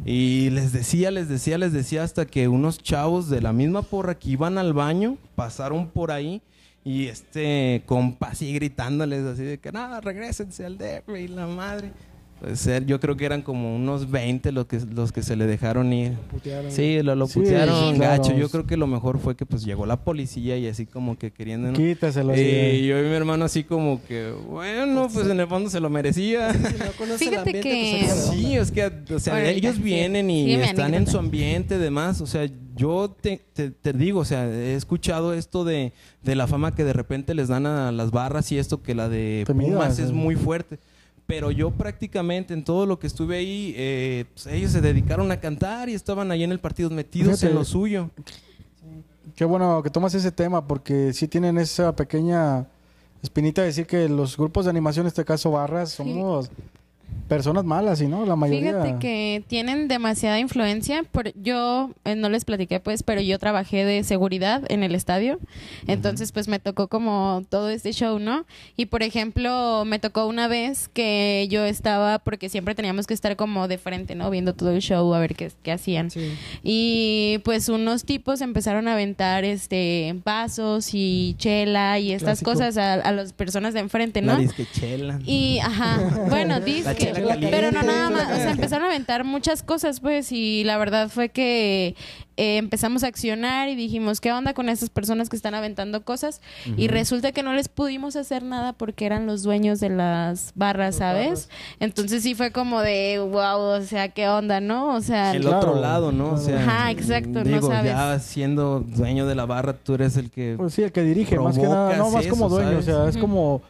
Y 0.05 0.49
les 0.51 0.71
decía, 0.71 1.11
les 1.11 1.27
decía, 1.27 1.57
les 1.57 1.73
decía 1.73 2.03
hasta 2.03 2.25
que 2.25 2.47
unos 2.47 2.77
chavos 2.77 3.29
de 3.29 3.41
la 3.41 3.51
misma 3.51 3.81
porra 3.81 4.15
que 4.15 4.29
iban 4.29 4.57
al 4.57 4.73
baño 4.73 5.17
pasaron 5.35 5.89
por 5.89 6.11
ahí 6.11 6.41
y 6.83 7.07
este 7.07 7.83
compa 7.85 8.27
así 8.27 8.53
gritándoles 8.53 9.25
así 9.25 9.43
de 9.43 9.57
que 9.59 9.71
nada, 9.71 10.01
regresense 10.01 10.65
al 10.65 10.77
DF 10.77 11.09
y 11.17 11.27
la 11.27 11.47
madre. 11.47 11.91
Pues 12.41 12.65
eh, 12.67 12.81
yo 12.85 13.01
creo 13.01 13.17
que 13.17 13.25
eran 13.25 13.41
como 13.41 13.75
unos 13.75 14.09
20 14.09 14.53
los 14.53 14.65
que, 14.65 14.79
los 14.95 15.11
que 15.11 15.23
se 15.23 15.35
le 15.35 15.45
dejaron 15.45 15.91
ir. 15.91 16.13
Putearon. 16.31 16.71
Sí, 16.71 17.01
lo, 17.03 17.13
lo 17.15 17.27
Sí, 17.27 17.39
putearon 17.39 17.91
sí, 17.93 17.97
claro. 17.99 18.23
gacho. 18.23 18.37
Yo 18.37 18.49
creo 18.49 18.65
que 18.65 18.77
lo 18.77 18.87
mejor 18.87 19.19
fue 19.19 19.35
que 19.35 19.45
pues 19.45 19.65
llegó 19.65 19.85
la 19.85 19.97
policía 20.05 20.55
y 20.57 20.65
así 20.67 20.85
como 20.85 21.17
que 21.17 21.31
queriendo... 21.31 21.73
Quítaselo. 21.73 22.31
así. 22.31 22.41
Y 22.41 22.87
yo 22.87 22.97
y 22.97 23.03
mi 23.03 23.13
hermano 23.13 23.43
así 23.43 23.65
como 23.65 24.01
que, 24.07 24.31
bueno, 24.49 25.09
pues 25.13 25.27
en 25.27 25.39
el 25.39 25.47
fondo 25.47 25.69
se 25.69 25.81
lo 25.81 25.89
merecía. 25.89 26.53
Si 26.53 26.59
no 26.59 27.13
el 27.13 27.17
Fíjate 27.19 27.37
ambiente, 27.37 27.61
que- 27.61 28.03
pues, 28.05 28.31
de 28.31 28.37
Sí, 28.37 28.55
es 28.55 28.71
que, 28.71 28.91
o 29.13 29.19
sea, 29.19 29.33
Ahorita, 29.33 29.51
ellos 29.51 29.75
sí. 29.75 29.81
vienen 29.81 30.29
y 30.29 30.53
están 30.55 30.93
en 30.93 31.07
su 31.07 31.17
ambiente, 31.17 31.77
demás. 31.77 32.21
O 32.21 32.27
sea, 32.27 32.49
yo 32.77 33.13
te, 33.19 33.41
te- 33.53 33.71
te 33.71 33.91
digo, 33.91 34.21
o 34.21 34.25
sea, 34.25 34.47
he 34.47 34.75
escuchado 34.75 35.33
esto 35.33 35.65
de, 35.65 35.91
de 36.23 36.35
la 36.35 36.47
fama 36.47 36.73
que 36.73 36.85
de 36.85 36.93
repente 36.93 37.33
les 37.33 37.49
dan 37.49 37.65
a 37.65 37.91
las 37.91 38.11
barras 38.11 38.49
y 38.53 38.57
esto 38.57 38.81
que 38.81 38.95
la 38.95 39.09
de 39.09 39.43
Pumas 39.45 39.99
es 39.99 40.11
eh. 40.11 40.13
muy 40.13 40.35
fuerte. 40.35 40.79
Pero 41.29 41.51
yo 41.51 41.69
prácticamente 41.69 42.55
en 42.55 42.63
todo 42.63 42.87
lo 42.87 42.97
que 42.97 43.05
estuve 43.05 43.37
ahí, 43.37 43.75
eh, 43.77 44.25
pues, 44.33 44.47
ellos 44.47 44.71
se 44.71 44.81
dedicaron 44.81 45.31
a 45.31 45.39
cantar 45.39 45.87
y 45.87 45.93
estaban 45.93 46.31
ahí 46.31 46.43
en 46.43 46.51
el 46.51 46.59
partido 46.59 46.89
metidos 46.89 47.35
Fíjate. 47.35 47.51
en 47.51 47.53
lo 47.53 47.63
suyo. 47.63 48.09
Qué 49.35 49.45
bueno 49.45 49.83
que 49.83 49.91
tomas 49.91 50.15
ese 50.15 50.31
tema 50.31 50.65
porque 50.65 51.13
sí 51.13 51.27
tienen 51.27 51.59
esa 51.59 51.95
pequeña 51.95 52.65
espinita 53.21 53.61
de 53.61 53.67
decir 53.67 53.85
que 53.85 54.09
los 54.09 54.37
grupos 54.37 54.65
de 54.65 54.71
animación, 54.71 55.05
en 55.05 55.09
este 55.09 55.23
caso 55.23 55.51
barras, 55.51 55.91
somos 55.91 56.49
personas 57.29 57.63
malas, 57.63 58.01
¿y 58.01 58.07
no? 58.07 58.25
La 58.25 58.35
mayoría. 58.35 58.71
Fíjate 58.71 58.99
que 58.99 59.43
tienen 59.47 59.87
demasiada 59.87 60.39
influencia. 60.39 61.03
Por, 61.03 61.31
yo 61.41 61.91
eh, 62.03 62.15
no 62.15 62.27
les 62.27 62.43
platiqué, 62.43 62.79
pues, 62.79 63.03
pero 63.03 63.21
yo 63.21 63.37
trabajé 63.37 63.85
de 63.85 64.03
seguridad 64.03 64.63
en 64.69 64.83
el 64.83 64.95
estadio. 64.95 65.39
Entonces, 65.87 66.31
pues, 66.31 66.47
me 66.47 66.59
tocó 66.59 66.87
como 66.87 67.43
todo 67.49 67.69
este 67.69 67.93
show, 67.93 68.19
¿no? 68.19 68.45
Y, 68.75 68.87
por 68.87 69.03
ejemplo, 69.03 69.83
me 69.85 69.99
tocó 69.99 70.25
una 70.25 70.47
vez 70.47 70.89
que 70.89 71.47
yo 71.49 71.63
estaba, 71.63 72.19
porque 72.19 72.49
siempre 72.49 72.73
teníamos 72.73 73.05
que 73.05 73.13
estar 73.13 73.35
como 73.35 73.67
de 73.67 73.77
frente, 73.77 74.15
¿no? 74.15 74.29
Viendo 74.31 74.53
todo 74.53 74.71
el 74.71 74.81
show, 74.81 75.13
a 75.13 75.19
ver 75.19 75.35
qué, 75.35 75.51
qué 75.61 75.71
hacían. 75.71 76.09
Sí. 76.09 76.31
Y 76.63 77.39
pues 77.43 77.69
unos 77.69 78.05
tipos 78.05 78.41
empezaron 78.41 78.87
a 78.87 78.93
aventar 78.93 79.45
este 79.45 80.15
vasos 80.25 80.89
y 80.93 81.35
chela 81.37 81.99
y 81.99 82.11
estas 82.11 82.39
Clásico. 82.39 82.51
cosas 82.51 82.77
a, 82.77 82.93
a 82.95 83.11
las 83.11 83.33
personas 83.33 83.75
de 83.75 83.81
enfrente, 83.81 84.23
¿no? 84.23 84.33
La 84.33 84.39
disquechela. 84.39 85.19
Y, 85.25 85.59
ajá, 85.59 86.25
bueno, 86.29 86.59
caliente. 86.99 87.47
pero 87.49 87.71
no 87.71 87.83
nada 87.83 88.09
más, 88.09 88.25
o 88.31 88.35
sea, 88.35 88.51
empezaron 88.51 88.85
a 88.85 88.87
aventar 88.89 89.23
muchas 89.23 89.63
cosas, 89.63 89.99
pues, 89.99 90.31
y 90.31 90.63
la 90.63 90.77
verdad 90.77 91.09
fue 91.09 91.29
que 91.29 91.95
eh, 92.37 92.57
empezamos 92.57 93.03
a 93.03 93.07
accionar 93.07 93.67
y 93.67 93.75
dijimos, 93.75 94.21
¿qué 94.21 94.31
onda 94.31 94.53
con 94.53 94.69
esas 94.69 94.89
personas 94.89 95.27
que 95.29 95.35
están 95.35 95.55
aventando 95.55 96.03
cosas? 96.05 96.41
Y 96.77 96.87
resulta 96.87 97.31
que 97.33 97.43
no 97.43 97.53
les 97.53 97.67
pudimos 97.67 98.15
hacer 98.15 98.43
nada 98.43 98.71
porque 98.73 99.05
eran 99.05 99.25
los 99.25 99.43
dueños 99.43 99.79
de 99.81 99.89
las 99.89 100.53
barras, 100.55 100.95
¿sabes? 100.97 101.49
Entonces 101.81 102.23
sí 102.23 102.35
fue 102.35 102.51
como 102.51 102.79
de, 102.81 103.19
wow, 103.19 103.59
o 103.59 103.81
sea, 103.81 104.09
¿qué 104.09 104.29
onda, 104.29 104.61
no? 104.61 104.95
O 104.95 105.01
sea, 105.01 105.31
el 105.33 105.41
Claro, 105.41 105.57
otro 105.57 105.81
lado, 105.81 106.11
¿no? 106.13 106.31
O 106.33 106.37
sea, 106.37 106.61
Ajá, 106.61 106.91
exacto, 106.91 107.43
no 107.43 107.61
sabes. 107.61 107.91
ya 107.91 108.17
siendo 108.19 108.79
dueño 108.79 109.25
de 109.27 109.35
la 109.35 109.45
barra, 109.45 109.73
tú 109.73 109.95
eres 109.95 110.15
el 110.15 110.29
que 110.31 110.55
Pues 110.57 110.73
sí, 110.73 110.83
el 110.83 110.91
que 110.93 111.01
dirige, 111.03 111.37
más 111.39 111.57
que 111.57 111.63
nada. 111.63 111.97
No, 111.97 112.09
más 112.09 112.25
como 112.27 112.47
dueño, 112.47 112.77
o 112.77 112.81
sea, 112.81 113.07
es 113.09 113.17
como 113.17 113.61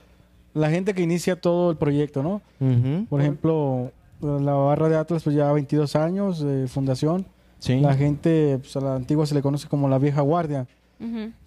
la 0.54 0.70
gente 0.70 0.93
que 0.93 1.02
inicia 1.02 1.39
todo 1.39 1.72
el 1.72 1.78
proyecto, 1.78 2.24
¿no? 2.24 2.41
Por 3.10 3.22
ejemplo, 3.22 3.91
la 4.22 4.54
barra 4.54 4.89
de 4.89 4.97
Atlas, 4.97 5.24
pues 5.24 5.36
ya 5.36 5.52
22 5.52 5.95
años 5.95 6.39
de 6.39 6.68
fundación. 6.68 7.26
Sí. 7.60 7.80
La 7.80 7.95
gente, 7.95 8.58
pues 8.60 8.76
a 8.76 8.82
la 8.82 8.95
antigua 8.95 9.26
se 9.26 9.36
le 9.36 9.41
conoce 9.41 9.68
como 9.68 9.89
la 9.89 10.00
vieja 10.00 10.22
guardia. 10.22 10.68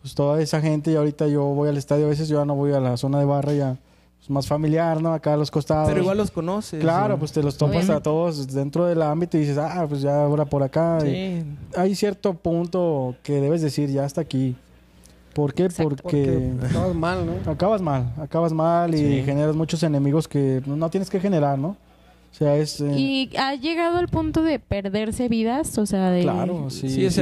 Pues 0.01 0.15
toda 0.15 0.41
esa 0.41 0.61
gente, 0.61 0.93
y 0.93 0.97
ahorita 0.97 1.29
yo 1.29 1.45
voy 1.45 1.69
al 1.69 1.77
estadio, 1.77 2.07
a 2.07 2.09
veces 2.09 2.29
yo 2.29 2.39
ya 2.39 2.45
no 2.45 2.55
voy 2.55 2.73
a 2.73 2.81
la 2.81 2.97
zona 2.97 3.19
de 3.19 3.27
barra, 3.27 3.53
ya 3.53 3.77
pues, 4.19 4.31
más 4.31 4.47
familiar, 4.47 5.03
¿no? 5.03 5.13
Acá 5.13 5.35
a 5.35 5.37
los 5.37 5.51
costados. 5.51 5.89
Pero 5.89 6.01
igual 6.01 6.17
los 6.17 6.31
conoces. 6.31 6.81
Claro, 6.81 7.15
¿no? 7.15 7.19
pues 7.19 7.33
te 7.33 7.43
los 7.43 7.57
topas 7.59 7.77
Obviamente. 7.77 7.93
a 7.99 8.01
todos 8.01 8.47
dentro 8.55 8.87
del 8.87 9.03
ámbito 9.03 9.37
y 9.37 9.41
dices, 9.41 9.59
ah, 9.59 9.85
pues 9.89 10.01
ya 10.01 10.25
ahora 10.25 10.47
por 10.47 10.63
acá. 10.63 11.01
Sí. 11.01 11.45
Hay 11.77 11.95
cierto 11.95 12.35
punto 12.35 13.17
que 13.23 13.41
debes 13.41 13.61
decir, 13.61 13.91
ya 13.91 14.05
hasta 14.05 14.21
aquí. 14.23 14.57
¿Por 15.35 15.55
qué? 15.55 15.65
Exacto. 15.65 15.97
Porque 16.03 16.53
Porque 16.61 16.73
todo 16.73 16.93
mal, 16.95 17.25
¿no? 17.27 17.51
acabas 17.51 17.81
mal, 17.81 18.13
acabas 18.21 18.53
mal 18.53 18.95
y 18.95 18.99
Sí. 18.99 19.23
generas 19.25 19.57
muchos 19.57 19.83
enemigos 19.83 20.29
que 20.29 20.63
no 20.67 20.91
tienes 20.91 21.09
que 21.11 21.21
generar, 21.21 21.59
¿no? 21.59 21.77
O 22.33 22.35
sea, 22.35 22.57
es... 22.57 22.81
eh, 22.81 22.91
Y 22.99 23.31
ha 23.37 23.55
llegado 23.57 23.99
al 23.99 24.09
punto 24.09 24.43
de 24.43 24.59
perderse 24.59 25.29
vidas, 25.29 25.77
o 25.77 25.85
sea, 25.85 26.11
de... 26.11 26.23
Claro, 26.23 26.71
sí. 26.71 27.05
Es, 27.05 27.19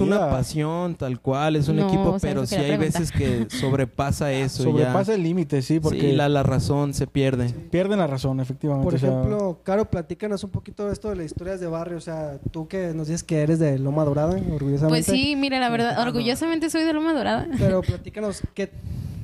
una 0.00 0.30
pasión 0.30 0.94
tal 0.94 1.20
cual, 1.20 1.56
es 1.56 1.66
un 1.68 1.76
No, 1.76 1.88
equipo, 1.88 2.10
o 2.12 2.18
sea, 2.20 2.30
pero 2.30 2.46
sí 2.46 2.54
hay 2.54 2.76
veces 2.76 3.10
que 3.10 3.46
sobrepasa 3.50 4.32
eso. 4.32 4.62
Sobrepasa 4.62 5.10
ya. 5.12 5.14
el 5.16 5.24
límite, 5.24 5.60
sí, 5.60 5.80
porque 5.80 6.00
Sí, 6.02 6.12
la, 6.12 6.28
la 6.28 6.44
razón 6.44 6.94
se 6.94 7.08
pierde. 7.08 7.48
pierden 7.48 7.98
la 7.98 8.06
razón, 8.06 8.38
efectivamente. 8.38 8.84
Por 8.84 8.94
o 8.94 8.98
sea, 8.98 9.08
ejemplo, 9.10 9.58
Caro, 9.64 9.86
platícanos 9.90 10.44
un 10.44 10.50
poquito 10.50 10.86
de 10.86 10.92
esto 10.92 11.08
de 11.10 11.16
las 11.16 11.26
historias 11.26 11.58
de 11.58 11.66
barrio. 11.66 11.98
O 11.98 12.00
sea, 12.00 12.38
tú 12.52 12.68
que 12.68 12.92
nos 12.94 13.08
dices 13.08 13.24
que 13.24 13.40
eres 13.42 13.58
de 13.58 13.78
Loma 13.80 14.04
Dorada, 14.04 14.34
orgullosamente. 14.52 14.88
Pues 14.88 15.06
sí, 15.06 15.34
mira, 15.36 15.58
la 15.58 15.68
verdad, 15.68 16.00
orgullosamente 16.00 16.70
soy 16.70 16.84
de 16.84 16.92
Loma 16.92 17.12
Dorada. 17.12 17.48
Pero 17.58 17.82
platícanos 17.82 18.40
qué, 18.54 18.70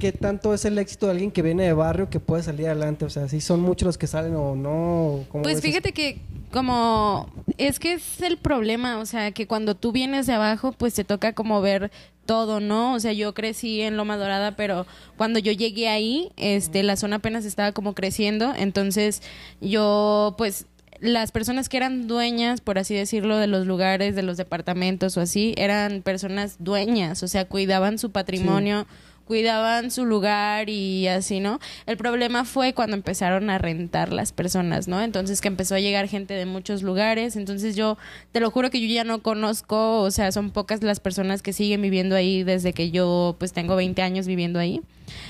qué 0.01 0.11
tanto 0.13 0.55
es 0.55 0.65
el 0.65 0.77
éxito 0.79 1.07
de 1.07 1.13
alguien 1.13 1.31
que 1.31 1.43
viene 1.43 1.63
de 1.65 1.73
barrio 1.73 2.11
que 2.11 2.19
puede 2.21 2.43
salir 2.43 2.67
adelante. 2.67 3.05
O 3.05 3.11
sea, 3.11 3.29
si 3.29 3.41
son 3.41 3.61
muchos 3.61 3.87
los 3.87 3.97
que 3.99 4.07
salen 4.07 4.35
o 4.35 4.57
no. 4.57 5.20
¿Cómo 5.29 5.43
Pues 5.43 5.61
fíjate 5.61 5.93
que 5.93 6.19
como 6.51 7.31
es 7.59 7.79
que 7.79 7.95
es 7.95 8.21
el 8.23 8.37
problema, 8.37 8.99
o 8.99 9.07
sea, 9.07 9.31
que 9.33 9.47
cuando 9.47 9.75
tú 9.75 9.93
vienes 9.93 10.27
de 10.27 10.33
abajo, 10.33 10.73
pues 10.73 10.95
te 10.95 11.05
toca 11.05 11.33
como 11.33 11.61
ver 11.61 11.91
todo, 12.27 12.61
¿no? 12.61 12.95
O 12.95 13.01
sea, 13.01 13.13
yo 13.13 13.35
crecí 13.35 13.81
en 13.81 13.97
Loma 13.97 14.17
Dorada, 14.17 14.57
pero 14.57 14.87
cuando 15.17 15.39
yo 15.39 15.53
llegué 15.53 15.89
ahí, 15.89 16.31
este, 16.37 16.83
la 16.83 16.97
zona 16.97 17.17
apenas 17.17 17.45
estaba 17.45 17.73
como 17.73 17.95
creciendo, 17.95 18.53
entonces 18.57 19.23
yo, 19.61 20.35
pues, 20.39 20.67
las 21.01 21.33
personas 21.33 21.69
que 21.69 21.79
eran 21.79 22.07
dueñas, 22.07 22.61
por 22.61 22.79
así 22.79 22.95
decirlo, 22.95 23.37
de 23.39 23.47
los 23.47 23.67
lugares, 23.67 24.15
de 24.15 24.23
los 24.23 24.37
departamentos 24.37 25.17
o 25.17 25.21
así, 25.21 25.55
eran 25.57 26.03
personas 26.03 26.57
dueñas, 26.59 27.23
o 27.23 27.29
sea, 27.29 27.47
cuidaban 27.47 27.99
su 27.99 28.11
patrimonio, 28.13 28.87
cuidaban 29.31 29.93
su 29.93 30.07
lugar 30.07 30.69
y 30.71 31.07
así, 31.07 31.39
¿no? 31.39 31.61
El 31.87 31.97
problema 31.97 32.45
fue 32.45 32.75
cuando 32.75 32.97
empezaron 32.97 33.49
a 33.49 33.59
rentar 33.59 34.13
las 34.13 34.33
personas, 34.33 34.89
¿no? 34.89 35.01
Entonces 35.01 35.41
que 35.41 35.47
empezó 35.47 35.77
a 35.77 35.79
llegar 35.79 36.09
gente 36.09 36.35
de 36.35 36.47
muchos 36.47 36.83
lugares, 36.83 37.37
entonces 37.37 37.77
yo 37.77 37.97
te 38.33 38.41
lo 38.41 38.51
juro 38.51 38.71
que 38.71 38.81
yo 38.81 38.93
ya 38.93 39.05
no 39.05 39.23
conozco, 39.23 40.01
o 40.01 40.11
sea, 40.11 40.33
son 40.33 40.51
pocas 40.51 40.83
las 40.83 40.99
personas 40.99 41.43
que 41.43 41.53
siguen 41.53 41.81
viviendo 41.81 42.17
ahí 42.17 42.43
desde 42.43 42.73
que 42.73 42.91
yo 42.91 43.37
pues 43.39 43.53
tengo 43.53 43.77
20 43.77 44.03
años 44.03 44.27
viviendo 44.27 44.59
ahí. 44.59 44.83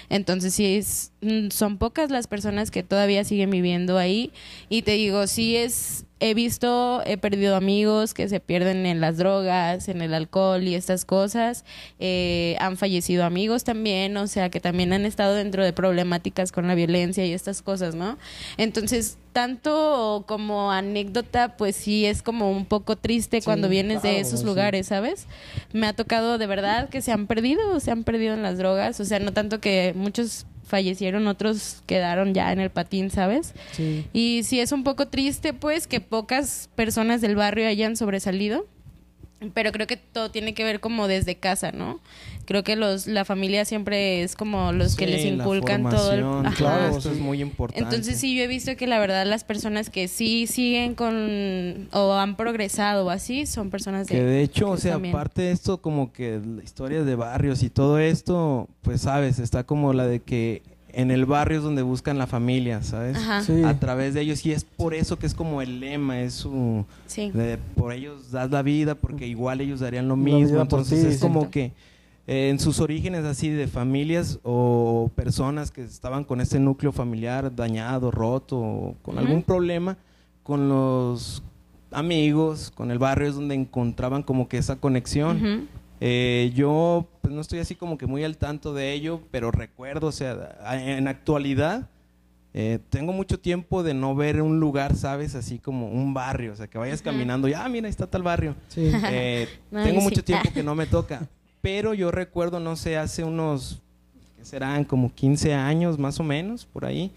Entonces 0.09 0.55
sí 0.55 0.77
es, 0.77 1.13
mm, 1.21 1.51
son 1.51 1.77
pocas 1.77 2.11
las 2.11 2.27
personas 2.27 2.71
que 2.71 2.83
todavía 2.83 3.23
siguen 3.25 3.51
viviendo 3.51 3.99
ahí 3.99 4.33
y 4.71 4.81
te 4.81 4.93
digo, 4.93 5.27
sí 5.27 5.57
es 5.57 6.07
he 6.21 6.35
visto, 6.35 7.03
he 7.07 7.16
perdido 7.16 7.57
amigos 7.57 8.12
que 8.14 8.29
se 8.29 8.41
pierden 8.41 8.85
en 8.85 9.01
las 9.01 9.16
drogas, 9.16 9.89
en 9.89 10.03
el 10.03 10.12
alcohol 10.12 10.62
y 10.62 10.75
estas 10.75 11.05
cosas. 11.07 11.64
Eh, 11.99 12.57
han 12.61 12.77
fallecido 12.77 13.25
amigos 13.25 13.64
también, 13.64 14.16
o 14.18 14.27
sea, 14.27 14.51
que 14.51 14.61
también 14.61 14.93
han 14.93 15.07
estado 15.07 15.35
dentro 15.35 15.64
de 15.64 15.73
problemáticas 15.73 16.53
con 16.53 16.68
la 16.68 16.75
violencia 16.75 17.25
y 17.25 17.33
estas 17.33 17.62
cosas, 17.62 17.95
¿no? 17.95 18.18
Entonces, 18.59 19.16
tanto 19.33 20.25
como 20.27 20.71
anécdota, 20.73 21.57
pues 21.57 21.75
sí 21.75 22.05
es 22.05 22.23
como 22.23 22.51
un 22.51 22.66
poco 22.66 22.97
triste 22.97 23.41
cuando 23.43 23.68
vienes 23.68 24.03
de 24.03 24.21
esos 24.21 24.45
lugares, 24.45 24.89
¿sabes? 24.89 25.27
Me 25.73 25.87
ha 25.87 25.95
tocado 25.95 26.37
de 26.37 26.47
verdad 26.47 26.89
que 26.91 27.01
se 27.01 27.12
han 27.12 27.27
perdido, 27.27 27.81
se 27.81 27.91
han 27.91 28.05
perdido 28.05 28.35
en 28.35 28.43
las 28.43 28.59
drogas, 28.59 29.01
o 29.01 29.05
sea, 29.05 29.21
no 29.21 29.33
tanto 29.33 29.61
que 29.61 29.95
muchos 29.97 30.45
fallecieron, 30.71 31.27
otros 31.27 31.83
quedaron 31.87 32.33
ya 32.33 32.53
en 32.53 32.61
el 32.61 32.71
patín, 32.71 33.11
¿sabes? 33.11 33.53
Sí. 33.73 34.07
Y 34.12 34.43
sí 34.45 34.61
es 34.61 34.73
un 34.73 34.85
poco 34.85 35.09
triste, 35.09 35.53
pues, 35.53 35.87
que 35.87 36.01
pocas 36.01 36.71
personas 36.75 37.21
del 37.21 37.37
barrio 37.37 37.68
hayan 37.68 37.97
sobresalido. 37.97 38.66
Pero 39.55 39.72
creo 39.72 39.86
que 39.86 39.97
todo 39.97 40.30
tiene 40.30 40.53
que 40.53 40.64
ver 40.64 40.80
como 40.80 41.09
desde 41.09 41.36
casa, 41.36 41.72
¿no? 41.72 42.01
Creo 42.45 42.62
que 42.64 42.76
los 42.76 43.07
la 43.07 43.24
familia 43.24 43.64
siempre 43.64 44.22
es 44.22 44.36
como 44.36 44.72
los 44.72 44.97
que 44.97 45.07
les 45.07 45.24
la 45.24 45.45
inculcan 45.45 45.88
todo. 45.88 46.12
el- 46.12 46.47
Ajá. 46.47 46.55
Claro, 46.57 46.97
esto 46.97 47.11
es 47.11 47.18
muy 47.18 47.41
importante. 47.41 47.82
Entonces 47.84 48.18
sí, 48.18 48.36
yo 48.36 48.43
he 48.43 48.47
visto 48.49 48.76
que 48.76 48.86
la 48.86 48.99
verdad 48.99 49.24
las 49.26 49.45
personas 49.45 49.88
que 49.88 50.09
sí 50.09 50.47
siguen 50.47 50.95
con 50.95 51.88
o 51.93 52.12
han 52.14 52.36
progresado 52.36 53.07
o 53.07 53.11
así 53.11 53.47
son 53.47 53.70
personas 53.70 54.07
de... 54.09 54.14
Que 54.16 54.22
de 54.22 54.43
hecho, 54.43 54.70
o 54.70 54.76
sea, 54.76 54.93
también. 54.95 55.14
aparte 55.14 55.43
de 55.43 55.53
esto, 55.53 55.80
como 55.80 56.12
que 56.12 56.41
la 56.45 56.62
historia 56.62 57.03
de 57.05 57.14
barrios 57.14 57.62
y 57.62 57.70
todo 57.70 57.99
esto, 57.99 58.68
pues 58.82 59.01
sabes, 59.03 59.38
está 59.38 59.64
como 59.64 59.93
la 59.93 60.07
de 60.07 60.20
que 60.20 60.62
en 60.95 61.11
el 61.11 61.24
barrio 61.26 61.59
es 61.59 61.64
donde 61.64 61.82
buscan 61.82 62.18
la 62.18 62.26
familia, 62.26 62.82
¿sabes? 62.82 63.16
Ajá, 63.16 63.43
sí. 63.43 63.55
Sí. 63.59 63.64
A 63.64 63.78
través 63.78 64.14
de 64.14 64.20
ellos, 64.22 64.45
y 64.47 64.53
es 64.53 64.64
por 64.64 64.95
eso 64.95 65.18
que 65.18 65.26
es 65.26 65.34
como 65.34 65.62
el 65.62 65.80
lema, 65.80 66.20
es 66.20 66.34
su... 66.34 66.84
de- 67.30 67.59
por 67.76 67.93
ellos 67.93 68.30
das 68.30 68.51
la 68.51 68.62
vida, 68.62 68.95
porque 68.95 69.26
igual 69.26 69.61
ellos 69.61 69.80
darían 69.80 70.09
lo 70.09 70.16
mismo, 70.16 70.61
entonces 70.61 71.03
ti, 71.03 71.14
es 71.14 71.20
como 71.20 71.41
exacto. 71.41 71.51
que 71.53 71.72
eh, 72.26 72.51
en 72.51 72.61
sus 72.61 72.78
orígenes 72.80 73.24
así 73.24 73.49
de 73.49 73.66
familias 73.66 74.38
o 74.45 75.11
personas 75.16 75.70
que 75.70 75.82
estaban 75.82 76.22
con 76.24 76.41
ese 76.41 76.61
núcleo 76.61 76.93
familiar 76.93 77.55
dañado, 77.55 78.11
roto, 78.11 78.57
o 78.59 78.95
con 79.03 79.18
algún 79.18 79.43
problema, 79.43 79.97
con 80.43 80.68
los 80.68 81.43
amigos, 81.91 82.70
con 82.74 82.91
el 82.91 82.99
barrio 82.99 83.28
es 83.28 83.34
donde 83.34 83.55
encontraban 83.55 84.22
como 84.22 84.49
que 84.49 84.59
esa 84.59 84.76
conexión. 84.76 85.36
Ujú. 85.38 85.64
Eh, 86.01 86.53
yo 86.55 87.07
pues 87.21 87.35
no 87.35 87.41
estoy 87.43 87.59
así 87.59 87.75
como 87.75 87.99
que 87.99 88.07
muy 88.07 88.25
al 88.25 88.37
tanto 88.39 88.73
de 88.73 88.93
ello, 88.93 89.21
pero 89.31 89.51
recuerdo, 89.51 90.07
o 90.07 90.13
sea, 90.13 90.57
a- 90.65 90.81
en 90.83 91.07
actualidad 91.09 91.89
eh, 92.53 92.81
tengo 92.89 93.13
mucho 93.13 93.39
tiempo 93.39 93.83
de 93.85 93.95
no 93.95 94.15
ver 94.17 94.43
un 94.43 94.59
lugar, 94.59 94.97
¿sabes? 94.97 95.35
Así 95.37 95.59
como 95.61 95.89
un 95.89 96.13
barrio, 96.15 96.53
o 96.53 96.57
sea, 96.57 96.67
que 96.67 96.79
vayas 96.79 97.01
caminando 97.03 97.47
y, 97.47 97.53
ah, 97.55 97.69
mira, 97.69 97.87
ahí 97.87 97.91
está 97.91 98.09
tal 98.09 98.23
barrio. 98.25 98.57
Sí. 98.69 98.91
Eh, 99.05 99.47
No, 99.71 99.85
tengo 99.85 99.99
yo 99.99 100.03
mucho 100.03 100.17
sí. 100.17 100.23
tiempo 100.23 100.51
que 100.53 100.63
no 100.65 100.75
me 100.75 100.87
toca, 100.87 101.29
pero 101.61 101.95
yo 101.95 102.11
recuerdo, 102.11 102.59
no 102.59 102.75
sé, 102.75 102.97
hace 102.97 103.23
unos, 103.23 103.81
que 104.37 104.45
serán 104.45 104.85
como 104.85 105.15
15 105.15 105.55
años 105.55 105.97
más 105.99 106.19
o 106.19 106.25
menos, 106.25 106.65
por 106.65 106.87
ahí, 106.87 107.13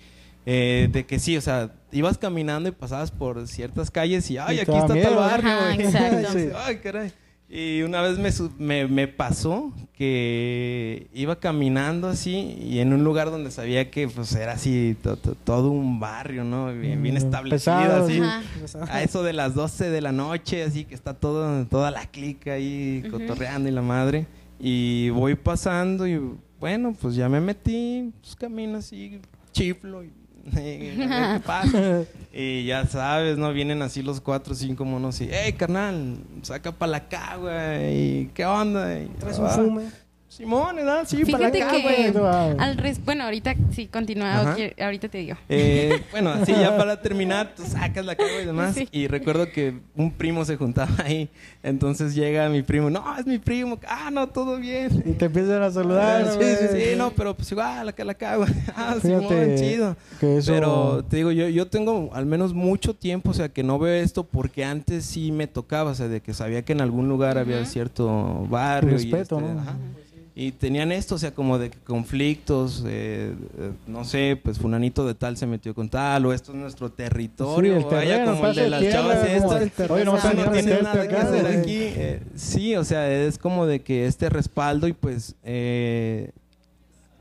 eh, 0.46 0.88
de 0.92 1.06
que 1.06 1.18
sí, 1.18 1.36
o 1.38 1.42
sea, 1.42 1.72
ibas 1.92 2.18
caminando 2.20 2.70
y 2.70 2.74
pasabas 2.74 3.10
por 3.10 3.48
ciertas 3.48 3.90
calles 3.90 4.30
y, 4.30 4.38
ay, 4.38 4.58
Y 4.58 4.60
aquí 4.60 4.72
está 4.72 4.88
tal 4.88 4.96
miedo. 4.98 5.16
barrio, 5.16 5.50
Ajá, 5.50 5.74
exacto. 5.80 6.28
Sí. 6.34 6.50
Ay, 6.64 6.78
caray. 6.78 7.12
Y 7.56 7.84
una 7.84 8.01
vez 8.01 8.18
me, 8.18 8.32
su- 8.32 8.49
me, 8.58 8.88
me 8.88 9.08
pasó 9.08 9.72
que 9.95 11.08
iba 11.14 11.36
caminando 11.39 12.08
así 12.08 12.58
y 12.60 12.80
en 12.80 12.93
un 12.93 13.04
lugar 13.04 13.30
donde 13.30 13.51
sabía 13.51 13.91
que 13.91 14.08
pues 14.08 14.34
era 14.34 14.54
así 14.54 14.95
to- 15.04 15.18
to- 15.18 15.36
todo 15.36 15.70
un 15.70 15.99
barrio, 15.99 16.43
¿no? 16.43 16.74
Bien, 16.74 17.01
bien 17.04 17.14
Mm, 17.14 17.18
establecido, 17.18 17.76
pesado, 17.76 18.06
así. 18.06 18.20
Ajá. 18.20 18.95
A 18.97 19.04
eso 19.04 19.22
de 19.22 19.34
las 19.34 19.54
12 19.54 19.91
de 19.91 20.01
la 20.01 20.12
noche, 20.12 20.64
así 20.64 20.84
que 20.86 20.95
está 20.95 21.14
todo, 21.14 21.66
toda 21.68 21.91
la 21.91 22.08
clica 22.08 22.54
ahí 22.54 23.04
Ujú. 23.08 23.20
cotorreando 23.20 23.70
y 23.70 23.72
la 23.72 23.84
madre. 23.84 24.26
Y 24.60 25.10
voy 25.12 25.36
pasando 25.36 26.08
y 26.08 26.20
bueno, 26.60 26.95
pues 26.99 27.14
ya 27.14 27.30
me 27.30 27.39
metí, 27.39 28.12
pues 28.22 28.36
camino 28.36 28.80
así, 28.80 29.20
chiflo 29.51 30.04
y 30.04 30.10
qué 30.54 31.41
pasa. 31.46 32.04
Y 32.34 32.66
ya 32.66 32.86
sabes, 32.88 33.38
¿no? 33.38 33.54
Vienen 33.54 33.82
así 33.82 34.02
los 34.02 34.20
cuatro 34.22 34.54
o 34.54 34.56
cinco 34.56 34.84
monos 34.86 35.22
y, 35.22 35.30
hey, 35.32 35.54
carnal, 35.54 36.18
saca 36.41 36.72
para 36.72 36.91
la 36.91 37.08
cagua 37.08 37.78
y 37.84 38.30
qué 38.34 38.46
onda. 38.46 39.00
Y, 39.00 39.08
Traes 39.20 39.39
un 39.39 39.46
"Ah, 39.46 39.50
fume. 39.50 39.84
Simón, 40.38 40.76
¿verdad? 40.78 41.04
Sí, 41.08 41.24
para 41.26 41.48
la 41.48 41.52
Fíjate 41.52 41.60
cagua. 41.60 41.92
que 41.92 42.10
güey, 42.10 42.12
wow. 42.12 42.56
al 42.60 42.78
res- 42.78 43.04
bueno, 43.06 43.24
ahorita 43.26 43.54
sí 43.72 43.88
continúa, 43.88 44.56
ahorita 44.82 45.08
te 45.08 45.18
digo. 45.20 45.38
Eh, 45.48 46.02
bueno, 46.12 46.32
así 46.32 46.52
ya 46.54 46.76
para 46.76 47.00
terminar, 47.02 47.54
tú 47.56 47.64
sacas 47.64 48.04
la 48.04 48.16
cagua 48.16 48.42
y 48.42 48.46
demás. 48.46 48.74
Sí. 48.76 48.88
Y 48.92 49.08
recuerdo 49.08 49.52
que 49.52 49.76
un 49.96 50.12
primo 50.12 50.44
se 50.44 50.56
juntaba 50.58 50.90
ahí. 51.06 51.30
Entonces 51.62 52.16
llega 52.16 52.50
mi 52.50 52.64
primo, 52.64 52.90
no, 52.90 53.04
es 53.18 53.26
mi 53.28 53.38
primo. 53.38 53.80
Ah, 53.88 54.10
no, 54.12 54.28
todo 54.30 54.58
bien. 54.58 55.04
Y 55.06 55.12
te 55.14 55.26
empiezan 55.26 55.62
a 55.62 55.70
saludar. 55.72 56.26
Ah, 56.28 56.32
sí, 56.32 56.46
sí, 56.60 56.68
sí, 56.72 56.96
no, 56.98 57.12
pero 57.12 57.36
pues 57.36 57.52
igual, 57.52 57.88
acá 57.90 58.04
la 58.04 58.16
cago. 58.16 58.46
Ah, 58.76 58.96
Simón, 59.02 59.22
Fíjate 59.28 59.56
chido. 59.56 59.96
que 60.20 60.38
eso- 60.38 60.52
Pero 60.52 61.06
te 61.08 61.18
digo, 61.18 61.32
yo, 61.32 61.48
yo 61.48 61.68
tengo 61.68 62.10
al 62.14 62.26
menos 62.26 62.54
mucho 62.54 62.96
tiempo, 62.96 63.30
o 63.30 63.34
sea, 63.36 63.50
que 63.50 63.62
no 63.62 63.78
veo 63.78 63.94
esto 64.04 64.24
porque 64.24 64.66
antes 64.66 65.06
sí 65.06 65.32
me 65.32 65.46
tocaba, 65.48 65.92
o 65.92 65.96
sea, 65.96 66.08
de 66.08 66.22
que 66.22 66.34
sabía 66.34 66.64
que 66.64 66.74
en 66.74 66.82
algún 66.82 67.08
lugar 67.08 67.38
había 67.38 67.64
cierto 67.66 68.48
barrio. 68.50 68.94
Respeto, 68.94 69.40
y, 69.40 69.44
este, 69.44 69.54
¿no? 69.54 69.62
ajá. 69.62 69.76
Y 70.36 70.52
tenían 70.52 70.92
esto, 70.92 71.14
o 71.14 71.18
sea, 71.20 71.32
como 71.32 71.60
de 71.60 71.70
conflictos, 71.70 72.84
eh, 72.88 73.36
eh, 73.60 73.72
no 73.86 74.04
sé, 74.04 74.40
pues 74.42 74.58
fulanito 74.58 75.06
de 75.06 75.14
tal 75.14 75.38
se 75.38 75.46
metió 75.46 75.76
con 75.76 75.90
tal, 75.90 76.26
o 76.26 76.34
esto 76.34 76.54
es 76.54 76.58
nuestro 76.58 76.90
territorio, 76.90 77.74
Sí, 77.74 77.78
el 77.78 77.86
o 77.86 77.90
vaya 77.90 78.16
terreno, 78.16 78.32
como 78.36 78.48
el 78.48 78.56
de 78.56 78.70
las 78.70 78.80
tierra, 78.80 79.00
chavas 79.00 79.30
estas. 79.30 79.92
Oye, 79.92 80.06
no 80.06 80.18
no 80.18 80.22
venir 80.24 80.48
a 80.48 80.52
tiene 80.52 80.64
meterte 80.64 80.84
nada 80.84 81.08
que 81.08 81.16
hacer 81.16 81.60
aquí. 81.60 81.78
Eh, 81.78 82.20
sí, 82.36 82.76
o 82.76 82.84
sea, 82.84 83.12
es 83.12 83.38
como 83.38 83.68
de 83.68 83.82
que 83.82 84.08
este 84.08 84.28
respaldo 84.30 84.88
y 84.88 84.94
pues 84.94 85.36
eh, 85.44 86.32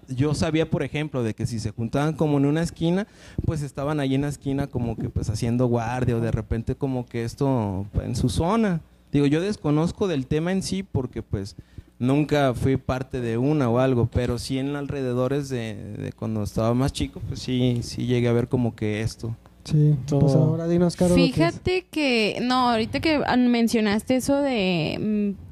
yo 0.09 0.35
sabía, 0.35 0.71
por 0.71 0.83
ejemplo, 0.83 1.23
de 1.23 1.35
que 1.35 1.47
si 1.47 1.61
se 1.61 1.71
juntaban 1.71 2.15
como 2.15 2.39
en 2.39 2.47
una 2.47 2.63
esquina, 2.63 3.07
pues 3.45 3.61
estaban 3.61 4.01
ahí 4.01 4.15
en 4.15 4.23
la 4.23 4.29
esquina 4.29 4.69
como 4.69 4.97
que 4.97 5.11
pues 5.11 5.29
haciendo 5.29 5.67
guardia 5.67 6.17
o 6.17 6.21
de 6.21 6.31
repente 6.31 6.77
como 6.77 7.07
que 7.07 7.25
esto 7.25 7.85
en 8.03 8.17
su 8.17 8.31
zona. 8.31 8.81
Digo, 9.13 9.27
yo 9.27 9.43
desconozco 9.43 10.09
del 10.09 10.27
tema 10.27 10.53
en 10.53 10.63
sí 10.63 10.83
porque 10.83 11.23
pues 11.23 11.57
nunca 12.03 12.53
fui 12.53 12.77
parte 12.77 13.21
de 13.21 13.39
una 13.39 13.71
o 13.71 13.79
algo, 13.79 14.09
pero 14.13 14.39
sí 14.39 14.59
en 14.59 14.77
alrededores 14.77 15.49
de, 15.49 15.75
de 15.97 16.13
cuando 16.13 16.43
estaba 16.43 16.75
más 16.75 16.93
chico, 16.93 17.21
pues 17.29 17.41
sí, 17.41 17.81
sí 17.83 18.07
llegué 18.07 18.29
a 18.29 18.33
ver 18.33 18.49
como 18.49 18.75
que 18.75 19.01
esto. 19.01 19.35
Sí, 19.65 19.95
Todo. 20.07 20.21
pues 20.21 20.35
ahora 20.35 20.67
dinos, 20.67 20.97
Caro. 20.97 21.11
lo 21.11 21.15
que 21.15 21.25
es. 21.27 21.35
Fíjate 21.35 21.87
que, 21.89 22.39
no, 22.43 22.71
ahorita 22.71 22.99
que 22.99 23.21
mencionaste 23.37 24.17
eso 24.17 24.41
de, 24.41 24.99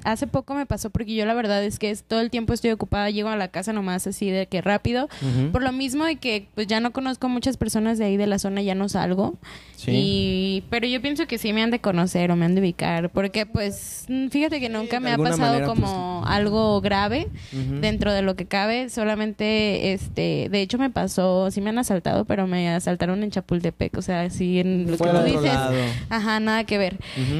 hace 0.03 0.27
poco 0.27 0.53
me 0.53 0.65
pasó 0.65 0.89
porque 0.89 1.13
yo 1.15 1.25
la 1.25 1.33
verdad 1.33 1.63
es 1.63 1.79
que 1.79 1.89
es, 1.91 2.03
todo 2.03 2.21
el 2.21 2.29
tiempo 2.29 2.53
estoy 2.53 2.71
ocupada, 2.71 3.09
llego 3.09 3.29
a 3.29 3.35
la 3.35 3.47
casa 3.49 3.73
nomás 3.73 4.07
así 4.07 4.29
de 4.29 4.47
que 4.47 4.61
rápido, 4.61 5.09
por 5.51 5.61
lo 5.63 5.71
mismo 5.71 6.05
de 6.05 6.15
que 6.17 6.47
pues 6.55 6.67
ya 6.67 6.79
no 6.79 6.91
conozco 6.91 7.29
muchas 7.29 7.57
personas 7.57 7.97
de 7.97 8.05
ahí 8.05 8.17
de 8.17 8.27
la 8.27 8.39
zona, 8.39 8.61
ya 8.61 8.75
no 8.75 8.89
salgo, 8.89 9.35
Sí. 9.75 9.91
y, 9.95 10.63
pero 10.69 10.85
yo 10.85 11.01
pienso 11.01 11.25
que 11.25 11.39
sí 11.39 11.53
me 11.53 11.63
han 11.63 11.71
de 11.71 11.79
conocer 11.79 12.29
o 12.29 12.35
me 12.35 12.45
han 12.45 12.53
de 12.53 12.61
ubicar, 12.61 13.09
porque 13.09 13.47
pues 13.47 14.05
fíjate 14.29 14.59
que 14.59 14.69
nunca 14.69 14.99
me 14.99 15.11
ha 15.11 15.17
pasado 15.17 15.53
manera, 15.53 15.65
como 15.65 16.23
algo 16.27 16.81
grave 16.81 17.27
dentro 17.51 18.13
de 18.13 18.21
lo 18.21 18.35
que 18.35 18.45
cabe, 18.45 18.89
solamente, 18.89 19.93
este, 19.93 20.49
de 20.51 20.61
hecho 20.61 20.77
me 20.77 20.91
pasó, 20.91 21.49
sí 21.49 21.61
me 21.61 21.69
han 21.71 21.79
asaltado, 21.79 22.25
pero 22.25 22.45
me 22.45 22.69
asaltaron 22.69 23.23
en 23.23 23.31
Chapultepec, 23.31 23.97
o 23.97 24.01
sea, 24.03 24.29
sí 24.29 24.59
en 24.59 24.85
lo 24.85 24.91
que 24.91 24.97
Fuera 24.97 25.21
tú 25.21 25.25
dices, 25.25 25.43
lado. 25.45 25.73
ajá, 26.09 26.39
nada 26.39 26.63
que 26.63 26.77
ver. 26.77 26.99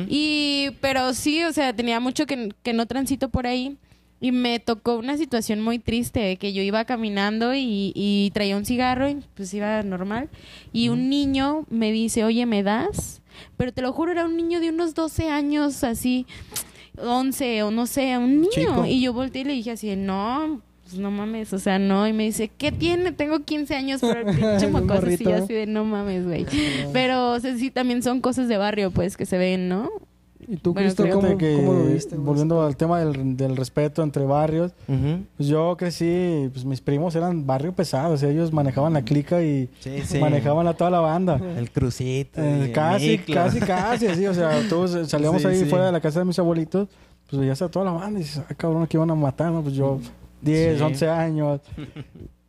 Y, 0.10 0.72
pero 0.82 1.14
sí, 1.14 1.44
o 1.44 1.54
sea, 1.54 1.74
tenía 1.76 2.00
mucho 2.00 2.26
que, 2.26 2.51
que 2.64 2.74
no 2.74 2.86
transito 2.86 3.30
por 3.30 3.48
ahí. 3.48 3.78
Y 4.24 4.32
me 4.32 4.60
tocó 4.60 4.98
una 4.98 5.18
situación 5.18 5.62
muy 5.62 5.80
triste, 5.80 6.38
que 6.38 6.54
yo 6.54 6.62
iba 6.62 6.86
caminando 6.86 7.56
y, 7.56 7.92
y 7.96 8.30
traía 8.36 8.56
un 8.56 8.66
cigarro 8.66 9.10
y 9.10 9.18
pues 9.34 9.52
iba 9.54 9.82
normal. 9.82 10.30
Y 10.72 10.90
un 10.90 11.10
niño 11.10 11.66
me 11.72 11.92
dice, 11.92 12.24
oye, 12.24 12.46
¿me 12.46 12.62
das? 12.62 13.22
Pero 13.58 13.74
te 13.74 13.82
lo 13.82 13.94
juro, 13.94 14.12
era 14.12 14.26
un 14.26 14.38
niño 14.38 14.60
de 14.60 14.70
unos 14.70 14.94
12 14.94 15.30
años, 15.30 15.84
así, 15.84 16.28
11 16.98 17.64
o 17.64 17.72
no 17.72 17.88
sé, 17.88 18.18
un 18.18 18.42
niño. 18.42 18.52
Chico. 18.52 18.86
Y 18.86 19.02
yo 19.02 19.14
volteé 19.14 19.42
y 19.42 19.46
le 19.46 19.54
dije 19.54 19.72
así, 19.72 19.96
no, 19.96 20.62
pues 20.84 20.96
no 20.96 21.12
mames, 21.12 21.54
o 21.54 21.60
sea, 21.60 21.80
no. 21.80 22.08
Y 22.08 22.14
me 22.14 22.24
dice, 22.24 22.50
¿qué 22.50 22.72
tiene? 22.72 23.12
Tengo 23.12 23.40
15 23.40 23.76
años, 23.76 24.02
pero 24.02 24.20
el 24.30 24.36
pinche 24.36 24.68
mocoso 24.68 25.02
morrito. 25.02 25.30
yo 25.30 25.36
así 25.38 25.54
de, 25.54 25.66
no 25.66 25.86
mames, 25.86 26.26
güey. 26.26 26.46
Pero, 26.94 27.32
o 27.32 27.40
sea, 27.40 27.56
sí, 27.58 27.72
también 27.72 28.04
son 28.04 28.22
cosas 28.22 28.48
de 28.48 28.58
barrio, 28.58 28.92
pues, 28.92 29.18
que 29.18 29.26
se 29.26 29.38
ven, 29.38 29.70
¿no? 29.70 29.90
¿Y 30.54 30.58
tú, 30.58 30.74
Bueno, 30.74 30.88
Cristo, 30.94 31.06
cómo, 31.14 31.38
que, 31.38 31.56
cómo 31.56 31.74
lo 31.74 31.86
viste? 31.86 32.18
volviendo 32.18 32.62
al 32.62 32.76
tema 32.76 33.00
del, 33.00 33.38
del 33.38 33.56
respeto 33.56 34.04
entre 34.04 34.26
barrios, 34.26 34.74
pues 35.38 35.48
yo 35.48 35.78
crecí, 35.78 36.50
pues 36.52 36.66
mis 36.66 36.82
primos 36.82 37.16
eran 37.16 37.48
barrio 37.48 37.72
pesado, 37.72 38.14
o 38.16 38.18
sea, 38.18 38.30
ellos 38.30 38.52
manejaban 38.52 38.92
la 38.92 39.02
clica 39.04 39.42
y 39.42 39.70
Sí, 39.80 40.02
sí. 40.04 40.20
manejaban 40.20 40.68
a 40.68 40.74
toda 40.74 40.90
la 40.90 41.00
banda. 41.00 41.40
El 41.58 41.72
crucito. 41.72 42.42
Eh, 42.42 42.66
el 42.66 42.72
casi, 42.74 43.18
casi, 43.20 43.60
casi, 43.62 44.08
así, 44.08 44.28
o 44.28 44.34
sea, 44.34 44.52
todos 44.68 44.92
salíamos 45.10 45.42
Sí, 45.42 45.48
ahí 45.48 45.60
sí. 45.60 45.66
fuera 45.66 45.86
de 45.86 45.94
la 45.94 46.02
casa 46.02 46.20
de 46.20 46.26
mis 46.26 46.38
abuelitos, 46.38 46.90
pues 47.30 47.46
ya 47.46 47.54
está 47.54 47.70
toda 47.70 47.86
la 47.86 47.92
banda 47.92 48.20
y 48.20 48.24
dices, 48.24 48.44
ah, 48.50 48.54
cabrón, 48.56 48.84
aquí 48.84 48.98
iban 48.98 49.10
a 49.10 49.16
matar, 49.16 49.54
¿no? 49.54 49.62
Pues 49.62 49.74
yo, 49.76 50.00
10, 50.42 50.78
Sí. 50.80 50.84
11 50.84 51.10
años. 51.10 51.62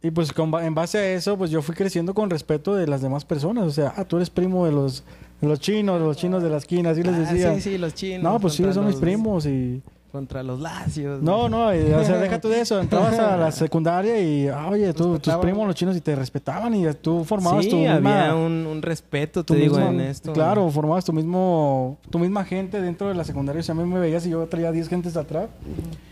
Y 0.04 0.10
pues 0.10 0.32
con 0.32 0.52
en 0.60 0.74
base 0.74 0.98
a 0.98 1.12
eso, 1.14 1.38
pues 1.38 1.52
yo 1.52 1.62
fui 1.62 1.76
creciendo 1.76 2.12
con 2.12 2.28
respeto 2.28 2.74
de 2.74 2.88
las 2.88 3.02
demás 3.02 3.24
personas. 3.24 3.62
O 3.66 3.70
sea, 3.70 3.94
ah, 3.96 4.04
tú 4.04 4.16
eres 4.16 4.30
primo 4.30 4.66
de 4.66 4.72
los, 4.72 5.04
los 5.42 5.60
chinos, 5.60 6.00
los 6.00 6.16
chinos 6.16 6.42
de 6.42 6.48
la 6.50 6.56
esquina, 6.58 6.90
así 6.90 7.02
les 7.02 7.14
Ah, 7.14 7.32
decía. 7.32 7.54
sí, 7.54 7.60
sí, 7.60 7.78
los 7.78 7.94
chinos. 7.94 8.22
no, 8.22 8.38
pues 8.40 8.54
sí, 8.54 8.64
son 8.72 8.86
mis 8.86 8.96
primos 8.96 9.46
y... 9.46 9.82
Contra 10.12 10.42
los 10.42 10.60
lacios. 10.60 11.22
No, 11.22 11.48
no, 11.48 11.74
y, 11.74 11.78
o 11.90 12.04
sea, 12.04 12.18
deja 12.18 12.38
tú 12.38 12.48
de 12.50 12.60
eso. 12.60 12.78
Entrabas 12.78 13.18
a 13.18 13.34
la 13.38 13.50
secundaria 13.50 14.20
y, 14.20 14.46
ah, 14.46 14.68
oye, 14.70 14.92
tú, 14.92 15.18
tus 15.18 15.32
primos, 15.36 15.66
los 15.66 15.74
chinos, 15.74 15.96
y 15.96 16.02
te 16.02 16.14
respetaban 16.14 16.74
y 16.74 16.84
tú 17.00 17.24
formabas 17.24 17.64
sí, 17.64 17.70
tu 17.70 17.76
misma... 17.78 17.94
había 18.24 18.34
un, 18.34 18.66
un 18.66 18.82
respeto, 18.82 19.42
te 19.42 19.54
digo, 19.54 19.76
misma- 19.78 19.88
en 19.90 20.00
esto. 20.00 20.34
Claro, 20.34 20.68
formabas 20.68 21.06
tu 21.06 21.14
mismo, 21.14 21.96
tu 22.10 22.18
misma 22.18 22.44
gente 22.44 22.82
dentro 22.82 23.08
de 23.08 23.14
la 23.14 23.24
secundaria. 23.24 23.60
O 23.60 23.62
sea, 23.62 23.74
a 23.74 23.78
mí 23.78 23.84
me 23.90 23.98
veías 24.00 24.26
y 24.26 24.30
yo 24.30 24.46
traía 24.48 24.70
10 24.70 24.86
gentes 24.90 25.16
atrás. 25.16 25.48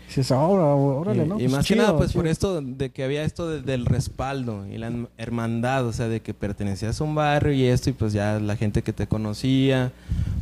dices, 0.19 0.31
ahora, 0.31 0.65
órale, 0.75 1.25
y, 1.25 1.27
¿no? 1.27 1.35
y 1.35 1.43
Pues 1.43 1.51
más 1.51 1.65
chido, 1.65 1.77
que 1.77 1.85
nada, 1.87 1.97
pues 1.97 2.11
chido. 2.11 2.21
por 2.21 2.27
esto 2.27 2.61
de 2.61 2.89
que 2.91 3.03
había 3.03 3.23
esto 3.23 3.49
de- 3.49 3.61
del 3.61 3.85
respaldo 3.85 4.65
y 4.67 4.77
la 4.77 4.89
herm- 4.89 5.07
hermandad, 5.17 5.85
o 5.87 5.93
sea, 5.93 6.07
de 6.07 6.21
que 6.21 6.33
pertenecías 6.33 6.99
a 6.99 7.03
un 7.03 7.15
barrio 7.15 7.53
y 7.53 7.63
esto, 7.65 7.89
y 7.89 7.93
pues 7.93 8.13
ya 8.13 8.39
la 8.39 8.55
gente 8.55 8.81
que 8.81 8.93
te 8.93 9.07
conocía, 9.07 9.91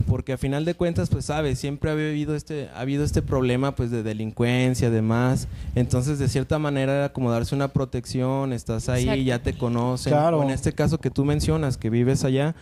porque 0.08 0.34
a 0.34 0.38
final 0.38 0.66
de 0.66 0.74
cuentas, 0.74 1.10
pues 1.10 1.26
sabes, 1.26 1.60
siempre 1.60 1.90
ha 1.90 1.94
habido 1.94 2.36
este, 2.36 2.70
ha 2.76 2.80
habido 2.80 3.04
este 3.04 3.22
problema 3.22 3.76
pues 3.76 3.92
de 3.92 4.02
delincuencia, 4.02 4.90
demás, 4.90 5.48
entonces 5.76 6.18
de 6.20 6.28
cierta 6.30 6.58
manera 6.58 6.96
era 6.96 7.10
como 7.14 7.32
darse 7.32 7.54
una 7.54 7.68
protección, 7.68 8.54
estás 8.54 8.90
ahí, 8.90 9.04
Exacto. 9.04 9.22
ya 9.24 9.40
te 9.44 9.54
conocen, 9.58 10.14
Claro. 10.14 10.40
o 10.40 10.44
en 10.44 10.50
este 10.50 10.74
caso 10.74 10.98
que 11.00 11.12
tú 11.12 11.26
mencionas, 11.26 11.78
que 11.78 11.90
vives 11.90 12.24
allá, 12.24 12.56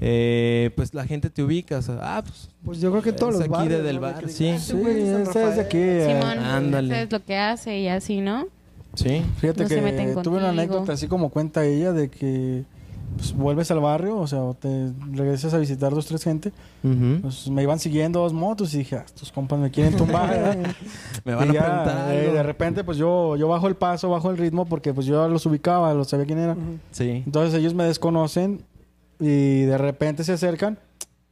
eh, 0.00 0.70
pues 0.76 0.94
la 0.94 1.04
gente 1.06 1.30
te 1.30 1.42
ubica, 1.42 1.78
o 1.78 1.82
sea, 1.82 1.98
ah, 2.00 2.22
pues 2.24 2.48
Pues 2.64 2.80
yo 2.80 2.90
creo 2.90 3.02
que 3.02 3.12
todos 3.12 3.34
Es 3.34 3.40
los 3.40 3.48
aquí 3.48 3.52
barrios, 3.52 3.78
de 3.78 3.82
del 3.84 3.96
¿no? 3.96 4.00
bar, 4.02 4.28
sí. 4.28 4.54
Sí, 4.58 4.72
"Ah, 4.74 4.80
güey, 4.80 5.06
San 5.06 5.22
este 5.22 5.48
es 5.48 5.56
de 5.56 5.62
aquí. 5.62 5.78
Rafael". 5.78 6.00
eh, 6.00 6.20
Simón, 6.20 6.38
ándale. 6.44 7.02
es 7.02 7.12
lo 7.12 7.22
que 7.22 7.36
hace 7.36 7.78
y 7.80 7.88
así, 7.88 8.20
¿no? 8.20 8.46
sí. 8.94 9.22
Fíjate 9.38 9.64
No 9.64 9.68
se 9.68 9.80
meten 9.82 10.14
que 10.14 10.22
tuve 10.22 10.36
una 10.38 10.46
contigo. 10.46 10.62
anécdota 10.62 10.92
así 10.92 11.06
como 11.08 11.28
cuenta 11.30 11.64
ella 11.64 11.92
de 11.92 12.08
que 12.10 12.64
pues, 13.16 13.32
vuelves 13.34 13.70
al 13.70 13.80
barrio, 13.80 14.16
o 14.16 14.26
sea, 14.26 14.42
o 14.42 14.54
te 14.54 14.90
regresas 15.12 15.52
a 15.52 15.58
visitar 15.58 15.92
dos, 15.94 16.06
tres 16.06 16.24
gente. 16.24 16.52
Ujú. 16.82 17.20
Pues 17.22 17.48
me 17.50 17.62
iban 17.62 17.78
siguiendo 17.78 18.20
dos 18.20 18.32
motos 18.32 18.72
y 18.74 18.78
dije, 18.78 18.96
ah, 18.96 19.02
estos 19.04 19.30
compas 19.30 19.58
me 19.58 19.70
quieren 19.70 19.94
tumbar. 19.96 20.56
Me 21.24 21.34
van 21.34 21.48
Y 21.48 21.50
a 21.50 21.54
ya, 21.54 21.60
preguntar 21.66 22.14
eh, 22.14 22.20
algo. 22.22 22.32
de 22.34 22.42
repente, 22.42 22.82
pues 22.84 22.96
yo, 22.98 23.36
yo 23.36 23.46
bajo 23.48 23.68
el 23.68 23.76
paso, 23.76 24.08
bajo 24.10 24.30
el 24.30 24.38
ritmo 24.38 24.64
porque 24.64 24.92
pues 24.94 25.06
yo 25.06 25.28
los 25.28 25.44
ubicaba, 25.46 25.92
los 25.94 26.08
sabía 26.08 26.24
quién 26.26 26.38
era. 26.38 26.56
Sí. 26.92 27.22
Entonces 27.26 27.58
ellos 27.58 27.74
me 27.74 27.84
desconocen 27.84 28.62
y 29.20 29.62
de 29.62 29.76
repente 29.78 30.24
se 30.24 30.32
acercan 30.32 30.78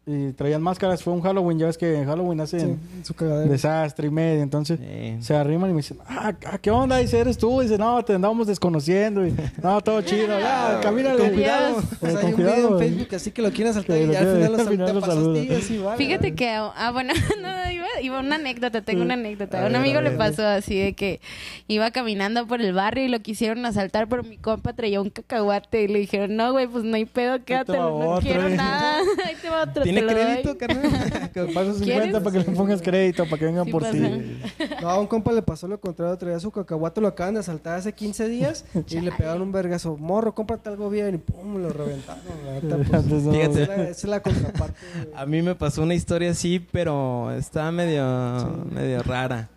y 0.04 0.32
traían 0.32 0.60
máscaras. 0.62 1.02
Fue 1.02 1.12
un 1.12 1.20
Halloween, 1.20 1.58
ya 1.58 1.66
ves 1.66 1.78
que 1.78 1.94
en 1.96 2.06
Halloween 2.06 2.38
Sí, 2.46 2.56
hacen 2.56 2.80
en 3.20 3.48
desastre 3.48 4.08
y 4.08 4.10
medio. 4.10 4.42
Entonces 4.42 4.78
Sí. 4.80 5.16
se 5.20 5.34
arriman 5.36 5.70
y 5.70 5.74
me 5.74 5.78
dicen, 5.78 5.98
ah, 6.08 6.32
ah, 6.46 6.58
¿qué 6.58 6.70
onda? 6.70 6.96
Dice, 6.98 7.20
¿eres 7.20 7.38
tú? 7.38 7.60
Dice, 7.60 7.78
no, 7.78 8.04
te 8.04 8.14
andábamos 8.14 8.46
desconociendo. 8.48 9.24
Y, 9.26 9.34
no, 9.62 9.80
todo 9.80 10.02
chido. 10.02 10.38
Ya, 10.40 10.80
camínale. 10.82 11.18
Con 11.18 11.30
cuidado. 11.30 11.78
Eh, 11.80 11.82
con 12.00 12.08
hay 12.08 12.14
un 12.16 12.36
video 12.36 12.52
cuidado. 12.54 12.82
en 12.82 12.88
Facebook 12.88 13.14
así 13.14 13.30
que 13.30 13.42
lo 13.42 13.50
quieren 13.52 13.74
saltar 13.74 13.96
y 13.98 14.06
lo 14.06 14.12
ya 14.12 14.18
al 14.20 14.26
final 14.34 14.52
los 14.52 14.60
al 14.60 14.68
final 14.68 14.86
te 14.86 14.92
los 14.94 15.00
pasas 15.04 15.16
saluda. 15.18 15.40
tío, 15.42 15.56
así, 15.58 15.78
vale, 15.78 15.96
Fíjate 15.98 16.22
vale. 16.30 16.34
que, 16.34 16.48
ah, 16.50 16.90
bueno, 16.92 17.12
no, 17.40 17.70
iba, 17.70 17.86
iba 18.02 18.18
una 18.20 18.34
anécdota, 18.36 18.82
tengo 18.82 19.02
una 19.02 19.14
anécdota. 19.14 19.62
A 19.62 19.66
un 19.66 19.72
ver, 19.72 19.80
amigo 19.82 19.98
a 20.00 20.02
le 20.02 20.10
pasó 20.12 20.44
así 20.46 20.78
de 20.78 20.94
que 20.94 21.20
iba 21.68 21.90
caminando 21.92 22.46
por 22.48 22.60
el 22.60 22.72
barrio 22.72 23.04
y 23.04 23.08
lo 23.08 23.20
quisieron 23.20 23.64
asaltar, 23.66 24.08
pero 24.08 24.24
mi 24.24 24.36
compa 24.36 24.72
traía 24.72 25.00
un 25.00 25.10
cacahuate 25.10 25.82
y 25.84 25.88
le 25.88 26.00
dijeron, 26.00 26.34
no, 26.34 26.50
güey, 26.52 26.66
pues 26.66 26.82
no 26.82 26.96
hay 26.96 27.04
pedo, 27.04 27.44
quédate, 27.44 27.72
no 27.72 27.94
otro, 27.96 28.20
quiero 28.22 28.48
eh". 28.48 28.56
nada. 28.56 28.98
Ahí 29.26 29.36
te 29.40 29.48
va 29.48 29.62
otro, 29.62 29.84
¿Tiene 29.94 30.08
te 30.08 30.14
lo 30.14 30.20
doy". 30.20 30.32
crédito, 30.32 30.58
carnal? 30.58 31.30
Te 31.32 31.44
paso 31.46 31.74
50 31.74 31.84
¿Quieres? 31.84 32.12
para 32.22 32.30
que 32.32 32.38
le 32.50 32.56
pongas 32.56 32.82
crédito, 32.82 33.24
para 33.24 33.38
que 33.38 33.44
vengan 33.46 33.64
Sí 33.64 33.70
por 33.70 33.84
ti. 33.84 33.98
No, 34.82 34.88
a 34.90 34.98
un 34.98 35.06
compa 35.06 35.32
le 35.32 35.42
pasó 35.42 35.68
lo 35.68 35.80
contrario, 35.80 36.16
traía 36.18 36.40
su 36.40 36.50
cacahuate, 36.50 37.00
lo 37.00 37.08
acaban 37.08 37.34
de 37.34 37.40
asaltar 37.40 37.78
hace 37.78 37.92
15 37.92 38.28
días 38.28 38.64
y 38.88 39.00
le 39.00 39.12
pegaron 39.12 39.42
un 39.42 39.52
vergazo. 39.52 39.96
Morro, 39.96 40.34
cómprate 40.34 40.68
algo 40.68 40.90
bien 40.90 41.14
y 41.14 41.18
pum, 41.18 41.62
lo 41.62 41.68
reventaron. 41.70 42.22
La 42.44 42.52
neta, 42.54 43.02
pues, 43.02 43.22
Fíjate. 43.30 43.62
esa, 43.62 43.62
es 43.62 43.68
la, 43.68 43.74
esa 43.74 43.90
es 43.90 44.04
la 44.04 44.20
contraparte. 44.20 44.76
A 45.14 45.26
mí 45.26 45.42
me 45.42 45.54
pasó 45.54 45.82
una 45.82 45.94
historia 45.94 46.30
así, 46.32 46.58
pero 46.72 47.30
está 47.32 47.70
medio, 47.70 48.66
medio 48.70 49.02
rara. 49.02 49.48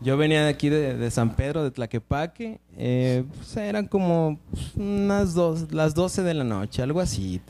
Yo 0.00 0.16
venía 0.16 0.44
de 0.44 0.48
aquí 0.50 0.68
de, 0.68 0.96
de 0.96 1.10
San 1.10 1.34
Pedro, 1.34 1.64
de 1.64 1.70
Tlaquepaque. 1.70 2.60
eh, 2.76 3.24
pues 3.36 3.56
eran 3.56 3.86
como 3.86 4.38
unas 4.76 5.34
dos, 5.34 5.72
las 5.72 5.94
12 5.94 6.22
de 6.22 6.34
la 6.34 6.44
noche, 6.44 6.82
algo 6.82 7.00
así. 7.00 7.40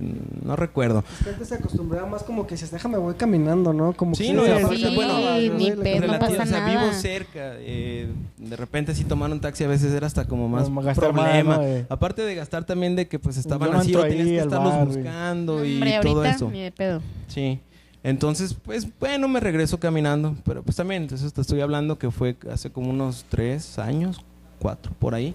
No 0.45 0.57
recuerdo. 0.57 1.05
Es 1.19 1.25
que 1.25 1.31
antes 1.31 1.49
se 1.49 1.55
acostumbraba 1.57 2.07
más 2.09 2.23
como 2.23 2.47
que 2.47 2.55
dices, 2.55 2.71
déjame, 2.71 2.97
voy 2.97 3.15
caminando, 3.15 3.73
¿no? 3.75 3.93
Como 3.93 4.15
Sí, 4.15 4.29
que 4.29 4.33
no, 4.33 4.45
se 4.45 4.53
aparte, 4.53 4.67
afecta, 4.77 4.95
bueno, 4.95 5.59
ni 5.59 5.71
pedo, 5.73 6.07
no 6.07 6.19
pasa 6.19 6.43
o 6.43 6.47
sea, 6.47 6.61
nada. 6.61 6.69
vivo 6.81 6.93
cerca. 6.95 7.53
eh, 7.59 8.09
de 8.39 8.57
repente 8.57 8.95
si 8.95 9.05
tomar 9.05 9.31
un 9.31 9.41
taxi 9.41 9.65
a 9.65 9.69
veces 9.69 9.93
era 9.93 10.07
hasta 10.07 10.27
como 10.27 10.49
más 10.49 10.65
Como 10.65 10.81
gastar 10.83 11.13
más, 11.13 11.25
problema. 11.27 11.57
¿no? 11.59 11.63
Eh. 11.65 11.87
Aparte 11.91 12.23
de 12.23 12.35
gastar 12.35 12.65
también 12.65 12.97
de 12.97 13.09
que 13.09 13.19
pues 13.19 13.37
estaban 13.37 13.69
Yo 13.69 13.75
no 13.75 13.81
así 13.81 13.95
o 13.95 14.01
tenías 14.03 14.21
ahí 14.27 14.33
que 14.33 14.39
estarlos 14.39 14.73
bar, 14.75 14.87
buscando 14.87 15.65
y 15.65 15.75
Hombre, 15.75 16.01
todo 16.03 16.25
eso. 16.25 16.51
ni 16.51 16.63
de 16.63 16.73
pedo. 16.73 17.03
Sí. 17.27 17.61
Entonces, 18.05 18.55
pues 18.55 18.87
bueno, 19.01 19.29
me 19.29 19.41
regreso 19.41 19.79
caminando. 19.81 20.37
Pero 20.45 20.63
pues 20.63 20.77
también, 20.77 21.03
entonces 21.03 21.33
te 21.33 21.41
estoy 21.41 21.61
hablando 21.61 21.99
que 21.99 22.11
fue 22.11 22.37
hace 22.51 22.71
como 22.71 22.91
unos 22.91 23.25
tres 23.29 23.79
años, 23.79 24.21
cuatro, 24.59 24.93
por 24.99 25.15
ahí. 25.15 25.35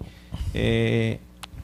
Eh, 0.54 1.20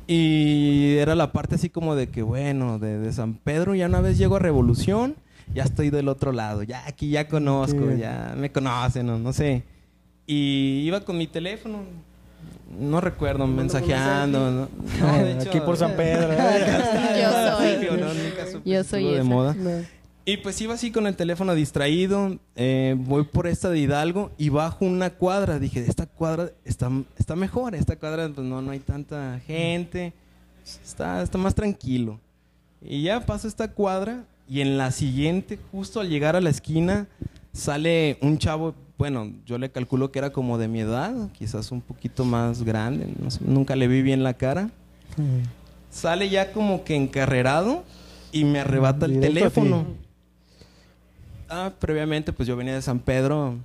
y 0.07 0.95
era 0.97 1.15
la 1.15 1.31
parte 1.31 1.55
así 1.55 1.69
como 1.69 1.95
de 1.95 2.07
que, 2.09 2.21
bueno, 2.23 2.79
de, 2.79 2.97
de 2.99 3.13
San 3.13 3.35
Pedro, 3.35 3.75
ya 3.75 3.85
una 3.85 4.01
vez 4.01 4.17
llego 4.17 4.35
a 4.37 4.39
Revolución, 4.39 5.15
ya 5.53 5.63
estoy 5.63 5.89
del 5.89 6.07
otro 6.09 6.31
lado. 6.31 6.63
Ya 6.63 6.85
aquí 6.87 7.09
ya 7.09 7.27
conozco, 7.27 7.91
Sí. 7.91 7.99
ya 7.99 8.33
me 8.37 8.51
conocen, 8.51 9.05
no, 9.05 9.19
no 9.19 9.33
sé. 9.33 9.63
Y 10.27 10.81
iba 10.85 11.01
con 11.01 11.17
mi 11.17 11.27
teléfono. 11.27 11.79
No 12.79 13.01
recuerdo, 13.01 13.47
mensajeando. 13.47 14.51
No, 14.51 14.67
No, 14.99 15.23
de 15.23 15.31
hecho, 15.33 15.49
Aquí 15.49 15.59
por 15.59 15.75
San 15.77 15.93
Pedro. 15.97 16.31
¿eh? 16.33 17.21
Yo 17.21 17.57
soy. 17.57 17.99
No, 17.99 18.61
Yo 18.65 18.83
soy 18.83 19.03
de 19.05 19.13
esa. 19.15 19.23
moda. 19.23 19.55
Y 20.29 20.37
pues 20.37 20.61
iba 20.61 20.75
así 20.75 20.91
con 20.91 21.07
el 21.07 21.15
teléfono 21.15 21.55
distraído, 21.55 22.37
eh, 22.55 22.95
voy 22.99 23.23
por 23.23 23.47
esta 23.47 23.71
de 23.71 23.79
Hidalgo 23.79 24.29
y 24.37 24.49
bajo 24.49 24.85
una 24.85 25.09
cuadra. 25.09 25.57
Dije, 25.57 25.79
esta 25.79 26.05
cuadra 26.05 26.51
está, 26.65 26.91
está 27.17 27.35
mejor, 27.35 27.73
esta 27.73 27.95
cuadra 27.95 28.29
pues 28.29 28.45
no, 28.45 28.61
no 28.61 28.69
hay 28.69 28.77
tanta 28.77 29.39
gente, 29.47 30.13
está, 30.85 31.23
está 31.23 31.39
más 31.39 31.55
tranquilo. 31.55 32.19
Y 32.79 33.01
ya 33.01 33.25
paso 33.25 33.47
esta 33.47 33.71
cuadra 33.71 34.23
y 34.47 34.61
en 34.61 34.77
la 34.77 34.91
siguiente, 34.91 35.57
justo 35.71 35.99
al 35.99 36.09
llegar 36.09 36.35
a 36.35 36.41
la 36.41 36.51
esquina, 36.51 37.07
sale 37.51 38.19
un 38.21 38.37
chavo, 38.37 38.75
bueno, 38.99 39.33
yo 39.47 39.57
le 39.57 39.71
calculo 39.71 40.11
que 40.11 40.19
era 40.19 40.31
como 40.31 40.59
de 40.59 40.67
mi 40.67 40.81
edad, 40.81 41.31
quizás 41.31 41.71
un 41.71 41.81
poquito 41.81 42.23
más 42.23 42.61
grande, 42.61 43.11
no 43.19 43.31
sé, 43.31 43.39
nunca 43.43 43.75
le 43.75 43.87
vi 43.87 44.03
bien 44.03 44.21
la 44.21 44.35
cara. 44.35 44.69
Sale 45.89 46.29
ya 46.29 46.51
como 46.51 46.83
que 46.83 46.95
encarrerado 46.95 47.83
y 48.31 48.43
me 48.43 48.59
arrebata 48.59 49.07
el 49.07 49.13
Directo 49.13 49.33
teléfono. 49.33 50.08
Ah, 51.49 51.71
previamente 51.79 52.31
pues 52.33 52.47
yo 52.47 52.55
venía 52.55 52.73
de 52.75 52.81
San 52.81 52.99
Pedro. 52.99 53.55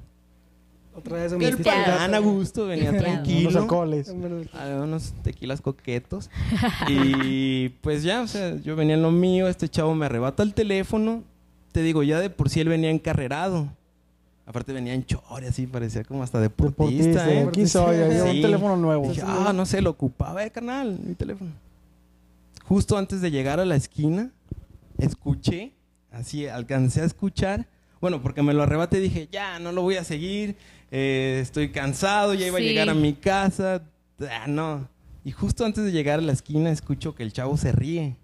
Otra 0.97 1.17
vez 1.17 1.33
gato. 1.35 1.63
Tan 1.63 2.15
a 2.15 2.19
gusto, 2.21 2.67
venía 2.67 2.93
Pilteado. 2.93 3.11
Unos 3.15 3.25
tranquilo. 3.25 3.61
alcoholes. 3.61 4.09
a 4.55 4.67
unos 4.83 5.13
tequilas 5.23 5.61
coquetos. 5.61 6.31
y 6.89 7.71
pues 7.81 8.03
ya, 8.05 8.23
o 8.23 8.29
sea, 8.29 8.57
yo 8.57 8.77
venía 8.77 8.95
en 8.95 9.03
lo 9.03 9.11
mío, 9.11 9.49
este 9.49 9.69
chavo 9.69 9.95
me 9.95 10.07
arrebata 10.07 10.43
el 10.43 10.55
teléfono. 10.55 11.23
Te 11.73 11.83
digo, 11.83 12.05
ya 12.05 12.21
de 12.21 12.31
por 12.31 12.49
sí 12.49 12.61
él 12.61 12.69
venía 12.69 12.91
encarrerado. 12.91 13.69
Aparte 14.47 14.73
venía 14.73 14.93
en 14.95 15.05
chore, 15.05 15.49
así, 15.49 15.67
parecía 15.67 16.05
como 16.05 16.23
hasta 16.23 16.39
deportista, 16.39 17.25
Deportista, 17.27 17.33
¿eh? 17.33 17.49
aquí 17.49 17.67
soy, 17.67 17.97
ahí 17.97 18.13
Sí. 18.13 18.37
un 18.37 18.43
teléfono 18.43 18.77
nuevo. 18.77 19.09
Dije, 19.09 19.23
ah, 19.25 19.53
no 19.55 19.65
sé, 19.67 19.81
lo 19.81 19.91
ocupaba, 19.91 20.45
eh, 20.45 20.51
carnal, 20.51 20.99
mi 21.03 21.15
teléfono. 21.15 21.51
Justo 22.69 22.97
antes 22.99 23.21
de 23.23 23.31
llegar 23.31 23.59
a 23.59 23.65
la 23.65 23.75
esquina, 23.75 24.31
escuché, 24.99 25.73
así, 26.13 26.47
alcancé 26.47 27.01
a 27.01 27.05
escuchar. 27.05 27.67
Bueno, 28.05 28.21
porque 28.21 28.43
me 28.43 28.53
lo 28.53 28.65
arrebaté 28.65 28.99
y 28.99 29.01
dije, 29.01 29.29
ya, 29.33 29.59
no 29.59 29.73
lo 29.73 29.81
voy 29.81 29.97
a 29.97 30.05
seguir, 30.05 30.57
eh, 30.91 31.39
estoy 31.41 31.71
cansado, 31.71 32.35
ya 32.35 32.47
iba 32.47 32.59
Sí. 32.59 32.65
a 32.65 32.69
llegar 32.69 32.91
a 32.91 32.95
mi 32.95 33.15
casa. 33.15 33.83
Ah, 34.21 34.45
no. 34.47 34.87
Y 35.25 35.31
justo 35.31 35.65
antes 35.65 35.87
de 35.87 35.91
llegar 35.91 36.19
a 36.19 36.23
la 36.23 36.33
esquina, 36.33 36.71
escucho 36.71 37.15
que 37.15 37.23
el 37.23 37.33
chavo 37.33 37.57
se 37.57 37.73
ríe. 37.73 38.17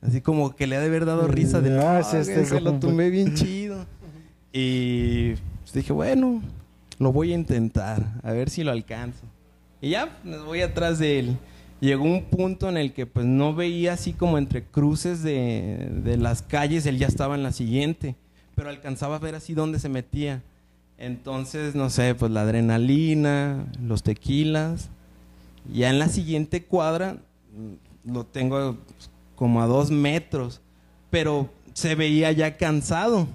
Así 0.00 0.20
como 0.20 0.54
que 0.54 0.68
le 0.68 0.76
ha 0.76 0.80
de 0.80 0.86
haber 0.86 1.06
dado 1.06 1.26
risa 1.26 1.60
de, 1.60 1.70
no, 1.70 2.04
sí, 2.04 2.18
este, 2.18 2.44
se 2.44 2.60
lo 2.60 2.74
tumbé 2.78 3.10
bien 3.10 3.34
chido. 3.34 3.84
Y 4.52 5.30
pues, 5.62 5.72
dije, 5.72 5.92
bueno, 5.92 6.40
lo 7.00 7.12
voy 7.12 7.32
a 7.32 7.34
intentar, 7.34 8.20
a 8.22 8.30
ver 8.30 8.48
si 8.48 8.62
lo 8.62 8.70
alcanzo. 8.70 9.24
Y 9.80 9.90
ya, 9.90 10.20
me 10.22 10.38
voy 10.38 10.60
atrás 10.60 11.00
de 11.00 11.18
él. 11.18 11.36
Llegó 11.80 12.04
un 12.04 12.26
punto 12.26 12.68
en 12.68 12.76
el 12.76 12.92
que 12.92 13.06
pues 13.06 13.26
no 13.26 13.56
veía 13.56 13.94
así 13.94 14.12
como 14.12 14.38
entre 14.38 14.62
cruces 14.62 15.24
de, 15.24 15.88
de 16.04 16.16
las 16.16 16.42
calles, 16.42 16.86
él 16.86 16.96
ya 16.98 17.08
estaba 17.08 17.34
en 17.34 17.42
la 17.42 17.50
siguiente, 17.50 18.14
pero 18.58 18.70
alcanzaba 18.70 19.14
a 19.14 19.18
ver 19.20 19.36
así 19.36 19.54
dónde 19.54 19.78
se 19.78 19.88
metía. 19.88 20.42
Entonces, 20.98 21.76
no 21.76 21.90
sé, 21.90 22.16
pues 22.16 22.32
la 22.32 22.40
adrenalina, 22.40 23.64
los 23.80 24.02
tequilas. 24.02 24.88
Ya 25.72 25.90
en 25.90 26.00
la 26.00 26.08
siguiente 26.08 26.64
cuadra 26.64 27.18
mm, 27.56 28.12
lo 28.12 28.26
tengo 28.26 28.74
pues, 28.74 29.10
como 29.36 29.62
a 29.62 29.66
dos 29.66 29.92
metros, 29.92 30.60
pero 31.08 31.48
se 31.72 31.94
veía 31.94 32.32
ya 32.32 32.56
cansado. 32.56 33.28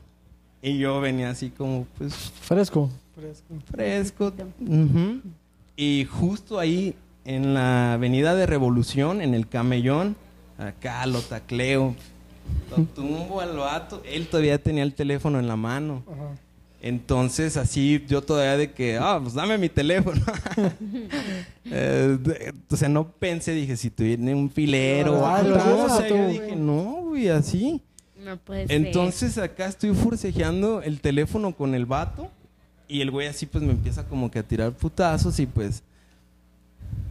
Y 0.61 0.77
yo 0.77 0.99
venía 0.99 1.29
así 1.29 1.51
como, 1.51 1.87
pues, 1.97 2.13
Fresco. 2.41 2.89
fresco. 3.71 4.33
Ujú. 4.59 5.21
Y 5.77 6.03
justo 6.03 6.59
ahí 6.59 6.95
en 7.23 7.53
la 7.53 7.93
avenida 7.93 8.35
de 8.35 8.45
Revolución, 8.45 9.21
en 9.21 9.33
el 9.33 9.47
camellón. 9.47 10.17
Acá 10.57 11.05
lo 11.05 11.21
tacleo. 11.21 11.95
Lo 12.75 12.83
tumbo 12.85 13.39
al 13.41 13.55
vato. 13.57 14.01
Él 14.05 14.27
todavía 14.27 14.57
tenía 14.61 14.83
el 14.83 14.93
teléfono 14.93 15.39
en 15.39 15.47
la 15.47 15.55
mano. 15.55 16.03
Ajá. 16.11 16.35
Entonces, 16.81 17.55
así 17.55 18.03
yo 18.09 18.21
todavía 18.21 18.57
de 18.57 18.71
que, 18.73 18.97
ah, 18.97 19.17
pues 19.21 19.33
dame 19.33 19.57
mi 19.57 19.69
teléfono. 19.69 20.21
Eh, 21.65 22.17
de- 22.19 22.53
o 22.69 22.75
sea, 22.75 22.89
no 22.89 23.07
pensé, 23.07 23.53
dije, 23.53 23.77
si 23.77 23.89
tiene 23.89 24.35
un 24.35 24.49
filero 24.51 25.21
o 25.21 25.25
algo. 25.25 25.53
claro, 25.53 25.83
O 25.85 25.89
sea, 25.97 26.07
yo 26.09 26.27
dije, 26.27 26.55
no, 26.55 26.97
güey, 27.05 27.29
así. 27.29 27.81
No 28.23 28.37
puede 28.37 28.67
ser. 28.67 28.75
Entonces 28.75 29.37
acá 29.37 29.65
estoy 29.67 29.93
forcejeando 29.93 30.81
el 30.81 30.99
teléfono 30.99 31.55
con 31.55 31.73
el 31.73 31.85
vato 31.85 32.29
y 32.87 33.01
el 33.01 33.11
güey 33.11 33.27
así 33.27 33.45
pues 33.45 33.63
me 33.63 33.71
empieza 33.71 34.05
como 34.05 34.29
que 34.29 34.39
a 34.39 34.43
tirar 34.43 34.71
putazos 34.73 35.39
y 35.39 35.45
pues 35.45 35.83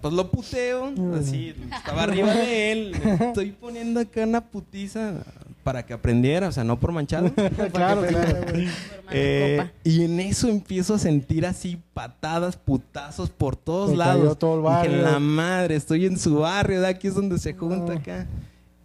pues 0.01 0.15
lo 0.15 0.31
puteo, 0.31 0.93
así 1.19 1.55
estaba 1.75 2.03
arriba 2.05 2.35
de 2.35 2.73
él, 2.73 2.93
le 2.93 3.15
estoy 3.29 3.51
poniendo 3.53 4.01
acá 4.01 4.25
una 4.25 4.41
putiza 4.41 5.15
para 5.63 5.87
que 5.87 5.93
aprendiera, 5.93 6.49
o 6.49 6.53
sea, 6.53 6.65
no 6.65 6.79
por 6.81 6.91
manchado. 6.91 7.31
claro, 7.73 8.03
claro. 8.07 8.47
Eh, 9.13 9.71
y 9.85 10.03
en 10.05 10.19
eso 10.19 10.49
empiezo 10.49 10.95
a 10.95 10.99
sentir 10.99 11.47
así 11.47 11.79
patadas, 11.95 12.57
putazos 12.57 13.31
por 13.31 13.55
todos 13.55 13.91
Te 13.93 13.97
lados. 13.97 14.39
todo 14.39 14.57
el 14.83 14.89
Dije, 14.91 15.03
la 15.03 15.19
madre, 15.21 15.77
estoy 15.77 16.07
en 16.07 16.19
su 16.19 16.37
barrio, 16.41 16.81
de 16.81 16.89
aquí 16.89 17.07
es 17.07 17.15
donde 17.15 17.39
se 17.39 17.53
junta 17.55 17.93
No. 17.95 18.01
acá. 18.01 18.27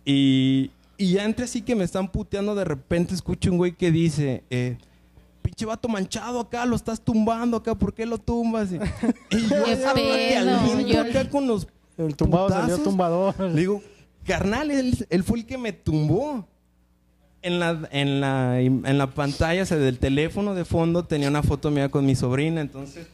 Y, 0.05 0.69
y 0.97 1.13
ya 1.13 1.25
entre 1.25 1.45
así 1.45 1.61
que 1.61 1.75
me 1.75 1.83
están 1.83 2.09
puteando, 2.09 2.53
de 2.55 2.65
repente 2.65 3.15
escucho 3.15 3.51
un 3.51 3.57
güey 3.57 3.71
que 3.71 3.91
dice, 3.91 4.43
eh, 4.51 4.77
pinche 5.47 5.65
vato 5.65 5.87
manchado 5.87 6.41
acá, 6.41 6.65
lo 6.65 6.75
estás 6.75 6.99
tumbando 6.99 7.55
acá, 7.55 7.73
¿por 7.73 7.93
qué 7.93 8.05
lo 8.05 8.17
tumbas? 8.17 8.69
Y, 8.69 8.75
y 9.35 9.47
yo 9.47 9.89
aliento 9.89 10.79
Yo- 10.81 11.01
acá 11.01 11.29
con 11.29 11.47
los 11.47 11.67
El 11.97 12.17
tumbado 12.17 12.49
salió 12.49 12.63
putazos. 12.65 12.83
tumbador. 12.83 13.39
le 13.39 13.59
digo, 13.61 13.81
carnal, 14.25 14.69
él, 14.71 15.07
él 15.09 15.23
fue 15.23 15.39
el 15.39 15.45
que 15.45 15.57
me 15.57 15.71
tumbó. 15.71 16.45
En 17.43 17.59
la, 17.59 17.87
en 17.91 18.19
la, 18.19 18.59
en 18.59 18.97
la 18.97 19.07
pantalla, 19.13 19.63
o 19.63 19.65
sea, 19.65 19.77
del 19.77 19.99
teléfono 19.99 20.53
de 20.53 20.65
fondo, 20.65 21.05
tenía 21.05 21.29
una 21.29 21.43
foto 21.43 21.71
mía 21.71 21.87
con 21.87 22.05
mi 22.05 22.13
sobrina. 22.15 22.59
Entonces, 22.59 23.07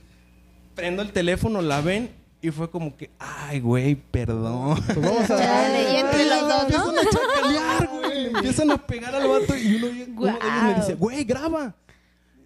prendo 0.74 1.04
el 1.04 1.12
teléfono, 1.12 1.62
la 1.62 1.82
ven 1.82 2.10
y 2.42 2.50
fue 2.50 2.72
como 2.72 2.96
que, 2.98 3.12
ay, 3.20 3.60
güey, 3.60 3.94
perdón. 3.96 4.82
Pues 4.88 5.02
vamos 5.02 5.30
a 5.30 5.38
Chale, 5.38 5.94
y 5.94 5.96
entre 5.98 6.26
los 6.26 6.42
dos, 6.42 6.50
¿no? 6.50 6.62
Empiezan 6.64 6.98
a 6.98 7.10
chacalear, 7.12 7.90
güey. 7.90 8.24
Le 8.24 8.30
empiezan 8.30 8.72
a 8.72 8.78
pegar 8.78 9.14
al 9.14 9.28
vato 9.28 9.56
y 9.58 9.76
uno, 9.76 9.88
uno 10.18 10.26
de 10.26 10.32
ellos 10.32 10.64
me 10.68 10.76
dice, 10.76 10.96
güey, 10.96 11.24
graba. 11.26 11.76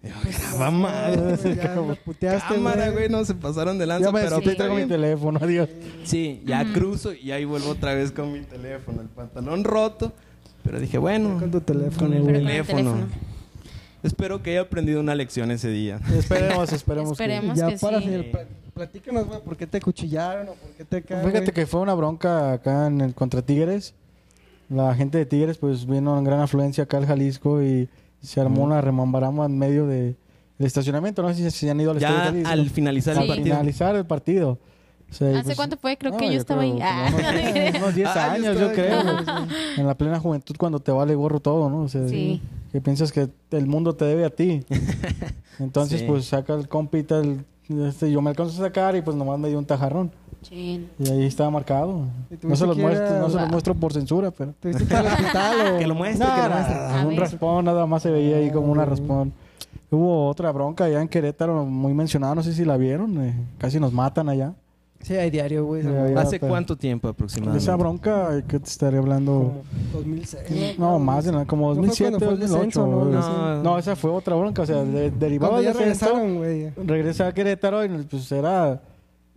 Y 0.02 0.08
yo, 0.08 0.14
graba 0.52 0.70
madre. 0.70 1.54
Ya 1.56 1.74
me 1.80 1.94
puteaste, 1.96 2.54
Cámara, 2.54 2.90
güey, 2.90 3.08
no 3.08 3.24
se 3.24 3.34
pasaron 3.34 3.78
de 3.78 3.86
lanza, 3.86 4.06
Ya 4.08 4.12
me 4.12 4.20
pero 4.22 4.40
traigo 4.40 4.74
mi 4.76 4.86
teléfono, 4.86 5.38
adiós. 5.42 5.68
Sí, 6.04 6.42
ya 6.46 6.64
cruzo 6.72 7.12
y 7.12 7.32
ahí 7.32 7.44
vuelvo 7.44 7.70
otra 7.70 7.94
vez 7.94 8.12
con 8.12 8.32
mi 8.32 8.40
teléfono, 8.40 9.00
el 9.02 9.08
pantalón 9.08 9.64
roto. 9.64 10.12
Pero 10.62 10.78
dije, 10.80 10.98
bueno, 10.98 11.38
Con 11.38 11.50
tu 11.50 11.60
teléfono. 11.60 11.96
con 11.98 12.12
el 12.12 12.24
teléfono. 12.26 12.76
teléfono. 12.92 13.06
Espero 14.02 14.42
que 14.42 14.50
haya 14.50 14.60
aprendido 14.62 15.00
una 15.00 15.14
lección 15.14 15.50
ese 15.50 15.68
día. 15.70 16.00
Esperemos, 16.16 16.72
esperemos. 16.72 17.16
que- 17.18 17.24
Esperemos. 17.24 17.58
Ya 17.58 17.68
que 17.68 17.78
para, 17.78 18.00
sí. 18.00 18.32
platícanos, 18.74 19.26
güey, 19.26 19.40
¿por 19.42 19.56
qué 19.56 19.66
te 19.66 19.80
cuchillaron 19.80 20.48
o 20.50 20.52
por 20.54 20.70
qué 20.76 20.84
te 20.84 21.02
caen? 21.02 21.26
Fíjate 21.28 21.52
que 21.52 21.66
fue 21.66 21.80
una 21.80 21.94
bronca 21.94 22.52
acá 22.52 22.86
en 22.86 23.00
el 23.00 23.14
contra 23.14 23.42
Tigres. 23.42 23.94
La 24.68 24.94
gente 24.94 25.18
de 25.18 25.26
Tigres 25.26 25.58
pues 25.58 25.86
vino 25.86 26.16
en 26.18 26.24
gran 26.24 26.40
afluencia 26.40 26.84
acá 26.84 26.98
al 26.98 27.06
Jalisco 27.06 27.62
y 27.62 27.88
se 28.20 28.40
armó 28.40 28.62
una 28.64 28.80
remambarama 28.80 29.46
en 29.46 29.58
medio 29.58 29.86
de- 29.86 30.16
del 30.58 30.66
estacionamiento. 30.66 31.22
No 31.22 31.28
sé 31.32 31.50
si 31.50 31.50
se 31.50 31.70
han 31.70 31.80
ido 31.80 31.92
al 31.92 31.98
estadio 31.98 32.42
Ya 32.42 32.50
al 32.50 32.70
finalizar 32.70 33.16
Al 33.16 33.22
el 33.22 33.28
partido. 33.28 33.54
finalizar 33.56 33.96
el 33.96 34.06
¿Hace 35.36 35.44
pues, 35.44 35.56
cuánto 35.56 35.76
fue? 35.78 35.96
Creo 35.96 36.12
no, 36.12 36.18
que 36.18 36.26
yo, 36.26 36.32
estaba 36.38 36.60
creo 36.60 36.74
ahí. 36.74 36.78
como 36.80 36.90
Ah. 36.90 37.08
Unos, 37.70 37.76
unos 37.82 37.94
10 37.94 38.08
Ah, 38.08 38.32
años, 38.32 38.58
yo 38.60 38.72
creo. 38.72 39.00
ahí. 39.00 39.46
En 39.78 39.86
la 39.86 39.96
plena 39.96 40.20
juventud 40.20 40.54
cuando 40.58 40.80
te 40.80 40.92
vale 40.92 41.14
gorro 41.14 41.40
todo, 41.40 41.70
¿no? 41.70 41.82
O 41.82 41.88
sea, 41.88 42.06
Sí. 42.08 42.42
que 42.72 42.80
piensas 42.82 43.10
que 43.12 43.28
el 43.52 43.66
mundo 43.66 43.94
te 43.94 44.04
debe 44.04 44.24
a 44.26 44.30
ti. 44.30 44.64
Entonces, 45.58 46.00
Sí. 46.00 46.06
pues 46.06 46.26
saca 46.26 46.54
el 46.54 46.68
compita, 46.68 47.18
el, 47.20 47.44
este, 47.86 48.10
yo 48.10 48.20
me 48.20 48.30
alcanzo 48.30 48.60
a 48.62 48.66
sacar 48.66 48.96
y 48.96 49.00
pues 49.02 49.16
nomás 49.16 49.38
me 49.38 49.48
dio 49.48 49.58
un 49.58 49.64
tajarrón. 49.64 50.10
Chin. 50.42 50.88
Y 50.98 51.10
ahí 51.10 51.26
estaba 51.26 51.50
marcado. 51.50 52.02
¿Y 52.30 52.36
tuviste 52.36 52.48
No 52.48 52.56
se 52.56 52.66
los 52.66 52.76
que 52.76 52.82
muestro, 52.82 53.18
no 53.18 53.30
se 53.30 53.36
los 53.40 53.50
muestro 53.50 53.74
por 53.74 53.92
censura, 53.92 54.30
pero... 54.30 54.52
¿Tuviste 54.60 54.84
que 54.86 54.94
ir 54.94 54.96
al 55.00 55.06
hospital 55.06 55.56
o...? 55.74 55.78
Que 55.78 55.86
lo 55.86 55.94
muestre, 55.94 56.26
que 56.26 56.32
Nada, 56.32 56.48
lo 56.48 56.54
muestre. 56.54 57.08
un 57.08 57.16
raspón, 57.16 57.64
nada 57.64 57.86
más 57.86 58.02
se 58.02 58.10
veía 58.10 58.36
ahí 58.36 58.50
como 58.50 58.70
una 58.72 58.84
raspón. 58.84 59.32
Hubo 59.90 60.28
otra 60.28 60.52
bronca 60.52 60.84
allá 60.84 61.00
en 61.00 61.08
Querétaro, 61.08 61.64
muy 61.64 61.94
mencionada, 61.94 62.34
no 62.34 62.42
sé 62.42 62.52
si 62.52 62.64
la 62.64 62.76
vieron, 62.76 63.20
eh, 63.24 63.34
casi 63.58 63.80
nos 63.80 63.92
matan 63.92 64.28
allá. 64.28 64.52
Sí, 65.00 65.14
hay 65.14 65.30
diario, 65.30 65.64
güey. 65.64 65.82
Sí, 65.82 65.88
¿Hace 66.16 66.40
pero- 66.40 66.50
cuánto 66.50 66.76
tiempo 66.76 67.06
aproximadamente? 67.08 67.62
Esa 67.62 67.76
bronca, 67.76 68.42
¿qué 68.48 68.58
te 68.58 68.68
estaré 68.68 68.98
hablando? 68.98 69.32
Como 69.32 69.62
2006. 70.04 70.78
No, 70.78 70.98
más 70.98 71.24
de 71.24 71.32
nada, 71.32 71.44
como 71.46 71.68
¿No 71.68 71.74
fue 71.76 71.86
2007, 71.86 72.10
cuando 72.18 72.26
fue 72.26 72.34
el 72.34 72.40
2008. 72.40 72.80
descenso, 72.80 72.86
no? 72.86 73.04
No. 73.56 73.62
No, 73.62 73.78
esa 73.78 73.94
fue 73.94 74.10
otra 74.10 74.34
bronca, 74.34 74.62
o 74.62 74.66
sea, 74.66 74.82
de- 74.82 75.10
derivaba 75.12 75.58
descenso, 75.60 75.78
regresaron, 75.80 76.36
güey. 76.38 76.70
regresé 76.84 77.22
a 77.22 77.32
Querétaro 77.32 77.84
y 77.84 77.88
pues 78.04 78.30
era... 78.32 78.80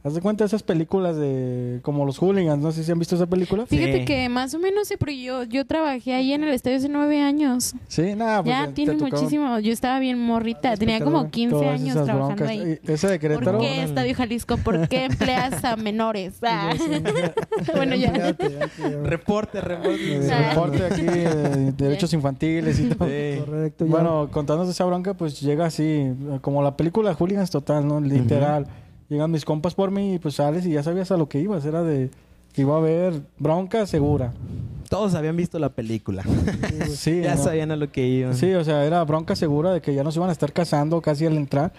Haz 0.04 0.16
de 0.16 0.22
cuenta 0.22 0.44
esas 0.46 0.64
películas 0.64 1.16
de... 1.16 1.80
Como 1.84 2.06
los 2.06 2.18
hooligans, 2.18 2.62
no 2.64 2.72
sé 2.72 2.84
si 2.84 2.92
han 2.92 2.98
visto 2.98 3.16
esa 3.16 3.28
película. 3.28 3.68
Fíjate 3.68 4.00
Sí. 4.00 4.06
que 4.06 4.30
más 4.30 4.52
o 4.56 4.60
menos 4.60 4.88
sí, 4.88 4.96
pero 4.98 5.12
yo, 5.12 5.44
yo 5.44 5.64
trabajé 5.68 6.14
ahí 6.16 6.34
en 6.34 6.44
el 6.44 6.50
estadio 6.50 6.78
hace 6.78 6.90
nueve 6.90 7.22
años. 7.22 7.76
Sí, 7.88 8.16
nada, 8.16 8.42
pues 8.42 8.56
ya 8.56 8.74
tiene 8.74 8.94
muchísimo. 8.94 9.60
Yo 9.60 9.72
estaba 9.72 10.00
bien 10.00 10.18
morrita, 10.18 10.76
tenía 10.76 11.00
como 11.04 11.30
15 11.30 11.52
todas 11.56 11.68
años 11.80 11.90
esas 11.90 12.06
trabajando 12.06 12.36
broncas. 12.46 12.50
ahí. 12.50 12.80
Y 12.88 12.92
Esa 12.92 13.10
de 13.12 13.20
Querétaro... 13.20 13.60
¿Por 13.60 13.62
qué 13.68 13.84
Estadio 13.84 14.16
Jalisco? 14.16 14.58
¿Por 14.58 14.88
qué 14.88 15.06
empleas 15.12 15.64
a 15.64 15.76
menores? 15.76 16.34
Ah. 16.42 16.74
bueno, 17.76 17.96
ya. 17.96 18.12
Fíjate, 18.12 18.58
ya, 18.60 18.68
tío. 18.70 19.04
Reporte, 19.04 19.62
reporte. 19.62 20.16
Eh, 20.16 20.30
Ah. 20.32 20.50
reporte 20.50 20.84
aquí 20.84 21.02
de 21.04 21.72
derechos 21.78 22.12
infantiles 22.14 22.80
y 22.80 22.90
todo. 22.90 23.08
Sí. 23.08 23.40
Correcto. 23.46 23.86
ya. 23.86 23.92
Bueno, 23.92 24.30
contándonos 24.32 24.72
esa 24.74 24.84
bronca, 24.86 25.14
pues 25.14 25.40
llega 25.42 25.66
así, 25.68 26.12
como 26.42 26.64
la 26.64 26.76
película 26.76 27.14
Hooligans 27.14 27.52
total, 27.52 27.88
¿no? 27.88 28.02
Literal. 28.02 28.66
Llegan 29.12 29.30
mis 29.30 29.44
compas 29.44 29.76
por 29.76 29.92
mí 29.92 30.14
y 30.14 30.20
pues 30.20 30.36
sales 30.36 30.66
y 30.66 30.72
ya 30.72 30.84
sabías 30.84 31.12
a 31.12 31.18
lo 31.18 31.28
que 31.28 31.38
ibas. 31.42 31.66
Era 31.66 31.84
de 31.84 32.10
que 32.54 32.62
iba 32.62 32.76
a 32.76 32.78
haber 32.78 33.22
bronca 33.40 33.86
segura. 33.86 34.32
Todos 34.88 35.16
habían 35.16 35.36
visto 35.36 35.60
la 35.60 35.68
película. 35.68 36.24
Sí, 36.88 37.20
ya 37.22 37.36
¿no? 37.36 37.44
sabían 37.44 37.72
a 37.72 37.76
lo 37.76 37.92
que 37.92 38.08
iban. 38.08 38.36
Sí, 38.36 38.54
o 38.54 38.64
sea, 38.64 38.86
era 38.86 39.04
bronca 39.04 39.36
segura 39.36 39.74
de 39.74 39.82
que 39.82 39.94
ya 39.94 40.06
nos 40.06 40.16
iban 40.16 40.30
a 40.30 40.32
estar 40.32 40.54
casando 40.54 41.02
casi 41.02 41.26
al 41.26 41.36
entrar. 41.36 41.74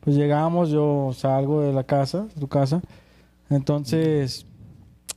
Pues 0.00 0.16
llegamos, 0.16 0.70
yo 0.70 1.12
salgo 1.14 1.60
de 1.60 1.72
la 1.72 1.84
casa, 1.84 2.26
de 2.34 2.40
tu 2.40 2.48
casa. 2.48 2.80
Entonces 3.50 4.44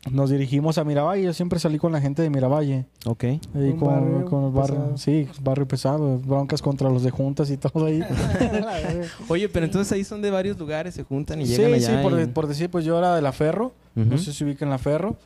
nos 0.09 0.29
dirigimos 0.31 0.77
a 0.79 0.83
Miravalle. 0.83 1.23
Yo 1.23 1.33
siempre 1.33 1.59
salí 1.59 1.77
con 1.77 1.91
la 1.91 2.01
gente 2.01 2.21
de 2.23 2.29
Miravalle. 2.29 2.85
Ok. 3.05 3.23
Ahí 3.23 3.73
con, 3.79 3.87
barrio 3.89 4.25
con 4.25 4.45
el 4.45 4.51
barrio, 4.51 4.75
pesado. 4.77 4.97
sí, 4.97 5.27
barrio 5.41 5.67
pesado, 5.67 6.17
broncas 6.19 6.61
contra 6.61 6.89
los 6.89 7.03
de 7.03 7.11
juntas 7.11 7.51
y 7.51 7.57
todo 7.57 7.85
ahí. 7.85 8.01
Oye, 9.27 9.47
pero 9.49 9.65
entonces 9.65 9.91
ahí 9.93 10.03
son 10.03 10.21
de 10.21 10.31
varios 10.31 10.57
lugares, 10.57 10.95
se 10.95 11.03
juntan 11.03 11.41
y 11.41 11.45
sí, 11.45 11.57
llegan 11.57 11.79
sí, 11.79 11.85
allá. 11.87 12.01
por, 12.01 12.13
y- 12.13 12.15
de- 12.15 12.27
por 12.27 12.47
decir, 12.47 12.69
pues 12.69 12.85
yo 12.85 12.97
era 12.97 13.15
de 13.15 13.21
la 13.21 13.31
Ferro, 13.31 13.73
no 13.95 14.17
sé 14.17 14.33
si 14.33 14.43
ubican 14.43 14.69
la 14.69 14.77
Ferro, 14.77 15.17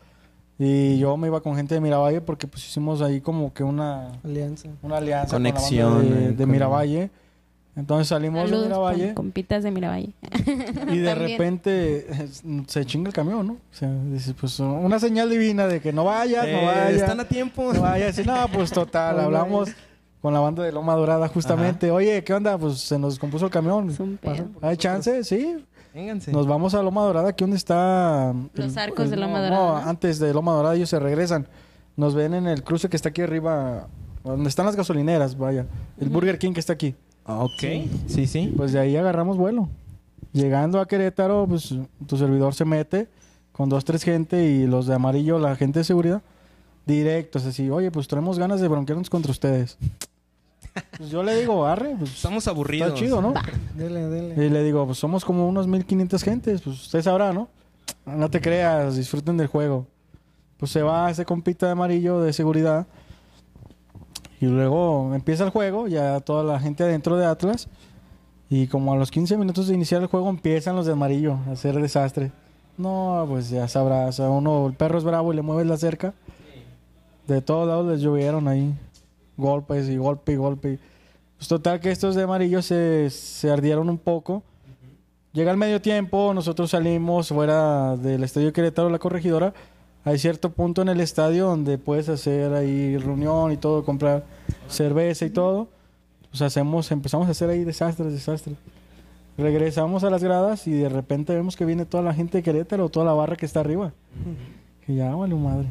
y 0.57 0.97
yo 0.97 1.15
me 1.18 1.27
iba 1.27 1.41
con 1.41 1.56
gente 1.56 1.76
de 1.76 1.81
Miravalle 1.81 2.22
porque 2.22 2.47
pues 2.47 2.65
hicimos 2.68 3.02
ahí 3.02 3.22
como 3.22 3.53
que 3.53 3.64
una, 3.64 4.11
Alianza. 4.23 4.69
una 4.84 4.97
alianza 4.97 5.35
Conexión, 5.35 5.89
con 5.93 5.97
la 5.97 6.03
banda 6.10 6.15
de, 6.19 6.26
eh, 6.26 6.31
de 6.31 6.43
con- 6.43 6.52
Miravalle. 6.52 7.11
Entonces 7.76 8.07
salimos 8.07 8.41
Saludos, 8.43 8.61
de 8.64 8.68
Miravalle 8.69 9.06
con- 9.07 9.15
compitas 9.26 9.64
de 9.64 9.72
Miravalle. 9.72 10.14
y 10.91 10.97
de 10.99 11.15
repente 11.15 12.07
eh, 12.10 12.30
se 12.68 12.85
chinga 12.85 13.10
el 13.10 13.14
camión, 13.14 13.45
¿no? 13.47 13.53
O 13.53 13.57
sea, 13.72 13.91
dices, 14.11 14.34
pues 14.39 14.60
una 14.60 14.97
señal 14.99 15.30
divina 15.30 15.68
de 15.68 15.81
que 15.81 15.91
no 15.91 16.06
vayas, 16.06 16.45
Eh, 16.45 16.53
no 16.60 16.65
vayas. 16.68 16.91
Están 16.93 17.19
a 17.19 17.26
tiempo. 17.26 17.73
No 17.73 17.81
vaya 17.81 18.06
a 18.06 18.07
decir, 18.07 18.26
no, 18.26 18.47
pues 18.53 18.72
total, 18.72 19.19
hablamos 19.19 19.69
con 20.22 20.34
la 20.34 20.39
banda 20.39 20.64
de 20.64 20.72
Loma 20.72 20.95
Dorada 20.95 21.27
justamente. 21.27 21.91
Oye, 21.91 22.23
¿qué 22.23 22.34
onda? 22.34 22.57
Pues 22.57 22.80
se 22.80 22.97
nos 22.97 23.19
compuso 23.19 23.45
el 23.45 23.52
camión. 23.52 23.89
Es 23.89 23.99
un 23.99 24.18
pedo. 24.18 24.47
¿Hay 24.61 24.77
chance? 24.77 25.23
Sí. 25.26 25.57
Vénganse. 25.93 26.31
Nos 26.31 26.47
vamos 26.47 26.73
a 26.76 26.81
Loma 26.84 27.02
Dorada, 27.03 27.30
aquí 27.30 27.43
donde 27.43 27.57
está... 27.57 28.34
Los 28.53 28.76
arcos 28.77 29.10
de 29.10 29.15
Loma 29.18 29.41
Dorada, 29.41 29.56
No, 29.56 29.81
¿no? 29.81 29.89
antes 29.89 30.19
de 30.19 30.34
Loma 30.34 30.52
Dorada 30.53 30.76
ellos 30.76 30.89
se 30.89 30.99
regresan. 30.99 31.47
Nos 31.97 32.15
ven 32.15 32.34
en 32.34 32.47
el 32.47 32.64
cruce 32.64 32.89
que 32.89 32.95
está 32.97 33.10
aquí 33.10 33.22
arriba, 33.22 33.88
donde 34.23 34.49
están 34.49 34.65
las 34.65 34.76
gasolineras, 34.76 35.38
vaya. 35.38 35.65
El 35.99 36.10
Burger 36.10 36.38
King 36.38 36.52
que 36.53 36.60
está 36.60 36.73
aquí. 36.73 36.95
Ah, 37.26 37.43
Ok. 37.43 37.64
Sí, 38.07 38.27
sí. 38.27 38.53
Pues 38.56 38.72
de 38.72 38.80
ahí 38.80 38.95
agarramos 38.95 39.38
vuelo. 39.38 39.69
Llegando 40.34 40.80
a 40.80 40.88
Querétaro, 40.88 41.45
pues 41.47 41.73
tu 42.07 42.18
servidor 42.18 42.53
se 42.53 42.65
mete 42.65 43.07
con 43.52 43.69
dos, 43.69 43.85
tres 43.85 44.03
gente 44.03 44.43
y 44.49 44.68
los 44.68 44.85
de 44.85 44.95
amarillo, 44.95 45.39
la 45.39 45.56
gente 45.56 45.80
de 45.80 45.85
seguridad, 45.85 46.22
directos, 46.85 47.45
así, 47.45 47.69
oye, 47.69 47.89
pues 47.89 48.07
tenemos 48.07 48.38
ganas 48.38 48.60
de 48.60 48.68
bronquearnos 48.68 49.10
contra 49.10 49.31
ustedes. 49.31 49.77
Pues 50.97 51.10
yo 51.10 51.23
le 51.23 51.39
digo, 51.39 51.65
arre, 51.65 51.95
pues 51.97 52.14
Estamos 52.15 52.49
aburridos. 52.49 52.89
está 52.89 52.99
chido, 52.99 53.22
¿no? 53.22 53.34
Dele, 53.77 54.10
dele. 54.10 54.45
Y 54.45 54.49
le 54.49 54.61
digo, 54.61 54.85
pues 54.85 54.97
somos 54.97 55.23
como 55.23 55.47
unos 55.47 55.68
1500 55.68 56.22
gentes, 56.22 56.61
pues 56.61 56.81
usted 56.81 57.02
sabrá, 57.02 57.31
¿no? 57.31 57.47
No 58.06 58.30
te 58.30 58.41
creas, 58.41 58.97
disfruten 58.97 59.38
del 59.38 59.47
juego. 59.47 59.88
Pues 60.57 60.72
se 60.73 60.81
va 60.81 61.10
ese 61.10 61.23
compita 61.23 61.68
de 61.68 61.72
amarillo 61.72 62.19
de 62.19 62.34
seguridad. 62.34 62.88
Y 64.45 64.47
luego 64.47 65.15
empieza 65.15 65.43
el 65.43 65.49
juego, 65.49 65.88
ya 65.88 66.19
toda 66.19 66.43
la 66.43 66.59
gente 66.59 66.84
adentro 66.84 67.17
de 67.17 67.26
Atlas. 67.26 67.67
Y 68.47 68.67
como 68.67 68.93
a 68.93 68.95
los 68.95 69.09
15 69.09 69.38
minutos 69.38 69.67
de 69.67 69.73
iniciar 69.73 70.03
el 70.03 70.07
juego 70.07 70.30
empiezan 70.30 70.76
los 70.76 70.85
de 70.85 70.91
amarillo 70.91 71.39
a 71.47 71.53
hacer 71.53 71.81
desastre. 71.81 72.31
No, 72.77 73.26
pues 73.27 73.49
ya 73.49 73.67
sabrás, 73.67 74.19
a 74.19 74.30
uno, 74.30 74.67
el 74.67 74.73
perro 74.73 74.99
es 74.99 75.03
bravo 75.03 75.34
y 75.34 75.35
le 75.35 75.41
mueves 75.41 75.65
la 75.65 75.77
cerca. 75.77 76.13
De 77.26 77.41
todos 77.41 77.67
lados 77.67 77.88
les 77.88 78.01
llovieron 78.01 78.47
ahí. 78.47 78.72
Golpes 79.35 79.89
y 79.89 79.97
golpe 79.97 80.34
y 80.34 80.35
golpe. 80.35 80.80
Pues 81.38 81.47
total 81.47 81.80
que 81.80 81.89
estos 81.89 82.13
de 82.13 82.22
amarillo 82.22 82.61
se, 82.61 83.09
se 83.09 83.49
ardieron 83.49 83.89
un 83.89 83.97
poco. 83.97 84.43
Llega 85.34 85.49
el 85.49 85.57
medio 85.57 85.81
tiempo, 85.81 86.35
nosotros 86.35 86.69
salimos 86.69 87.30
fuera 87.30 87.97
del 87.97 88.23
estadio 88.23 88.53
Querétaro, 88.53 88.91
la 88.91 88.99
corregidora. 88.99 89.55
Hay 90.06 90.19
cierto 90.19 90.52
punto 90.52 90.82
en 90.84 90.90
el 90.90 91.02
estadio 91.02 91.48
donde 91.48 91.77
puedes 91.77 92.07
hacer 92.10 92.53
ahí 92.53 92.98
reunión 92.98 93.52
y 93.52 93.57
todo, 93.57 93.84
comprar 93.84 94.23
cerveza 94.69 95.26
y 95.26 95.32
todo. 95.32 95.68
Pues 96.30 96.41
hacemos, 96.44 96.91
empezamos 96.91 97.27
a 97.27 97.32
hacer 97.32 97.49
ahí 97.49 97.64
desastres, 97.64 98.14
desastres. 98.14 98.56
Regresamos 99.38 100.03
a 100.03 100.10
las 100.10 100.23
gradas 100.23 100.68
y 100.68 100.72
de 100.73 100.88
repente 100.90 101.34
vemos 101.36 101.56
que 101.57 101.65
viene 101.65 101.86
toda 101.86 102.03
la 102.03 102.14
gente 102.14 102.38
de 102.38 102.44
Querétaro, 102.44 102.88
toda 102.90 103.06
la 103.06 103.14
barra 103.14 103.36
que 103.36 103.45
está 103.45 103.60
arriba. 103.61 103.91
Y 104.88 104.95
ya, 104.95 105.14
vale 105.15 105.34
madre. 105.36 105.68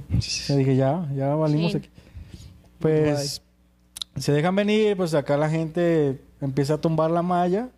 Ya 0.49 0.57
dije, 0.57 0.77
ya, 0.77 1.09
ya 1.15 1.35
valimos 1.35 1.73
Sí. 1.73 1.79
aquí. 1.79 1.89
Pues 2.81 3.41
se 4.17 4.33
dejan 4.33 4.55
venir, 4.57 4.97
pues 4.97 5.15
acá 5.15 5.37
la 5.37 5.49
gente 5.49 6.21
empieza 6.41 6.75
a 6.75 6.79
tumbar 6.81 7.11
la 7.11 7.23
malla. 7.23 7.69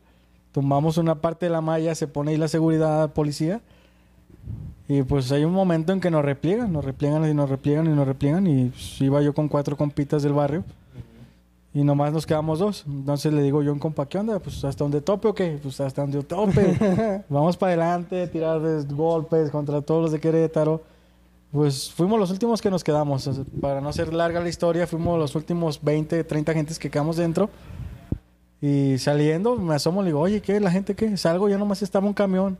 Tumbamos 0.52 0.96
una 0.96 1.20
parte 1.20 1.46
de 1.46 1.52
la 1.52 1.60
malla, 1.60 1.94
se 1.94 2.08
pone 2.08 2.30
ahí 2.30 2.36
la 2.38 2.48
seguridad, 2.48 3.12
policía. 3.12 3.60
Y 4.88 5.02
pues 5.02 5.32
hay 5.32 5.44
un 5.44 5.52
momento 5.52 5.92
en 5.92 6.00
que 6.00 6.10
nos 6.10 6.24
repliegan, 6.24 6.72
nos 6.72 6.84
repliegan 6.84 7.28
y 7.28 7.34
nos 7.34 7.50
repliegan 7.50 7.86
y 7.86 7.90
nos 7.90 8.06
repliegan. 8.06 8.46
Y 8.46 8.66
pues, 8.66 9.00
iba 9.00 9.20
yo 9.20 9.34
con 9.34 9.48
cuatro 9.48 9.76
compitas 9.76 10.22
del 10.22 10.32
barrio. 10.32 10.64
Y 11.74 11.84
nomás 11.84 12.12
nos 12.12 12.24
quedamos 12.24 12.60
dos. 12.60 12.84
Entonces 12.86 13.32
le 13.32 13.42
digo 13.42 13.62
yo 13.62 13.72
un 13.72 13.78
compa, 13.78 14.06
¿qué 14.08 14.18
onda? 14.18 14.38
Pues 14.38 14.64
hasta 14.64 14.84
donde 14.84 15.00
tope 15.00 15.28
o 15.28 15.34
qué? 15.34 15.58
Pues 15.62 15.80
hasta 15.80 16.02
donde 16.02 16.22
tope. 16.22 17.24
Vamos 17.28 17.56
para 17.56 17.72
adelante, 17.72 18.26
tirar 18.28 18.60
golpes 18.86 19.50
contra 19.50 19.82
todos 19.82 20.02
los 20.02 20.12
de 20.12 20.20
Querétaro. 20.20 20.80
Pues 21.52 21.92
fuimos 21.92 22.18
los 22.18 22.30
últimos 22.30 22.62
que 22.62 22.70
nos 22.70 22.84
quedamos. 22.84 23.28
Para 23.60 23.80
no 23.80 23.92
ser 23.92 24.14
larga 24.14 24.40
la 24.40 24.48
historia, 24.48 24.86
fuimos 24.86 25.18
los 25.18 25.34
últimos 25.34 25.82
20, 25.82 26.24
30 26.24 26.54
gentes 26.54 26.78
que 26.78 26.90
quedamos 26.90 27.16
dentro. 27.16 27.50
Y 28.60 28.96
saliendo, 28.98 29.56
me 29.56 29.74
asomo 29.74 30.00
y 30.00 30.04
le 30.04 30.08
digo, 30.10 30.20
oye, 30.20 30.40
¿qué? 30.40 30.60
¿La 30.60 30.70
gente 30.70 30.94
qué? 30.94 31.16
Salgo, 31.16 31.48
ya 31.48 31.58
nomás 31.58 31.82
estaba 31.82 32.06
un 32.06 32.14
camión. 32.14 32.56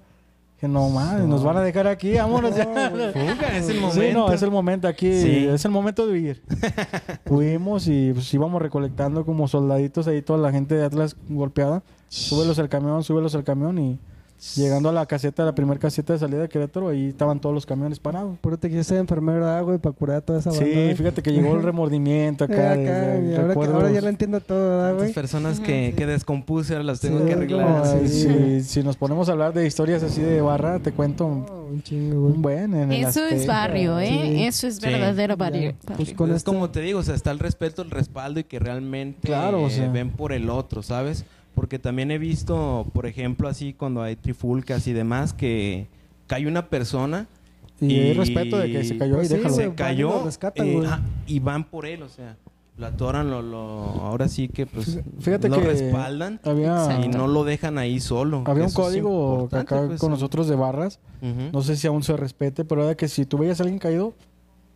Que 0.60 0.68
no 0.68 0.88
mames, 0.88 1.26
nos 1.26 1.44
van 1.44 1.58
a 1.58 1.60
dejar 1.60 1.86
aquí, 1.86 2.14
vámonos 2.14 2.56
ya. 2.56 2.64
Fuga, 3.12 3.56
es 3.56 3.68
el 3.68 3.80
momento. 3.80 4.00
Sí, 4.00 4.12
no, 4.14 4.32
es 4.32 4.42
el 4.42 4.50
momento 4.50 4.88
aquí, 4.88 5.12
Sí. 5.20 5.46
es 5.46 5.64
el 5.66 5.70
momento 5.70 6.06
de 6.06 6.12
huir. 6.14 6.42
Fuimos 7.26 7.86
y 7.88 8.12
pues 8.14 8.32
íbamos 8.32 8.62
recolectando 8.62 9.26
como 9.26 9.48
soldaditos 9.48 10.06
ahí 10.08 10.22
toda 10.22 10.38
la 10.38 10.50
gente 10.52 10.74
de 10.74 10.84
Atlas 10.84 11.14
golpeada. 11.28 11.82
Súbelos 12.08 12.58
al 12.58 12.68
camión, 12.70 13.02
súbelos 13.04 13.34
al 13.34 13.44
camión 13.44 13.78
y 13.78 13.98
llegando 14.56 14.88
a 14.88 14.92
la 14.92 15.06
caseta, 15.06 15.44
la 15.44 15.54
primera 15.54 15.78
caseta 15.80 16.12
de 16.12 16.18
salida 16.18 16.40
de 16.42 16.48
Querétaro, 16.48 16.88
ahí 16.88 17.06
estaban 17.08 17.40
todos 17.40 17.54
los 17.54 17.64
camiones 17.66 17.98
parados. 17.98 18.38
Puro 18.40 18.58
te 18.58 18.68
quieres 18.68 18.86
ser 18.86 18.98
enfermero 18.98 19.44
de 19.46 19.52
agua 19.52 19.74
y 19.74 19.78
para 19.78 19.94
curar 19.94 20.22
toda 20.22 20.38
esa 20.40 20.50
banda. 20.50 20.64
Sí, 20.64 20.70
¿eh? 20.72 20.94
fíjate 20.96 21.22
que 21.22 21.32
llegó 21.32 21.54
el 21.56 21.62
remordimiento 21.64 22.44
acá. 22.44 22.72
acá, 22.72 22.76
de- 22.76 23.26
y 23.26 23.30
ahora, 23.32 23.42
que- 23.42 23.48
recuerdos. 23.48 23.74
ahora 23.76 23.90
ya 23.92 24.00
lo 24.02 24.08
entiendo 24.08 24.40
todo, 24.40 24.68
¿verdad, 24.68 24.86
Tantas 24.88 25.02
güey? 25.02 25.12
personas 25.14 25.60
que, 25.60 25.94
que 25.96 26.06
descompuse, 26.06 26.72
ahora 26.74 26.84
las 26.84 27.00
tengo 27.00 27.20
Sí, 27.20 27.24
que 27.26 27.32
arreglar. 27.32 27.82
Ay, 27.84 28.08
sí. 28.08 28.28
si, 28.28 28.62
si 28.62 28.82
nos 28.82 28.96
ponemos 28.96 29.28
a 29.28 29.32
hablar 29.32 29.52
de 29.54 29.66
historias 29.66 30.02
así 30.02 30.20
de 30.20 30.40
barra, 30.40 30.78
te 30.80 30.92
cuento 30.92 31.26
un, 31.26 31.46
Oh, 31.48 31.68
un 31.72 31.82
chingo, 31.82 32.20
güey. 32.22 32.32
un 32.34 32.42
buen 32.42 32.74
en 32.74 32.92
el 32.92 33.04
Eso 33.04 33.24
es 33.24 33.46
barrio, 33.46 33.98
¿eh? 33.98 34.08
Sí. 34.08 34.44
Eso 34.44 34.66
es 34.68 34.76
Sí. 34.76 34.86
verdadero 34.86 35.36
barrio. 35.36 35.74
Pues 35.96 36.12
con 36.14 36.32
es 36.32 36.44
como 36.44 36.70
te 36.70 36.80
digo, 36.80 37.00
o 37.00 37.02
sea, 37.02 37.14
está 37.14 37.30
el 37.30 37.38
respeto, 37.38 37.82
el 37.82 37.90
respaldo 37.90 38.40
y 38.40 38.44
que 38.44 38.58
realmente 38.58 39.26
Claro, 39.26 39.62
o 39.62 39.66
eh, 39.68 39.70
sea. 39.70 39.90
ven 39.90 40.10
por 40.10 40.32
el 40.32 40.48
otro, 40.50 40.82
¿sabes? 40.82 41.24
Porque 41.56 41.80
también 41.80 42.12
he 42.12 42.18
visto, 42.18 42.86
por 42.92 43.06
ejemplo, 43.06 43.48
así 43.48 43.72
cuando 43.72 44.02
hay 44.02 44.14
trifulcas 44.14 44.86
y 44.86 44.92
demás, 44.92 45.32
que 45.32 45.88
cae 46.28 46.46
una 46.46 46.68
persona 46.68 47.26
Y 47.80 47.98
hay 47.98 48.12
respeto 48.14 48.58
de 48.58 48.70
que 48.70 48.84
se 48.84 48.96
cayó 48.96 49.14
Pues 49.16 49.26
y 49.26 49.28
sí, 49.30 49.36
déjalo. 49.36 49.54
güey. 49.54 49.64
se 49.64 49.66
van 49.68 49.74
y 49.74 49.76
cayó 49.76 50.08
lo 50.18 50.24
rescatan, 50.24 50.66
eh, 50.68 50.82
y 51.26 51.38
van 51.40 51.64
por 51.64 51.86
él, 51.86 52.02
o 52.02 52.08
sea, 52.08 52.36
lo 52.76 52.86
atoran, 52.86 53.30
lo, 53.30 53.40
lo, 53.42 53.58
ahora 53.58 54.28
sí 54.28 54.48
que 54.48 54.66
pues 54.66 55.00
Fíjate 55.18 55.48
lo 55.48 55.56
que 55.60 55.64
respaldan 55.66 56.40
había, 56.44 57.00
y 57.02 57.08
no 57.08 57.26
lo 57.26 57.42
dejan 57.44 57.78
ahí 57.78 58.00
solo. 58.00 58.44
había 58.46 58.64
un 58.66 58.72
código 58.72 59.48
acá 59.50 59.86
pues, 59.86 59.98
con 59.98 60.10
nosotros 60.10 60.46
de 60.48 60.56
barras. 60.56 61.00
No 61.52 61.62
sé 61.62 61.76
si 61.76 61.86
aún 61.86 62.02
se 62.02 62.16
respete, 62.16 62.64
pero 62.66 62.84
era 62.84 62.94
que 62.94 63.08
si 63.08 63.24
tú 63.24 63.38
veías 63.38 63.60
a 63.60 63.62
alguien 63.62 63.78
caído, 63.78 64.12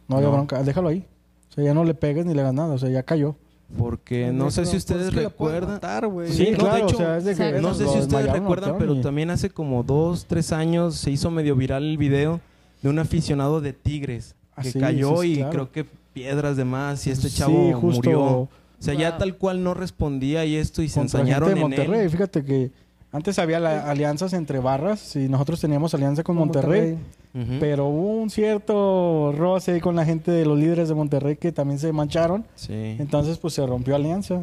no 0.08 0.16
había 0.16 0.28
No. 0.28 0.34
bronca. 0.34 0.62
Déjalo 0.62 0.88
ahí. 0.88 1.06
O 1.50 1.52
sea, 1.52 1.62
ya 1.64 1.74
no 1.74 1.84
le 1.84 1.94
pegues 1.94 2.24
ni 2.26 2.32
le 2.34 2.40
hagas 2.40 2.54
nada. 2.54 2.72
O 2.74 2.78
sea, 2.78 2.88
ya 2.88 3.02
cayó. 3.02 3.36
Porque 3.78 4.32
no 4.32 4.50
sé 4.50 4.66
si 4.66 4.76
ustedes 4.76 5.14
recuerdan. 5.14 5.80
Sí, 6.28 6.50
no, 6.58 6.72
de 6.72 6.80
hecho, 6.80 6.96
o 6.96 6.98
sea, 6.98 7.16
es 7.18 7.24
de 7.24 7.34
que 7.36 7.42
Exacto. 7.48 7.62
No 7.62 7.74
sé 7.74 7.86
si 7.88 7.98
ustedes 7.98 8.32
recuerdan, 8.32 8.76
pero 8.78 9.00
también 9.00 9.30
hace 9.30 9.50
como 9.50 9.82
dos, 9.82 10.26
tres 10.26 10.52
años 10.52 10.96
se 10.96 11.10
hizo 11.10 11.30
medio 11.30 11.54
viral 11.56 11.84
el 11.84 11.96
video 11.98 12.40
de 12.82 12.88
un 12.88 12.98
aficionado 12.98 13.60
de 13.60 13.72
Tigres 13.72 14.34
Ah, 14.56 14.62
que 14.62 14.72
sí, 14.72 14.80
cayó 14.80 15.22
sí, 15.22 15.32
y 15.32 15.36
claro. 15.36 15.50
creo 15.52 15.72
que 15.72 15.86
piedras 16.12 16.56
de 16.56 16.64
más 16.64 17.06
y 17.06 17.10
este 17.10 17.28
Sí, 17.28 17.36
chavo 17.38 17.72
justo 17.74 18.10
murió. 18.10 18.20
O 18.22 18.48
sea, 18.80 18.94
ya 18.94 19.16
tal 19.16 19.36
cual 19.36 19.62
no 19.62 19.74
respondía 19.74 20.44
y 20.44 20.56
esto 20.56 20.82
y 20.82 20.88
se 20.88 20.98
contra 20.98 21.20
ensañaron 21.20 21.48
gente 21.50 21.60
de 21.60 21.64
en 21.64 21.70
Monterrey. 21.86 22.00
él. 22.04 22.10
Fíjate 22.10 22.44
que 22.44 22.70
antes 23.12 23.38
había 23.38 23.58
la- 23.60 23.90
alianzas 23.90 24.32
entre 24.32 24.58
barras 24.60 25.16
y 25.16 25.28
nosotros 25.28 25.60
teníamos 25.60 25.94
alianza 25.94 26.22
con 26.22 26.36
Con 26.36 26.46
Monterrey. 26.46 26.98
Ujú. 27.34 27.52
Pero 27.60 27.86
hubo 27.86 28.08
un 28.22 28.30
cierto 28.30 29.32
roce 29.36 29.80
con 29.80 29.94
la 29.96 30.04
gente 30.04 30.30
de 30.32 30.44
los 30.44 30.58
líderes 30.58 30.88
de 30.88 30.94
Monterrey 30.94 31.36
que 31.36 31.52
también 31.52 31.78
se 31.78 31.92
mancharon. 31.92 32.44
Sí, 32.56 32.96
Entonces, 32.98 33.38
pues 33.38 33.54
se 33.54 33.64
rompió 33.66 33.94
alianza. 33.94 34.42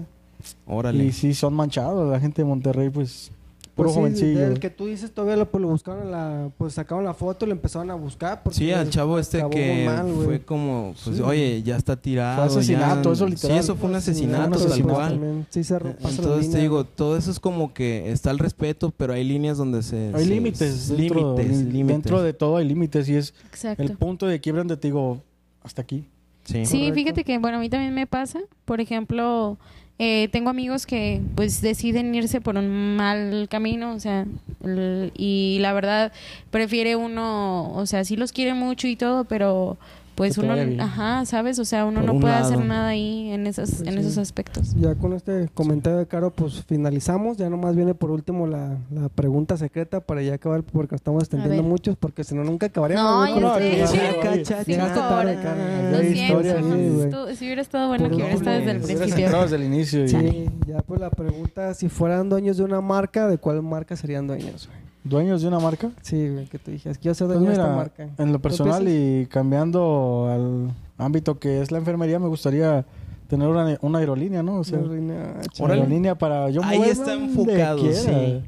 órale. 0.66 1.04
Y 1.04 1.12
sí, 1.12 1.34
son 1.34 1.54
manchados. 1.54 2.10
La 2.10 2.20
gente 2.20 2.42
de 2.44 2.48
Monterrey, 2.48 2.90
pues, 2.90 3.32
puro 3.78 3.88
Pues 3.90 3.94
sí, 3.94 4.00
jovencillo. 4.00 4.40
del 4.50 4.60
que 4.60 4.70
tú 4.70 4.88
dices 4.88 5.12
todavía 5.14 5.38
lo, 5.38 5.50
pues, 5.50 5.62
lo 5.62 5.70
buscaron 5.70 6.12
la, 6.12 6.50
pues 6.58 6.74
sacaron 6.74 7.06
la 7.06 7.14
foto 7.14 7.46
y 7.46 7.48
lo 7.48 7.54
empezaron 7.54 7.90
a 7.92 7.96
buscar 7.96 8.44
porque 8.44 8.58
Sí, 8.58 8.72
al 8.74 8.90
chavo 8.90 9.18
este 9.20 9.42
que 9.50 9.86
mal, 9.86 10.12
fue 10.26 10.42
como, 10.44 10.94
pues, 11.06 11.16
Sí. 11.18 11.24
oye, 11.24 11.64
ya 11.64 11.78
está 11.78 11.96
tirado. 11.96 12.38
Fue 12.50 12.60
asesinato, 12.60 13.10
ya- 13.10 13.14
eso 13.14 13.28
literal. 13.28 13.58
Sí, 13.58 13.64
eso 13.64 13.76
fue 13.76 13.90
un 13.90 13.96
asesinato, 13.96 14.60
tal 14.68 14.84
cual. 14.84 15.10
también. 15.12 15.46
Sí, 15.52 15.64
se 15.64 15.76
Entonces 15.78 16.52
te 16.52 16.58
digo, 16.58 16.84
todo 16.84 17.16
eso 17.16 17.32
es 17.32 17.40
como 17.40 17.74
que 17.74 18.12
está 18.12 18.32
el 18.32 18.40
respeto, 18.40 18.92
pero 18.98 19.14
hay 19.14 19.24
líneas 19.24 19.58
donde 19.58 19.84
se... 19.84 20.12
Hay 20.14 20.26
se- 20.26 20.30
límites. 20.30 20.90
Dentro, 20.90 21.38
Límites, 21.38 21.88
dentro 21.88 22.22
de 22.24 22.34
todo 22.34 22.58
hay 22.58 22.68
límites. 22.68 23.08
Y 23.08 23.16
es 23.16 23.34
Exacto. 23.50 23.84
el 23.84 23.96
punto 23.96 24.26
de 24.26 24.42
quiebra 24.42 24.62
donde 24.62 24.78
te 24.78 24.88
digo, 24.88 25.22
hasta 25.64 25.84
aquí. 25.84 26.08
Sí. 26.46 26.66
Sí, 26.66 26.92
fíjate 26.94 27.24
que, 27.24 27.38
bueno, 27.38 27.58
a 27.58 27.60
mí 27.60 27.70
también 27.70 27.94
me 27.94 28.08
pasa. 28.08 28.40
Por 28.66 28.80
ejemplo, 28.82 29.58
eh, 30.00 30.30
tengo 30.32 30.50
amigos 30.50 30.86
que 30.86 31.22
pues 31.36 31.62
deciden 31.62 32.14
irse 32.14 32.40
por 32.40 32.56
un 32.56 32.96
mal 32.96 33.48
camino, 33.50 33.94
o 33.94 34.00
sea, 34.00 34.26
y 35.16 35.58
la 35.60 35.74
verdad 35.74 36.12
prefiere 36.52 36.96
uno, 36.96 37.74
o 37.74 37.86
sea, 37.88 38.04
sí 38.04 38.16
los 38.16 38.32
quiere 38.32 38.54
mucho 38.54 38.88
y 38.88 38.96
todo, 38.96 39.26
pero 39.26 39.78
pues 40.18 40.38
uno, 40.40 40.54
ajá, 40.84 41.26
sabes, 41.26 41.60
o 41.60 41.64
sea, 41.66 41.86
uno 41.86 42.00
Por 42.00 42.08
no 42.08 42.14
un 42.16 42.20
puede 42.22 42.34
lado. 42.34 42.46
hacer 42.48 42.66
nada 42.66 42.88
ahí 42.88 43.30
en 43.30 43.46
esos, 43.46 43.70
Pues 43.70 43.82
en 43.88 43.94
sí. 43.94 44.00
esos 44.00 44.18
aspectos. 44.18 44.74
Ya 44.76 44.96
con 44.96 45.14
este 45.14 45.48
comentario 45.54 46.00
de 46.00 46.08
Caro, 46.08 46.32
pues 46.32 46.64
finalizamos. 46.68 47.38
Ya 47.38 47.50
nomás 47.52 47.76
viene 47.76 47.94
por 47.94 48.10
último 48.10 48.48
la, 48.48 48.78
la 48.92 49.10
pregunta 49.10 49.58
secreta 49.58 50.00
para 50.02 50.24
ya 50.24 50.34
acabar, 50.34 50.64
porque 50.64 50.96
estamos 50.96 51.22
extendiendo 51.24 51.62
muchos, 51.62 51.96
porque 51.96 52.24
si 52.24 52.34
no 52.34 52.44
nunca 52.44 52.66
acabaríamos. 52.66 53.28
No, 53.30 53.34
con 53.36 53.44
no, 53.44 53.56
sé. 53.58 53.78
Ya, 53.78 53.88
Sí, 53.88 54.00
cacha, 54.22 54.64
sí, 54.64 54.72
llegaste 54.72 55.00
por- 55.00 55.08
tarde, 55.10 55.36
Caro. 55.42 55.62
Lo 55.92 55.98
hay 55.98 56.14
siento, 56.14 57.36
si 57.36 57.46
hubiera 57.46 57.62
estado 57.62 57.88
bueno 57.88 58.04
Por 58.06 58.18
que 58.18 58.24
hubiera 58.24 58.34
estado 58.36 58.58
desde 58.58 58.72
el 58.72 58.82
principio. 58.82 59.42
desde 59.44 59.56
el 59.56 59.64
inicio. 59.64 60.08
Sí, 60.08 60.50
ya 60.68 60.80
pues 60.80 61.00
la 61.00 61.12
pregunta, 61.12 61.74
si 61.76 61.90
fueran 61.90 62.28
dueños 62.28 62.58
de 62.58 62.64
una 62.64 62.82
marca, 62.82 63.28
¿de 63.28 63.38
cuál 63.38 63.62
marca 63.62 63.96
serían 63.96 64.26
dueños? 64.26 64.68
güey? 64.68 64.87
¿Dueños 65.08 65.42
de 65.42 65.48
una 65.48 65.60
marca? 65.60 65.92
Sí, 66.02 66.30
güey, 66.30 66.46
que 66.48 66.60
tú 66.60 66.72
dijeras, 66.72 66.98
quiero 66.98 67.16
ser 67.16 67.28
Pues 67.28 67.40
dueño 67.40 67.50
de 67.52 67.54
esta 67.56 67.66
mira, 67.68 67.76
marca. 67.78 68.10
en 68.18 68.32
lo 68.32 68.40
personal 68.40 68.88
y 68.88 69.28
cambiando 69.28 70.28
al 70.32 70.72
ámbito 71.04 71.40
que 71.40 71.62
es 71.62 71.72
la 71.72 71.78
enfermería, 71.78 72.20
me 72.20 72.28
gustaría 72.28 72.86
tener 73.28 73.48
una, 73.48 73.78
una 73.82 74.00
aerolínea, 74.00 74.42
¿no? 74.44 74.58
O 74.60 74.64
sea, 74.64 74.80
Órale. 74.80 75.82
aerolínea 75.82 76.16
para 76.18 76.50
yo 76.50 76.62
Ahí 76.64 76.82
está 76.82 77.14
enfocado, 77.14 77.80
sí. 77.94 78.42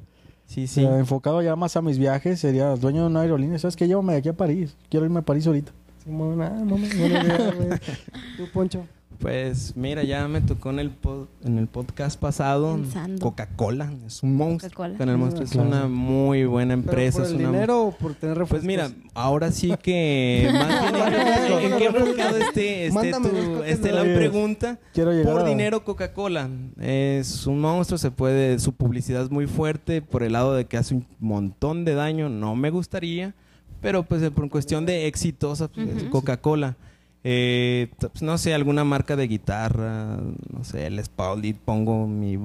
Sí, 0.45 0.64
O 0.64 0.68
sí. 0.68 0.81
sea, 0.81 0.98
enfocado 0.98 1.41
ya 1.44 1.56
más 1.56 1.76
a 1.77 1.81
mis 1.84 1.99
viajes, 1.99 2.40
sería 2.40 2.76
dueño 2.76 3.02
de 3.02 3.07
una 3.07 3.22
aerolínea. 3.22 3.60
¿Sabes 3.60 3.76
qué? 3.76 3.88
Llévame 3.88 4.14
de 4.14 4.19
aquí 4.19 4.30
a 4.30 4.34
París. 4.34 4.76
Quiero 4.90 5.06
irme 5.06 5.19
a 5.19 5.22
París 5.22 5.45
ahorita. 5.45 5.72
Simón, 6.03 6.41
ah, 6.41 6.49
no 6.65 6.76
me- 6.77 6.88
buena 6.88 7.23
idea, 7.23 7.53
güey. 7.56 7.69
Tú, 8.38 8.44
Poncho. 8.52 8.84
Pues 9.19 9.73
mira, 9.75 10.03
ya 10.03 10.25
me 10.29 10.39
tocó 10.39 10.69
en 10.69 10.79
el 10.79 10.91
pod- 10.97 11.27
en 11.43 11.57
el 11.57 11.67
podcast 11.67 12.17
pasado. 12.17 12.79
Coca-Cola, 13.19 13.91
es 14.07 14.23
un 14.23 14.37
monstruo. 14.37 14.69
Coca-Cola. 14.71 14.97
Con 14.97 15.09
el 15.09 15.17
monstruo 15.17 15.43
es 15.43 15.51
Claro. 15.51 15.67
una 15.67 15.87
muy 15.89 16.45
buena 16.45 16.75
¿Pero 16.77 16.87
empresa, 16.87 17.17
por 17.17 17.25
es 17.27 17.31
el 17.33 17.39
una 17.41 17.51
dinero 17.51 17.81
o 17.87 17.91
por 17.91 18.13
tener 18.13 18.37
refrescos? 18.37 18.59
Pues 18.59 18.63
mira, 18.63 18.91
ahora 19.13 19.51
sí 19.51 19.73
que 19.83 20.49
más 20.53 20.91
bien 21.59 21.73
en, 21.73 21.77
qué 21.77 21.85
enfocado 21.87 22.37
este, 22.37 22.85
este 22.87 23.11
tu- 23.11 23.63
este 23.63 23.91
la 23.91 24.03
pregunta. 24.03 24.79
Quiero 24.93 25.11
llegar 25.11 25.33
Por 25.33 25.41
a- 25.41 25.49
dinero 25.49 25.83
Coca-Cola. 25.83 26.49
Es 26.79 27.45
un 27.45 27.59
monstruo, 27.59 27.97
se 27.97 28.11
puede, 28.11 28.57
su 28.59 28.71
publicidad 28.71 29.23
es 29.23 29.31
muy 29.31 29.47
fuerte 29.47 30.01
por 30.01 30.23
el 30.23 30.31
lado 30.31 30.55
de 30.55 30.63
que 30.63 30.77
hace 30.77 30.95
un 30.95 31.05
montón 31.19 31.83
de 31.83 31.93
daño, 31.93 32.29
no 32.29 32.55
me 32.55 32.69
gustaría, 32.69 33.33
pero 33.81 34.03
pues 34.03 34.21
por 34.31 34.49
cuestión 34.49 34.85
de 34.85 35.07
exitosa 35.07 35.67
pues. 35.67 36.05
Coca-Cola. 36.09 36.77
Eh, 37.23 37.89
pues, 37.99 38.21
no 38.21 38.37
sé, 38.37 38.53
alguna 38.53 38.83
marca 38.83 39.15
de 39.15 39.27
guitarra, 39.27 40.17
no 40.53 40.63
sé, 40.63 40.87
el 40.87 41.03
Spalding, 41.03 41.55
pongo 41.65 42.07
mi 42.07 42.37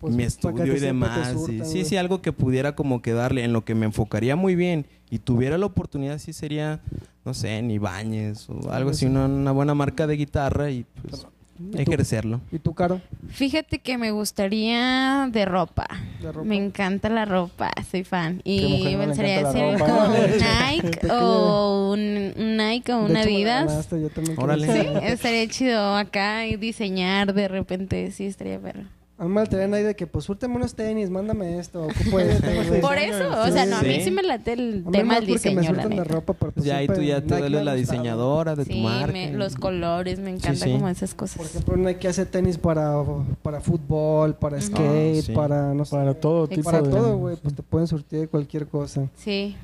Pues, 0.00 0.14
mi 0.14 0.22
estudio 0.22 0.74
y 0.76 0.80
demás. 0.80 1.36
y- 1.48 1.64
sí, 1.64 1.84
sí, 1.84 1.96
algo 1.96 2.22
que 2.22 2.32
pudiera 2.32 2.74
como 2.74 3.02
que 3.02 3.12
darle, 3.12 3.44
en 3.44 3.52
lo 3.52 3.64
que 3.64 3.74
me 3.74 3.84
enfocaría 3.86 4.34
muy 4.36 4.54
bien 4.54 4.86
y 5.10 5.18
tuviera 5.18 5.58
la 5.58 5.66
oportunidad, 5.66 6.18
sí 6.18 6.32
sería, 6.32 6.80
no 7.24 7.34
sé, 7.34 7.60
ni 7.62 7.78
bañes 7.78 8.48
o 8.48 8.70
algo 8.70 8.90
así, 8.90 9.06
una, 9.06 9.26
una 9.26 9.52
buena 9.52 9.74
marca 9.74 10.06
de 10.06 10.16
guitarra 10.16 10.70
y 10.70 10.86
pues 11.02 11.26
¿Y 11.58 11.84
tú? 11.84 11.92
ejercerlo. 11.92 12.40
¿Y 12.52 12.58
tú, 12.58 12.74
Caro? 12.74 13.00
Fíjate 13.30 13.78
que 13.80 13.98
me 13.98 14.10
gustaría 14.10 15.28
de 15.32 15.44
ropa. 15.44 15.86
¿De 16.22 16.30
ropa? 16.32 16.46
Me 16.48 16.56
encanta 16.56 17.08
la 17.08 17.24
ropa, 17.24 17.70
soy 17.90 18.04
fan. 18.04 18.40
¿Qué 18.44 18.50
Y 18.50 18.96
me 18.96 19.06
gustaría 19.06 19.42
ropa? 19.42 19.78
como 19.86 20.04
un 20.06 20.14
¿Te 20.38 20.38
Nike 20.38 21.10
o 21.10 21.92
un, 21.92 22.32
un 22.36 22.56
Nike 22.56 22.92
o 22.92 22.98
De 22.98 23.04
un 23.04 23.10
hecho, 23.16 23.28
me 23.30 23.44
la 23.44 23.58
Adidas. 23.60 23.66
ganaste, 23.66 24.00
yo 24.02 24.08
también 24.10 24.36
quiero 24.36 24.44
Órale. 24.52 24.66
ser. 24.66 24.82
Sí, 24.86 24.88
estaría 25.02 25.48
chido 25.48 25.96
acá 25.96 26.46
y 26.46 26.56
diseñar 26.56 27.34
de 27.34 27.48
repente, 27.48 28.10
sí, 28.12 28.26
estaría 28.26 28.58
perro. 28.60 28.84
A 29.20 29.24
mí 29.24 29.30
me 29.30 29.44
traían 29.46 29.74
ahí 29.74 29.82
de 29.82 29.96
que, 29.96 30.06
pues, 30.06 30.24
súrteme 30.26 30.54
unos 30.54 30.74
tenis, 30.76 31.10
mándame 31.10 31.58
esto, 31.58 31.82
ocupo 31.82 32.20
esto, 32.20 32.46
güey. 32.68 32.80
Por 32.80 32.96
eso, 32.98 33.28
o 33.42 33.48
sea, 33.50 33.66
no, 33.66 33.78
a 33.78 33.82
mí 33.82 34.00
Sí. 34.00 34.12
me 34.12 34.22
late 34.22 34.52
el 34.52 34.84
A 34.86 34.90
mí 34.90 34.92
tema 34.92 35.14
más 35.14 35.20
del 35.26 35.28
porque 35.30 35.50
me 35.50 35.60
diseño, 35.60 35.60
la 35.76 35.82
surten 35.82 35.90
de 35.90 35.96
neta. 36.04 36.14
ropa, 36.14 36.32
pero 36.34 36.52
pues 36.52 36.64
ya 36.66 36.76
ahí 36.76 36.86
siempre 36.86 36.96
tú 37.04 37.08
ya 37.08 37.16
te 37.16 37.22
Nike 37.22 37.34
me 37.34 37.40
duele 37.40 37.58
ha 37.58 37.64
la 37.64 37.74
gustado. 37.76 37.96
diseñadora 37.98 38.54
de 38.54 38.64
tu 38.64 38.72
Sí, 38.72 38.80
marca. 38.80 39.12
me- 39.12 39.32
los 39.32 39.56
colores, 39.56 40.20
me 40.20 40.30
encanta 40.30 40.64
sí. 40.64 40.70
como 40.72 40.88
esas 40.88 41.14
cosas. 41.14 41.36
Por 41.36 41.46
ejemplo, 41.46 41.76
Nike 41.76 42.06
hace 42.06 42.26
tenis 42.26 42.58
para, 42.58 42.94
para 43.42 43.60
fútbol, 43.60 44.34
para 44.36 44.60
skate, 44.60 45.22
sí. 45.24 45.32
para, 45.32 45.74
no 45.74 45.84
sé, 45.84 45.96
Para 45.96 46.14
todo 46.14 46.46
tipo 46.46 46.62
para 46.62 46.80
de... 46.82 46.88
todo, 46.90 47.16
güey. 47.18 47.34
Pues 47.42 47.54
te 47.56 47.62
pueden 47.64 47.88
surtir 47.88 48.20
de 48.20 48.28
cualquier 48.28 48.68
cosa. 48.68 49.08
Sí, 49.16 49.56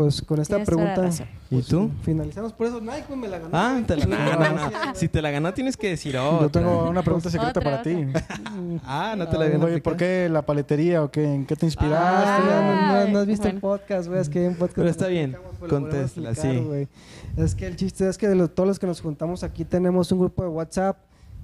Pues 0.00 0.22
con 0.22 0.40
esta 0.40 0.64
pregunta. 0.64 1.10
¿Y 1.50 1.60
tú? 1.60 1.90
finalizamos. 2.02 2.54
Por 2.54 2.68
eso 2.68 2.80
Nike, 2.80 3.14
me 3.16 3.28
la 3.28 3.38
ganó. 3.38 3.50
Ah, 3.52 3.78
te 3.86 3.96
la 3.96 4.04
Sí, 4.04 4.08
no, 4.08 4.16
no, 4.16 4.24
gracias, 4.30 4.54
no. 4.54 4.70
güey. 4.70 4.94
Si 4.94 5.08
te 5.08 5.20
la 5.20 5.30
ganó 5.30 5.52
tienes 5.52 5.76
que 5.76 5.88
decir 5.90 6.16
otra. 6.16 6.40
Yo 6.40 6.48
tengo 6.50 6.88
una 6.88 7.02
pregunta 7.02 7.28
secreta 7.28 7.50
Otra, 7.50 7.62
para 7.62 7.80
otra. 7.80 7.92
ti. 7.92 8.06
Ah, 8.86 9.14
no 9.18 9.28
te 9.28 9.36
la 9.36 9.44
Ah, 9.44 9.58
güey, 9.58 9.80
¿Por 9.82 9.98
qué 9.98 10.30
la 10.30 10.40
paletería 10.40 11.02
o 11.02 11.10
qué? 11.10 11.22
¿En 11.24 11.44
qué 11.44 11.54
te 11.54 11.66
inspiraste? 11.66 12.42
no, 12.46 12.86
no- 13.04 13.08
no 13.08 13.18
has 13.18 13.26
visto 13.26 13.46
el 13.48 13.58
podcast, 13.60 14.08
güey. 14.08 14.20
Es 14.22 14.30
que 14.30 14.38
hay 14.38 14.46
un 14.46 14.54
podcast. 14.54 14.76
Pero 14.76 14.88
está 14.88 15.06
bien, 15.08 15.36
contéstala, 15.68 16.34
sí. 16.34 16.66
Es 17.36 17.54
que 17.54 17.66
el 17.66 17.76
chiste 17.76 18.08
es 18.08 18.16
que 18.16 18.26
de 18.26 18.36
los- 18.36 18.54
todos 18.54 18.66
los 18.66 18.78
que 18.78 18.86
nos 18.86 19.02
juntamos 19.02 19.42
aquí 19.44 19.66
tenemos 19.66 20.10
un 20.12 20.20
grupo 20.20 20.42
de 20.44 20.48
WhatsApp. 20.48 20.96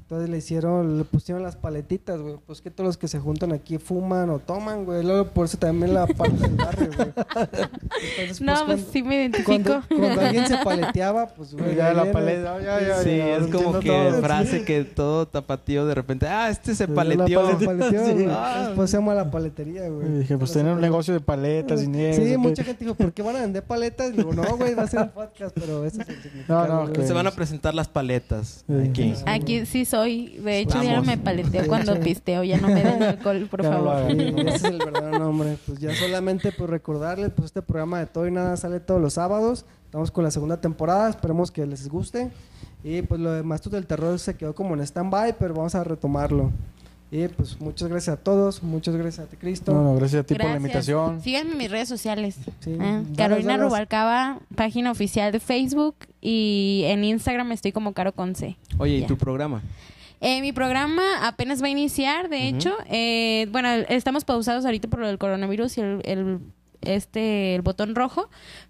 Entonces 0.08 0.30
le 0.30 0.36
hicieron, 0.38 0.98
le 0.98 1.04
pusieron 1.04 1.42
las 1.42 1.56
paletitas, 1.56 2.20
güey. 2.20 2.36
Pues 2.46 2.60
que 2.60 2.70
todos 2.70 2.86
los 2.86 2.96
que 2.96 3.08
se 3.08 3.18
juntan 3.18 3.52
aquí 3.52 3.78
fuman 3.78 4.30
o 4.30 4.38
toman, 4.38 4.84
güey. 4.84 5.02
Luego 5.02 5.24
por 5.30 5.46
eso 5.46 5.58
también 5.58 5.94
la 5.94 6.06
paleta 6.06 6.46
del 6.46 6.54
barrio, 6.56 6.90
güey. 6.96 7.08
Entonces, 8.20 8.40
No, 8.40 8.52
pues 8.54 8.64
cuando- 8.66 8.92
sí 8.92 9.02
me 9.02 9.16
identifico. 9.16 9.50
cuando, 9.50 9.82
cuando 9.88 10.20
alguien 10.20 10.46
se 10.46 10.56
paleteaba, 10.64 11.26
pues, 11.28 11.54
güey. 11.54 11.74
Ya 11.74 11.92
la 11.92 12.12
paleta, 12.12 12.60
ya, 12.62 12.80
ya, 12.86 13.02
Sí, 13.02 13.16
ya, 13.16 13.36
es 13.38 13.46
como 13.48 13.80
que 13.80 13.88
todo. 13.88 14.20
frase 14.22 14.64
que 14.64 14.84
todo 14.84 15.26
tapatío 15.26 15.86
de 15.86 15.94
repente, 15.96 16.28
ah, 16.28 16.50
este 16.50 16.76
se 16.76 16.86
La 16.86 16.94
paleteó. 16.94 17.42
paletita, 17.42 17.66
Paleteó, 17.72 18.06
sí. 18.06 18.12
güey. 18.12 18.26
Ah. 18.30 18.72
Pues 18.76 18.90
se 18.90 18.96
llama 18.98 19.12
la 19.14 19.28
paletería, 19.28 19.88
güey. 19.88 20.06
Y 20.08 20.18
dije, 20.20 20.38
pues 20.38 20.52
tener 20.52 20.72
un 20.72 20.80
negocio 20.80 21.14
de 21.14 21.20
paletas 21.20 21.82
y 21.82 21.88
nieves. 21.88 22.14
Sí, 22.16 22.36
mucha 22.36 22.62
gente 22.62 22.84
dijo, 22.84 22.94
¿por 22.94 23.12
qué 23.12 23.22
van 23.22 23.34
a 23.34 23.40
vender 23.40 23.64
paletas? 23.64 24.10
Y 24.10 24.18
digo, 24.18 24.32
no, 24.32 24.56
güey, 24.56 24.72
va 24.74 24.84
a 24.84 24.86
ser 24.86 25.00
un 25.00 25.08
podcast, 25.10 25.52
pero 25.58 25.84
ese 25.84 26.02
es 26.02 26.08
el 26.10 26.22
significado. 26.22 26.68
No, 26.68 26.86
no, 26.86 26.92
que- 26.92 27.04
Se 27.04 27.12
van 27.12 27.26
a 27.26 27.32
presentar 27.32 27.74
las 27.74 27.88
paletas 27.88 28.64
Sí. 28.68 28.88
aquí. 28.88 29.14
Aquí 29.26 29.66
sí 29.66 29.84
soy. 29.96 30.26
De 30.38 30.58
hecho, 30.60 30.82
ya 30.82 30.90
no 30.90 31.02
Vamos. 31.02 31.06
me 31.06 31.18
paleteo 31.18 31.66
cuando 31.68 31.98
pisteo. 32.00 32.44
Ya 32.44 32.58
no 32.60 32.68
me 32.68 32.82
den 32.82 33.02
alcohol, 33.02 33.46
por 33.50 33.62
Ya 33.64 33.70
favor. 33.70 34.10
ese 34.10 34.48
es 34.54 34.64
el 34.64 34.78
verdadero 34.84 35.18
nombre. 35.18 35.56
Pues 35.66 35.78
ya 35.78 35.94
solamente 35.94 36.52
pues 36.52 36.70
recordarles, 36.70 37.30
pues 37.34 37.46
este 37.46 37.62
programa 37.62 37.98
de 37.98 38.06
todo 38.06 38.26
y 38.26 38.30
nada 38.30 38.56
sale 38.56 38.80
todos 38.80 39.00
los 39.00 39.14
sábados. 39.14 39.64
Estamos 39.86 40.10
con 40.10 40.24
la 40.24 40.30
segunda 40.30 40.60
temporada, 40.60 41.08
esperemos 41.08 41.50
que 41.50 41.64
les 41.66 41.88
guste. 41.88 42.30
Y 42.84 43.02
pues 43.02 43.20
lo 43.20 43.32
de 43.32 43.42
Mastros 43.42 43.72
del 43.72 43.86
Terror 43.86 44.18
se 44.18 44.34
quedó 44.36 44.54
como 44.54 44.74
en 44.74 44.80
stand-by, 44.80 45.36
pero 45.38 45.54
vamos 45.54 45.74
a 45.74 45.82
retomarlo. 45.82 46.52
Y 47.10 47.28
pues 47.28 47.60
muchas 47.60 47.88
gracias 47.88 48.18
a 48.18 48.20
todos, 48.20 48.62
muchas 48.64 48.96
gracias 48.96 49.26
a 49.26 49.30
ti, 49.30 49.36
Cristo. 49.36 49.72
No, 49.72 49.82
no, 49.84 49.94
gracias 49.94 50.22
a 50.22 50.26
ti 50.26 50.34
por 50.34 50.38
la 50.44 50.50
Gracias. 50.50 50.62
invitación. 50.62 51.22
Síganme 51.22 51.52
en 51.52 51.58
mis 51.58 51.70
redes 51.70 51.88
sociales. 51.88 52.36
Sí. 52.60 52.76
Ah, 52.80 53.02
Carolina 53.16 53.52
dalas. 53.52 53.66
Rubalcaba, 53.68 54.40
página 54.56 54.90
oficial 54.90 55.30
de 55.30 55.38
Facebook. 55.40 55.94
Y 56.20 56.82
en 56.86 57.04
Instagram 57.04 57.52
estoy 57.52 57.70
como 57.70 57.92
Caro 57.92 58.12
con 58.12 58.34
C. 58.34 58.56
Oye, 58.78 58.96
¿y 58.96 59.00
Ya. 59.02 59.06
tu 59.06 59.16
programa? 59.16 59.62
Eh, 60.20 60.40
mi 60.40 60.52
programa 60.52 61.02
apenas 61.28 61.62
va 61.62 61.66
a 61.66 61.70
iniciar, 61.70 62.28
de 62.28 62.38
Ujú. 62.48 62.56
hecho. 62.56 62.74
Eh, 62.90 63.46
bueno, 63.52 63.68
estamos 63.88 64.24
pausados 64.24 64.64
ahorita 64.64 64.88
por 64.88 64.98
lo 64.98 65.06
del 65.06 65.18
coronavirus 65.18 65.78
y 65.78 65.80
el, 65.82 66.00
el- 66.04 66.38
este, 66.82 67.54
el 67.54 67.62
botón 67.62 67.94
rojo. 67.94 68.28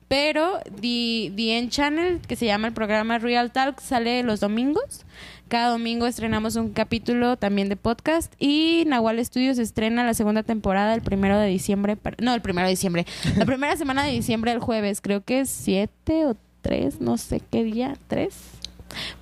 Pero 0.09 0.59
The, 0.81 1.33
The 1.35 1.59
End 1.59 1.71
Channel, 1.71 2.21
que 2.21 2.37
se 2.37 2.47
llama 2.47 2.69
el 2.69 2.75
programa 2.75 3.19
Real 3.19 3.51
Talk, 3.53 3.81
sale 3.81 4.23
los 4.23 4.41
domingos. 4.41 5.05
Cada 5.49 5.71
domingo 5.71 6.07
estrenamos 6.09 6.57
un 6.57 6.71
capítulo 6.71 7.37
también 7.37 7.69
de 7.69 7.77
podcast. 7.77 8.33
Y 8.39 8.83
Nahual 8.89 9.25
Studios 9.25 9.59
estrena 9.59 10.05
la 10.05 10.13
segunda 10.15 10.43
temporada 10.43 10.93
el 10.95 11.03
primero 11.03 11.39
de 11.39 11.47
diciembre. 11.47 11.97
No, 12.21 12.35
el 12.35 12.43
primero 12.43 12.67
de 12.67 12.71
diciembre. 12.73 13.07
La 13.37 13.45
primera 13.47 13.77
semana 13.77 14.05
de 14.05 14.11
diciembre, 14.11 14.51
el 14.51 14.59
jueves. 14.59 15.01
Creo 15.01 15.23
que 15.23 15.41
es 15.41 15.51
7 15.51 16.27
o 16.27 16.37
3, 16.63 17.01
no 17.01 17.17
sé 17.17 17.41
qué 17.49 17.63
día. 17.63 17.97
¿3? 18.11 18.31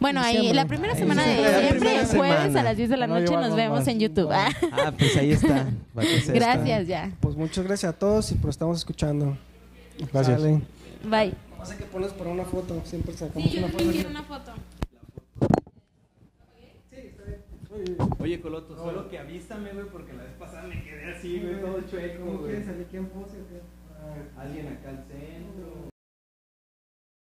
Bueno, 0.00 0.22
ahí 0.22 0.52
la 0.54 0.64
primera 0.64 0.94
semana 0.94 1.26
de 1.26 1.36
diciembre. 1.36 1.96
El 2.00 2.06
jueves 2.06 2.38
semana. 2.38 2.60
a 2.60 2.62
las 2.62 2.76
10 2.78 2.88
de 2.88 2.96
la 2.96 3.06
No 3.06 3.20
noche, 3.20 3.34
nos 3.34 3.54
vemos 3.54 3.80
más. 3.80 3.88
en 3.88 4.00
YouTube. 4.00 4.30
Ah, 4.32 4.48
Ah, 4.72 4.92
pues 4.96 5.14
ahí 5.18 5.32
está. 5.32 5.66
Gracias, 6.28 6.86
ya. 6.86 7.10
Pues 7.20 7.36
muchas 7.36 7.64
gracias 7.66 7.92
a 7.92 7.98
todos 7.98 8.32
y 8.32 8.36
pues 8.36 8.54
estamos 8.54 8.78
escuchando. 8.78 9.36
Gracias. 10.10 10.40
Bye. 10.42 11.34
Pasa 11.58 11.76
que 11.76 11.84
pones 11.84 12.12
para 12.12 12.30
una 12.30 12.44
foto, 12.44 12.80
siempre 12.86 13.14
sacamos 13.14 13.54
una 13.54 13.68
foto. 13.68 13.84
una 14.08 14.22
foto. 14.22 14.52
Oye, 18.18 18.40
Coloto, 18.40 18.76
solo 18.76 19.08
que 19.08 19.18
avísame, 19.18 19.72
güey, 19.72 19.86
porque 19.86 20.12
la 20.14 20.22
vez 20.24 20.32
pasada 20.38 20.66
me 20.68 20.82
quedé 20.82 21.12
así, 21.12 21.40
güey, 21.40 21.60
todo 21.60 21.80
chueco, 21.82 22.24
¿Cómo 22.24 22.38
güey. 22.38 22.50
quieres 22.50 22.66
salir? 22.66 22.86
¿Quién 22.90 23.06
pose? 23.06 23.36
Alguien 24.36 24.68
acá 24.68 24.90
al 24.90 25.04
centro. 25.06 25.83